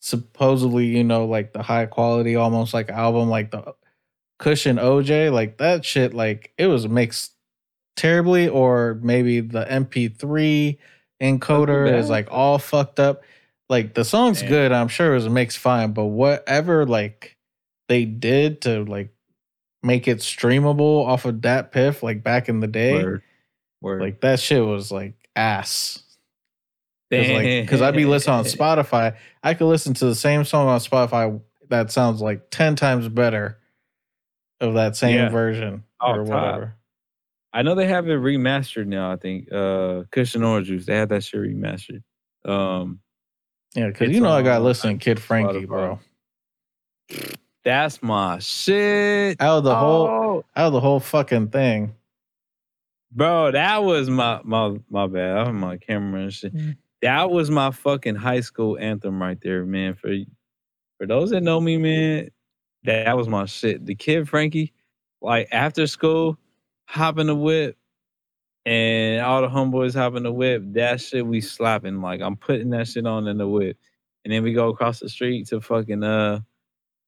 supposedly, 0.00 0.86
you 0.86 1.04
know, 1.04 1.26
like 1.26 1.52
the 1.52 1.62
high 1.62 1.86
quality, 1.86 2.36
almost 2.36 2.74
like 2.74 2.90
album, 2.90 3.28
like 3.28 3.50
the 3.50 3.74
Kush 4.38 4.66
and 4.66 4.78
OJ, 4.78 5.32
like 5.32 5.58
that 5.58 5.84
shit, 5.84 6.14
like 6.14 6.52
it 6.58 6.66
was 6.66 6.88
mixed 6.88 7.32
terribly, 7.96 8.48
or 8.48 8.98
maybe 9.02 9.40
the 9.40 9.64
MP3 9.64 10.78
encoder 11.22 11.98
is 11.98 12.08
like 12.08 12.28
all 12.30 12.58
fucked 12.58 12.98
up. 12.98 13.22
like 13.68 13.94
the 13.94 14.04
song's 14.04 14.40
Damn. 14.40 14.48
good. 14.48 14.72
I'm 14.72 14.88
sure 14.88 15.12
it 15.12 15.16
was 15.16 15.28
mixed 15.28 15.58
fine, 15.58 15.92
but 15.92 16.06
whatever 16.06 16.86
like 16.86 17.36
they 17.88 18.04
did 18.04 18.62
to 18.62 18.84
like 18.84 19.10
make 19.82 20.08
it 20.08 20.18
streamable 20.18 21.06
off 21.06 21.24
of 21.24 21.36
DatPiff 21.36 22.02
like 22.02 22.22
back 22.22 22.48
in 22.48 22.60
the 22.60 22.66
day, 22.66 23.02
Word. 23.02 23.22
Word. 23.82 24.02
like 24.02 24.20
that 24.20 24.40
shit 24.40 24.64
was 24.64 24.90
like 24.90 25.19
ass. 25.36 26.02
Cause 27.12 27.28
like, 27.28 27.82
I'd 27.82 27.96
be 27.96 28.04
listening 28.04 28.36
on 28.36 28.44
Spotify. 28.44 29.16
I 29.42 29.54
could 29.54 29.66
listen 29.66 29.94
to 29.94 30.04
the 30.06 30.14
same 30.14 30.44
song 30.44 30.68
on 30.68 30.78
Spotify 30.80 31.40
that 31.68 31.90
sounds 31.90 32.20
like 32.20 32.50
ten 32.50 32.76
times 32.76 33.08
better 33.08 33.58
of 34.60 34.74
that 34.74 34.96
same 34.96 35.16
Yeah. 35.16 35.28
version 35.28 35.84
Oh, 36.00 36.12
or 36.12 36.24
top. 36.24 36.28
whatever. 36.28 36.74
I 37.52 37.62
know 37.62 37.74
they 37.74 37.88
have 37.88 38.06
it 38.08 38.12
remastered 38.12 38.86
now. 38.86 39.10
I 39.10 39.16
think 39.16 39.50
uh 39.52 40.04
Kush 40.12 40.36
and 40.36 40.44
Orange 40.44 40.68
Juice. 40.68 40.86
They 40.86 40.96
had 40.96 41.08
that 41.08 41.24
shit 41.24 41.40
remastered. 41.40 42.02
Um, 42.44 43.00
Yeah, 43.74 43.88
because 43.88 44.10
you 44.10 44.20
know 44.20 44.30
I 44.30 44.42
got 44.42 44.58
to 44.58 44.64
listen 44.64 44.96
to 44.98 45.04
Kid 45.04 45.20
Frankie, 45.20 45.64
bro. 45.64 45.98
that's 47.64 48.02
my 48.02 48.38
shit. 48.38 49.40
Out 49.40 49.58
of 49.58 49.64
the 49.64 49.74
whole, 49.74 50.06
Oh, 50.06 50.44
out 50.56 50.68
of 50.68 50.72
the 50.72 50.80
whole 50.80 51.00
fucking 51.00 51.48
thing. 51.48 51.94
Bro, 53.12 53.52
that 53.52 53.82
was 53.82 54.08
my 54.10 54.40
my 54.44 54.76
my 54.88 55.06
bad. 55.06 55.36
I'm 55.38 55.58
my 55.60 55.76
camera 55.76 56.22
and 56.22 56.32
shit. 56.32 56.54
Mm. 56.54 56.76
That 57.02 57.30
was 57.30 57.50
my 57.50 57.70
fucking 57.70 58.16
high 58.16 58.40
school 58.40 58.78
anthem 58.78 59.20
right 59.20 59.38
there, 59.42 59.64
man. 59.64 59.94
For 59.94 60.14
for 60.98 61.06
those 61.06 61.30
that 61.30 61.42
know 61.42 61.60
me, 61.60 61.78
man, 61.78 62.30
that, 62.84 63.04
that 63.04 63.16
was 63.16 63.28
my 63.28 63.46
shit. 63.46 63.86
The 63.86 63.94
Kid 63.94 64.28
Frankie, 64.28 64.72
like 65.20 65.48
after 65.50 65.86
school, 65.86 66.38
hopping 66.86 67.26
the 67.26 67.34
whip, 67.34 67.76
and 68.66 69.22
all 69.22 69.40
the 69.42 69.48
homeboys 69.48 69.94
hopping 69.94 70.22
the 70.22 70.32
whip. 70.32 70.62
That 70.72 71.00
shit 71.00 71.26
we 71.26 71.40
slapping. 71.40 72.00
Like 72.00 72.20
I'm 72.20 72.36
putting 72.36 72.70
that 72.70 72.88
shit 72.88 73.06
on 73.06 73.26
in 73.26 73.38
the 73.38 73.48
whip, 73.48 73.78
and 74.24 74.32
then 74.32 74.42
we 74.42 74.52
go 74.52 74.68
across 74.68 75.00
the 75.00 75.08
street 75.08 75.48
to 75.48 75.60
fucking 75.60 76.04
uh, 76.04 76.40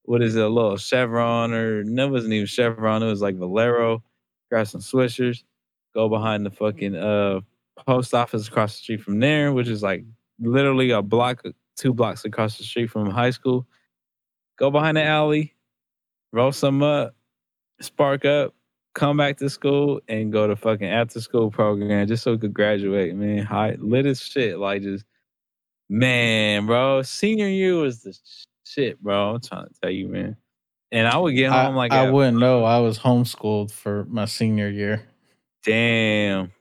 what 0.05 0.23
is 0.23 0.37
it? 0.37 0.43
A 0.43 0.49
little 0.49 0.77
Chevron 0.77 1.53
or 1.53 1.85
no, 1.85 2.07
it 2.07 2.11
wasn't 2.11 2.33
even 2.33 2.47
Chevron. 2.47 3.03
It 3.03 3.07
was 3.07 3.23
like 3.23 3.37
Valero. 3.37 4.03
Grab 4.51 4.67
some 4.67 4.81
Swishers. 4.81 5.45
Go 5.95 6.09
behind 6.09 6.47
the 6.47 6.51
fucking 6.51 6.97
uh 6.97 7.41
post 7.87 8.15
office 8.15 8.49
across 8.49 8.75
the 8.75 8.83
street 8.83 9.03
from 9.03 9.21
there, 9.21 9.53
which 9.53 9.69
is 9.69 9.83
like 9.83 10.05
literally 10.41 10.91
a 10.91 11.03
block, 11.03 11.43
two 11.77 11.93
blocks 11.93 12.25
across 12.25 12.59
the 12.59 12.65
street 12.65 12.91
from 12.91 13.11
high 13.11 13.31
school. 13.31 13.67
Go 14.59 14.71
behind 14.71 14.97
the 14.97 15.05
alley, 15.05 15.55
roll 16.33 16.53
some 16.53 16.83
up, 16.83 17.15
spark 17.81 18.25
up, 18.25 18.55
come 18.95 19.17
back 19.17 19.39
to 19.39 19.51
school, 19.51 20.01
and 20.09 20.33
go 20.33 20.47
to 20.47 20.57
fucking 20.57 20.89
after 20.89 21.21
school 21.21 21.51
program 21.51 22.07
just 22.07 22.23
so 22.23 22.33
we 22.33 22.39
could 22.39 22.55
graduate, 22.55 23.15
man. 23.15 23.39
High 23.45 23.77
lit 23.79 24.07
as 24.07 24.21
shit. 24.21 24.59
Like 24.59 24.83
just 24.83 25.05
man, 25.89 26.67
bro. 26.67 27.03
Senior 27.03 27.49
year 27.49 27.75
was 27.77 28.03
the 28.03 28.17
shit, 28.65 29.03
bro. 29.03 29.35
I'm 29.35 29.41
trying 29.41 29.67
to 29.67 29.75
tell 29.83 29.91
you, 29.91 30.09
man. 30.09 30.37
And 30.91 31.09
I 31.09 31.17
would 31.17 31.35
get 31.35 31.51
I, 31.51 31.65
home 31.65 31.75
like 31.75 31.93
I 31.93 32.11
wouldn't 32.11 32.39
know. 32.39 32.65
I 32.65 32.79
was 32.79 32.99
homeschooled 32.99 33.71
for 33.71 34.05
my 34.11 34.27
senior 34.27 34.69
year. 34.69 35.09
Damn. 35.65 36.53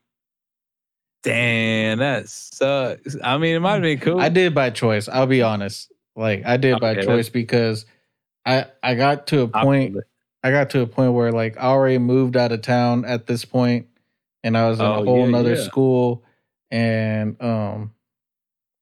Damn, 1.24 2.00
that 2.00 2.30
sucks. 2.30 3.16
I 3.24 3.38
mean, 3.38 3.56
it 3.56 3.60
might 3.60 3.74
have 3.74 3.82
been 3.84 4.00
cool. 4.00 4.20
I 4.20 4.30
did 4.30 4.56
by 4.56 4.72
choice. 4.72 5.08
I'll 5.08 5.28
be 5.28 5.42
honest. 5.42 5.92
Like 6.16 6.44
I 6.46 6.58
did 6.58 6.80
by 6.80 6.96
Okay, 6.96 7.06
choice 7.06 7.30
because 7.30 7.86
I 8.46 8.68
I 8.84 8.96
got 8.96 9.28
to 9.28 9.42
a 9.42 9.48
point. 9.48 9.94
feel. 9.94 10.02
I 10.44 10.52
got 10.52 10.72
to 10.72 10.82
a 10.82 10.88
point 10.88 11.14
where 11.14 11.32
like 11.32 11.58
I 11.58 11.64
already 11.68 12.00
moved 12.00 12.38
out 12.38 12.52
of 12.52 12.62
town 12.62 13.06
at 13.06 13.28
this 13.28 13.46
point, 13.46 13.88
and 14.44 14.58
I 14.58 14.70
was 14.70 14.82
in 14.82 14.86
Oh, 14.86 14.94
a 14.94 15.02
whole 15.02 15.28
yeah, 15.28 15.28
nother 15.28 15.56
yeah. 15.56 15.66
school, 15.66 16.24
and 16.72 17.42
um, 17.42 17.94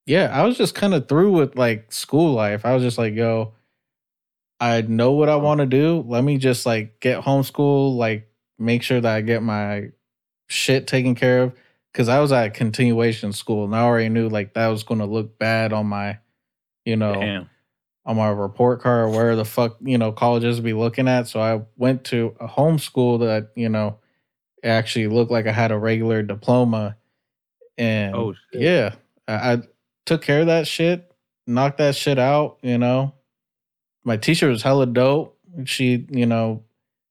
yeah, 0.05 0.29
I 0.33 0.45
was 0.45 0.57
just 0.57 0.75
kind 0.75 0.93
of 0.93 1.07
through 1.07 1.31
with 1.33 1.57
like 1.57 1.91
school 1.91 2.33
life. 2.33 2.65
I 2.65 2.73
was 2.73 2.83
just 2.83 2.97
like, 2.97 3.13
yo, 3.15 3.53
I 4.59 4.81
know 4.81 5.11
what 5.11 5.29
I 5.29 5.35
want 5.37 5.59
to 5.59 5.65
do. 5.65 6.03
Let 6.07 6.23
me 6.23 6.37
just 6.37 6.65
like 6.65 6.99
get 6.99 7.23
homeschool, 7.23 7.95
like 7.97 8.29
make 8.57 8.83
sure 8.83 8.99
that 9.01 9.15
I 9.15 9.21
get 9.21 9.43
my 9.43 9.91
shit 10.49 10.85
taken 10.87 11.15
care 11.15 11.43
of. 11.43 11.53
Cause 11.93 12.07
I 12.09 12.19
was 12.19 12.31
at 12.31 12.53
continuation 12.53 13.33
school 13.33 13.65
and 13.65 13.75
I 13.75 13.79
already 13.81 14.09
knew 14.09 14.29
like 14.29 14.53
that 14.53 14.67
was 14.67 14.83
gonna 14.83 15.05
look 15.07 15.39
bad 15.39 15.73
on 15.73 15.87
my, 15.87 16.19
you 16.85 16.95
know, 16.95 17.13
Damn. 17.13 17.49
on 18.05 18.15
my 18.17 18.29
report 18.29 18.81
card 18.81 19.05
or 19.05 19.09
where 19.09 19.35
the 19.35 19.43
fuck 19.45 19.77
you 19.81 19.97
know 19.97 20.11
colleges 20.11 20.59
be 20.59 20.73
looking 20.73 21.07
at. 21.07 21.27
So 21.27 21.39
I 21.41 21.61
went 21.77 22.03
to 22.05 22.35
a 22.39 22.47
homeschool 22.47 23.19
that 23.21 23.49
you 23.55 23.69
know 23.69 23.97
actually 24.63 25.07
looked 25.07 25.31
like 25.31 25.47
I 25.47 25.51
had 25.51 25.71
a 25.71 25.77
regular 25.79 26.21
diploma, 26.21 26.95
and 27.77 28.13
Oh, 28.15 28.33
shit. 28.51 28.61
yeah, 28.61 28.95
I, 29.27 29.53
I 29.53 29.57
took 30.05 30.21
care 30.21 30.41
of 30.41 30.47
that 30.47 30.67
shit, 30.67 31.11
knocked 31.47 31.79
that 31.79 31.95
shit 31.95 32.19
out. 32.19 32.59
You 32.61 32.77
know, 32.77 33.13
my 34.03 34.15
teacher 34.17 34.47
was 34.47 34.61
hella 34.61 34.85
dope. 34.85 35.37
She 35.65 36.05
you 36.11 36.27
know 36.27 36.63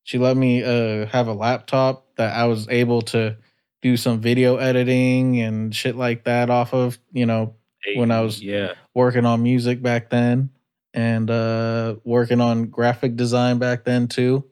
she 0.08 0.16
let 0.16 0.38
me 0.38 0.62
uh 0.64 1.04
have 1.08 1.28
a 1.28 1.34
laptop 1.34 2.06
that 2.16 2.34
I 2.34 2.46
was 2.46 2.66
able 2.70 3.02
to 3.12 3.36
do 3.82 3.94
some 3.98 4.20
video 4.22 4.56
editing 4.56 5.38
and 5.42 5.74
shit 5.76 5.96
like 5.96 6.24
that 6.24 6.48
off 6.48 6.72
of. 6.72 6.96
You 7.12 7.26
know, 7.26 7.54
when 7.94 8.10
I 8.10 8.22
was- 8.22 8.42
yeah, 8.42 8.72
working 8.94 9.26
on 9.26 9.42
music 9.42 9.82
back 9.82 10.08
then 10.08 10.48
and 10.94 11.30
uh 11.30 11.96
working 12.04 12.40
on 12.40 12.68
graphic 12.68 13.16
design 13.16 13.58
back 13.58 13.84
then 13.84 14.08
too. 14.08 14.46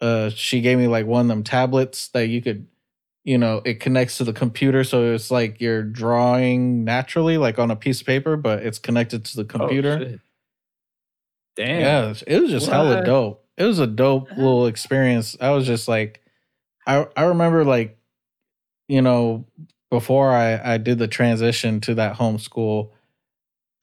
Uh 0.00 0.30
she 0.30 0.60
gave 0.62 0.78
me 0.78 0.88
like 0.88 1.06
one 1.06 1.20
of 1.22 1.28
them 1.28 1.44
tablets 1.44 2.08
that 2.08 2.26
you 2.26 2.42
could 2.42 2.66
you 3.22 3.38
know, 3.38 3.62
it 3.64 3.78
connects 3.78 4.16
to 4.18 4.24
the 4.24 4.32
computer 4.32 4.82
so 4.82 5.12
it's 5.14 5.30
like 5.30 5.60
you're 5.60 5.84
drawing 5.84 6.82
naturally 6.84 7.38
like 7.38 7.60
on 7.60 7.70
a 7.70 7.76
piece 7.76 8.00
of 8.00 8.06
paper 8.08 8.36
but 8.36 8.64
it's 8.64 8.80
connected 8.80 9.24
to 9.26 9.36
the 9.36 9.42
Oh, 9.42 9.58
computer. 9.58 9.98
shit. 10.00 10.20
Damn. 11.54 11.80
yeah, 11.80 12.04
it 12.04 12.08
was- 12.08 12.22
it 12.26 12.40
was 12.40 12.50
just 12.50 12.68
hella 12.68 13.04
dope. 13.04 13.39
It 13.56 13.64
was 13.64 13.78
a 13.78 13.86
dope 13.86 14.30
uh-huh. 14.30 14.40
little 14.40 14.66
experience. 14.66 15.36
I 15.40 15.50
was 15.50 15.66
just 15.66 15.88
like 15.88 16.20
I 16.86 17.06
I 17.16 17.24
remember 17.24 17.64
like 17.64 17.98
you 18.88 19.02
know, 19.02 19.44
before 19.90 20.30
I 20.30 20.74
I 20.74 20.78
did 20.78 20.98
the 20.98 21.08
transition 21.08 21.80
to 21.82 21.94
that 21.94 22.16
homeschool, 22.16 22.90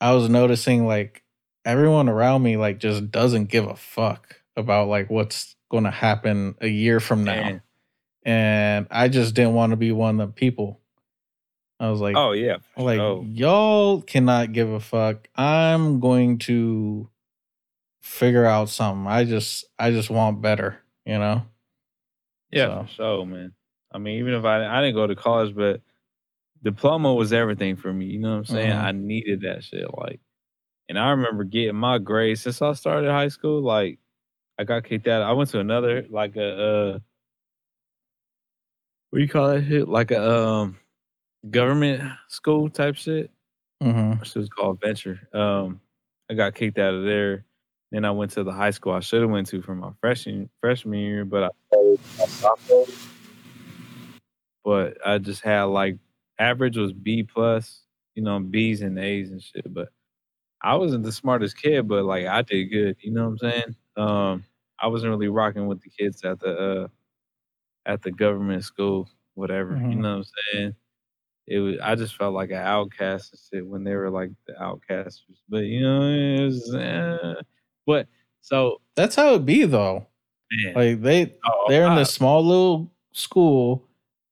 I 0.00 0.12
was 0.12 0.28
noticing 0.28 0.86
like 0.86 1.22
everyone 1.64 2.08
around 2.08 2.42
me 2.42 2.56
like 2.56 2.78
just 2.78 3.10
doesn't 3.10 3.46
give 3.46 3.66
a 3.66 3.76
fuck 3.76 4.36
about 4.56 4.88
like 4.88 5.10
what's 5.10 5.56
going 5.70 5.84
to 5.84 5.90
happen 5.90 6.54
a 6.60 6.68
year 6.68 7.00
from 7.00 7.24
now. 7.24 7.42
Damn. 7.42 7.62
And 8.24 8.86
I 8.90 9.08
just 9.08 9.34
didn't 9.34 9.54
want 9.54 9.70
to 9.70 9.76
be 9.76 9.92
one 9.92 10.20
of 10.20 10.28
the 10.28 10.32
people. 10.32 10.80
I 11.80 11.90
was 11.90 12.00
like, 12.00 12.16
Oh 12.16 12.32
yeah. 12.32 12.56
like 12.76 12.98
sure. 12.98 13.22
y'all 13.24 14.02
cannot 14.02 14.52
give 14.52 14.70
a 14.70 14.80
fuck. 14.80 15.28
I'm 15.36 16.00
going 16.00 16.38
to 16.40 17.08
figure 18.00 18.44
out 18.46 18.68
something. 18.68 19.06
I 19.06 19.24
just 19.24 19.64
I 19.78 19.90
just 19.90 20.10
want 20.10 20.40
better, 20.42 20.78
you 21.04 21.18
know. 21.18 21.42
Yeah, 22.50 22.86
So- 22.86 22.86
sure, 22.94 23.26
man. 23.26 23.52
I 23.92 23.98
mean, 23.98 24.18
even 24.18 24.34
if 24.34 24.44
I 24.44 24.64
I 24.66 24.80
didn't 24.82 24.94
go 24.96 25.06
to 25.06 25.16
college, 25.16 25.54
but 25.54 25.80
diploma 26.62 27.14
was 27.14 27.32
everything 27.32 27.76
for 27.76 27.92
me. 27.92 28.06
You 28.06 28.18
know 28.18 28.30
what 28.32 28.38
I'm 28.38 28.44
saying? 28.44 28.70
Mhm. 28.72 28.82
I 28.82 28.92
needed 28.92 29.40
that 29.42 29.64
shit. 29.64 29.86
Like, 29.96 30.20
and 30.88 30.98
I 30.98 31.10
remember 31.10 31.44
getting 31.44 31.76
my 31.76 31.98
grades 31.98 32.42
since 32.42 32.60
I 32.60 32.72
started 32.74 33.10
high 33.10 33.28
school. 33.28 33.62
Like, 33.62 33.98
I 34.58 34.64
got 34.64 34.84
kicked 34.84 35.06
out. 35.08 35.22
I 35.22 35.32
went 35.32 35.50
to 35.50 35.60
another 35.60 36.04
like 36.10 36.36
a 36.36 36.94
uh, 36.94 36.98
what 39.10 39.18
do 39.18 39.22
you 39.22 39.28
call 39.28 39.48
that 39.48 39.64
shit? 39.66 39.88
Like 39.88 40.10
a 40.10 40.30
um 40.38 40.76
government 41.50 42.02
school 42.28 42.68
type 42.68 42.96
shit. 42.96 43.30
Mm-hmm. 43.82 44.22
It 44.22 44.34
was 44.36 44.48
called 44.48 44.80
Venture. 44.80 45.20
Um, 45.32 45.80
I 46.30 46.34
got 46.34 46.54
kicked 46.54 46.78
out 46.78 46.94
of 46.94 47.04
there. 47.04 47.44
Then 47.92 48.04
I 48.04 48.10
went 48.12 48.32
to 48.32 48.44
the 48.44 48.52
high 48.52 48.70
school 48.72 48.92
I 48.92 49.00
should 49.00 49.22
have 49.22 49.30
went 49.30 49.48
to 49.48 49.62
for 49.62 49.74
my 49.74 49.90
freshman 50.00 50.50
freshman 50.60 50.98
year, 51.00 51.24
but 51.24 51.44
I 51.44 51.48
my 52.18 52.26
sophomore. 52.40 52.86
But 54.64 54.98
I 55.06 55.18
just 55.18 55.42
had 55.42 55.64
like 55.64 55.98
average 56.38 56.76
was 56.76 56.92
B 56.92 57.22
plus, 57.24 57.82
you 58.14 58.22
know, 58.22 58.40
B's 58.40 58.82
and 58.82 58.98
A's 58.98 59.30
and 59.30 59.42
shit. 59.42 59.72
But 59.72 59.90
I 60.62 60.76
wasn't 60.76 61.04
the 61.04 61.12
smartest 61.12 61.60
kid, 61.60 61.88
but 61.88 62.04
like 62.04 62.26
I 62.26 62.42
did 62.42 62.66
good. 62.66 62.96
You 63.00 63.12
know 63.12 63.24
what 63.24 63.30
I'm 63.30 63.38
saying? 63.38 63.76
Um, 63.96 64.44
I 64.80 64.88
wasn't 64.88 65.10
really 65.10 65.28
rocking 65.28 65.66
with 65.66 65.82
the 65.82 65.90
kids 65.90 66.24
at 66.24 66.40
the 66.40 66.56
uh 66.84 66.88
at 67.86 68.02
the 68.02 68.12
government 68.12 68.64
school, 68.64 69.08
whatever. 69.34 69.82
You 69.88 69.98
Mhm. 69.98 70.02
know 70.02 70.18
what 70.18 70.26
I'm 70.28 70.32
saying? 70.54 70.74
It 71.46 71.60
was 71.60 71.76
I 71.82 71.96
just 71.96 72.16
felt 72.16 72.34
like 72.34 72.50
an 72.50 72.56
outcast 72.58 73.32
and 73.32 73.40
shit 73.62 73.66
when 73.68 73.84
they 73.84 73.96
were 73.96 74.10
like 74.10 74.32
the 74.46 74.54
outcasters. 74.54 75.40
But 75.48 75.64
you 75.64 75.82
know, 75.82 76.02
it 76.02 76.44
was 76.44 76.74
uh, 76.74 77.42
but 77.88 78.06
so 78.42 78.80
That's 78.94 79.16
how 79.16 79.34
it 79.34 79.44
be 79.46 79.64
though. 79.64 80.06
man, 80.52 80.74
Like 80.74 81.02
they 81.02 81.34
oh, 81.46 81.64
they're 81.68 81.86
in 81.86 81.92
I- 81.92 81.98
this 82.00 82.12
small 82.12 82.44
little 82.44 82.90
school 83.12 83.82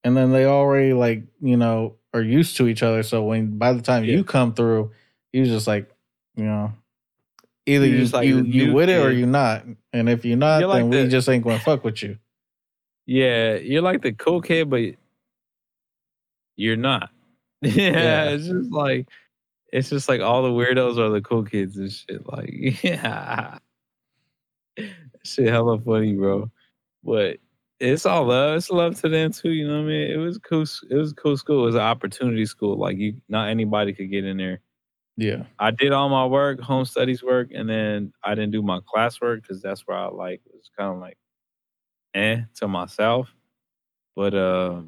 and 0.05 0.17
then 0.17 0.31
they 0.31 0.45
already 0.45 0.93
like 0.93 1.23
you 1.41 1.57
know 1.57 1.97
are 2.15 2.23
used 2.23 2.57
to 2.59 2.69
each 2.69 2.83
other 2.85 3.03
so 3.03 3.25
when 3.25 3.59
by 3.59 3.73
the 3.73 3.83
time 3.83 4.05
Yeah. 4.05 4.17
you 4.17 4.25
come 4.25 4.55
through 4.55 4.93
you 5.33 5.45
just 5.47 5.67
like 5.67 5.91
you 6.37 6.45
know 6.45 6.73
either 7.67 7.85
You're 7.87 7.97
you 7.97 8.01
just 8.03 8.15
like 8.15 8.29
you, 8.29 8.43
you 8.45 8.73
with 8.73 8.89
it 8.89 9.01
or 9.05 9.11
kid. 9.11 9.19
you 9.19 9.27
not 9.27 9.65
and 9.93 10.09
if 10.09 10.25
you're 10.25 10.37
not 10.39 10.61
You're 10.61 10.69
like 10.69 10.83
then 10.83 10.91
we 10.91 10.97
the- 11.03 11.09
just 11.09 11.29
ain't 11.29 11.43
gonna 11.45 11.59
fuck 11.59 11.83
with 11.85 12.03
you 12.03 12.17
Yeah, 13.07 13.57
you're 13.57 13.83
like 13.83 14.03
the 14.03 14.13
cool 14.13 14.41
kid, 14.41 14.71
but 14.71 14.83
you're 16.57 16.77
not. 16.77 17.11
yeah, 17.63 17.73
Yeah. 17.73 18.25
it's 18.31 18.47
just 18.49 18.71
like, 18.73 19.09
it's 19.77 19.91
just 19.91 20.09
like 20.09 20.23
all 20.23 20.43
the 20.43 20.49
weirdos 20.49 20.97
are 20.97 21.11
the 21.11 21.21
cool 21.21 21.45
kids 21.45 21.77
and 21.77 21.93
shit. 21.93 22.27
Like, 22.27 22.51
yeah, 22.83 23.59
shit, 25.23 25.49
hella 25.49 25.79
funny, 25.79 26.15
bro. 26.15 26.51
But 27.05 27.41
it's 27.79 28.07
all 28.07 28.25
love. 28.25 28.57
It's 28.57 28.71
love 28.71 28.99
to 29.03 29.11
them 29.11 29.33
too. 29.33 29.51
You 29.51 29.69
know 29.69 29.75
what 29.75 29.85
I 29.85 29.89
mean? 29.89 30.11
It 30.11 30.17
was 30.17 30.39
cool. 30.39 30.65
It 30.89 30.95
was 30.95 31.13
cool 31.13 31.37
school. 31.37 31.65
It 31.65 31.67
was 31.67 31.75
an 31.75 31.83
opportunity 31.83 32.47
school. 32.47 32.79
Like 32.79 32.97
you, 32.97 33.21
not 33.29 33.51
anybody 33.51 33.93
could 33.93 34.11
get 34.11 34.25
in 34.25 34.39
there. 34.39 34.63
Yeah. 35.19 35.43
I 35.59 35.73
did 35.73 35.93
all 35.93 36.09
my 36.09 36.25
work, 36.25 36.59
home 36.59 36.87
studies 36.87 37.23
work, 37.23 37.51
and 37.55 37.69
then 37.69 38.15
I 38.25 38.35
didn't 38.35 38.53
do 38.53 38.63
my 38.63 38.81
classwork 38.81 39.43
because 39.43 39.61
that's 39.61 39.87
where 39.87 39.99
I 39.99 40.07
like 40.07 40.41
was 40.55 40.71
kind 40.79 40.95
of 40.95 41.01
like, 41.01 41.19
eh, 42.15 42.41
to 42.57 42.69
myself. 42.69 43.29
But 44.15 44.33
uh, 44.33 44.81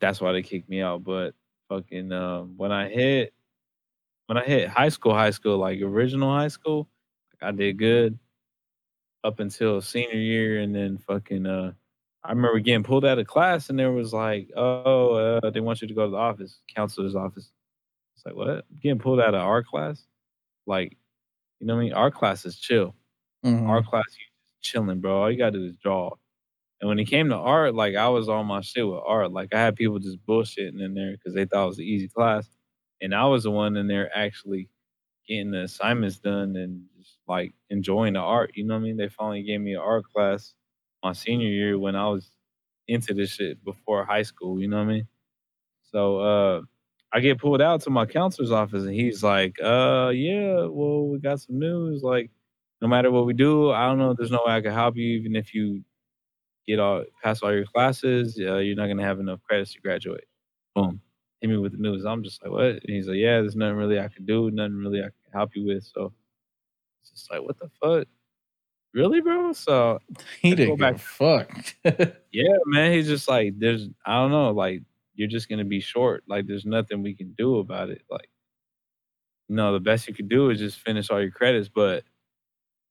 that's 0.00 0.18
why 0.18 0.32
they 0.32 0.42
kicked 0.42 0.70
me 0.70 0.80
out. 0.80 1.04
But 1.04 1.34
fucking 1.68 2.10
uh, 2.10 2.44
when 2.44 2.72
I 2.72 2.88
hit 2.88 3.34
when 4.28 4.38
I 4.38 4.44
hit 4.46 4.70
high 4.70 4.90
school, 4.90 5.14
high 5.14 5.32
school, 5.32 5.58
like 5.58 5.80
original 5.82 6.30
high 6.32 6.48
school, 6.50 6.88
I 7.42 7.52
did 7.52 7.78
good 7.78 8.20
up 9.24 9.40
until 9.40 9.80
senior 9.80 10.14
year, 10.18 10.60
and 10.60 10.74
then 10.74 10.98
fucking 10.98 11.46
uh, 11.46 11.72
I 12.24 12.30
remember 12.30 12.58
getting 12.60 12.84
pulled 12.84 13.04
out 13.04 13.18
of 13.18 13.26
class, 13.26 13.70
and 13.70 13.78
there 13.78 13.92
was 13.92 14.12
like, 14.12 14.50
oh, 14.56 15.14
uh, 15.42 15.50
they 15.50 15.60
want 15.60 15.82
you 15.82 15.88
to 15.88 15.94
go 15.94 16.04
to 16.06 16.10
the 16.10 16.16
office, 16.16 16.60
counselor's 16.74 17.14
office. 17.16 17.50
It's 18.16 18.26
like 18.26 18.36
what? 18.36 18.66
Getting 18.82 19.00
pulled 19.00 19.20
out 19.20 19.34
of 19.34 19.42
our 19.42 19.64
class, 19.64 20.06
like, 20.66 20.96
you 21.60 21.66
know 21.68 21.76
what 21.76 21.82
I 21.82 21.84
mean? 21.84 21.94
Our 21.94 22.10
class 22.12 22.46
is 22.46 22.58
chill. 22.58 22.94
Mhm. 23.44 23.68
Our 23.68 23.82
class, 23.82 24.04
you 24.18 24.26
just 24.26 24.62
chilling, 24.72 25.00
bro. 25.00 25.22
All 25.22 25.32
you 25.32 25.38
gotta 25.38 25.58
do 25.58 25.64
is 25.66 25.74
draw. 25.82 26.12
And 26.80 26.88
when 26.88 26.98
it 27.00 27.06
came 27.06 27.28
to 27.30 27.36
art, 27.36 27.74
like 27.74 27.96
I 27.96 28.08
was 28.10 28.28
on 28.28 28.46
my 28.46 28.62
shit 28.62 28.86
with 28.88 29.00
art. 29.06 29.32
Like 29.32 29.54
I 29.54 29.60
had 29.60 29.76
people 29.76 29.98
just 30.00 30.24
bullshitting 30.26 30.82
in 30.82 30.94
there 30.94 31.12
because 31.12 31.34
they 31.34 31.46
thought 31.46 31.64
it 31.66 31.68
was 31.68 31.78
an 31.80 31.86
easy 31.86 32.08
class, 32.08 32.48
and 33.00 33.14
I 33.14 33.26
was 33.26 33.44
the 33.44 33.50
one 33.50 33.76
in 33.76 33.86
there 33.88 34.10
actually 34.16 34.68
getting 35.28 35.50
the 35.52 35.62
assignments 35.64 36.18
done 36.18 36.56
and 36.56 36.84
just 36.98 37.18
like 37.28 37.54
enjoying 37.70 38.14
the 38.14 38.20
art. 38.20 38.52
You 38.54 38.64
know 38.66 38.74
what 38.74 38.80
I 38.80 38.84
mean? 38.84 38.96
They 38.96 39.08
finally 39.08 39.42
gave 39.42 39.60
me 39.60 39.74
an 39.74 39.80
art 39.80 40.04
class 40.14 40.54
my 41.04 41.12
senior 41.12 41.48
year 41.48 41.78
when 41.78 41.96
I 41.96 42.08
was 42.08 42.30
into 42.88 43.14
this 43.14 43.30
shit 43.32 43.64
before 43.64 44.04
high 44.04 44.22
school. 44.22 44.60
You 44.60 44.68
know 44.68 44.78
what 44.78 44.84
I 44.84 44.94
mean? 44.94 45.08
So 45.92 46.20
uh, 46.20 46.62
I 47.12 47.20
get 47.20 47.38
pulled 47.38 47.62
out 47.62 47.82
to 47.82 47.90
my 47.90 48.06
counselor's 48.06 48.52
office, 48.52 48.84
and 48.84 48.94
he's 48.94 49.22
like, 49.22 49.56
"Uh, 49.62 50.10
yeah, 50.14 50.66
well, 50.66 51.08
we 51.08 51.18
got 51.18 51.40
some 51.40 51.58
news. 51.58 52.02
Like, 52.02 52.30
no 52.82 52.88
matter 52.88 53.10
what 53.10 53.26
we 53.26 53.34
do, 53.34 53.70
I 53.72 53.86
don't 53.86 53.98
know. 53.98 54.14
There's 54.14 54.30
no 54.30 54.42
way 54.46 54.54
I 54.54 54.60
can 54.60 54.72
help 54.74 54.96
you, 54.96 55.18
even 55.18 55.36
if 55.36 55.54
you 55.54 55.82
get 56.68 56.80
all 56.80 57.04
pass 57.22 57.42
all 57.42 57.52
your 57.54 57.66
classes. 57.66 58.38
Uh, 58.40 58.56
you're 58.58 58.76
not 58.76 58.88
gonna 58.88 59.04
have 59.04 59.20
enough 59.20 59.42
credits 59.44 59.74
to 59.74 59.80
graduate." 59.80 60.24
Boom. 60.74 61.00
Hit 61.40 61.50
me 61.50 61.56
with 61.58 61.72
the 61.72 61.78
news. 61.78 62.04
I'm 62.04 62.24
just 62.24 62.42
like, 62.42 62.52
"What?" 62.52 62.64
And 62.66 62.82
he's 62.86 63.08
like, 63.08 63.16
"Yeah, 63.18 63.40
there's 63.40 63.56
nothing 63.56 63.76
really 63.76 64.00
I 64.00 64.08
can 64.08 64.26
do. 64.26 64.50
Nothing 64.50 64.76
really 64.78 65.00
I 65.00 65.04
can 65.04 65.32
help 65.32 65.54
you 65.56 65.66
with." 65.66 65.84
So 65.84 66.12
it's 67.02 67.10
just 67.12 67.30
like, 67.32 67.42
"What 67.42 67.58
the 67.58 67.70
fuck?" 67.82 68.08
Really, 68.94 69.20
bro? 69.20 69.52
So 69.52 70.00
He 70.40 70.54
go 70.64 70.76
didn't 70.76 70.76
give 70.76 70.96
back. 70.96 70.98
fuck. 70.98 71.50
yeah, 72.32 72.56
man. 72.66 72.92
He's 72.92 73.08
just 73.08 73.28
like, 73.28 73.58
there's, 73.58 73.88
I 74.06 74.14
don't 74.14 74.30
know, 74.30 74.50
like, 74.52 74.82
you're 75.14 75.28
just 75.28 75.48
gonna 75.48 75.64
be 75.64 75.80
short. 75.80 76.24
Like, 76.28 76.46
there's 76.46 76.66
nothing 76.66 77.02
we 77.02 77.14
can 77.14 77.32
do 77.36 77.58
about 77.58 77.90
it. 77.90 78.02
Like, 78.10 78.28
no, 79.48 79.72
the 79.72 79.80
best 79.80 80.08
you 80.08 80.14
could 80.14 80.28
do 80.28 80.50
is 80.50 80.58
just 80.58 80.78
finish 80.80 81.10
all 81.10 81.20
your 81.20 81.30
credits. 81.30 81.68
But 81.68 82.04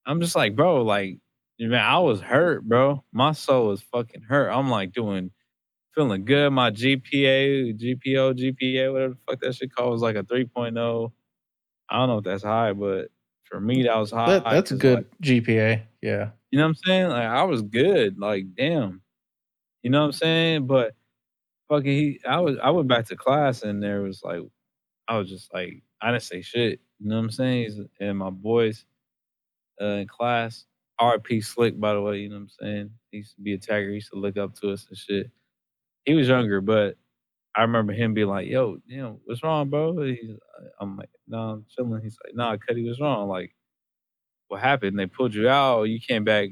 I'm 0.06 0.22
just 0.22 0.36
like, 0.36 0.56
bro, 0.56 0.84
like, 0.84 1.20
man, 1.60 1.74
I 1.84 2.00
was 2.00 2.22
hurt, 2.22 2.68
bro. 2.68 3.04
My 3.14 3.34
soul 3.34 3.70
was 3.70 3.82
fucking 3.84 4.24
hurt. 4.24 4.50
I'm 4.52 4.70
like 4.70 4.94
doing, 4.94 5.32
feeling 5.98 6.26
good. 6.26 6.52
My 6.52 6.70
GPA, 6.70 7.76
GPO, 7.80 8.38
GPA, 8.38 8.94
whatever 8.94 9.14
the 9.14 9.20
fuck 9.28 9.42
that 9.42 9.56
shit 9.56 9.74
called 9.74 9.92
was 9.92 10.02
like 10.04 10.16
a 10.16 10.24
3.0. 10.24 11.12
I 11.90 11.98
don't 11.98 12.10
know 12.10 12.18
if 12.20 12.24
that's 12.24 12.44
high, 12.44 12.74
but 12.74 13.08
for 13.46 13.60
me, 13.60 13.84
that 13.84 13.98
was 13.98 14.12
high. 14.12 14.34
that, 14.34 14.44
that's 14.44 14.72
a 14.72 14.76
good 14.76 14.98
like, 14.98 15.06
GPA. 15.24 15.82
Yeah. 16.02 16.30
you 16.52 16.60
know 16.60 16.66
what 16.66 16.70
I'm 16.70 16.76
saying? 16.76 17.10
Like 17.10 17.24
I 17.24 17.44
was 17.44 17.64
good. 17.64 18.20
Like 18.20 18.46
damn. 18.56 19.02
You 19.82 19.90
know 19.90 20.02
what 20.02 20.06
I'm 20.08 20.12
saying? 20.12 20.68
But 20.68 20.94
fucking 21.70 21.92
he 21.92 22.20
I 22.28 22.40
was 22.42 22.58
I 22.62 22.70
went 22.70 22.88
back 22.88 23.08
to 23.08 23.16
class 23.16 23.64
and 23.64 23.82
there 23.82 24.02
was 24.02 24.22
like 24.24 24.42
I 25.08 25.18
was 25.18 25.30
just 25.30 25.52
like 25.54 25.82
I 26.02 26.12
didn't 26.12 26.24
say 26.24 26.42
shit. 26.42 26.80
You 27.00 27.10
know 27.10 27.16
what 27.16 27.24
I'm 27.24 27.32
saying? 27.32 27.64
He's, 27.64 27.80
and 28.00 28.18
my 28.18 28.30
boys 28.30 28.86
uh, 29.82 29.86
in 29.86 30.08
class, 30.08 30.66
RP 31.00 31.44
Slick, 31.44 31.80
by 31.80 31.94
the 31.94 32.02
way, 32.02 32.18
you 32.18 32.30
know 32.30 32.36
what 32.36 32.42
I'm 32.42 32.50
saying? 32.50 32.90
He 33.12 33.18
used 33.18 33.36
to 33.36 33.42
be 33.42 33.54
a 33.54 33.58
tagger, 33.58 33.90
he 33.90 33.96
used 33.96 34.12
to 34.12 34.20
look 34.20 34.38
up 34.38 34.56
to 34.56 34.72
us 34.72 34.88
and 34.90 34.98
shit. 34.98 35.32
He 36.08 36.16
was 36.16 36.30
younger, 36.30 36.62
but 36.62 36.96
I 37.56 37.64
remember 37.64 37.94
him 37.94 38.14
being 38.14 38.28
like, 38.30 38.48
yo, 38.48 38.78
damn, 38.90 39.20
what's 39.26 39.44
wrong, 39.44 39.70
bro? 39.70 40.02
He's, 40.04 40.32
uh, 40.32 40.66
I'm 40.80 40.98
like, 40.98 41.10
no, 41.28 41.38
I'm 41.40 41.66
chilling. 41.70 42.02
He's 42.02 42.18
like, 42.26 42.36
nah, 42.36 42.58
Cuddy, 42.58 42.88
what's 42.88 43.02
wrong? 43.02 43.28
Like, 43.28 43.54
what 44.48 44.62
happened? 44.62 45.00
They 45.00 45.08
pulled 45.08 45.34
you 45.36 45.50
out. 45.50 45.84
You 45.86 46.00
came 46.00 46.24
back 46.24 46.50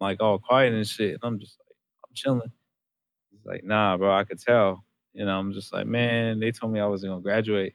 like 0.00 0.22
all 0.22 0.38
quiet 0.38 0.74
and 0.74 0.86
shit. 0.88 1.12
And 1.14 1.20
I'm 1.24 1.40
just 1.40 1.58
like, 1.60 1.76
I'm 2.08 2.14
chilling. 2.14 2.52
He's 3.32 3.46
like, 3.46 3.64
nah, 3.64 3.96
bro, 3.98 4.14
I 4.14 4.24
could 4.24 4.40
tell. 4.40 4.84
You 5.14 5.26
know, 5.26 5.38
I'm 5.38 5.52
just 5.52 5.72
like, 5.72 5.86
man, 5.86 6.40
they 6.40 6.52
told 6.52 6.72
me 6.72 6.80
I 6.80 6.86
wasn't 6.86 7.12
gonna 7.12 7.22
graduate. 7.22 7.74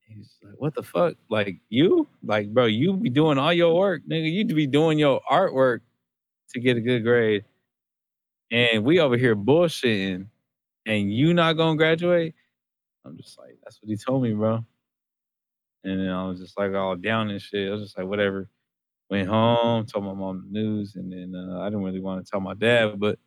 He's 0.00 0.36
like, 0.42 0.54
what 0.58 0.74
the 0.74 0.82
fuck? 0.82 1.16
Like 1.30 1.58
you? 1.68 2.08
Like, 2.24 2.52
bro, 2.54 2.66
you 2.66 2.94
be 2.94 3.10
doing 3.10 3.38
all 3.38 3.52
your 3.52 3.76
work, 3.76 4.02
nigga. 4.10 4.32
You 4.32 4.44
be 4.46 4.66
doing 4.66 4.98
your 4.98 5.20
artwork 5.30 5.80
to 6.54 6.60
get 6.60 6.76
a 6.76 6.80
good 6.80 7.04
grade. 7.04 7.44
And 8.50 8.84
we 8.84 9.00
over 9.00 9.16
here 9.16 9.36
bullshitting 9.36 10.26
and 10.86 11.12
you 11.12 11.34
not 11.34 11.54
gonna 11.54 11.76
graduate? 11.76 12.34
I'm 13.04 13.16
just 13.16 13.38
like, 13.38 13.58
that's 13.62 13.78
what 13.82 13.90
he 13.90 13.96
told 13.96 14.22
me, 14.22 14.32
bro. 14.32 14.64
And 15.84 16.00
then 16.00 16.08
I 16.08 16.26
was 16.26 16.40
just 16.40 16.58
like 16.58 16.74
all 16.74 16.96
down 16.96 17.30
and 17.30 17.40
shit. 17.40 17.68
I 17.68 17.72
was 17.72 17.82
just 17.82 17.98
like, 17.98 18.06
whatever. 18.06 18.48
Went 19.10 19.28
home, 19.28 19.86
told 19.86 20.04
my 20.04 20.12
mom 20.12 20.44
the 20.52 20.60
news, 20.60 20.96
and 20.96 21.10
then 21.12 21.34
uh, 21.34 21.60
I 21.60 21.66
didn't 21.66 21.82
really 21.82 22.00
want 22.00 22.24
to 22.24 22.30
tell 22.30 22.40
my 22.40 22.54
dad, 22.54 23.00
but 23.00 23.18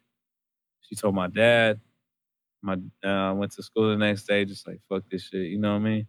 she 0.81 0.95
told 0.95 1.15
my 1.15 1.27
dad. 1.27 1.79
My 2.61 2.73
uh, 3.03 3.33
went 3.33 3.51
to 3.53 3.63
school 3.63 3.89
the 3.89 3.97
next 3.97 4.25
day, 4.25 4.45
just 4.45 4.67
like 4.67 4.79
fuck 4.89 5.03
this 5.11 5.23
shit, 5.23 5.47
you 5.47 5.59
know 5.59 5.71
what 5.71 5.81
I 5.81 5.85
mean? 5.85 6.07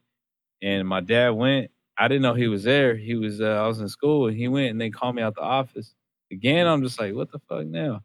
And 0.62 0.88
my 0.88 1.00
dad 1.00 1.30
went. 1.30 1.70
I 1.98 2.08
didn't 2.08 2.22
know 2.22 2.34
he 2.34 2.48
was 2.48 2.64
there. 2.64 2.96
He 2.96 3.14
was. 3.14 3.40
Uh, 3.40 3.62
I 3.64 3.66
was 3.66 3.80
in 3.80 3.88
school, 3.88 4.28
and 4.28 4.36
he 4.36 4.48
went, 4.48 4.70
and 4.72 4.80
they 4.80 4.90
called 4.90 5.14
me 5.16 5.22
out 5.22 5.34
the 5.36 5.42
office 5.42 5.94
again. 6.30 6.66
I'm 6.66 6.82
just 6.82 7.00
like, 7.00 7.14
what 7.14 7.32
the 7.32 7.40
fuck 7.48 7.66
now? 7.66 8.02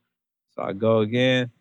So 0.57 0.63
I 0.63 0.73
go 0.73 0.99
again, 0.99 1.51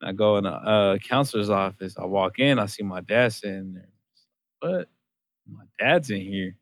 and 0.00 0.10
I 0.10 0.12
go 0.12 0.38
in 0.38 0.46
a 0.46 0.50
uh, 0.50 0.98
counselor's 0.98 1.50
office. 1.50 1.96
I 1.98 2.06
walk 2.06 2.38
in, 2.38 2.58
I 2.58 2.64
see 2.64 2.82
my 2.82 3.02
dad 3.02 3.34
sitting 3.34 3.74
there. 3.74 3.88
What? 4.60 4.88
My 5.50 5.64
dad's 5.78 6.08
in 6.10 6.22
here. 6.22 6.56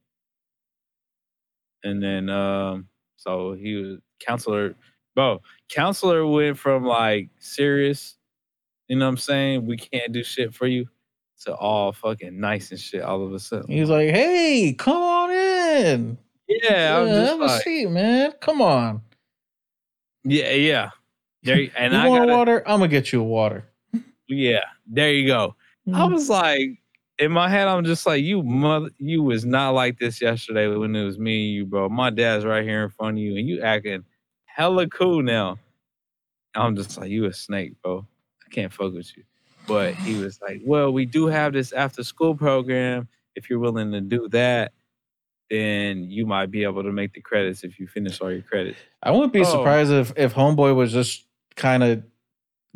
And 1.84 2.02
then 2.02 2.28
um, 2.28 2.88
so 3.16 3.52
he 3.52 3.74
was 3.76 3.98
counselor, 4.18 4.74
bro. 5.14 5.42
Counselor 5.68 6.26
went 6.26 6.58
from 6.58 6.84
like 6.84 7.28
serious, 7.38 8.16
you 8.88 8.96
know 8.96 9.04
what 9.04 9.10
I'm 9.10 9.16
saying? 9.18 9.66
We 9.66 9.76
can't 9.76 10.12
do 10.12 10.24
shit 10.24 10.52
for 10.52 10.66
you 10.66 10.88
to 11.42 11.54
all 11.54 11.92
fucking 11.92 12.38
nice 12.40 12.72
and 12.72 12.80
shit 12.80 13.02
all 13.02 13.24
of 13.24 13.32
a 13.32 13.38
sudden. 13.38 13.70
He's 13.70 13.90
like, 13.90 14.10
hey, 14.10 14.74
come 14.76 14.96
on 14.96 15.30
in. 15.30 16.18
yeah, 16.48 17.04
Yeah, 17.04 17.06
just 17.06 17.32
have 17.32 17.40
a 17.42 17.60
seat, 17.60 17.90
man. 17.90 18.32
Come 18.40 18.60
on. 18.60 19.02
yeah, 20.24 20.50
yeah. 20.50 20.90
There, 21.44 21.68
and 21.76 21.92
you 21.92 21.98
I 21.98 22.08
want 22.08 22.28
got 22.28 22.36
water? 22.38 22.62
I'm 22.66 22.78
gonna 22.80 22.88
get 22.88 23.12
you 23.12 23.20
a 23.20 23.24
water. 23.24 23.64
yeah, 24.28 24.64
there 24.86 25.12
you 25.12 25.26
go. 25.26 25.54
Mm-hmm. 25.86 25.94
I 26.00 26.04
was 26.06 26.28
like, 26.30 26.80
in 27.18 27.30
my 27.30 27.48
head, 27.48 27.68
I'm 27.68 27.84
just 27.84 28.06
like, 28.06 28.22
you 28.24 28.42
mother, 28.42 28.90
you 28.98 29.22
was 29.22 29.44
not 29.44 29.70
like 29.74 29.98
this 29.98 30.20
yesterday 30.20 30.66
when 30.68 30.96
it 30.96 31.04
was 31.04 31.18
me 31.18 31.46
and 31.46 31.54
you, 31.54 31.66
bro. 31.66 31.88
My 31.88 32.10
dad's 32.10 32.44
right 32.44 32.64
here 32.64 32.82
in 32.84 32.90
front 32.90 33.18
of 33.18 33.22
you, 33.22 33.36
and 33.36 33.46
you 33.48 33.60
acting 33.62 34.04
hella 34.46 34.88
cool 34.88 35.22
now. 35.22 35.58
I'm 36.54 36.76
just 36.76 36.96
like, 36.98 37.10
you 37.10 37.24
a 37.26 37.32
snake, 37.32 37.74
bro. 37.82 38.06
I 38.46 38.50
can't 38.50 38.72
fuck 38.72 38.92
with 38.94 39.16
you. 39.16 39.24
But 39.66 39.94
he 39.96 40.16
was 40.22 40.40
like, 40.42 40.60
well, 40.64 40.92
we 40.92 41.04
do 41.06 41.26
have 41.26 41.52
this 41.52 41.72
after 41.72 42.04
school 42.04 42.34
program. 42.34 43.08
If 43.34 43.50
you're 43.50 43.58
willing 43.58 43.90
to 43.92 44.00
do 44.00 44.28
that, 44.28 44.72
then 45.50 46.10
you 46.10 46.26
might 46.26 46.50
be 46.50 46.62
able 46.64 46.82
to 46.82 46.92
make 46.92 47.12
the 47.12 47.20
credits 47.20 47.64
if 47.64 47.78
you 47.80 47.86
finish 47.86 48.20
all 48.20 48.30
your 48.32 48.42
credits. 48.42 48.78
I 49.02 49.10
wouldn't 49.10 49.32
be 49.32 49.40
Oh. 49.40 49.44
surprised 49.44 49.90
if 49.92 50.12
if 50.16 50.34
Homeboy 50.34 50.74
was 50.74 50.92
just 50.92 51.23
kind 51.56 51.82
of 51.82 52.02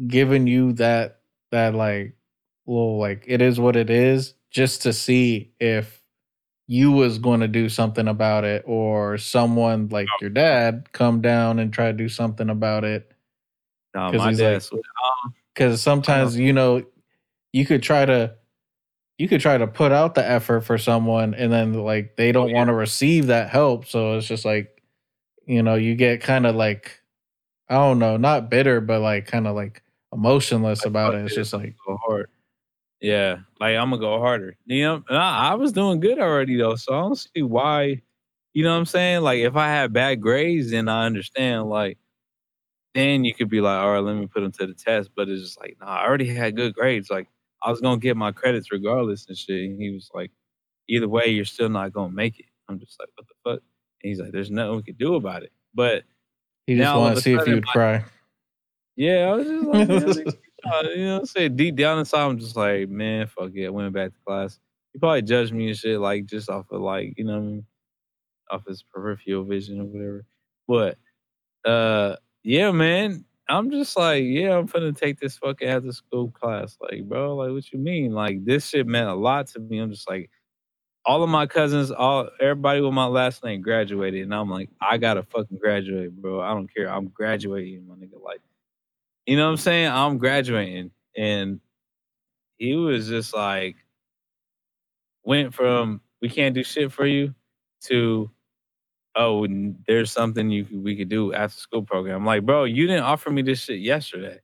giving 0.06 0.46
you 0.46 0.72
that 0.74 1.20
that 1.50 1.74
like 1.74 2.14
little 2.66 2.98
like 2.98 3.24
it 3.26 3.42
is 3.42 3.58
what 3.60 3.76
it 3.76 3.90
is, 3.90 4.34
just 4.50 4.82
to 4.82 4.92
see 4.92 5.52
if 5.60 6.02
you 6.66 6.92
was 6.92 7.18
going 7.18 7.40
to 7.40 7.48
do 7.48 7.68
something 7.68 8.08
about 8.08 8.44
it, 8.44 8.62
or 8.66 9.16
someone 9.18 9.88
like 9.88 10.08
your 10.20 10.30
dad 10.30 10.88
come 10.92 11.20
down 11.22 11.58
and 11.58 11.72
try 11.72 11.86
to 11.86 11.96
do 11.96 12.08
something 12.08 12.50
about 12.50 12.84
it. 12.84 13.10
No, 13.94 14.10
'Cause 14.10 14.18
my 14.18 14.28
he's 14.30 14.40
like- 14.40 14.50
dad's 14.52 14.70
Because 15.54 15.80
sometimes 15.82 16.38
you 16.38 16.52
know 16.52 16.84
you 17.52 17.64
could 17.66 17.82
try 17.82 18.04
to 18.04 18.34
you 19.18 19.26
could 19.28 19.40
try 19.40 19.58
to 19.58 19.66
put 19.66 19.90
out 19.90 20.14
the 20.14 20.24
effort 20.28 20.60
for 20.60 20.78
someone, 20.78 21.34
and 21.34 21.50
then 21.52 21.72
like 21.72 22.16
they 22.16 22.30
don't 22.32 22.44
Oh, 22.44 22.48
yeah. 22.48 22.54
want 22.56 22.68
to 22.68 22.74
receive 22.74 23.26
that 23.28 23.48
help. 23.50 23.86
So 23.86 24.16
it's 24.18 24.26
just 24.28 24.44
like 24.44 24.82
you 25.46 25.62
know 25.62 25.74
you 25.74 25.94
get 25.96 26.20
kind 26.20 26.46
of 26.46 26.54
like 26.54 27.00
Oh, 27.70 27.76
I 27.76 27.88
don't 27.88 27.98
know, 27.98 28.16
not 28.16 28.50
bitter, 28.50 28.80
but 28.80 29.00
like 29.00 29.26
kind 29.26 29.46
of 29.46 29.54
like 29.54 29.82
emotionless 30.12 30.84
about 30.84 31.14
it. 31.14 31.24
It's 31.24 31.34
just 31.34 31.52
like 31.52 31.74
so 31.86 31.98
hard. 32.06 32.30
Yeah, 33.00 33.38
like 33.60 33.76
I'm 33.76 33.90
gonna 33.90 34.00
go 34.00 34.18
harder. 34.20 34.56
You 34.66 34.82
know, 34.84 35.04
I, 35.10 35.50
I 35.52 35.54
was 35.54 35.72
doing 35.72 36.00
good 36.00 36.18
already 36.18 36.56
though, 36.56 36.76
so 36.76 36.94
I 36.94 37.00
don't 37.02 37.16
see 37.16 37.42
why. 37.42 38.02
You 38.54 38.64
know 38.64 38.72
what 38.72 38.78
I'm 38.78 38.86
saying? 38.86 39.22
Like 39.22 39.40
if 39.40 39.56
I 39.56 39.68
had 39.68 39.92
bad 39.92 40.20
grades, 40.20 40.70
then 40.72 40.88
I 40.88 41.06
understand. 41.06 41.68
Like 41.68 41.98
then 42.94 43.24
you 43.24 43.34
could 43.34 43.48
be 43.50 43.60
like, 43.60 43.78
all 43.78 43.92
right, 43.92 44.00
let 44.02 44.16
me 44.16 44.26
put 44.26 44.40
them 44.40 44.52
to 44.52 44.66
the 44.66 44.74
test. 44.74 45.10
But 45.16 45.28
it's 45.28 45.42
just 45.42 45.60
like, 45.60 45.76
nah, 45.80 45.86
I 45.86 46.06
already 46.06 46.26
had 46.34 46.56
good 46.56 46.74
grades. 46.74 47.10
Like 47.10 47.28
I 47.62 47.70
was 47.70 47.80
gonna 47.80 47.98
get 48.00 48.16
my 48.16 48.32
credits 48.32 48.72
regardless 48.72 49.26
and 49.28 49.36
shit. 49.38 49.70
And 49.70 49.80
he 49.80 49.90
was 49.90 50.10
like, 50.14 50.32
either 50.88 51.08
way, 51.08 51.28
you're 51.28 51.44
still 51.44 51.68
not 51.68 51.92
gonna 51.92 52.12
make 52.12 52.40
it. 52.40 52.46
I'm 52.68 52.78
just 52.80 52.98
like, 53.00 53.10
what 53.16 53.26
the 53.28 53.34
fuck? 53.44 53.62
And 54.02 54.08
he's 54.10 54.20
like, 54.20 54.32
there's 54.32 54.50
nothing 54.50 54.76
we 54.76 54.82
can 54.82 54.96
do 54.96 55.14
about 55.14 55.42
it. 55.44 55.52
But 55.74 56.04
he 56.68 56.76
just 56.76 56.94
wanted 56.94 57.14
to 57.14 57.20
see 57.22 57.32
if 57.32 57.46
you'd 57.46 57.66
cry. 57.66 58.04
Yeah, 58.94 59.30
I 59.30 59.36
was 59.36 59.46
just 59.46 59.66
like, 59.66 59.88
you 60.96 61.04
know, 61.04 61.14
what 61.14 61.20
I'm 61.20 61.26
saying 61.26 61.56
deep 61.56 61.76
down 61.76 61.98
inside, 61.98 62.26
I'm 62.26 62.38
just 62.38 62.56
like, 62.56 62.90
man, 62.90 63.26
fuck 63.26 63.52
it. 63.54 63.66
I 63.66 63.70
went 63.70 63.94
back 63.94 64.12
to 64.12 64.18
class. 64.26 64.58
He 64.92 64.98
probably 64.98 65.22
judged 65.22 65.54
me 65.54 65.68
and 65.68 65.78
shit, 65.78 65.98
like 65.98 66.26
just 66.26 66.50
off 66.50 66.66
of 66.70 66.82
like, 66.82 67.14
you 67.16 67.24
know, 67.24 67.36
I 67.36 67.40
mean? 67.40 67.66
off 68.50 68.66
his 68.66 68.82
peripheral 68.82 69.44
vision 69.44 69.80
or 69.80 69.84
whatever. 69.84 70.26
But 71.64 71.70
uh, 71.70 72.16
yeah, 72.42 72.70
man, 72.70 73.24
I'm 73.48 73.70
just 73.70 73.96
like, 73.96 74.24
yeah, 74.26 74.58
I'm 74.58 74.66
gonna 74.66 74.92
take 74.92 75.18
this 75.18 75.38
fucking 75.38 75.68
after 75.68 75.92
school 75.92 76.30
class. 76.30 76.76
Like, 76.82 77.04
bro, 77.08 77.34
like, 77.36 77.50
what 77.50 77.72
you 77.72 77.78
mean? 77.78 78.12
Like, 78.12 78.44
this 78.44 78.68
shit 78.68 78.86
meant 78.86 79.08
a 79.08 79.14
lot 79.14 79.46
to 79.48 79.60
me. 79.60 79.78
I'm 79.78 79.90
just 79.90 80.08
like, 80.08 80.28
all 81.06 81.22
of 81.22 81.30
my 81.30 81.46
cousins, 81.46 81.90
all 81.90 82.28
everybody 82.40 82.80
with 82.80 82.92
my 82.92 83.06
last 83.06 83.44
name 83.44 83.62
graduated, 83.62 84.22
and 84.22 84.34
I'm 84.34 84.50
like, 84.50 84.70
I 84.80 84.98
gotta 84.98 85.22
fucking 85.22 85.58
graduate, 85.58 86.20
bro. 86.20 86.40
I 86.40 86.50
don't 86.50 86.72
care. 86.74 86.92
I'm 86.92 87.08
graduating, 87.08 87.86
my 87.86 87.94
nigga. 87.94 88.22
Like, 88.22 88.40
you 89.26 89.36
know 89.36 89.46
what 89.46 89.52
I'm 89.52 89.56
saying? 89.58 89.90
I'm 89.90 90.18
graduating, 90.18 90.90
and 91.16 91.60
he 92.58 92.74
was 92.76 93.08
just 93.08 93.34
like, 93.34 93.76
went 95.24 95.54
from 95.54 96.00
we 96.22 96.28
can't 96.28 96.54
do 96.54 96.64
shit 96.64 96.92
for 96.92 97.06
you 97.06 97.34
to 97.84 98.30
oh, 99.16 99.46
there's 99.88 100.12
something 100.12 100.50
you 100.50 100.66
we 100.72 100.96
could 100.96 101.08
do 101.08 101.32
after 101.34 101.58
school 101.58 101.82
program. 101.82 102.16
I'm 102.16 102.26
like, 102.26 102.44
bro, 102.46 102.64
you 102.64 102.86
didn't 102.86 103.02
offer 103.04 103.30
me 103.30 103.42
this 103.42 103.60
shit 103.60 103.80
yesterday, 103.80 104.40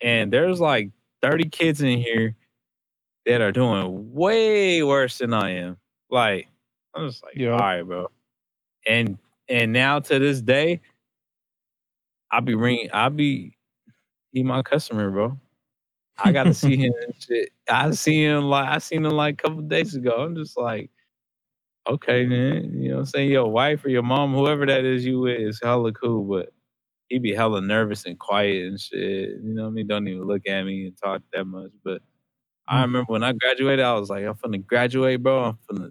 and 0.00 0.32
there's 0.32 0.60
like 0.60 0.90
30 1.22 1.48
kids 1.50 1.80
in 1.82 1.98
here 1.98 2.34
that 3.26 3.40
are 3.40 3.52
doing 3.52 4.12
way 4.14 4.82
worse 4.82 5.18
than 5.18 5.34
I 5.34 5.50
am. 5.50 5.76
Like, 6.10 6.48
I'm 6.94 7.08
just 7.08 7.22
like, 7.22 7.34
yeah. 7.36 7.50
all 7.50 7.58
right, 7.58 7.82
bro. 7.82 8.08
And 8.86 9.18
and 9.48 9.72
now 9.72 10.00
to 10.00 10.18
this 10.18 10.40
day, 10.40 10.80
I'll 12.30 12.40
be 12.40 12.54
ringing. 12.54 12.90
I'll 12.92 13.10
be 13.10 13.56
he 14.32 14.42
my 14.42 14.62
customer, 14.62 15.10
bro. 15.10 15.38
I 16.18 16.32
got 16.32 16.44
to 16.44 16.54
see 16.54 16.76
him 16.76 16.92
and 17.06 17.14
shit. 17.18 17.50
I 17.68 17.90
see 17.92 18.24
him 18.24 18.44
like 18.44 18.68
I 18.68 18.78
seen 18.78 19.04
him 19.04 19.12
like 19.12 19.34
a 19.34 19.48
couple 19.48 19.62
days 19.62 19.94
ago. 19.94 20.16
I'm 20.22 20.36
just 20.36 20.56
like, 20.58 20.90
okay, 21.88 22.26
man. 22.26 22.82
You 22.82 22.88
know, 22.90 22.94
what 22.96 23.00
I'm 23.00 23.06
saying 23.06 23.30
your 23.30 23.50
wife 23.50 23.84
or 23.84 23.88
your 23.88 24.02
mom, 24.02 24.34
whoever 24.34 24.66
that 24.66 24.84
is 24.84 25.04
you 25.04 25.20
with, 25.20 25.40
is 25.40 25.60
hella 25.62 25.92
cool, 25.92 26.24
but 26.24 26.52
he 27.08 27.18
be 27.18 27.34
hella 27.34 27.60
nervous 27.60 28.04
and 28.06 28.18
quiet 28.18 28.66
and 28.66 28.80
shit. 28.80 29.30
You 29.42 29.54
know 29.54 29.62
what 29.62 29.68
I 29.68 29.72
mean? 29.72 29.86
Don't 29.86 30.08
even 30.08 30.26
look 30.26 30.46
at 30.48 30.64
me 30.64 30.86
and 30.86 30.96
talk 30.96 31.22
that 31.32 31.44
much. 31.44 31.70
But 31.84 32.02
I 32.68 32.78
mm. 32.78 32.82
remember 32.82 33.12
when 33.12 33.22
I 33.22 33.32
graduated, 33.32 33.84
I 33.84 33.94
was 33.94 34.10
like, 34.10 34.24
I'm 34.24 34.34
finna 34.34 34.64
graduate, 34.66 35.22
bro. 35.22 35.44
I'm 35.44 35.58
finna 35.70 35.90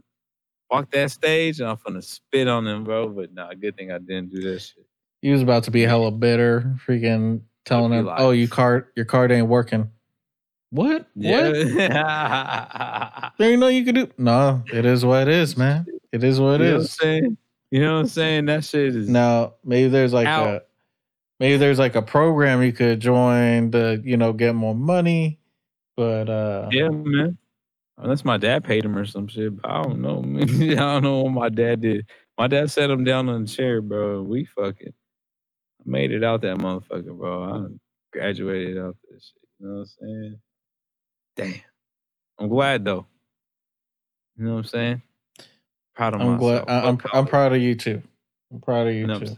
walk 0.70 0.92
that 0.92 1.12
stage 1.12 1.60
and 1.60 1.70
I'm 1.70 1.78
gonna 1.86 2.02
spit 2.02 2.48
on 2.48 2.66
them, 2.66 2.84
bro. 2.84 3.10
But 3.10 3.34
nah, 3.34 3.54
good 3.54 3.78
thing 3.78 3.92
I 3.92 3.98
didn't 3.98 4.32
do 4.32 4.42
that 4.42 4.60
shit. 4.60 4.86
He 5.22 5.32
was 5.32 5.42
about 5.42 5.64
to 5.64 5.72
be 5.72 5.82
hella 5.82 6.12
bitter, 6.12 6.76
freaking 6.86 7.42
telling 7.66 7.92
him, 7.92 8.10
"Oh, 8.12 8.32
you 8.32 8.48
card, 8.48 8.88
your 8.96 9.06
card 9.06 9.32
ain't 9.32 9.48
working." 9.48 9.90
What? 10.70 11.08
Yeah. 11.16 11.48
What? 11.48 13.34
there 13.38 13.52
ain't 13.52 13.60
no 13.60 13.68
you 13.68 13.86
can 13.86 13.96
do. 13.96 14.12
No, 14.18 14.64
it 14.74 14.86
is 14.86 15.06
what 15.06 15.28
it 15.28 15.34
is, 15.34 15.56
man. 15.56 15.86
It 16.12 16.24
is 16.24 16.40
what 16.40 16.62
it 16.62 16.68
you 16.68 16.76
is. 16.76 16.98
Know 17.02 17.14
what? 17.14 17.38
You 17.72 17.82
know 17.82 17.94
what 17.96 18.00
I'm 18.02 18.08
saying? 18.08 18.46
That 18.46 18.64
shit 18.64 18.96
is 18.96 19.10
now 19.10 19.56
maybe 19.64 19.90
there's 19.90 20.14
like 20.14 20.28
out. 20.28 20.48
a 20.48 20.62
maybe 21.40 21.58
there's 21.58 21.80
like 21.80 21.96
a 21.96 22.02
program 22.02 22.62
you 22.62 22.72
could 22.72 23.00
join 23.00 23.72
to, 23.72 24.02
you 24.04 24.18
know, 24.18 24.34
get 24.34 24.54
more 24.56 24.76
money. 24.76 25.40
But 25.98 26.30
uh 26.30 26.70
Yeah, 26.72 26.90
man. 26.90 27.38
Unless 27.98 28.26
my 28.26 28.38
dad 28.38 28.64
paid 28.64 28.84
him 28.84 28.98
or 28.98 29.06
some 29.06 29.28
shit. 29.28 29.62
But 29.62 29.72
I 29.72 29.84
don't 29.84 30.02
know, 30.02 30.22
man. 30.24 30.50
I 30.72 30.76
don't 30.76 31.04
know 31.04 31.22
what 31.22 31.32
my 31.32 31.50
dad 31.50 31.82
did. 31.82 32.08
My 32.38 32.48
dad 32.48 32.70
sat 32.70 32.90
him 32.90 33.04
down 33.04 33.30
on 33.30 33.46
the 33.46 33.48
chair, 33.48 33.82
bro. 33.82 34.22
We 34.22 34.46
fucking 34.46 34.94
made 35.86 36.12
it 36.12 36.24
out 36.24 36.42
that 36.42 36.58
motherfucker, 36.58 37.18
bro. 37.18 37.44
I 37.44 37.66
graduated 38.12 38.78
out 38.78 38.98
this 39.10 39.32
shit. 39.34 39.50
You 39.60 39.68
know 39.68 39.74
what 39.74 39.80
I'm 39.80 39.86
saying? 39.86 40.40
Damn. 41.36 41.62
I'm 42.40 42.50
glad 42.50 42.84
though. 42.84 43.06
You 44.38 44.46
know 44.46 44.54
what 44.54 44.60
I'm 44.60 44.64
saying? 44.66 45.02
Proud 45.96 46.16
of 46.16 46.22
I'm 46.22 46.34
myself. 46.34 46.66
Glad, 46.66 46.86
I'm, 46.86 47.00
I'm 47.14 47.26
proud 47.26 47.54
of 47.54 47.62
you 47.62 47.76
too. 47.76 48.02
I'm 48.52 48.60
proud 48.60 48.88
of 48.88 48.94
you, 48.94 49.02
you 49.02 49.08
know 49.08 49.20
too. 49.20 49.36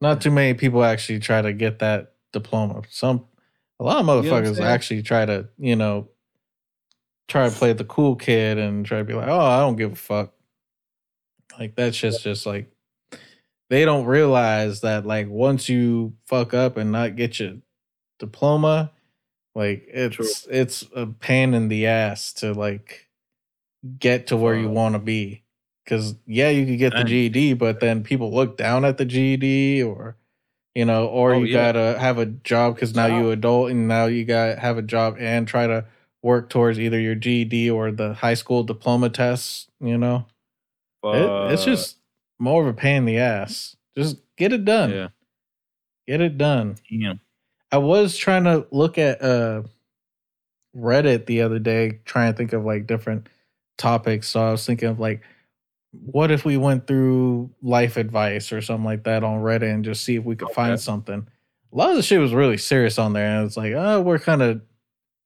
Not 0.00 0.20
too 0.20 0.30
many 0.30 0.54
people 0.54 0.84
actually 0.84 1.18
try 1.18 1.42
to 1.42 1.52
get 1.52 1.80
that 1.80 2.12
diploma. 2.32 2.82
Some, 2.90 3.24
a 3.80 3.84
lot 3.84 3.98
of 3.98 4.06
motherfuckers 4.06 4.54
you 4.54 4.60
know 4.60 4.68
actually 4.68 5.02
try 5.02 5.26
to, 5.26 5.48
you 5.58 5.74
know, 5.74 6.08
try 7.28 7.48
to 7.48 7.54
play 7.54 7.72
the 7.72 7.84
cool 7.84 8.16
kid 8.16 8.58
and 8.58 8.84
try 8.84 8.98
to 8.98 9.04
be 9.04 9.14
like, 9.14 9.28
oh, 9.28 9.38
I 9.38 9.60
don't 9.60 9.76
give 9.76 9.92
a 9.92 9.96
fuck. 9.96 10.32
Like 11.58 11.74
that's 11.76 11.96
just 11.96 12.22
just 12.22 12.46
like 12.46 12.70
they 13.70 13.84
don't 13.84 14.06
realize 14.06 14.80
that 14.80 15.06
like 15.06 15.28
once 15.28 15.68
you 15.68 16.14
fuck 16.26 16.52
up 16.52 16.76
and 16.76 16.92
not 16.92 17.16
get 17.16 17.38
your 17.38 17.54
diploma, 18.18 18.92
like 19.54 19.86
it's 19.88 20.16
True. 20.16 20.26
it's 20.50 20.84
a 20.94 21.06
pain 21.06 21.54
in 21.54 21.68
the 21.68 21.86
ass 21.86 22.32
to 22.34 22.52
like 22.52 23.08
get 23.98 24.28
to 24.28 24.36
where 24.36 24.56
you 24.56 24.68
want 24.68 24.94
to 24.94 24.98
be. 24.98 25.42
Cause 25.86 26.14
yeah, 26.26 26.48
you 26.48 26.64
could 26.64 26.78
get 26.78 26.94
the 26.94 27.04
GED, 27.04 27.54
but 27.54 27.78
then 27.78 28.02
people 28.02 28.32
look 28.32 28.56
down 28.56 28.86
at 28.86 28.96
the 28.96 29.04
GED 29.04 29.82
or 29.82 30.16
you 30.74 30.84
know, 30.84 31.06
or 31.06 31.34
oh, 31.34 31.38
you 31.38 31.46
yeah. 31.46 31.72
gotta 31.72 31.98
have 31.98 32.18
a 32.18 32.26
job 32.26 32.74
because 32.74 32.94
now 32.94 33.06
you 33.06 33.30
adult 33.30 33.70
and 33.70 33.86
now 33.86 34.06
you 34.06 34.24
gotta 34.24 34.58
have 34.58 34.78
a 34.78 34.82
job 34.82 35.16
and 35.20 35.46
try 35.46 35.66
to 35.66 35.84
work 36.24 36.48
towards 36.48 36.80
either 36.80 36.98
your 36.98 37.14
GED 37.14 37.70
or 37.70 37.92
the 37.92 38.14
high 38.14 38.32
school 38.32 38.64
diploma 38.64 39.10
tests, 39.10 39.68
you 39.78 39.98
know. 39.98 40.24
It, 41.04 41.52
it's 41.52 41.66
just 41.66 41.98
more 42.38 42.62
of 42.62 42.66
a 42.66 42.72
pain 42.72 42.96
in 42.96 43.04
the 43.04 43.18
ass. 43.18 43.76
Just 43.94 44.16
get 44.38 44.50
it 44.50 44.64
done. 44.64 44.90
Yeah. 44.90 45.08
Get 46.08 46.22
it 46.22 46.38
done. 46.38 46.76
Yeah. 46.88 47.14
I 47.70 47.76
was 47.76 48.16
trying 48.16 48.44
to 48.44 48.66
look 48.70 48.96
at 48.96 49.20
uh 49.20 49.64
Reddit 50.74 51.26
the 51.26 51.42
other 51.42 51.58
day, 51.58 52.00
trying 52.06 52.32
to 52.32 52.36
think 52.36 52.54
of 52.54 52.64
like 52.64 52.86
different 52.86 53.28
topics. 53.76 54.28
So 54.28 54.40
I 54.40 54.50
was 54.50 54.64
thinking 54.64 54.88
of 54.88 54.98
like, 54.98 55.20
what 55.92 56.30
if 56.30 56.46
we 56.46 56.56
went 56.56 56.86
through 56.86 57.50
life 57.62 57.98
advice 57.98 58.50
or 58.50 58.62
something 58.62 58.86
like 58.86 59.04
that 59.04 59.24
on 59.24 59.42
Reddit 59.42 59.72
and 59.72 59.84
just 59.84 60.02
see 60.02 60.16
if 60.16 60.24
we 60.24 60.36
could 60.36 60.46
okay. 60.46 60.54
find 60.54 60.80
something. 60.80 61.28
A 61.70 61.76
lot 61.76 61.90
of 61.90 61.96
the 61.96 62.02
shit 62.02 62.18
was 62.18 62.32
really 62.32 62.56
serious 62.56 62.98
on 62.98 63.12
there, 63.12 63.26
and 63.26 63.46
it's 63.46 63.56
like, 63.56 63.74
oh, 63.74 64.00
we're 64.00 64.18
kind 64.18 64.42
of 64.42 64.62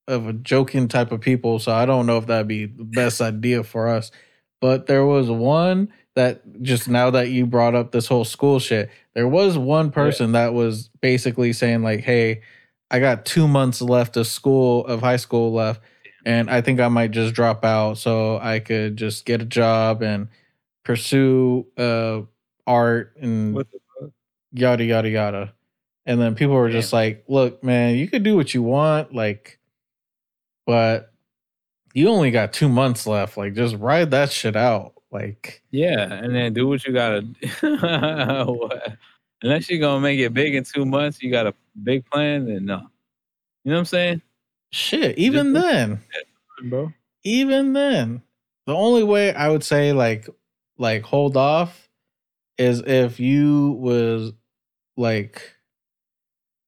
of 0.08 0.26
a 0.26 0.32
joking 0.32 0.88
type 0.88 1.12
of 1.12 1.20
people, 1.20 1.58
so 1.58 1.72
I 1.72 1.86
don't 1.86 2.06
know 2.06 2.16
if 2.16 2.26
that'd 2.26 2.48
be 2.48 2.64
the 2.64 2.84
best 2.84 3.20
idea 3.20 3.62
for 3.62 3.88
us. 3.88 4.10
But 4.60 4.86
there 4.86 5.04
was 5.04 5.30
one 5.30 5.92
that 6.16 6.42
just 6.62 6.88
now 6.88 7.10
that 7.10 7.28
you 7.28 7.46
brought 7.46 7.76
up 7.76 7.92
this 7.92 8.08
whole 8.08 8.24
school 8.24 8.58
shit, 8.58 8.90
there 9.14 9.28
was 9.28 9.56
one 9.56 9.90
person 9.90 10.32
yeah. 10.32 10.46
that 10.46 10.54
was 10.54 10.88
basically 11.00 11.52
saying 11.52 11.82
like, 11.82 12.00
"Hey, 12.00 12.42
I 12.90 12.98
got 12.98 13.24
two 13.24 13.46
months 13.46 13.80
left 13.80 14.16
of 14.16 14.26
school 14.26 14.84
of 14.86 15.00
high 15.00 15.16
school 15.16 15.52
left, 15.52 15.82
and 16.24 16.50
I 16.50 16.60
think 16.62 16.80
I 16.80 16.88
might 16.88 17.12
just 17.12 17.34
drop 17.34 17.64
out 17.64 17.98
so 17.98 18.38
I 18.38 18.58
could 18.58 18.96
just 18.96 19.26
get 19.26 19.42
a 19.42 19.44
job 19.44 20.02
and 20.02 20.28
pursue 20.84 21.66
uh 21.76 22.22
art 22.66 23.14
and 23.20 23.64
yada 24.52 24.84
yada 24.84 25.08
yada." 25.08 25.54
And 26.06 26.18
then 26.20 26.34
people 26.34 26.54
were 26.54 26.70
just 26.70 26.92
like, 26.92 27.24
"Look, 27.28 27.62
man, 27.62 27.96
you 27.96 28.08
could 28.08 28.22
do 28.22 28.34
what 28.34 28.54
you 28.54 28.62
want, 28.62 29.14
like, 29.14 29.57
but." 30.68 31.12
You 31.94 32.10
only 32.10 32.30
got 32.30 32.52
two 32.52 32.68
months 32.68 33.06
left. 33.08 33.36
Like, 33.36 33.54
just 33.54 33.74
ride 33.74 34.10
that 34.12 34.30
shit 34.30 34.54
out. 34.54 34.92
Like, 35.10 35.62
yeah, 35.70 36.12
and 36.12 36.34
then 36.34 36.52
do 36.52 36.68
what 36.68 36.84
you 36.86 36.92
gotta. 36.92 37.26
Unless 39.42 39.70
you're 39.70 39.80
gonna 39.80 40.00
make 40.00 40.20
it 40.20 40.34
big 40.34 40.54
in 40.54 40.64
two 40.64 40.84
months, 40.84 41.22
you 41.22 41.30
got 41.30 41.46
a 41.46 41.54
big 41.82 42.04
plan. 42.10 42.46
Then 42.46 42.66
no, 42.66 42.80
you 43.64 43.70
know 43.70 43.76
what 43.76 43.78
I'm 43.78 43.84
saying? 43.86 44.22
Shit, 44.70 45.16
even 45.16 45.54
Just 45.54 45.66
then, 45.66 46.00
bro. 46.68 46.92
Even 47.24 47.72
then, 47.72 48.22
the 48.66 48.74
only 48.74 49.02
way 49.02 49.32
I 49.32 49.48
would 49.48 49.64
say 49.64 49.92
like 49.92 50.28
like 50.76 51.02
hold 51.02 51.36
off 51.36 51.88
is 52.58 52.80
if 52.80 53.18
you 53.18 53.78
was 53.80 54.32
like 54.98 55.40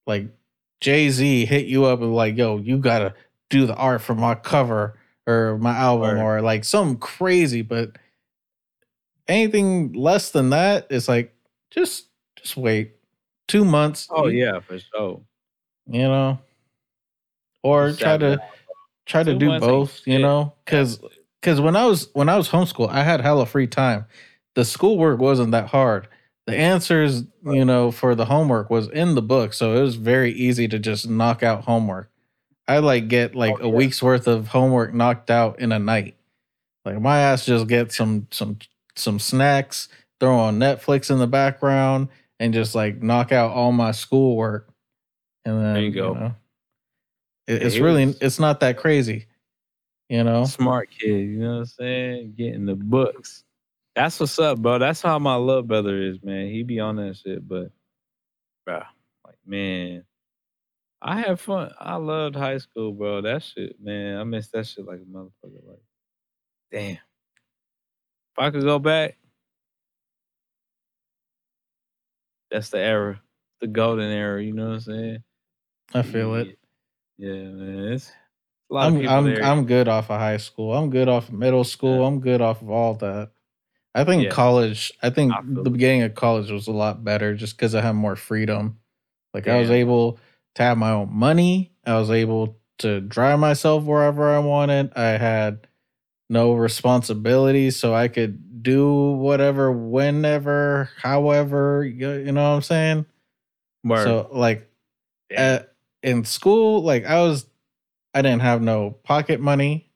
like 0.06 0.28
Jay 0.80 1.10
Z 1.10 1.44
hit 1.44 1.66
you 1.66 1.84
up 1.84 2.00
and 2.00 2.14
like, 2.14 2.38
yo, 2.38 2.56
you 2.56 2.78
gotta 2.78 3.14
do 3.50 3.66
the 3.66 3.74
art 3.74 4.00
for 4.00 4.14
my 4.14 4.34
cover 4.34 4.96
or 5.26 5.58
my 5.58 5.76
album 5.76 6.18
or, 6.18 6.38
or 6.38 6.40
like 6.40 6.64
something 6.64 6.96
crazy, 6.98 7.62
but 7.62 7.96
anything 9.28 9.92
less 9.92 10.30
than 10.30 10.50
that 10.50 10.86
is 10.90 11.08
like 11.08 11.34
just 11.70 12.06
just 12.36 12.56
wait 12.56 12.96
two 13.48 13.64
months. 13.64 14.08
Oh 14.10 14.28
yeah, 14.28 14.60
for 14.60 14.78
sure. 14.78 15.20
You 15.86 16.02
know, 16.02 16.38
or 17.62 17.92
try 17.92 18.16
to 18.16 18.40
try 19.06 19.22
to 19.22 19.34
do 19.34 19.58
both, 19.58 20.00
you 20.06 20.18
know, 20.18 20.54
because 20.64 21.00
because 21.40 21.60
when 21.60 21.76
I 21.76 21.86
was 21.86 22.08
when 22.12 22.28
I 22.28 22.36
was 22.36 22.48
homeschooled, 22.48 22.90
I 22.90 23.02
had 23.02 23.20
hella 23.20 23.46
free 23.46 23.66
time. 23.66 24.06
The 24.54 24.64
schoolwork 24.64 25.20
wasn't 25.20 25.52
that 25.52 25.68
hard. 25.68 26.08
The 26.46 26.56
answers, 26.56 27.24
you 27.44 27.64
know, 27.64 27.92
for 27.92 28.14
the 28.14 28.24
homework 28.24 28.70
was 28.70 28.88
in 28.88 29.14
the 29.14 29.22
book, 29.22 29.52
so 29.52 29.76
it 29.76 29.82
was 29.82 29.96
very 29.96 30.32
easy 30.32 30.66
to 30.68 30.78
just 30.78 31.08
knock 31.08 31.42
out 31.42 31.64
homework. 31.64 32.09
I 32.70 32.78
like 32.78 33.08
get 33.08 33.34
like 33.34 33.56
Oh, 33.60 33.64
a 33.64 33.68
yeah. 33.68 33.74
week's 33.74 34.02
worth 34.02 34.26
of 34.28 34.48
homework 34.48 34.94
knocked 34.94 35.30
out 35.30 35.58
in 35.58 35.72
a 35.72 35.78
night. 35.78 36.16
Like 36.84 37.00
my 37.00 37.18
ass 37.18 37.44
just 37.44 37.66
get 37.66 37.92
some 37.92 38.28
some 38.30 38.58
some 38.94 39.18
snacks, 39.18 39.88
throw 40.20 40.38
on 40.38 40.58
Netflix 40.58 41.10
in 41.10 41.18
the 41.18 41.26
background, 41.26 42.08
and 42.38 42.54
just 42.54 42.74
like 42.74 43.02
knock 43.02 43.32
out 43.32 43.50
all 43.50 43.72
my 43.72 43.90
schoolwork. 43.90 44.68
And 45.44 45.58
then 45.58 45.74
There 45.74 45.82
you 45.82 45.90
go. 45.90 46.14
know, 46.14 46.34
it- 47.48 47.62
it's 47.62 47.74
it 47.74 47.82
really 47.82 48.14
it's 48.20 48.38
not 48.38 48.60
that 48.60 48.76
crazy, 48.76 49.26
you 50.08 50.22
know. 50.22 50.44
Smart 50.44 50.90
kid, 50.90 51.08
you 51.08 51.38
know 51.38 51.52
what 51.54 51.58
I'm 51.58 51.66
saying? 51.66 52.34
Getting 52.36 52.66
the 52.66 52.76
books. 52.76 53.42
That's 53.96 54.20
what's 54.20 54.38
up, 54.38 54.60
bro. 54.60 54.78
That's 54.78 55.02
how 55.02 55.18
my 55.18 55.34
little 55.36 55.64
brother 55.64 56.00
is, 56.00 56.22
man. 56.22 56.46
He 56.50 56.62
be 56.62 56.78
on 56.78 56.96
that 56.96 57.16
shit, 57.16 57.46
but 57.48 57.72
bro, 58.64 58.82
like 59.26 59.38
man, 59.44 60.04
I 61.02 61.20
had 61.20 61.40
fun. 61.40 61.72
I 61.78 61.96
loved 61.96 62.36
high 62.36 62.58
school, 62.58 62.92
bro. 62.92 63.22
That 63.22 63.42
shit, 63.42 63.76
man. 63.80 64.18
I 64.18 64.24
miss 64.24 64.48
that 64.48 64.66
shit 64.66 64.86
like 64.86 65.00
a 65.00 65.04
motherfucker. 65.04 65.66
Like, 65.66 65.82
damn. 66.70 66.92
If 66.92 68.38
I 68.38 68.50
could 68.50 68.62
go 68.62 68.78
back, 68.78 69.16
that's 72.50 72.70
the 72.70 72.78
era, 72.78 73.20
the 73.60 73.66
golden 73.66 74.10
era. 74.10 74.42
You 74.42 74.52
know 74.52 74.68
what 74.68 74.74
I'm 74.74 74.80
saying? 74.80 75.22
I 75.94 76.02
feel 76.02 76.34
it. 76.34 76.58
Yeah, 77.18 77.32
man. 77.32 77.92
It's 77.92 78.12
a 78.70 78.74
lot 78.74 78.86
I'm 78.86 79.08
I'm 79.08 79.24
there. 79.24 79.42
I'm 79.42 79.66
good 79.66 79.88
off 79.88 80.10
of 80.10 80.20
high 80.20 80.36
school. 80.36 80.74
I'm 80.74 80.90
good 80.90 81.08
off 81.08 81.28
of 81.28 81.34
middle 81.34 81.64
school. 81.64 82.00
Yeah. 82.00 82.06
I'm 82.06 82.20
good 82.20 82.40
off 82.40 82.62
of 82.62 82.70
all 82.70 82.94
that. 82.96 83.30
I 83.94 84.04
think 84.04 84.24
Yeah. 84.24 84.30
college. 84.30 84.92
I 85.02 85.10
think 85.10 85.32
I 85.32 85.40
the 85.42 85.70
beginning 85.70 86.02
of 86.02 86.14
college 86.14 86.50
was 86.50 86.68
a 86.68 86.72
lot 86.72 87.02
better 87.02 87.34
just 87.34 87.56
because 87.56 87.74
I 87.74 87.80
had 87.80 87.92
more 87.92 88.16
freedom. 88.16 88.78
Like 89.34 89.48
I 89.48 89.60
was 89.60 89.70
able 89.70 90.18
to 90.54 90.62
have 90.62 90.78
my 90.78 90.90
own 90.90 91.12
money. 91.12 91.72
I 91.86 91.94
was 91.94 92.10
able 92.10 92.58
to 92.78 93.00
drive 93.00 93.38
myself 93.38 93.84
wherever 93.84 94.30
I 94.30 94.38
wanted. 94.38 94.92
I 94.96 95.10
had 95.10 95.66
no 96.28 96.54
responsibilities, 96.54 97.76
so 97.76 97.94
I 97.94 98.08
could 98.08 98.62
do 98.62 99.12
whatever, 99.12 99.72
whenever, 99.72 100.90
however. 100.96 101.84
You, 101.84 102.12
you 102.12 102.32
know 102.32 102.50
what 102.50 102.56
I'm 102.56 102.62
saying? 102.62 103.06
Word. 103.84 104.04
So 104.04 104.28
like 104.32 104.70
at 105.30 105.72
in 106.02 106.24
school, 106.24 106.82
like 106.82 107.04
I 107.04 107.20
was, 107.22 107.46
I 108.14 108.22
didn't 108.22 108.42
have 108.42 108.62
no 108.62 108.90
pocket 108.90 109.40
money. 109.40 109.90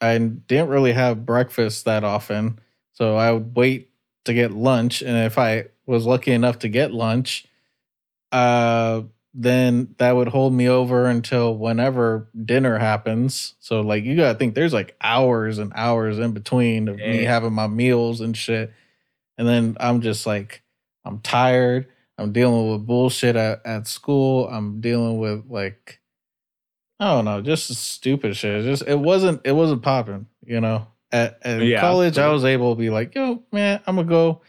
I 0.00 0.18
didn't 0.18 0.68
really 0.68 0.92
have 0.92 1.24
breakfast 1.24 1.86
that 1.86 2.04
often, 2.04 2.58
so 2.92 3.16
I 3.16 3.32
would 3.32 3.56
wait 3.56 3.90
to 4.26 4.34
get 4.34 4.52
lunch. 4.52 5.02
And 5.02 5.16
if 5.24 5.38
I 5.38 5.66
was 5.86 6.04
lucky 6.04 6.32
enough 6.32 6.58
to 6.60 6.68
get 6.68 6.92
lunch, 6.92 7.46
uh, 8.30 9.02
then 9.38 9.94
that 9.98 10.16
would 10.16 10.28
hold 10.28 10.54
me 10.54 10.66
over 10.68 11.06
until 11.06 11.54
whenever 11.56 12.28
dinner 12.44 12.78
happens. 12.78 13.54
So 13.60 13.82
like 13.82 14.04
you 14.04 14.16
gotta 14.16 14.38
think 14.38 14.54
there's 14.54 14.72
like 14.72 14.96
hours 15.00 15.58
and 15.58 15.72
hours 15.76 16.18
in 16.18 16.32
between 16.32 16.88
of 16.88 16.96
me 16.96 17.24
having 17.24 17.52
my 17.52 17.66
meals 17.66 18.20
and 18.22 18.36
shit. 18.36 18.72
And 19.36 19.46
then 19.46 19.76
I'm 19.78 20.00
just 20.00 20.26
like, 20.26 20.62
I'm 21.04 21.20
tired. 21.20 21.86
I'm 22.16 22.32
dealing 22.32 22.72
with 22.72 22.86
bullshit 22.86 23.36
at, 23.36 23.60
at 23.66 23.86
school. 23.86 24.48
I'm 24.48 24.80
dealing 24.80 25.18
with 25.18 25.44
like 25.50 26.00
I 26.98 27.08
don't 27.08 27.26
know, 27.26 27.42
just 27.42 27.68
stupid 27.74 28.36
shit. 28.36 28.64
Just 28.64 28.82
it 28.86 28.98
wasn't 28.98 29.42
it 29.44 29.52
wasn't 29.52 29.82
popping, 29.82 30.26
you 30.44 30.60
know. 30.60 30.86
At, 31.12 31.38
at 31.42 31.62
Yeah, 31.62 31.80
college, 31.80 32.16
I 32.18 32.28
was 32.28 32.44
able 32.44 32.74
to 32.74 32.78
be 32.78 32.90
like, 32.90 33.14
yo, 33.14 33.42
man, 33.52 33.80
I'm 33.86 33.96
gonna 33.96 34.08
go 34.08 34.40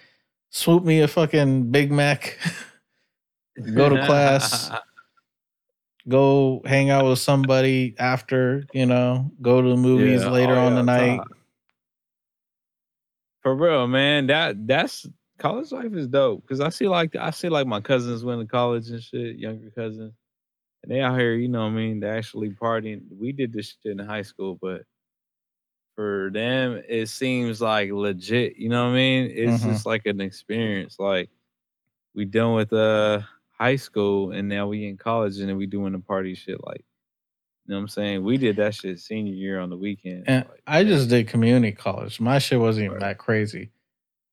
swoop 0.50 0.84
me 0.84 1.02
a 1.02 1.08
fucking 1.10 1.72
Big 1.72 1.92
Mac, 1.92 2.38
go 3.74 3.90
to 3.90 3.98
class, 4.06 4.70
go 6.08 6.62
hang 6.66 6.90
out 6.90 7.06
with 7.06 7.20
somebody 7.20 7.96
after, 8.00 8.66
you 8.74 8.86
know, 8.86 9.32
go 9.42 9.62
to 9.62 9.70
the 9.70 9.78
movies 9.78 10.24
Yeah, 10.24 10.30
later 10.32 10.58
on 10.58 10.76
the 10.76 10.84
night. 10.84 11.18
top. 11.18 11.28
For 13.44 13.56
real, 13.56 13.88
man. 13.88 14.28
That 14.28 14.68
that's 14.68 15.06
college 15.38 15.72
life 15.72 15.94
is 15.94 16.08
dope. 16.08 16.46
Cause 16.48 16.60
I 16.60 16.70
see 16.70 16.88
like 16.88 17.16
I 17.16 17.32
see 17.32 17.50
like 17.50 17.68
my 17.68 17.80
cousins 17.82 18.24
went 18.24 18.42
to 18.42 18.48
college 18.48 18.90
and 18.90 19.02
shit, 19.02 19.38
younger 19.38 19.70
cousins. 19.72 20.14
And 20.84 20.92
they 20.92 21.02
out 21.02 21.18
here, 21.18 21.34
you 21.34 21.48
know 21.48 21.62
what 21.62 21.72
I 21.72 21.76
mean, 21.76 22.00
they 22.00 22.10
actually 22.10 22.50
partying. 22.52 23.02
We 23.12 23.32
did 23.32 23.52
this 23.54 23.76
shit 23.84 23.92
in 23.94 24.00
high 24.00 24.22
school, 24.22 24.58
but 24.62 24.84
for 25.96 26.30
them, 26.32 26.82
it 26.88 27.08
seems 27.08 27.62
like 27.62 27.92
legit. 27.92 28.58
You 28.58 28.70
know 28.70 28.86
what 28.86 28.92
I 28.92 28.96
mean? 28.96 29.32
It's 29.34 29.64
Mhm. 29.64 29.74
just 29.74 29.86
like 29.86 30.06
an 30.06 30.22
experience. 30.22 31.00
Like 31.00 31.30
we 32.16 32.26
done 32.26 32.54
with 32.54 32.74
uh 32.74 33.22
high 33.60 33.76
school 33.76 34.32
and 34.32 34.48
now 34.48 34.68
we 34.68 34.86
in 34.88 34.98
college 34.98 35.40
and 35.40 35.50
then 35.50 35.58
we 35.58 35.66
doing 35.66 35.94
the 35.94 36.00
party 36.00 36.36
shit 36.36 36.64
like 36.66 36.84
you 37.66 37.74
know 37.74 37.80
what 37.80 37.82
I'm 37.82 37.88
saying? 37.90 38.24
We 38.24 38.38
did 38.38 38.56
that 38.58 38.76
shit 38.76 38.98
senior 39.00 39.34
year 39.34 39.60
on 39.60 39.70
the 39.70 39.76
weekend. 39.76 40.24
And 40.26 40.46
like, 40.48 40.62
I 40.66 40.86
just 40.86 41.10
did 41.10 41.28
community 41.28 41.74
college. 41.74 42.22
My 42.22 42.40
shit 42.40 42.60
wasn't 42.62 42.86
even 42.86 43.00
that 43.00 43.18
crazy. 43.18 43.72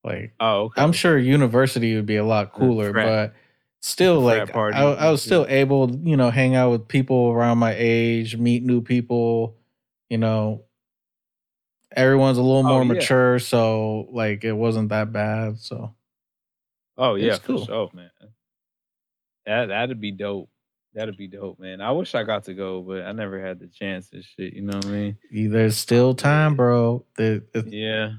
Like 0.05 0.35
Oh, 0.39 0.65
okay. 0.67 0.83
I'm 0.83 0.93
sure 0.93 1.19
university 1.19 1.97
would 1.97 2.07
be 2.07 2.17
a 2.17 2.25
lot 2.25 2.53
cooler, 2.53 2.93
but 2.93 3.35
still, 3.81 4.21
like 4.21 4.53
party 4.53 4.77
I, 4.77 4.83
I 4.85 5.11
was 5.11 5.23
still 5.23 5.47
able, 5.49 5.89
to, 5.89 5.95
you 5.97 6.17
know, 6.17 6.31
hang 6.31 6.55
out 6.55 6.71
with 6.71 6.87
people 6.87 7.31
around 7.31 7.59
my 7.59 7.75
age, 7.77 8.37
meet 8.37 8.63
new 8.63 8.81
people. 8.83 9.57
You 10.11 10.19
know, 10.19 10.65
everyone's 11.91 12.39
a 12.39 12.43
little 12.43 12.61
Oh, 12.61 12.69
more 12.69 12.85
yeah. 12.85 12.93
mature, 12.93 13.39
so 13.41 14.07
like 14.13 14.45
it 14.45 14.53
wasn't 14.53 14.91
that 14.91 15.13
bad. 15.13 15.59
So 15.59 15.95
Oh 16.97 17.17
yeah, 17.17 17.39
cool. 17.39 17.65
sure, 17.67 17.91
man. 17.95 18.11
That 19.47 19.67
that'd 19.67 20.01
be 20.01 20.13
dope. 20.13 20.49
That'd 20.95 21.17
be 21.17 21.27
dope, 21.27 21.59
man. 21.59 21.81
I 21.81 21.91
wish 21.91 22.15
I 22.15 22.23
got 22.23 22.45
to 22.45 22.55
go, 22.55 22.81
but 22.81 23.03
I 23.03 23.13
never 23.13 23.45
had 23.45 23.59
the 23.59 23.67
chance 23.67 24.11
and 24.13 24.25
shit. 24.25 24.55
You 24.55 24.63
know 24.63 24.77
what 24.77 24.87
I 24.87 24.91
mean? 24.91 25.19
there's 25.51 25.77
still 25.77 26.15
time, 26.15 26.55
bro. 26.55 27.05
Yeah. 27.19 28.13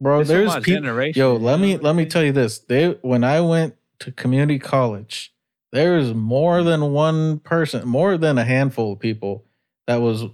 bro, 0.00 0.20
It's 0.20 0.28
there's 0.28 0.56
people. 0.60 1.08
Yo, 1.08 1.34
let 1.34 1.58
me 1.58 1.78
let 1.78 1.96
me 1.96 2.06
tell 2.06 2.22
you 2.22 2.32
this. 2.32 2.58
They 2.60 2.90
when 3.02 3.24
I 3.24 3.40
went 3.40 3.74
to 4.00 4.12
community 4.12 4.60
college, 4.60 5.32
there 5.72 5.98
is 5.98 6.14
more 6.14 6.60
mm. 6.60 6.66
than 6.66 6.92
one 6.92 7.38
person, 7.40 7.88
more 7.88 8.16
than 8.16 8.38
a 8.38 8.44
handful 8.44 8.92
of 8.92 9.00
people 9.00 9.44
that 9.86 10.00
was 10.00 10.24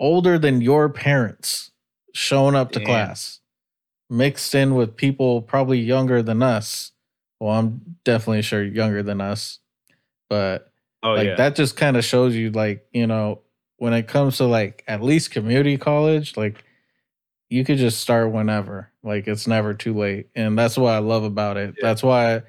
older 0.00 0.38
than 0.38 0.60
your 0.60 0.88
parents 0.88 1.70
showing 2.12 2.54
up 2.54 2.72
to 2.72 2.78
Damn. 2.78 2.86
class, 2.86 3.40
mixed 4.10 4.54
in 4.54 4.74
with 4.74 4.96
people 4.96 5.42
probably 5.42 5.78
younger 5.78 6.22
than 6.22 6.42
us. 6.42 6.92
Well, 7.40 7.52
I'm 7.58 7.96
definitely 8.04 8.42
sure 8.42 8.62
younger 8.64 9.02
than 9.02 9.20
us, 9.20 9.58
but 10.30 10.72
Oh 11.02 11.12
like 11.14 11.26
yeah. 11.26 11.34
that 11.36 11.56
just 11.56 11.76
kind 11.76 11.96
of 11.96 12.04
shows 12.04 12.34
you 12.34 12.50
like 12.50 12.86
you 12.92 13.06
know 13.06 13.40
when 13.78 13.92
it 13.92 14.08
comes 14.08 14.38
to 14.38 14.44
like 14.46 14.82
at 14.88 15.02
least 15.02 15.30
community 15.30 15.76
college 15.78 16.36
like 16.36 16.64
you 17.50 17.64
could 17.64 17.78
just 17.78 18.00
start 18.00 18.32
whenever 18.32 18.90
like 19.04 19.28
it's 19.28 19.46
never 19.46 19.74
too 19.74 19.94
late 19.94 20.28
and 20.34 20.58
that's 20.58 20.76
what 20.76 20.92
i 20.94 20.98
love 20.98 21.22
about 21.24 21.56
it 21.56 21.74
Yeah. 21.76 21.82
that's 21.88 22.02
why 22.02 22.42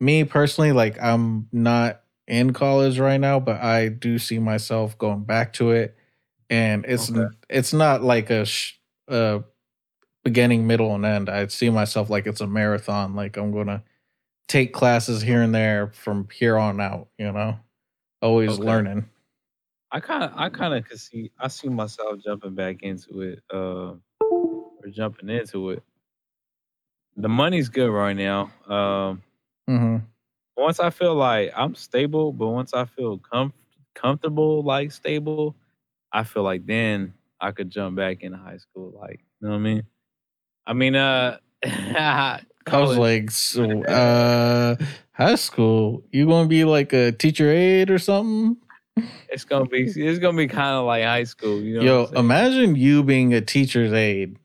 me 0.00 0.24
personally 0.24 0.72
like 0.72 1.02
i'm 1.02 1.48
not 1.50 2.02
in 2.28 2.52
college 2.52 2.98
right 3.00 3.18
now 3.20 3.40
but 3.40 3.60
i 3.62 3.88
do 3.88 4.18
see 4.18 4.38
myself 4.38 4.96
going 4.98 5.24
back 5.24 5.54
to 5.54 5.72
it 5.72 5.96
and 6.50 6.84
it's 6.86 7.10
Okay. 7.10 7.34
it's 7.48 7.72
not 7.72 8.02
like 8.02 8.30
a 8.30 8.44
sh- 8.44 8.74
uh 9.08 9.40
beginning 10.22 10.66
middle 10.66 10.94
and 10.94 11.04
end 11.04 11.28
i 11.28 11.46
see 11.48 11.70
myself 11.70 12.10
like 12.10 12.26
it's 12.26 12.40
a 12.40 12.46
marathon 12.46 13.14
like 13.16 13.36
i'm 13.36 13.52
gonna 13.52 13.82
take 14.48 14.72
classes 14.72 15.22
here 15.22 15.42
and 15.42 15.54
there 15.54 15.88
from 15.88 16.28
here 16.32 16.58
on 16.58 16.80
out 16.80 17.08
you 17.18 17.30
know 17.32 17.58
always 18.22 18.58
Okay. 18.58 18.60
learning 18.60 19.08
I 19.90 20.00
kind 20.00 20.24
of, 20.24 20.32
I 20.34 20.48
kind 20.48 20.74
of 20.74 20.84
could 20.84 20.98
see, 21.00 21.30
I 21.38 21.48
see 21.48 21.68
myself 21.68 22.18
jumping 22.24 22.54
back 22.54 22.82
into 22.82 23.20
it, 23.22 23.42
uh, 23.52 23.94
or 24.20 24.88
jumping 24.90 25.28
into 25.28 25.70
it. 25.70 25.82
The 27.16 27.28
money's 27.28 27.68
good 27.68 27.90
right 27.90 28.16
now. 28.16 28.50
Um, 28.68 29.22
hmm 29.68 30.06
once 30.56 30.80
I 30.80 30.90
feel 30.90 31.14
like 31.14 31.52
I'm 31.56 31.74
stable, 31.74 32.32
but 32.32 32.48
once 32.48 32.74
I 32.74 32.84
feel 32.84 33.18
com- 33.18 33.52
comfortable, 33.94 34.62
like 34.62 34.92
stable, 34.92 35.56
I 36.12 36.24
feel 36.24 36.42
like 36.42 36.66
then 36.66 37.14
I 37.40 37.52
could 37.52 37.70
jump 37.70 37.96
back 37.96 38.22
into 38.22 38.38
high 38.38 38.58
school. 38.58 38.92
Like, 38.98 39.20
you 39.40 39.48
know 39.48 39.54
what 39.54 39.58
I 39.60 39.62
mean? 39.62 39.82
I 40.66 40.72
mean, 40.74 40.96
uh, 40.96 41.38
I 42.66 42.80
was 42.80 42.96
like, 42.96 43.30
so, 43.30 43.82
uh, 43.84 44.76
high 45.12 45.34
school, 45.34 46.02
you 46.12 46.26
gonna 46.26 46.48
be 46.48 46.64
like 46.64 46.92
a 46.92 47.12
teacher 47.12 47.50
aide 47.50 47.90
or 47.90 47.98
something? 47.98 48.56
it's 49.28 49.44
gonna 49.44 49.66
be, 49.66 49.82
it's 49.82 50.18
gonna 50.18 50.36
be 50.36 50.46
kind 50.46 50.76
of 50.76 50.86
like 50.86 51.04
high 51.04 51.24
school. 51.24 51.60
You 51.60 51.78
know? 51.78 51.82
Yo, 51.82 52.04
imagine 52.18 52.76
you 52.76 53.02
being 53.02 53.34
a 53.34 53.40
teacher's 53.40 53.92
aide. 53.92 54.36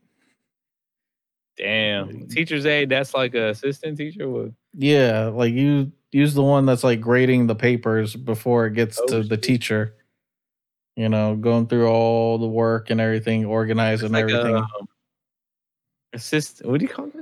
Damn, 1.56 2.26
teacher's 2.28 2.66
aide. 2.66 2.88
That's 2.88 3.14
like 3.14 3.34
a 3.34 3.50
assistant 3.50 3.98
teacher. 3.98 4.52
Yeah, 4.74 5.26
like 5.26 5.52
you 5.52 5.92
use 6.12 6.34
the 6.34 6.42
one 6.42 6.66
that's 6.66 6.84
like 6.84 7.00
grading 7.00 7.46
the 7.46 7.54
papers 7.54 8.16
before 8.16 8.66
it 8.66 8.74
gets 8.74 8.98
Oh, 8.98 9.06
to 9.06 9.22
the 9.22 9.36
teacher. 9.36 9.94
You 10.96 11.08
know, 11.08 11.36
going 11.36 11.66
through 11.66 11.88
all 11.88 12.38
the 12.38 12.48
work 12.48 12.90
and 12.90 13.00
everything, 13.00 13.44
organizing 13.44 14.12
like 14.12 14.22
everything. 14.22 14.56
A, 14.56 14.58
um, 14.58 14.88
assist. 16.12 16.64
What 16.64 16.80
do 16.80 16.86
you 16.86 16.92
call 16.92 17.06
that 17.06 17.19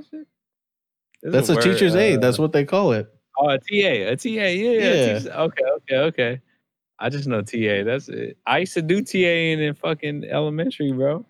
That's 1.23 1.49
a, 1.49 1.57
a 1.57 1.61
teacher's 1.61 1.95
uh, 1.95 1.99
aid. 1.99 2.21
That's 2.21 2.39
what 2.39 2.53
they 2.53 2.65
call 2.65 2.93
it. 2.93 3.13
Oh, 3.37 3.49
a 3.49 3.57
TA, 3.57 4.11
a 4.11 4.15
TA. 4.15 4.27
Yeah, 4.27 4.49
yeah. 4.49 5.19
okay, 5.41 5.63
okay, 5.63 5.97
okay. 5.97 6.41
I 6.99 7.09
just 7.09 7.27
know 7.27 7.41
TA. 7.41 7.83
That's 7.83 8.09
it. 8.09 8.37
I 8.45 8.59
used 8.59 8.73
to 8.73 8.81
do 8.81 9.01
TA 9.01 9.17
in, 9.17 9.59
in 9.59 9.73
fucking 9.73 10.25
elementary, 10.25 10.91
bro. 10.91 11.25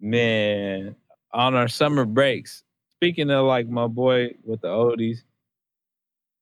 Man, 0.00 0.94
on 1.32 1.54
our 1.54 1.68
summer 1.68 2.04
breaks. 2.04 2.62
Speaking 2.96 3.30
of 3.30 3.46
like 3.46 3.68
my 3.68 3.86
boy 3.86 4.34
with 4.44 4.60
the 4.60 4.68
oldies, 4.68 5.18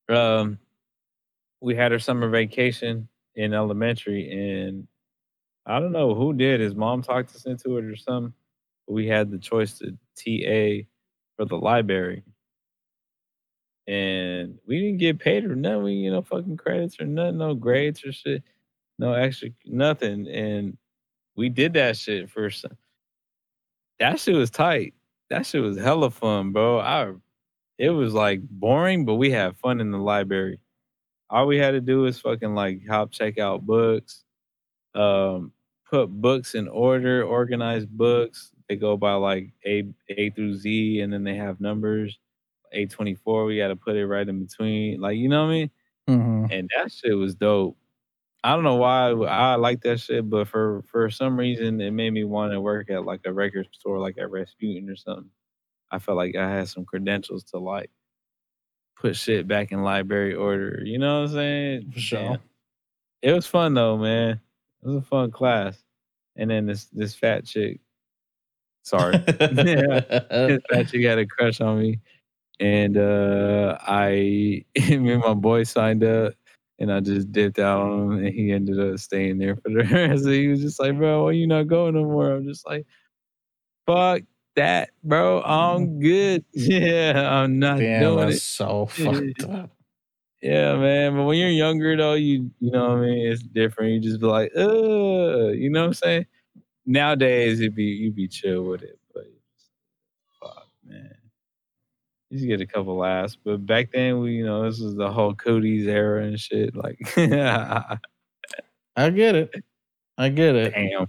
um, 0.08 0.58
we 1.60 1.74
had 1.74 1.92
our 1.92 1.98
summer 1.98 2.28
vacation 2.28 3.08
in 3.34 3.52
elementary, 3.52 4.30
and 4.30 4.86
I 5.66 5.80
don't 5.80 5.92
know 5.92 6.14
who 6.14 6.32
did. 6.32 6.60
His 6.60 6.74
mom 6.74 7.02
talked 7.02 7.34
us 7.34 7.44
into 7.46 7.76
it 7.78 7.84
or 7.84 7.96
something. 7.96 8.32
We 8.86 9.06
had 9.06 9.30
the 9.30 9.38
choice 9.38 9.78
to 9.78 9.90
TA 10.16 10.86
for 11.36 11.44
the 11.44 11.56
library 11.56 12.22
and 13.86 14.58
we 14.66 14.80
didn't 14.80 14.98
get 14.98 15.18
paid 15.18 15.44
or 15.44 15.54
nothing. 15.56 15.98
You 15.98 16.12
know, 16.12 16.22
fucking 16.22 16.56
credits 16.56 17.00
or 17.00 17.06
nothing, 17.06 17.38
no 17.38 17.54
grades 17.54 18.04
or 18.04 18.12
shit, 18.12 18.42
no 18.98 19.12
extra 19.12 19.50
nothing. 19.66 20.28
And 20.28 20.76
we 21.36 21.48
did 21.48 21.74
that 21.74 21.96
shit 21.96 22.30
for 22.30 22.50
some. 22.50 22.76
That 23.98 24.20
shit 24.20 24.34
was 24.34 24.50
tight. 24.50 24.94
That 25.30 25.46
shit 25.46 25.62
was 25.62 25.78
hella 25.78 26.10
fun, 26.10 26.52
bro. 26.52 26.80
I 26.80 27.12
it 27.78 27.90
was 27.90 28.14
like 28.14 28.40
boring, 28.48 29.04
but 29.04 29.16
we 29.16 29.30
had 29.30 29.56
fun 29.56 29.80
in 29.80 29.90
the 29.90 29.98
library. 29.98 30.60
All 31.30 31.46
we 31.46 31.58
had 31.58 31.72
to 31.72 31.80
do 31.80 32.02
was 32.02 32.20
fucking 32.20 32.54
like 32.54 32.86
help 32.86 33.12
check 33.12 33.38
out 33.38 33.66
books, 33.66 34.24
um, 34.94 35.52
put 35.90 36.08
books 36.08 36.54
in 36.54 36.68
order, 36.68 37.24
organize 37.24 37.86
books. 37.86 38.52
They 38.68 38.76
go 38.76 38.96
by 38.96 39.14
like 39.14 39.52
A 39.66 39.84
A 40.10 40.30
through 40.30 40.56
Z, 40.56 41.00
and 41.00 41.12
then 41.12 41.24
they 41.24 41.36
have 41.36 41.60
numbers 41.60 42.18
824. 42.72 43.44
We 43.44 43.58
got 43.58 43.68
to 43.68 43.76
put 43.76 43.96
it 43.96 44.06
right 44.06 44.28
in 44.28 44.44
between. 44.44 45.00
Like, 45.00 45.16
you 45.16 45.28
know 45.28 45.44
what 45.44 45.50
I 45.50 45.54
mean? 45.54 45.70
Mm-hmm. 46.08 46.52
And 46.52 46.70
that 46.76 46.92
shit 46.92 47.16
was 47.16 47.34
dope. 47.34 47.76
I 48.44 48.54
don't 48.54 48.62
know 48.62 48.76
why 48.76 49.10
I 49.10 49.56
like 49.56 49.82
that 49.82 49.98
shit, 49.98 50.30
but 50.30 50.46
for 50.46 50.82
for 50.86 51.10
some 51.10 51.36
reason 51.36 51.80
it 51.80 51.90
made 51.90 52.12
me 52.12 52.22
want 52.22 52.52
to 52.52 52.60
work 52.60 52.90
at 52.90 53.04
like 53.04 53.22
a 53.24 53.32
record 53.32 53.66
store, 53.72 53.98
like 53.98 54.18
at 54.18 54.30
Rasputin 54.30 54.88
or 54.88 54.94
something. 54.94 55.30
I 55.90 55.98
felt 55.98 56.16
like 56.16 56.36
I 56.36 56.48
had 56.48 56.68
some 56.68 56.84
credentials 56.84 57.42
to 57.44 57.58
like 57.58 57.90
put 58.96 59.16
shit 59.16 59.48
back 59.48 59.72
in 59.72 59.82
library 59.82 60.34
order. 60.34 60.80
You 60.84 60.98
know 60.98 61.22
what 61.22 61.30
I'm 61.30 61.34
saying? 61.34 61.90
For 61.92 61.98
sure. 61.98 62.20
Yeah. 62.20 62.36
It 63.22 63.32
was 63.32 63.46
fun 63.46 63.74
though, 63.74 63.96
man. 63.96 64.40
It 64.82 64.86
was 64.86 64.96
a 64.96 65.02
fun 65.02 65.32
class. 65.32 65.82
And 66.36 66.48
then 66.48 66.66
this 66.66 66.84
this 66.92 67.16
fat 67.16 67.46
chick, 67.46 67.80
sorry, 68.82 69.14
yeah, 69.16 69.24
this 70.30 70.62
fat 70.70 70.88
chick 70.88 71.04
had 71.04 71.18
a 71.18 71.26
crush 71.26 71.60
on 71.60 71.80
me 71.80 71.98
and 72.60 72.96
uh, 72.96 73.76
I, 73.80 74.64
me 74.76 75.12
and 75.12 75.22
my 75.22 75.34
boy 75.34 75.64
signed 75.64 76.04
up, 76.04 76.34
and 76.78 76.92
I 76.92 77.00
just 77.00 77.32
dipped 77.32 77.58
out 77.58 77.80
on 77.80 78.12
him, 78.12 78.24
and 78.24 78.34
he 78.34 78.52
ended 78.52 78.80
up 78.80 78.98
staying 78.98 79.38
there 79.38 79.56
for 79.56 79.70
the 79.70 79.84
rest. 79.92 80.24
So 80.24 80.30
he 80.30 80.48
was 80.48 80.60
just 80.60 80.80
like, 80.80 80.96
"Bro, 80.96 81.24
why 81.24 81.32
you 81.32 81.46
not 81.46 81.68
going 81.68 81.94
no 81.94 82.04
more?" 82.04 82.32
I'm 82.32 82.46
just 82.46 82.66
like, 82.66 82.86
"Fuck 83.86 84.22
that, 84.56 84.90
bro. 85.04 85.42
I'm 85.42 85.86
mm-hmm. 85.86 86.00
good. 86.00 86.44
Yeah, 86.54 87.40
I'm 87.40 87.58
not 87.58 87.78
Damn, 87.78 88.00
doing 88.02 88.26
that's 88.26 88.36
it." 88.36 88.40
So 88.40 88.86
fucked 88.86 89.44
up. 89.44 89.70
Yeah, 90.42 90.76
man. 90.76 91.16
But 91.16 91.24
when 91.24 91.38
you're 91.38 91.48
younger, 91.48 91.96
though, 91.96 92.14
you 92.14 92.50
you 92.60 92.70
know 92.70 92.88
what 92.90 92.98
I 92.98 93.00
mean. 93.00 93.32
It's 93.32 93.42
different. 93.42 93.92
You 93.92 94.00
just 94.00 94.20
be 94.20 94.26
like, 94.26 94.52
"Uh," 94.56 95.48
you 95.48 95.70
know 95.70 95.80
what 95.80 95.88
I'm 95.88 95.94
saying. 95.94 96.26
Nowadays, 96.86 97.60
it'd 97.60 97.74
be 97.74 97.84
you 97.84 98.12
be 98.12 98.28
chill 98.28 98.62
with 98.62 98.82
it, 98.82 98.98
but 99.12 99.24
fuck, 100.40 100.68
man 100.84 101.16
you 102.40 102.48
get 102.48 102.60
a 102.60 102.66
couple 102.66 102.96
laughs. 102.96 103.36
But 103.42 103.66
back 103.66 103.90
then, 103.92 104.20
we, 104.20 104.32
you 104.32 104.44
know, 104.44 104.64
this 104.64 104.80
is 104.80 104.94
the 104.94 105.10
whole 105.10 105.34
Cody's 105.34 105.86
era 105.86 106.24
and 106.24 106.38
shit. 106.38 106.76
Like, 106.76 106.98
I 108.96 109.10
get 109.10 109.34
it. 109.34 109.54
I 110.18 110.28
get 110.30 110.54
it. 110.54 110.72
Damn. 110.74 111.06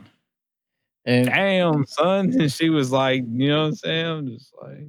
And 1.06 1.28
damn, 1.28 1.86
son. 1.86 2.34
And 2.40 2.52
she 2.52 2.70
was 2.70 2.92
like, 2.92 3.24
you 3.30 3.50
know 3.50 3.62
what 3.62 3.68
I'm 3.68 3.76
saying? 3.76 4.06
I'm 4.06 4.28
just 4.28 4.54
like, 4.62 4.88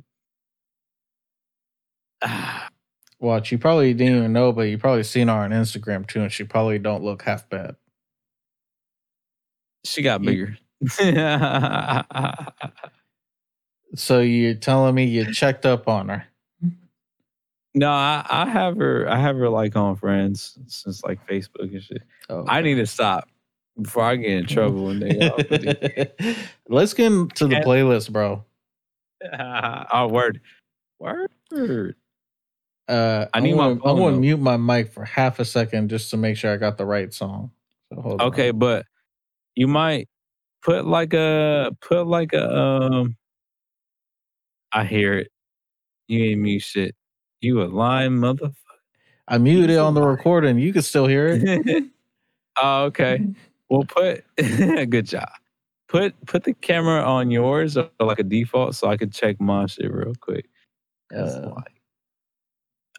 ah. 2.23 2.69
Watch, 3.21 3.51
you 3.51 3.59
probably 3.59 3.93
didn't 3.95 4.17
even 4.17 4.33
know, 4.33 4.53
but 4.53 4.69
you 4.69 4.79
probably 4.79 5.03
seen 5.03 5.27
her 5.27 5.35
on 5.35 5.51
Instagram 5.51 6.07
too, 6.07 6.23
and 6.23 6.31
she 6.31 6.45
probably 6.45 6.79
don't 6.79 7.03
look 7.03 7.23
half 7.23 7.51
bad. 7.51 7.75
She 9.85 10.03
got 10.03 10.23
bigger. 10.23 10.57
So 13.95 14.21
you're 14.21 14.55
telling 14.55 14.95
me 14.95 15.05
you 15.05 15.33
checked 15.33 15.65
up 15.65 15.89
on 15.89 16.09
her? 16.09 16.27
No, 17.75 17.91
I, 17.91 18.27
I 18.29 18.49
have 18.49 18.77
her. 18.77 19.09
I 19.09 19.19
have 19.19 19.37
her 19.37 19.49
like 19.49 19.77
on 19.77 19.97
friends 19.97 20.59
since 20.67 21.03
like 21.05 21.25
Facebook 21.27 21.73
and 21.73 21.83
shit. 21.83 22.03
Oh. 22.29 22.45
I 22.49 22.61
need 22.61 22.75
to 22.77 22.87
stop 22.87 23.29
before 23.81 24.03
I 24.03 24.17
get 24.17 24.31
in 24.31 24.47
trouble 24.47 24.85
one 24.85 25.01
day. 25.01 26.11
Let's 26.69 26.95
get 26.95 27.07
into 27.07 27.47
the 27.47 27.57
playlist, 27.57 28.11
bro. 28.11 28.45
oh, 29.93 30.09
word, 30.09 30.41
word. 30.99 31.95
Uh, 32.89 33.27
I 33.35 33.41
need 33.41 33.53
I'm 33.53 33.79
gonna, 33.79 33.81
I'm 33.85 33.99
gonna 33.99 34.17
mute 34.17 34.41
my 34.41 34.57
mic 34.57 34.91
for 34.91 35.05
half 35.05 35.39
a 35.39 35.45
second 35.45 35.91
just 35.91 36.11
to 36.11 36.17
make 36.17 36.37
sure 36.37 36.53
I 36.53 36.57
got 36.57 36.79
the 36.79 36.87
right 36.87 37.13
song. 37.13 37.51
So 37.93 38.17
okay, 38.21 38.49
on. 38.49 38.59
but 38.59 38.87
you 39.55 39.67
might 39.67 40.09
put 40.63 40.87
like 40.87 41.13
a 41.13 41.77
put 41.81 42.07
like 42.07 42.33
a 42.33 42.51
um 42.51 43.17
I 44.73 44.85
hear 44.85 45.15
it. 45.15 45.31
You 46.09 46.25
ain't 46.25 46.41
mute 46.41 46.63
shit. 46.63 46.95
You 47.41 47.63
a 47.63 47.65
lying 47.65 48.13
motherfucker. 48.13 48.55
I 49.29 49.39
muted 49.39 49.71
it 49.71 49.79
on 49.79 49.95
the 49.95 50.03
recording. 50.03 50.59
You 50.59 50.73
can 50.73 50.83
still 50.83 51.07
hear 51.07 51.29
it. 51.29 51.85
oh, 52.63 52.85
okay. 52.85 53.27
Well, 53.69 53.85
put 53.85 54.25
good 54.91 55.07
job. 55.07 55.29
Put 55.89 56.15
put 56.27 56.45
the 56.45 56.55
camera 56.55 57.03
on 57.03 57.31
yours 57.31 57.77
or 57.77 57.91
like 58.01 58.19
a 58.19 58.23
default 58.23 58.75
so 58.75 58.89
I 58.89 58.97
could 58.97 59.13
check 59.13 59.41
my 59.41 59.67
shit 59.67 59.93
real 59.93 60.15
quick. 60.21 60.47
Uh, 61.15 61.53
like, 61.57 61.81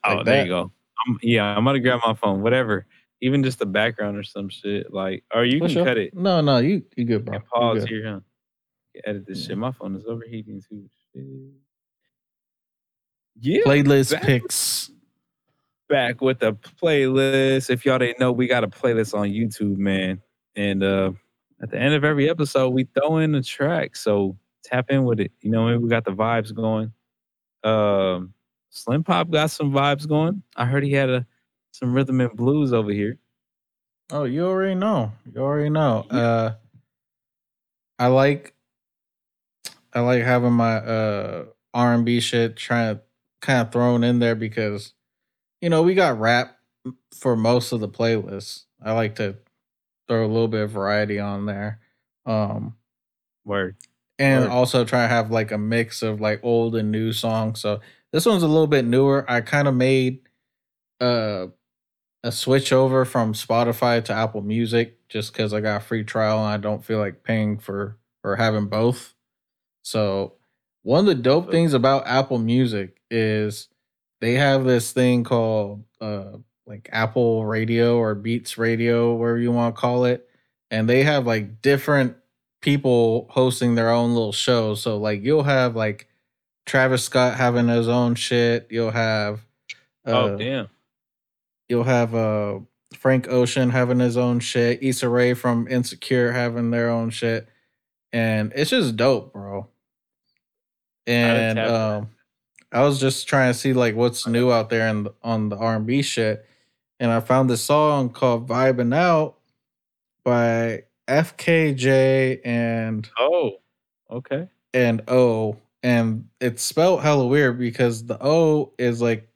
oh, 0.06 0.14
like 0.16 0.26
there 0.26 0.36
that. 0.38 0.44
you 0.44 0.50
go. 0.50 0.72
I'm, 1.08 1.20
yeah, 1.22 1.46
I'm 1.46 1.66
gonna 1.66 1.80
grab 1.80 2.00
my 2.06 2.14
phone. 2.14 2.42
Whatever. 2.42 2.86
Even 3.22 3.44
just 3.44 3.60
the 3.60 3.66
background 3.66 4.18
or 4.18 4.24
some 4.24 4.48
shit. 4.50 4.94
Like, 4.94 5.24
or 5.34 5.44
you 5.44 5.60
can 5.60 5.74
cut 5.74 5.98
it. 5.98 6.14
No, 6.16 6.42
no, 6.42 6.60
you 6.60 6.84
you 6.96 7.06
good, 7.06 7.26
bro. 7.26 7.40
pause 7.40 7.82
good. 7.82 7.90
here, 7.90 8.14
huh? 8.14 8.20
Edit 9.06 9.28
this 9.28 9.42
yeah. 9.42 9.48
shit. 9.50 9.58
My 9.58 9.72
phone 9.72 9.96
is 9.96 10.06
overheating 10.06 10.62
too. 10.68 10.90
Yeah. 11.16 11.24
Playlist 13.66 14.12
back 14.12 14.24
picks. 14.24 14.92
back 15.88 16.22
with 16.22 16.40
the 16.40 16.54
playlist. 16.54 17.70
If 17.70 17.86
y'all 17.86 17.98
didn't 17.98 18.20
know, 18.20 18.32
we 18.32 18.48
got 18.48 18.64
a 18.64 18.68
playlist 18.68 19.18
on 19.18 19.30
YouTube, 19.30 19.78
man. 19.78 20.22
And 20.56 20.84
uh 20.84 21.12
at 21.62 21.72
the 21.72 21.78
end 21.78 21.94
of 21.94 22.06
every 22.06 22.30
episode, 22.30 22.70
we 22.70 22.86
throw 22.86 23.18
in 23.18 23.36
a 23.36 23.44
track. 23.44 23.96
So 23.96 24.38
tap 24.64 24.90
in 24.90 25.04
with 25.04 25.20
it. 25.20 25.32
You 25.42 25.52
know, 25.52 25.78
we 25.78 25.90
got 25.90 26.06
the 26.06 26.12
vibes 26.12 26.54
going. 26.54 26.92
Um 27.64 28.34
Slim 28.72 29.04
Pop 29.04 29.32
got 29.32 29.50
some 29.52 29.72
vibes 29.72 30.08
going. 30.08 30.44
I 30.56 30.66
heard 30.66 30.84
he 30.84 30.92
had 30.92 31.10
a 31.10 31.26
some 31.72 31.94
rhythm 31.94 32.22
and 32.22 32.36
blues 32.36 32.74
over 32.74 32.92
here. 32.92 33.18
Oh, 34.12 34.24
you 34.26 34.46
already 34.46 34.76
know. 34.76 35.12
You 35.34 35.42
already 35.42 35.70
know. 35.70 36.02
Uh 36.10 36.54
I 37.98 38.08
like 38.08 38.54
I 39.94 40.02
like 40.02 40.24
having 40.24 40.54
my 40.54 40.78
uh 40.78 41.46
R 41.74 41.94
and 41.94 42.06
B 42.06 42.20
shit 42.20 42.56
trying 42.56 42.96
to 42.96 43.02
kind 43.42 43.62
of 43.62 43.72
thrown 43.72 44.04
in 44.04 44.20
there 44.20 44.36
because 44.36 44.94
you 45.62 45.70
know 45.70 45.82
we 45.82 45.96
got 45.96 46.20
rap 46.20 46.58
for 47.14 47.36
most 47.36 47.72
of 47.72 47.80
the 47.80 47.90
playlists. 47.90 48.66
I 48.84 48.94
like 48.94 49.16
to 49.16 49.38
throw 50.08 50.26
a 50.26 50.28
little 50.28 50.48
bit 50.48 50.62
of 50.62 50.72
variety 50.72 51.20
on 51.20 51.46
there. 51.46 51.80
Um 52.26 52.76
Word. 53.46 53.76
And 54.18 54.46
Word. 54.46 54.52
also 54.52 54.86
try 54.86 55.04
to 55.04 55.08
have 55.08 55.32
like 55.32 55.52
a 55.52 55.58
mix 55.58 56.02
of 56.02 56.22
like 56.22 56.42
old 56.44 56.76
and 56.76 56.92
new 56.92 57.14
songs. 57.14 57.62
So 57.62 57.80
this 58.12 58.26
one's 58.26 58.44
a 58.44 58.48
little 58.48 58.68
bit 58.68 58.86
newer. 58.86 59.26
I 59.30 59.42
kind 59.42 59.68
of 59.68 59.76
made 59.76 60.22
uh 61.02 61.48
a 62.24 62.32
switch 62.32 62.74
over 62.74 63.06
from 63.06 63.34
Spotify 63.34 64.04
to 64.04 64.14
Apple 64.14 64.42
Music 64.42 64.98
just 65.08 65.32
because 65.32 65.54
I 65.54 65.62
got 65.62 65.78
a 65.78 65.86
free 65.86 66.04
trial 66.04 66.40
and 66.40 66.48
I 66.48 66.58
don't 66.58 66.84
feel 66.84 67.00
like 67.00 67.24
paying 67.24 67.58
for 67.58 67.98
or 68.24 68.36
having 68.36 68.68
both. 68.68 69.16
So 69.90 70.34
one 70.84 71.02
of 71.02 71.06
the 71.06 71.16
dope 71.16 71.52
things 71.52 71.74
about 71.74 72.08
Apple 72.08 72.38
Music 72.38 73.02
is 73.10 73.68
they 74.22 74.34
have 74.34 74.64
this 74.64 74.92
thing 74.92 75.24
called 75.24 75.84
uh 76.00 76.38
like 76.66 76.88
Apple 76.92 77.46
Radio 77.46 77.98
or 77.98 78.14
Beats 78.14 78.58
Radio, 78.58 79.16
whatever 79.16 79.40
you 79.40 79.52
want 79.52 79.76
to 79.76 79.82
call 79.82 80.06
it. 80.06 80.28
And 80.70 80.88
they 80.88 81.04
have 81.04 81.26
like 81.26 81.64
different 81.64 82.16
people 82.62 83.28
hosting 83.32 83.74
their 83.74 83.90
own 83.90 84.14
little 84.14 84.32
shows. 84.32 84.82
So 84.82 84.98
like 84.98 85.24
you'll 85.24 85.44
have 85.44 85.76
like 85.76 86.08
Travis 86.68 87.04
Scott 87.04 87.38
having 87.38 87.68
his 87.68 87.88
own 87.88 88.14
shit. 88.14 88.68
You'll 88.70 88.92
have 88.92 89.42
oh, 90.06 90.14
uh, 90.14 90.30
oh 90.30 90.38
damn. 90.38 90.70
You'll 91.68 91.84
have 91.84 92.14
uh 92.14 92.60
Frank 92.94 93.28
Ocean 93.28 93.70
having 93.70 94.00
his 94.00 94.18
own 94.18 94.40
shit, 94.40 94.84
Issa 94.84 95.10
Rae 95.10 95.34
from 95.34 95.68
Insecure 95.68 96.32
having 96.32 96.72
their 96.72 96.90
own 96.90 97.12
shit, 97.12 97.48
and 98.12 98.52
it's 98.56 98.72
just 98.72 98.96
dope, 98.96 99.34
bro. 99.34 99.68
And 101.10 101.58
um, 101.58 102.10
I 102.72 102.84
was 102.84 103.00
just 103.00 103.28
trying 103.28 103.52
to 103.52 103.58
see 103.58 103.74
like 103.74 103.96
what's 103.96 104.28
new 104.28 104.52
out 104.52 104.70
there 104.70 104.88
and 104.88 105.10
on 105.24 105.50
the 105.50 105.58
R 105.58 105.76
and 105.76 105.86
B 105.86 106.02
shit, 106.02 106.46
and 107.00 107.12
I 107.12 107.20
found 107.20 107.50
this 107.50 107.64
song 107.64 108.10
called 108.12 108.48
"Vibing 108.48 108.96
Out" 108.96 109.38
by 110.24 110.84
FKJ 111.08 112.42
and 112.46 113.10
oh, 113.18 113.54
okay, 114.12 114.50
and 114.74 115.02
O, 115.08 115.58
and 115.82 116.28
it's 116.40 116.62
spelled 116.62 117.02
hella 117.02 117.26
weird 117.26 117.58
because 117.58 118.06
the 118.06 118.18
O 118.24 118.74
is 118.78 119.02
like 119.02 119.28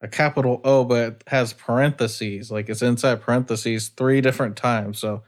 a 0.00 0.08
capital 0.08 0.60
O, 0.64 0.84
but 0.84 1.08
it 1.08 1.24
has 1.28 1.52
parentheses, 1.52 2.50
like 2.50 2.68
it's 2.68 2.82
inside 2.82 3.22
parentheses 3.22 3.88
three 3.88 4.20
different 4.20 4.56
times. 4.56 4.98
So 4.98 5.22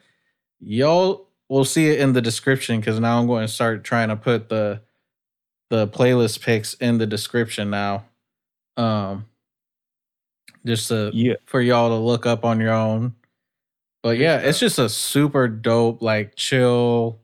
y'all 0.59 1.29
will 1.49 1.65
see 1.65 1.91
it 1.91 2.01
in 2.01 2.13
the 2.13 2.21
description 2.21 2.81
because 2.81 2.99
now 2.99 3.21
I'm 3.21 3.29
going 3.29 3.47
to 3.47 3.53
start 3.53 3.85
trying 3.85 4.09
to 4.09 4.17
put 4.17 4.49
the 4.49 4.83
the 5.71 5.89
playlist 5.89 6.43
picks 6.43 6.75
in 6.75 6.99
the 6.99 7.07
description 7.07 7.71
now. 7.71 8.05
Um 8.77 9.27
just 10.65 10.89
to, 10.89 11.13
yeah. 11.15 11.35
for 11.45 11.61
y'all 11.61 11.91
to 11.91 11.95
look 11.95 12.27
up 12.27 12.45
on 12.45 12.59
your 12.59 12.73
own. 12.73 13.15
But 14.03 14.19
yeah, 14.19 14.39
it's 14.39 14.59
just 14.59 14.81
a 14.81 14.89
super 14.89 15.49
dope, 15.49 16.03
like 16.03 16.35
chill 16.37 17.21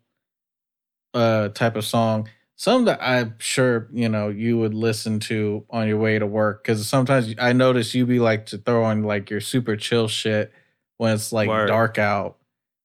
uh 1.14 1.49
type 1.49 1.76
of 1.76 1.84
song. 1.84 2.28
Some 2.57 2.84
that 2.84 3.03
I'm 3.03 3.34
sure, 3.38 3.88
you 3.93 4.09
know, 4.09 4.28
you 4.28 4.57
would 4.59 4.74
listen 4.74 5.18
to 5.20 5.64
on 5.70 5.88
your 5.88 5.99
way 5.99 6.18
to 6.18 6.26
work. 6.26 6.64
Cause 6.64 6.86
sometimes 6.86 7.34
I 7.38 7.53
notice 7.53 7.95
you 7.95 8.07
be 8.07 8.20
like 8.20 8.47
to 8.47 8.59
throw 8.59 8.84
on 8.84 9.03
like 9.03 9.30
your 9.30 9.40
super 9.40 9.76
chill 9.76 10.07
shit 10.07 10.53
when 10.99 11.12
it's 11.12 11.32
like 11.32 11.49
Word. 11.49 11.66
dark 11.66 11.99
out 11.99 12.36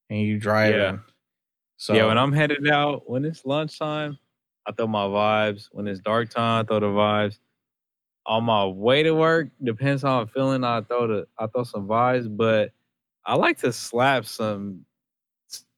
and 0.09 0.19
you 0.19 0.39
driving. 0.39 0.79
Yeah. 0.79 0.97
So 1.77 1.93
yeah, 1.93 2.07
when 2.07 2.17
I'm 2.17 2.33
headed 2.33 2.67
out, 2.67 3.07
when 3.07 3.23
it's 3.23 3.45
lunchtime, 3.45 4.17
I 4.67 4.73
throw 4.73 4.87
my 4.87 5.05
vibes. 5.05 5.69
When 5.71 5.87
it's 5.87 6.01
dark 6.01 6.29
time, 6.29 6.65
I 6.65 6.67
throw 6.67 6.79
the 6.79 6.87
vibes. 6.87 7.39
On 8.25 8.43
my 8.43 8.65
way 8.65 9.03
to 9.03 9.15
work, 9.15 9.47
depends 9.63 10.01
how 10.01 10.19
I'm 10.19 10.27
feeling. 10.27 10.65
I 10.65 10.81
throw 10.81 11.07
the 11.07 11.27
I 11.37 11.47
throw 11.47 11.63
some 11.63 11.87
vibes, 11.87 12.35
but 12.35 12.71
I 13.25 13.35
like 13.35 13.57
to 13.59 13.71
slap 13.71 14.25
some 14.25 14.85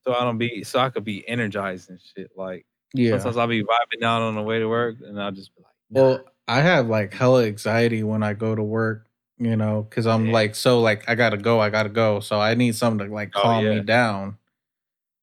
so 0.04 0.14
I 0.14 0.24
don't 0.24 0.38
be 0.38 0.64
so 0.64 0.80
I 0.80 0.90
could 0.90 1.04
be 1.04 1.26
energized 1.28 1.90
and 1.90 2.00
shit. 2.00 2.30
Like 2.36 2.66
yeah, 2.92 3.12
sometimes 3.12 3.36
I'll 3.36 3.46
be 3.46 3.62
vibing 3.62 4.00
down 4.00 4.22
on 4.22 4.34
the 4.34 4.42
way 4.42 4.58
to 4.58 4.68
work, 4.68 4.96
and 5.04 5.20
I'll 5.22 5.30
just 5.30 5.54
be 5.54 5.62
like, 5.62 5.72
nah. 5.90 6.00
well, 6.00 6.24
I 6.48 6.60
have 6.60 6.88
like 6.88 7.14
hella 7.14 7.44
anxiety 7.44 8.02
when 8.02 8.22
I 8.22 8.34
go 8.34 8.54
to 8.54 8.62
work. 8.62 9.06
You 9.38 9.56
know, 9.56 9.86
because 9.88 10.06
I'm 10.06 10.26
yeah. 10.26 10.32
like 10.34 10.54
so 10.54 10.80
like 10.80 11.08
I 11.08 11.14
gotta 11.14 11.38
go, 11.38 11.60
I 11.60 11.70
gotta 11.70 11.88
go, 11.88 12.20
so 12.20 12.38
I 12.38 12.54
need 12.54 12.74
something 12.74 13.08
to 13.08 13.14
like 13.14 13.30
oh, 13.34 13.40
calm 13.40 13.64
oh, 13.64 13.68
yeah. 13.68 13.76
me 13.76 13.80
down 13.80 14.36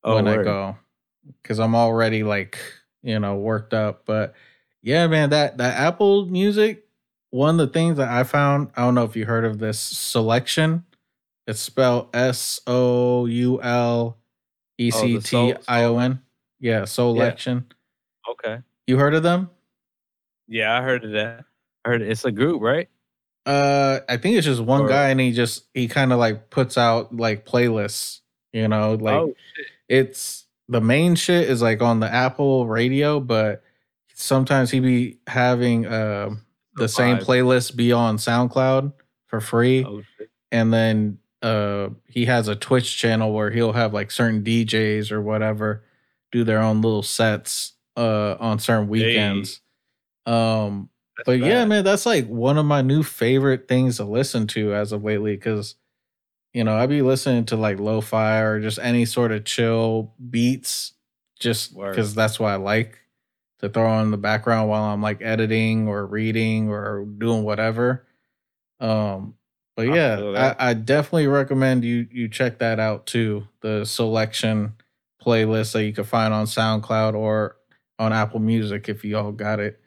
oh, 0.03 0.15
when 0.15 0.25
word. 0.25 0.39
I 0.39 0.43
go, 0.43 0.77
because 1.43 1.59
I'm 1.59 1.75
already 1.75 2.23
like 2.23 2.57
you 3.03 3.19
know, 3.19 3.37
worked 3.37 3.73
up. 3.73 4.03
But 4.05 4.33
yeah, 4.81 5.07
man, 5.07 5.29
that 5.31 5.57
that 5.57 5.79
Apple 5.79 6.25
Music, 6.25 6.85
one 7.29 7.59
of 7.59 7.67
the 7.67 7.73
things 7.73 7.97
that 7.97 8.09
I 8.09 8.23
found, 8.23 8.71
I 8.75 8.81
don't 8.81 8.95
know 8.95 9.03
if 9.03 9.15
you 9.15 9.25
heard 9.25 9.45
of 9.45 9.59
this 9.59 9.81
Soulection. 9.93 10.83
It's 11.45 11.59
spelled 11.59 12.09
S 12.13 12.59
O 12.67 13.25
U 13.25 13.61
L 13.61 14.17
E 14.77 14.91
C 14.91 15.19
T 15.19 15.53
I 15.67 15.83
O 15.83 15.97
N. 15.97 16.21
Yeah, 16.59 16.81
Soulection. 16.81 17.63
Yeah. 17.69 18.31
Okay. 18.31 18.61
You 18.87 18.97
heard 18.97 19.13
of 19.13 19.23
them? 19.23 19.49
Yeah, 20.47 20.77
I 20.77 20.81
heard 20.81 21.05
of 21.05 21.11
that. 21.11 21.45
I 21.85 21.89
heard 21.89 22.01
it's 22.01 22.25
a 22.25 22.31
group, 22.31 22.61
right? 22.61 22.89
Uh, 23.45 24.01
I 24.09 24.17
think 24.17 24.35
it's 24.35 24.45
just 24.45 24.61
one 24.61 24.81
or, 24.81 24.87
guy, 24.89 25.09
and 25.09 25.19
he 25.19 25.31
just 25.31 25.65
he 25.73 25.87
kind 25.87 26.11
of 26.11 26.19
like 26.19 26.49
puts 26.49 26.77
out 26.77 27.15
like 27.15 27.45
playlists. 27.45 28.21
You 28.51 28.67
know, 28.67 28.95
like 28.95 29.15
oh, 29.15 29.33
it's 29.87 30.45
the 30.69 30.81
main 30.81 31.15
shit 31.15 31.49
is 31.49 31.61
like 31.61 31.81
on 31.81 31.99
the 31.99 32.11
Apple 32.11 32.67
radio, 32.67 33.19
but 33.19 33.63
sometimes 34.13 34.71
he 34.71 34.79
be 34.79 35.19
having 35.27 35.85
uh, 35.85 36.31
the 36.75 36.87
same 36.87 37.17
playlist 37.17 37.75
be 37.75 37.91
on 37.91 38.17
SoundCloud 38.17 38.93
for 39.27 39.39
free. 39.41 39.85
Oh, 39.85 40.01
and 40.51 40.73
then 40.73 41.19
uh, 41.41 41.89
he 42.07 42.25
has 42.25 42.47
a 42.47 42.55
Twitch 42.55 42.97
channel 42.97 43.33
where 43.33 43.51
he'll 43.51 43.73
have 43.73 43.93
like 43.93 44.11
certain 44.11 44.43
DJs 44.43 45.11
or 45.11 45.21
whatever 45.21 45.83
do 46.31 46.43
their 46.43 46.59
own 46.59 46.81
little 46.81 47.03
sets 47.03 47.73
uh, 47.95 48.35
on 48.39 48.59
certain 48.59 48.87
weekends. 48.87 49.61
Hey. 50.25 50.33
Um, 50.33 50.89
but 51.25 51.39
bad. 51.39 51.47
yeah, 51.47 51.65
man, 51.65 51.83
that's 51.83 52.05
like 52.05 52.27
one 52.27 52.57
of 52.57 52.65
my 52.65 52.81
new 52.81 53.01
favorite 53.01 53.67
things 53.67 53.97
to 53.97 54.03
listen 54.03 54.45
to 54.47 54.73
as 54.73 54.91
of 54.91 55.03
lately 55.03 55.35
because 55.35 55.75
you 56.57 56.63
know, 56.63 56.75
I'd 56.75 56.89
be 56.89 57.03
listening 57.03 57.45
to 57.45 57.55
like 57.55 57.79
lo-fi 57.79 58.39
or 58.39 58.59
just 58.59 58.79
any 58.81 59.05
sort 59.05 59.31
of 59.31 59.45
chill 59.45 60.15
beats, 60.27 60.93
just 61.39 61.77
because 61.77 62.15
that's 62.15 62.39
what 62.39 62.49
I 62.49 62.55
like 62.55 62.97
to 63.59 63.69
throw 63.69 63.87
on 63.87 64.09
the 64.09 64.17
background 64.17 64.67
while 64.67 64.81
I'm 64.81 64.99
like 64.99 65.21
editing 65.21 65.87
or 65.87 66.03
reading 66.07 66.69
or 66.69 67.05
doing 67.05 67.43
whatever. 67.43 68.07
Um, 68.79 69.35
but 69.75 69.83
yeah, 69.83 70.55
I, 70.59 70.71
I, 70.71 70.73
definitely 70.73 71.27
recommend 71.27 71.83
you 71.83 72.07
you 72.11 72.27
check 72.27 72.57
that 72.57 72.79
out 72.79 73.05
too. 73.05 73.47
The 73.61 73.81
Soulection 73.81 74.71
playlist 75.23 75.73
that 75.73 75.85
you 75.85 75.93
can 75.93 76.05
find 76.05 76.33
on 76.33 76.47
SoundCloud 76.47 77.13
or 77.13 77.57
on 77.99 78.13
Apple 78.13 78.39
Music 78.39 78.89
if 78.89 79.05
you 79.05 79.15
all 79.15 79.31
got 79.31 79.59
it. 79.59 79.79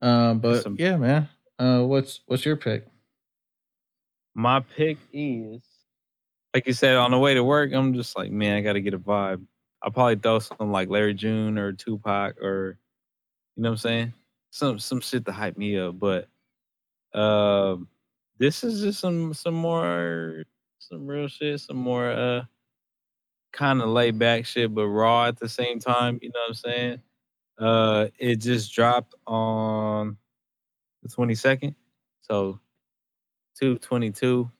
Um, 0.00 0.38
but 0.38 0.62
Some, 0.62 0.76
yeah, 0.78 0.96
man, 0.96 1.28
uh, 1.58 1.82
what's 1.82 2.20
what's 2.24 2.46
your 2.46 2.56
pick? 2.56 2.86
My 4.34 4.60
pick 4.60 4.96
is 5.12 5.73
like 6.54 6.68
you 6.68 6.72
said, 6.72 6.96
on 6.96 7.10
the 7.10 7.18
way 7.18 7.34
to 7.34 7.42
work, 7.42 7.72
I'm 7.74 7.92
just 7.94 8.16
like, 8.16 8.30
man, 8.30 8.56
I 8.56 8.60
got 8.60 8.74
to 8.74 8.80
get 8.80 8.94
a 8.94 8.98
vibe. 8.98 9.44
I'll 9.82 9.90
probably 9.90 10.16
throw 10.16 10.38
something 10.38 10.70
like 10.70 10.88
Larry 10.88 11.12
June 11.12 11.58
or 11.58 11.72
Tupac 11.72 12.40
or, 12.40 12.78
you 13.56 13.62
know 13.62 13.70
what 13.70 13.72
I'm 13.72 13.78
saying? 13.78 14.12
Some 14.50 14.78
some 14.78 15.00
shit 15.00 15.26
to 15.26 15.32
hype 15.32 15.58
me 15.58 15.76
up. 15.78 15.98
But 15.98 16.28
uh, 17.12 17.76
this 18.38 18.62
is 18.62 18.80
just 18.80 19.00
some 19.00 19.34
some 19.34 19.54
more 19.54 20.44
some 20.78 21.06
real 21.06 21.26
shit, 21.26 21.60
some 21.60 21.76
more 21.76 22.10
uh 22.10 22.44
kind 23.52 23.82
of 23.82 23.88
laid 23.88 24.18
back 24.18 24.46
shit, 24.46 24.72
but 24.74 24.86
raw 24.86 25.26
at 25.26 25.38
the 25.38 25.48
same 25.48 25.80
time. 25.80 26.18
You 26.22 26.28
know 26.28 26.40
what 26.40 26.48
I'm 26.48 26.54
saying? 26.54 27.02
Uh, 27.58 28.06
it 28.18 28.36
just 28.36 28.72
dropped 28.72 29.14
on 29.26 30.16
the 31.02 31.08
22nd, 31.08 31.74
so 32.20 32.58
222 33.60 34.50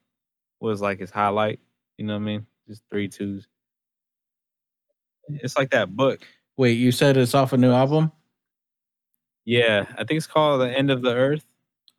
was 0.60 0.80
like 0.80 1.00
his 1.00 1.10
highlight. 1.10 1.60
You 1.96 2.04
know 2.06 2.14
what 2.14 2.22
I 2.22 2.24
mean? 2.24 2.46
Just 2.68 2.82
three 2.90 3.08
twos. 3.08 3.46
It's 5.28 5.56
like 5.56 5.70
that 5.70 5.94
book. 5.94 6.26
Wait, 6.56 6.72
you 6.72 6.92
said 6.92 7.16
it's 7.16 7.34
off 7.34 7.52
a 7.52 7.56
new 7.56 7.72
album? 7.72 8.12
Yeah, 9.44 9.86
I 9.92 10.04
think 10.04 10.18
it's 10.18 10.26
called 10.26 10.60
The 10.60 10.70
End 10.70 10.90
of 10.90 11.02
the 11.02 11.14
Earth. 11.14 11.44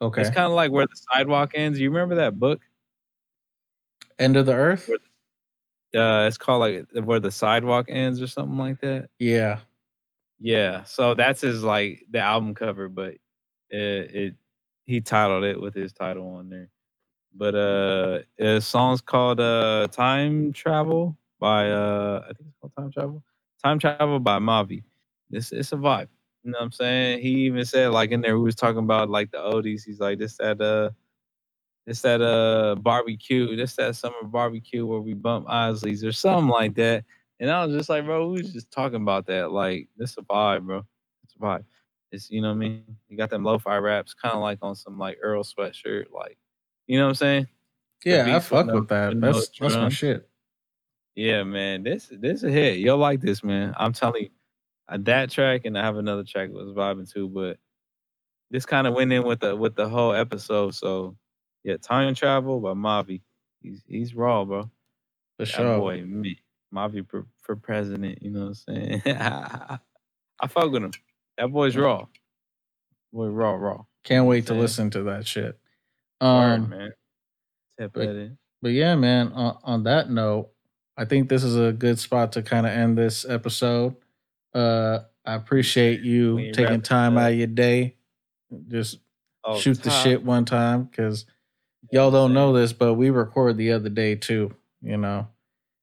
Okay. 0.01 0.22
It's 0.22 0.30
kind 0.30 0.45
of 0.47 0.53
like 0.53 0.72
where 0.72 0.85
the 0.85 1.01
sidewalk 1.11 1.51
ends. 1.55 1.80
You 1.80 1.89
remember 1.89 2.15
that 2.15 2.39
book? 2.39 2.61
End 4.19 4.35
of 4.38 4.45
the 4.45 4.53
Earth? 4.53 4.89
uh, 5.95 6.26
it's 6.27 6.38
called 6.38 6.61
like 6.61 6.85
where 7.05 7.19
the 7.19 7.31
sidewalk 7.31 7.85
ends 7.89 8.22
or 8.22 8.27
something 8.27 8.57
like 8.57 8.81
that. 8.81 9.09
Yeah. 9.19 9.59
Yeah. 10.39 10.84
So 10.84 11.13
that's 11.13 11.41
his 11.41 11.63
like 11.63 12.05
the 12.09 12.19
album 12.19 12.53
cover, 12.55 12.89
but 12.89 13.15
it, 13.69 14.15
it 14.15 14.35
he 14.85 15.01
titled 15.01 15.43
it 15.43 15.59
with 15.59 15.73
his 15.73 15.93
title 15.93 16.35
on 16.35 16.49
there. 16.49 16.69
But 17.35 17.55
uh, 17.55 18.19
a 18.39 18.61
song's 18.61 19.01
called 19.01 19.39
uh 19.39 19.87
"Time 19.91 20.53
Travel" 20.53 21.17
by 21.39 21.69
uh, 21.71 22.21
I 22.23 22.33
think 22.33 22.49
it's 22.49 22.57
called 22.61 22.73
"Time 22.77 22.91
Travel." 22.91 23.23
"Time 23.63 23.79
Travel" 23.79 24.19
by 24.19 24.39
Mavi. 24.39 24.83
It's 25.31 25.51
it's 25.51 25.71
a 25.73 25.75
vibe. 25.77 26.07
You 26.43 26.51
know 26.51 26.59
what 26.59 26.65
I'm 26.65 26.71
saying? 26.71 27.21
He 27.21 27.29
even 27.45 27.65
said 27.65 27.89
like 27.91 28.11
in 28.11 28.21
there 28.21 28.37
we 28.37 28.45
was 28.45 28.55
talking 28.55 28.79
about 28.79 29.09
like 29.09 29.31
the 29.31 29.37
oldies. 29.39 29.83
He's 29.85 29.99
like 29.99 30.19
this 30.19 30.37
that 30.37 30.61
uh 30.61 30.91
it's 31.87 32.01
that 32.01 32.21
uh 32.21 32.75
barbecue, 32.75 33.55
this 33.55 33.75
that 33.75 33.95
summer 33.95 34.23
barbecue 34.23 34.85
where 34.85 35.01
we 35.01 35.13
bump 35.13 35.47
Isleys 35.47 36.03
or 36.03 36.11
something 36.11 36.49
like 36.49 36.75
that. 36.75 37.05
And 37.39 37.51
I 37.51 37.65
was 37.65 37.75
just 37.75 37.89
like, 37.89 38.05
bro, 38.05 38.29
we 38.29 38.41
was 38.41 38.53
just 38.53 38.71
talking 38.71 39.01
about 39.01 39.27
that. 39.27 39.51
Like, 39.51 39.89
this 39.97 40.17
a 40.17 40.21
vibe, 40.21 40.65
bro. 40.65 40.83
It's 41.23 41.35
a 41.35 41.39
vibe. 41.39 41.65
It's 42.11 42.31
you 42.31 42.41
know 42.41 42.49
what 42.49 42.55
I 42.55 42.59
mean? 42.59 42.83
You 43.09 43.17
got 43.17 43.29
them 43.29 43.43
lo-fi 43.43 43.77
raps, 43.77 44.13
kind 44.13 44.35
of 44.35 44.41
like 44.41 44.59
on 44.61 44.75
some 44.75 44.97
like 44.97 45.17
Earl 45.21 45.43
Sweatshirt, 45.43 46.05
like 46.13 46.37
you 46.87 46.97
know 46.97 47.05
what 47.05 47.09
I'm 47.09 47.15
saying? 47.15 47.47
Yeah, 48.03 48.35
I 48.35 48.39
fuck 48.39 48.67
with 48.67 48.87
that. 48.89 49.19
That's 49.19 49.49
that's 49.59 49.75
my 49.75 49.89
shit. 49.89 50.27
Yeah, 51.15 51.43
man. 51.43 51.83
This 51.83 52.09
this 52.11 52.43
a 52.43 52.49
hit. 52.49 52.77
You'll 52.77 52.97
like 52.97 53.21
this, 53.21 53.43
man. 53.43 53.73
I'm 53.77 53.93
telling 53.93 54.23
you. 54.23 54.29
Uh, 54.87 54.99
that 55.01 55.31
track 55.31 55.61
and 55.65 55.77
I 55.77 55.83
have 55.83 55.97
another 55.97 56.23
track 56.23 56.49
that 56.49 56.53
was 56.53 56.75
vibing 56.75 57.11
too, 57.11 57.27
but 57.27 57.57
this 58.51 58.67
kind 58.67 58.85
of 58.85 58.93
went 58.93 59.11
in 59.11 59.23
with 59.23 59.39
the 59.39 59.55
with 59.55 59.75
the 59.75 59.89
whole 59.89 60.13
episode. 60.13 60.75
So 60.75 61.17
yeah, 61.63 61.77
time 61.77 62.13
travel 62.13 62.59
by 62.59 62.73
Mavi. 62.73 63.21
He's 63.61 63.81
he's 63.87 64.13
raw, 64.13 64.45
bro. 64.45 64.69
For 65.37 65.45
sure. 65.45 65.79
boy, 65.79 66.03
me. 66.03 66.39
Mavi 66.73 67.07
for, 67.09 67.25
for 67.41 67.55
president, 67.55 68.21
you 68.21 68.31
know 68.31 68.47
what 68.47 68.57
I'm 68.67 68.75
saying? 68.75 69.01
I 69.07 70.47
fuck 70.47 70.71
with 70.71 70.83
him. 70.83 70.91
That 71.37 71.47
boy's 71.47 71.75
raw. 71.75 72.05
Boy, 73.11 73.27
raw, 73.27 73.53
raw. 73.53 73.85
Can't 74.03 74.25
wait 74.27 74.47
to 74.47 74.53
listen 74.53 74.89
to 74.91 75.03
that 75.03 75.25
shit. 75.25 75.57
Um, 76.21 76.61
Word, 76.61 76.69
man. 76.69 76.93
Tap 77.79 77.91
but, 77.93 78.07
in. 78.07 78.37
But 78.61 78.69
yeah, 78.69 78.95
man. 78.95 79.31
On, 79.33 79.57
on 79.63 79.83
that 79.83 80.09
note, 80.09 80.49
I 80.97 81.05
think 81.05 81.29
this 81.29 81.43
is 81.43 81.57
a 81.57 81.71
good 81.73 81.99
spot 81.99 82.31
to 82.33 82.41
kind 82.41 82.65
of 82.65 82.71
end 82.71 82.97
this 82.97 83.25
episode. 83.27 83.95
Uh, 84.53 84.99
I 85.25 85.33
appreciate 85.33 86.01
you 86.01 86.53
taking 86.53 86.81
time 86.81 87.17
out 87.17 87.31
of 87.31 87.37
your 87.37 87.47
day, 87.47 87.95
just 88.69 88.99
Oh, 89.47 89.59
shoot 89.59 89.81
the 89.83 89.89
top. 89.91 90.03
shit 90.03 90.23
one 90.23 90.45
time 90.45 90.85
because 90.85 91.25
y'all 91.91 92.09
don't 92.09 92.33
know 92.33 92.53
this, 92.53 92.73
but 92.73 92.93
we 92.95 93.09
recorded 93.11 93.57
the 93.57 93.73
other 93.73 93.89
day 93.89 94.15
too. 94.15 94.55
You 94.81 94.97
know, 94.97 95.27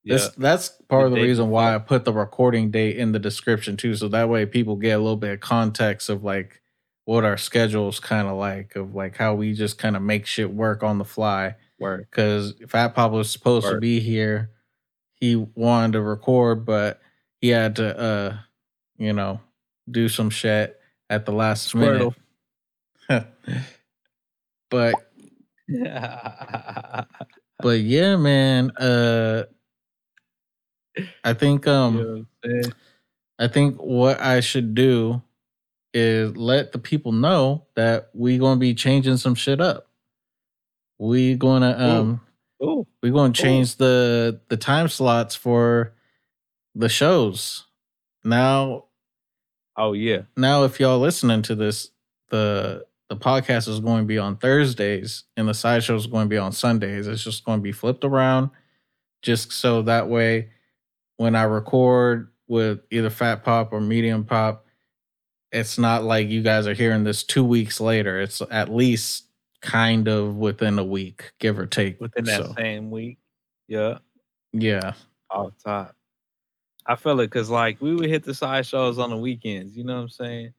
Yeah. 0.04 0.14
this 0.16 0.28
that's 0.30 0.68
part 0.88 1.02
The 1.02 1.06
of 1.09 1.12
the 1.12 1.22
reason 1.22 1.50
why 1.50 1.74
I 1.74 1.78
put 1.78 2.04
the 2.04 2.12
recording 2.12 2.70
date 2.70 2.96
in 2.96 3.12
the 3.12 3.18
description 3.20 3.76
too, 3.76 3.94
so 3.94 4.09
that 4.09 4.28
way 4.28 4.46
people 4.46 4.76
get 4.76 4.92
a 4.92 4.98
little 4.98 5.16
bit 5.16 5.34
of 5.34 5.40
context 5.40 6.09
of 6.09 6.24
like 6.24 6.61
what 7.04 7.24
our 7.24 7.36
schedule's 7.36 8.00
kind 8.00 8.28
of 8.28 8.36
like, 8.36 8.76
of 8.76 8.94
like 8.94 9.16
how 9.16 9.34
we 9.34 9.52
just 9.52 9.78
kind 9.78 9.96
of 9.96 10.02
make 10.02 10.26
shit 10.26 10.52
work 10.52 10.82
on 10.82 10.98
the 10.98 11.04
fly. 11.04 11.56
Word. 11.78 12.06
Because 12.10 12.54
Fat 12.68 12.94
Pop 12.94 13.12
was 13.12 13.30
supposed 13.30 13.66
to 13.66 13.78
be 13.78 14.00
here, 14.00 14.50
he 15.14 15.36
wanted 15.36 15.92
to 15.94 16.02
record, 16.02 16.64
but 16.64 17.00
he 17.40 17.48
had 17.48 17.76
to, 17.76 17.98
uh, 17.98 18.36
you 18.98 19.12
know, 19.12 19.40
do 19.90 20.08
some 20.08 20.30
shit 20.30 20.78
at 21.10 21.26
the 21.26 21.32
last 21.32 21.72
Squirtle. 21.72 22.14
minute. 23.08 23.26
but 24.70 24.94
but 27.58 27.80
yeah, 27.80 28.16
man. 28.16 28.70
Uh, 28.72 29.44
I 31.24 31.34
think 31.34 31.66
um. 31.66 31.96
You 31.96 32.02
know 32.02 32.08
what 32.08 32.26
I'm 32.44 32.62
saying? 32.62 32.74
I 33.38 33.48
think 33.48 33.76
what 33.78 34.20
I 34.20 34.40
should 34.40 34.74
do 34.74 35.22
is 35.94 36.36
let 36.36 36.73
the 36.73 36.78
people 36.78 37.12
know 37.12 37.66
that 37.74 38.10
we're 38.14 38.39
gonna 38.39 38.59
be 38.60 38.74
changing 38.74 39.16
some 39.16 39.35
shit 39.35 39.60
up. 39.60 39.89
We 40.98 41.35
gonna 41.36 41.77
um 41.78 42.20
Ooh. 42.62 42.86
we 43.02 43.10
gonna 43.10 43.32
change 43.32 43.77
the 43.77 44.40
the 44.48 44.56
time 44.56 44.89
slots 44.89 45.35
for 45.35 45.94
the 46.74 46.89
shows. 46.89 47.66
Now 48.24 48.85
Oh 49.77 49.94
yeah. 49.94 50.23
now 50.36 50.64
if 50.64 50.78
y'all 50.78 50.98
listening 50.98 51.43
to 51.43 51.55
this, 51.55 51.90
the 52.28 52.85
the 53.09 53.16
podcast 53.16 53.69
is 53.69 53.81
going 53.81 54.02
to 54.02 54.06
be 54.06 54.19
on 54.19 54.39
Thursdays 54.39 55.24
and 55.36 55.47
the 55.47 55.52
sideshow 55.52 55.94
is 55.94 56.06
going 56.06 56.24
to 56.24 56.31
be 56.31 56.39
on 56.39 56.51
Sundays. 56.51 57.06
It's 57.06 57.23
just 57.23 57.44
going 57.44 57.59
to 57.59 57.62
be 57.62 57.73
flipped 57.73 58.05
around 58.05 58.48
just 59.20 59.52
so 59.52 59.82
that 59.82 60.09
way 60.09 60.48
when 61.19 61.36
I 61.36 61.43
record 61.43 62.32
with 62.48 62.81
either 62.90 63.10
Fat 63.10 63.44
Pop 63.44 63.73
or 63.73 63.82
Medium 63.82 64.24
Pop, 64.24 64.66
it's 65.52 65.78
not 65.78 66.02
like 66.02 66.28
you 66.28 66.42
guys 66.42 66.66
are 66.66 66.74
hearing 66.74 67.04
this 67.04 67.22
two 67.22 67.44
weeks 67.44 67.80
later. 67.80 68.20
It's 68.20 68.42
at 68.50 68.72
least 68.72 69.26
kind 69.60 70.08
of 70.08 70.36
within 70.36 70.78
a 70.78 70.84
week, 70.84 71.32
give 71.38 71.58
or 71.58 71.66
take. 71.66 72.00
Within 72.00 72.24
that 72.24 72.42
So, 72.42 72.54
same 72.56 72.90
week. 72.90 73.18
Yeah. 73.68 73.98
yeah. 74.52 74.94
Off 75.30 75.52
top. 75.64 75.94
I 76.86 76.96
feel 76.96 77.20
it 77.20 77.26
because 77.26 77.48
like 77.50 77.80
we 77.80 77.94
would 77.94 78.08
hit 78.10 78.24
the 78.24 78.34
side 78.34 78.66
shows 78.66 78.98
on 78.98 79.10
the 79.10 79.16
weekends. 79.16 79.76
You 79.76 79.84
know 79.84 79.96
what 79.96 80.02
I'm 80.02 80.08
saying? 80.08 80.54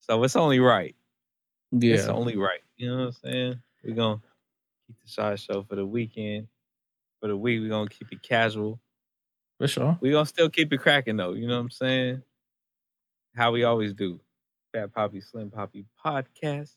So 0.00 0.22
it's 0.24 0.34
only 0.34 0.58
right. 0.58 0.96
Yeah. 1.70 1.94
It's 1.94 2.06
only 2.06 2.36
right. 2.36 2.60
You 2.76 2.90
know 2.90 2.96
what 2.98 3.06
I'm 3.06 3.12
saying? 3.12 3.62
We're 3.84 3.94
gonna 3.94 4.20
keep 4.86 4.96
the 5.04 5.08
side 5.08 5.38
show 5.38 5.62
for 5.62 5.76
the 5.76 5.86
weekend. 5.86 6.48
For 7.20 7.28
the 7.28 7.36
week, 7.36 7.60
we're 7.60 7.68
gonna 7.68 7.88
keep 7.88 8.10
it 8.10 8.22
casual. 8.22 8.80
For 9.58 9.68
sure. 9.68 9.96
We're 10.00 10.12
gonna 10.12 10.26
still 10.26 10.50
keep 10.50 10.72
it 10.72 10.78
cracking 10.78 11.16
though. 11.16 11.34
You 11.34 11.46
know 11.46 11.54
what 11.54 11.62
I'm 11.62 11.70
saying? 11.70 12.22
How 13.34 13.50
we 13.50 13.64
always 13.64 13.94
do. 13.94 14.20
Fat 14.72 14.92
Poppy 14.92 15.20
Slim 15.20 15.50
Poppy 15.50 15.86
podcast. 16.04 16.76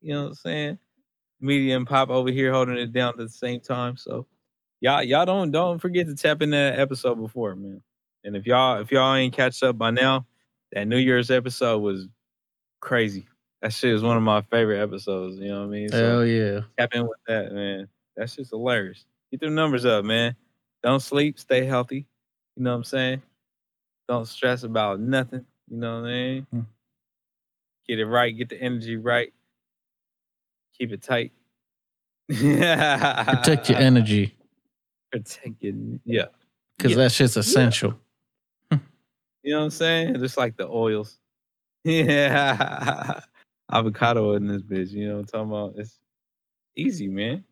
You 0.00 0.14
know 0.14 0.22
what 0.22 0.28
I'm 0.28 0.34
saying? 0.34 0.78
Medium 1.40 1.84
pop 1.84 2.10
over 2.10 2.30
here 2.30 2.52
holding 2.52 2.78
it 2.78 2.92
down 2.92 3.10
at 3.10 3.18
the 3.18 3.28
same 3.28 3.60
time. 3.60 3.96
So 3.96 4.26
y'all 4.80 5.02
y'all 5.02 5.26
don't 5.26 5.50
don't 5.50 5.78
forget 5.78 6.06
to 6.06 6.14
tap 6.14 6.42
in 6.42 6.50
that 6.50 6.78
episode 6.78 7.16
before, 7.16 7.54
man. 7.54 7.82
And 8.24 8.36
if 8.36 8.46
y'all 8.46 8.80
if 8.80 8.90
y'all 8.90 9.14
ain't 9.14 9.34
catch 9.34 9.62
up 9.62 9.78
by 9.78 9.90
now, 9.90 10.26
that 10.72 10.86
New 10.86 10.98
Year's 10.98 11.30
episode 11.30 11.78
was 11.78 12.08
crazy. 12.80 13.26
That 13.62 13.72
shit 13.72 13.92
is 13.92 14.02
one 14.02 14.16
of 14.16 14.22
my 14.22 14.42
favorite 14.42 14.80
episodes. 14.80 15.38
You 15.38 15.48
know 15.48 15.60
what 15.60 15.66
I 15.66 15.70
mean? 15.70 15.88
So 15.88 16.10
Hell 16.10 16.26
yeah. 16.26 16.60
tap 16.78 16.94
in 16.94 17.02
with 17.02 17.18
that, 17.26 17.52
man. 17.52 17.88
That's 18.16 18.36
just 18.36 18.50
hilarious. 18.50 19.04
Get 19.30 19.40
them 19.40 19.54
numbers 19.54 19.84
up, 19.84 20.04
man. 20.04 20.36
Don't 20.82 21.00
sleep, 21.00 21.38
stay 21.38 21.64
healthy. 21.64 22.06
You 22.56 22.62
know 22.62 22.70
what 22.70 22.76
I'm 22.76 22.84
saying? 22.84 23.22
Don't 24.08 24.26
stress 24.26 24.62
about 24.62 25.00
nothing. 25.00 25.44
You 25.68 25.76
know 25.78 26.00
what 26.00 26.08
I 26.08 26.12
mean? 26.12 26.46
Hmm. 26.50 26.60
Get 27.88 27.98
it 28.00 28.06
right, 28.06 28.36
get 28.36 28.48
the 28.48 28.60
energy 28.60 28.96
right. 28.96 29.32
Keep 30.78 30.92
it 30.92 31.02
tight. 31.02 31.32
Protect 32.28 33.68
your 33.70 33.78
energy 33.78 34.36
Protect 35.12 35.62
your 35.62 35.74
yeah. 36.04 36.24
because 36.76 36.92
Yeah. 36.92 36.96
that 36.98 37.12
shit's 37.12 37.36
essential. 37.36 37.94
You 39.42 39.52
know 39.52 39.58
what 39.58 39.64
I'm 39.66 39.70
saying? 39.70 40.14
Just 40.18 40.36
like 40.36 40.56
the 40.56 40.66
oils. 40.68 41.18
Yeah. 41.84 43.20
Avocado 43.70 44.32
in 44.34 44.48
this 44.48 44.62
bitch. 44.62 44.90
You 44.90 45.06
know 45.08 45.14
what 45.18 45.20
I'm 45.20 45.26
talking 45.26 45.50
about? 45.52 45.74
It's 45.76 46.00
easy, 46.76 47.06
man. 47.06 47.44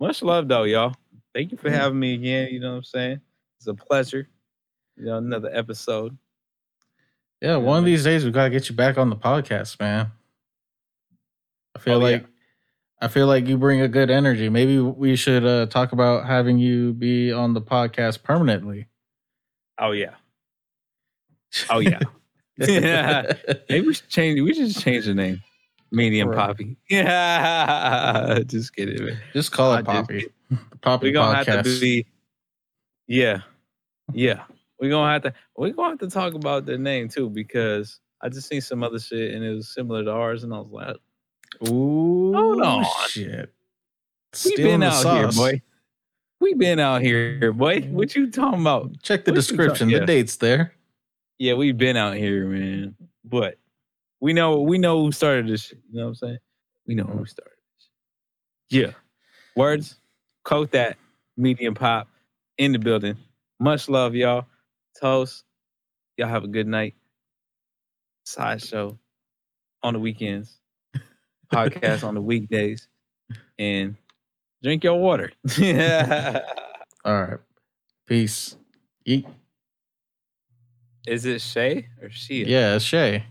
Much 0.00 0.22
love 0.22 0.48
though, 0.48 0.62
y'all. 0.64 0.94
Thank 1.34 1.52
you 1.52 1.58
for 1.58 1.70
having 1.70 2.00
me 2.00 2.14
again. 2.14 2.48
You 2.52 2.60
know 2.60 2.70
what 2.70 2.76
I'm 2.78 2.84
saying? 2.84 3.20
It's 3.58 3.66
a 3.66 3.74
pleasure. 3.74 4.26
You 4.96 5.04
know, 5.06 5.18
another 5.18 5.50
episode. 5.52 6.16
Yeah, 7.42 7.56
one 7.56 7.78
of 7.78 7.84
these 7.84 8.04
days 8.04 8.24
we 8.24 8.30
gotta 8.30 8.50
get 8.50 8.68
you 8.70 8.76
back 8.76 8.96
on 8.98 9.10
the 9.10 9.16
podcast, 9.16 9.80
man. 9.80 10.12
I 11.74 11.78
feel 11.80 11.94
Oh, 11.94 12.06
yeah. 12.06 12.16
like 12.18 12.26
I 13.00 13.08
feel 13.08 13.26
like 13.26 13.48
you 13.48 13.58
bring 13.58 13.80
a 13.80 13.88
good 13.88 14.10
energy. 14.10 14.48
Maybe 14.48 14.78
we 14.78 15.16
should 15.16 15.44
uh, 15.44 15.66
talk 15.66 15.90
about 15.90 16.24
having 16.24 16.58
you 16.58 16.92
be 16.92 17.32
on 17.32 17.52
the 17.52 17.60
podcast 17.60 18.22
permanently. 18.22 18.86
Oh 19.78 19.90
yeah. 19.90 20.14
Oh 21.68 21.80
yeah. 21.80 21.98
Yeah. 22.58 23.32
Maybe 23.68 23.86
we 23.88 23.94
should 23.94 24.08
change 24.08 24.40
we 24.40 24.54
should 24.54 24.68
just 24.68 24.80
change 24.84 25.06
the 25.06 25.14
name. 25.14 25.42
Medium 25.90 26.28
Right. 26.28 26.36
Poppy. 26.38 26.76
Yeah. 26.90 28.38
Just 28.46 28.74
kidding, 28.76 29.04
man. 29.04 29.18
Just 29.32 29.50
call 29.52 29.74
it 29.74 29.78
just 29.78 29.86
Poppy. 29.86 30.26
Poppy 30.80 31.08
We're 31.08 31.12
gonna 31.14 31.38
podcast. 31.40 31.46
have 31.56 31.64
to 31.64 31.80
be 31.80 32.06
Yeah. 33.08 33.40
Yeah. 34.12 34.44
We're 34.82 34.90
gonna 34.90 35.12
have 35.12 35.22
to 35.22 35.32
we're 35.56 35.70
gonna 35.70 35.90
have 35.90 36.00
to 36.00 36.10
talk 36.10 36.34
about 36.34 36.66
the 36.66 36.76
name 36.76 37.08
too 37.08 37.30
because 37.30 38.00
I 38.20 38.28
just 38.28 38.48
seen 38.48 38.60
some 38.60 38.82
other 38.82 38.98
shit 38.98 39.32
and 39.32 39.44
it 39.44 39.54
was 39.54 39.72
similar 39.72 40.02
to 40.02 40.10
ours 40.10 40.42
and 40.42 40.52
I 40.52 40.58
was 40.58 40.72
like, 40.72 41.68
Ooh, 41.68 42.34
Hold 42.34 42.60
on. 42.60 42.84
shit. 43.08 43.52
we 44.44 44.56
been 44.56 44.82
out 44.82 45.04
here, 45.04 45.30
boy. 45.30 45.62
We 46.40 46.54
been 46.54 46.80
out 46.80 47.00
here, 47.00 47.52
boy. 47.52 47.82
What 47.82 48.16
you 48.16 48.28
talking 48.28 48.60
about? 48.60 49.00
Check 49.04 49.24
the 49.24 49.30
What 49.30 49.36
description. 49.36 49.88
yeah. 49.88 50.00
The 50.00 50.06
date's 50.06 50.34
there. 50.34 50.74
Yeah, 51.38 51.54
we've 51.54 51.78
been 51.78 51.96
out 51.96 52.16
here, 52.16 52.46
man. 52.46 52.96
But 53.24 53.58
we 54.20 54.32
know 54.32 54.62
we 54.62 54.78
know 54.78 55.04
who 55.04 55.12
started 55.12 55.46
this 55.46 55.66
shit. 55.66 55.78
You 55.92 56.00
know 56.00 56.06
what 56.06 56.08
I'm 56.08 56.14
saying? 56.16 56.38
We 56.88 56.96
know 56.96 57.04
who 57.04 57.12
uh-huh. 57.12 57.24
started 57.26 57.54
this 57.76 57.86
shit. 58.68 58.82
Yeah. 58.86 58.92
Words, 59.54 60.00
quote 60.42 60.72
that, 60.72 60.96
medium 61.36 61.74
pop 61.74 62.08
in 62.58 62.72
the 62.72 62.80
building. 62.80 63.16
Much 63.60 63.88
love, 63.88 64.16
y'all. 64.16 64.46
Toast. 65.02 65.42
Y'all 66.16 66.28
have 66.28 66.44
a 66.44 66.48
good 66.48 66.68
night. 66.68 66.94
Sideshow 68.24 68.96
on 69.82 69.94
the 69.94 69.98
weekends. 69.98 70.58
Podcast 71.52 72.06
on 72.06 72.14
the 72.14 72.22
weekdays. 72.22 72.86
And 73.58 73.96
drink 74.62 74.84
your 74.84 75.00
water. 75.00 75.32
yeah. 75.58 76.40
All 77.04 77.20
right. 77.20 77.38
Peace. 78.06 78.56
Yeet. 79.06 79.26
Is 81.08 81.26
it 81.26 81.40
Shay 81.40 81.88
or 82.00 82.08
Shia? 82.08 82.46
Yeah, 82.46 82.76
it's 82.76 82.84
Shay. 82.84 83.24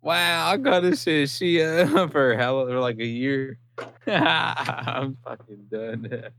Wow, 0.00 0.50
I 0.50 0.56
got 0.56 0.80
this 0.80 1.02
shit 1.02 1.28
Shia 1.28 2.10
for 2.12 2.34
hella 2.36 2.68
for 2.68 2.80
like 2.80 2.98
a 3.00 3.04
year. 3.04 3.58
I'm 4.06 5.18
fucking 5.22 5.66
done. 5.70 6.30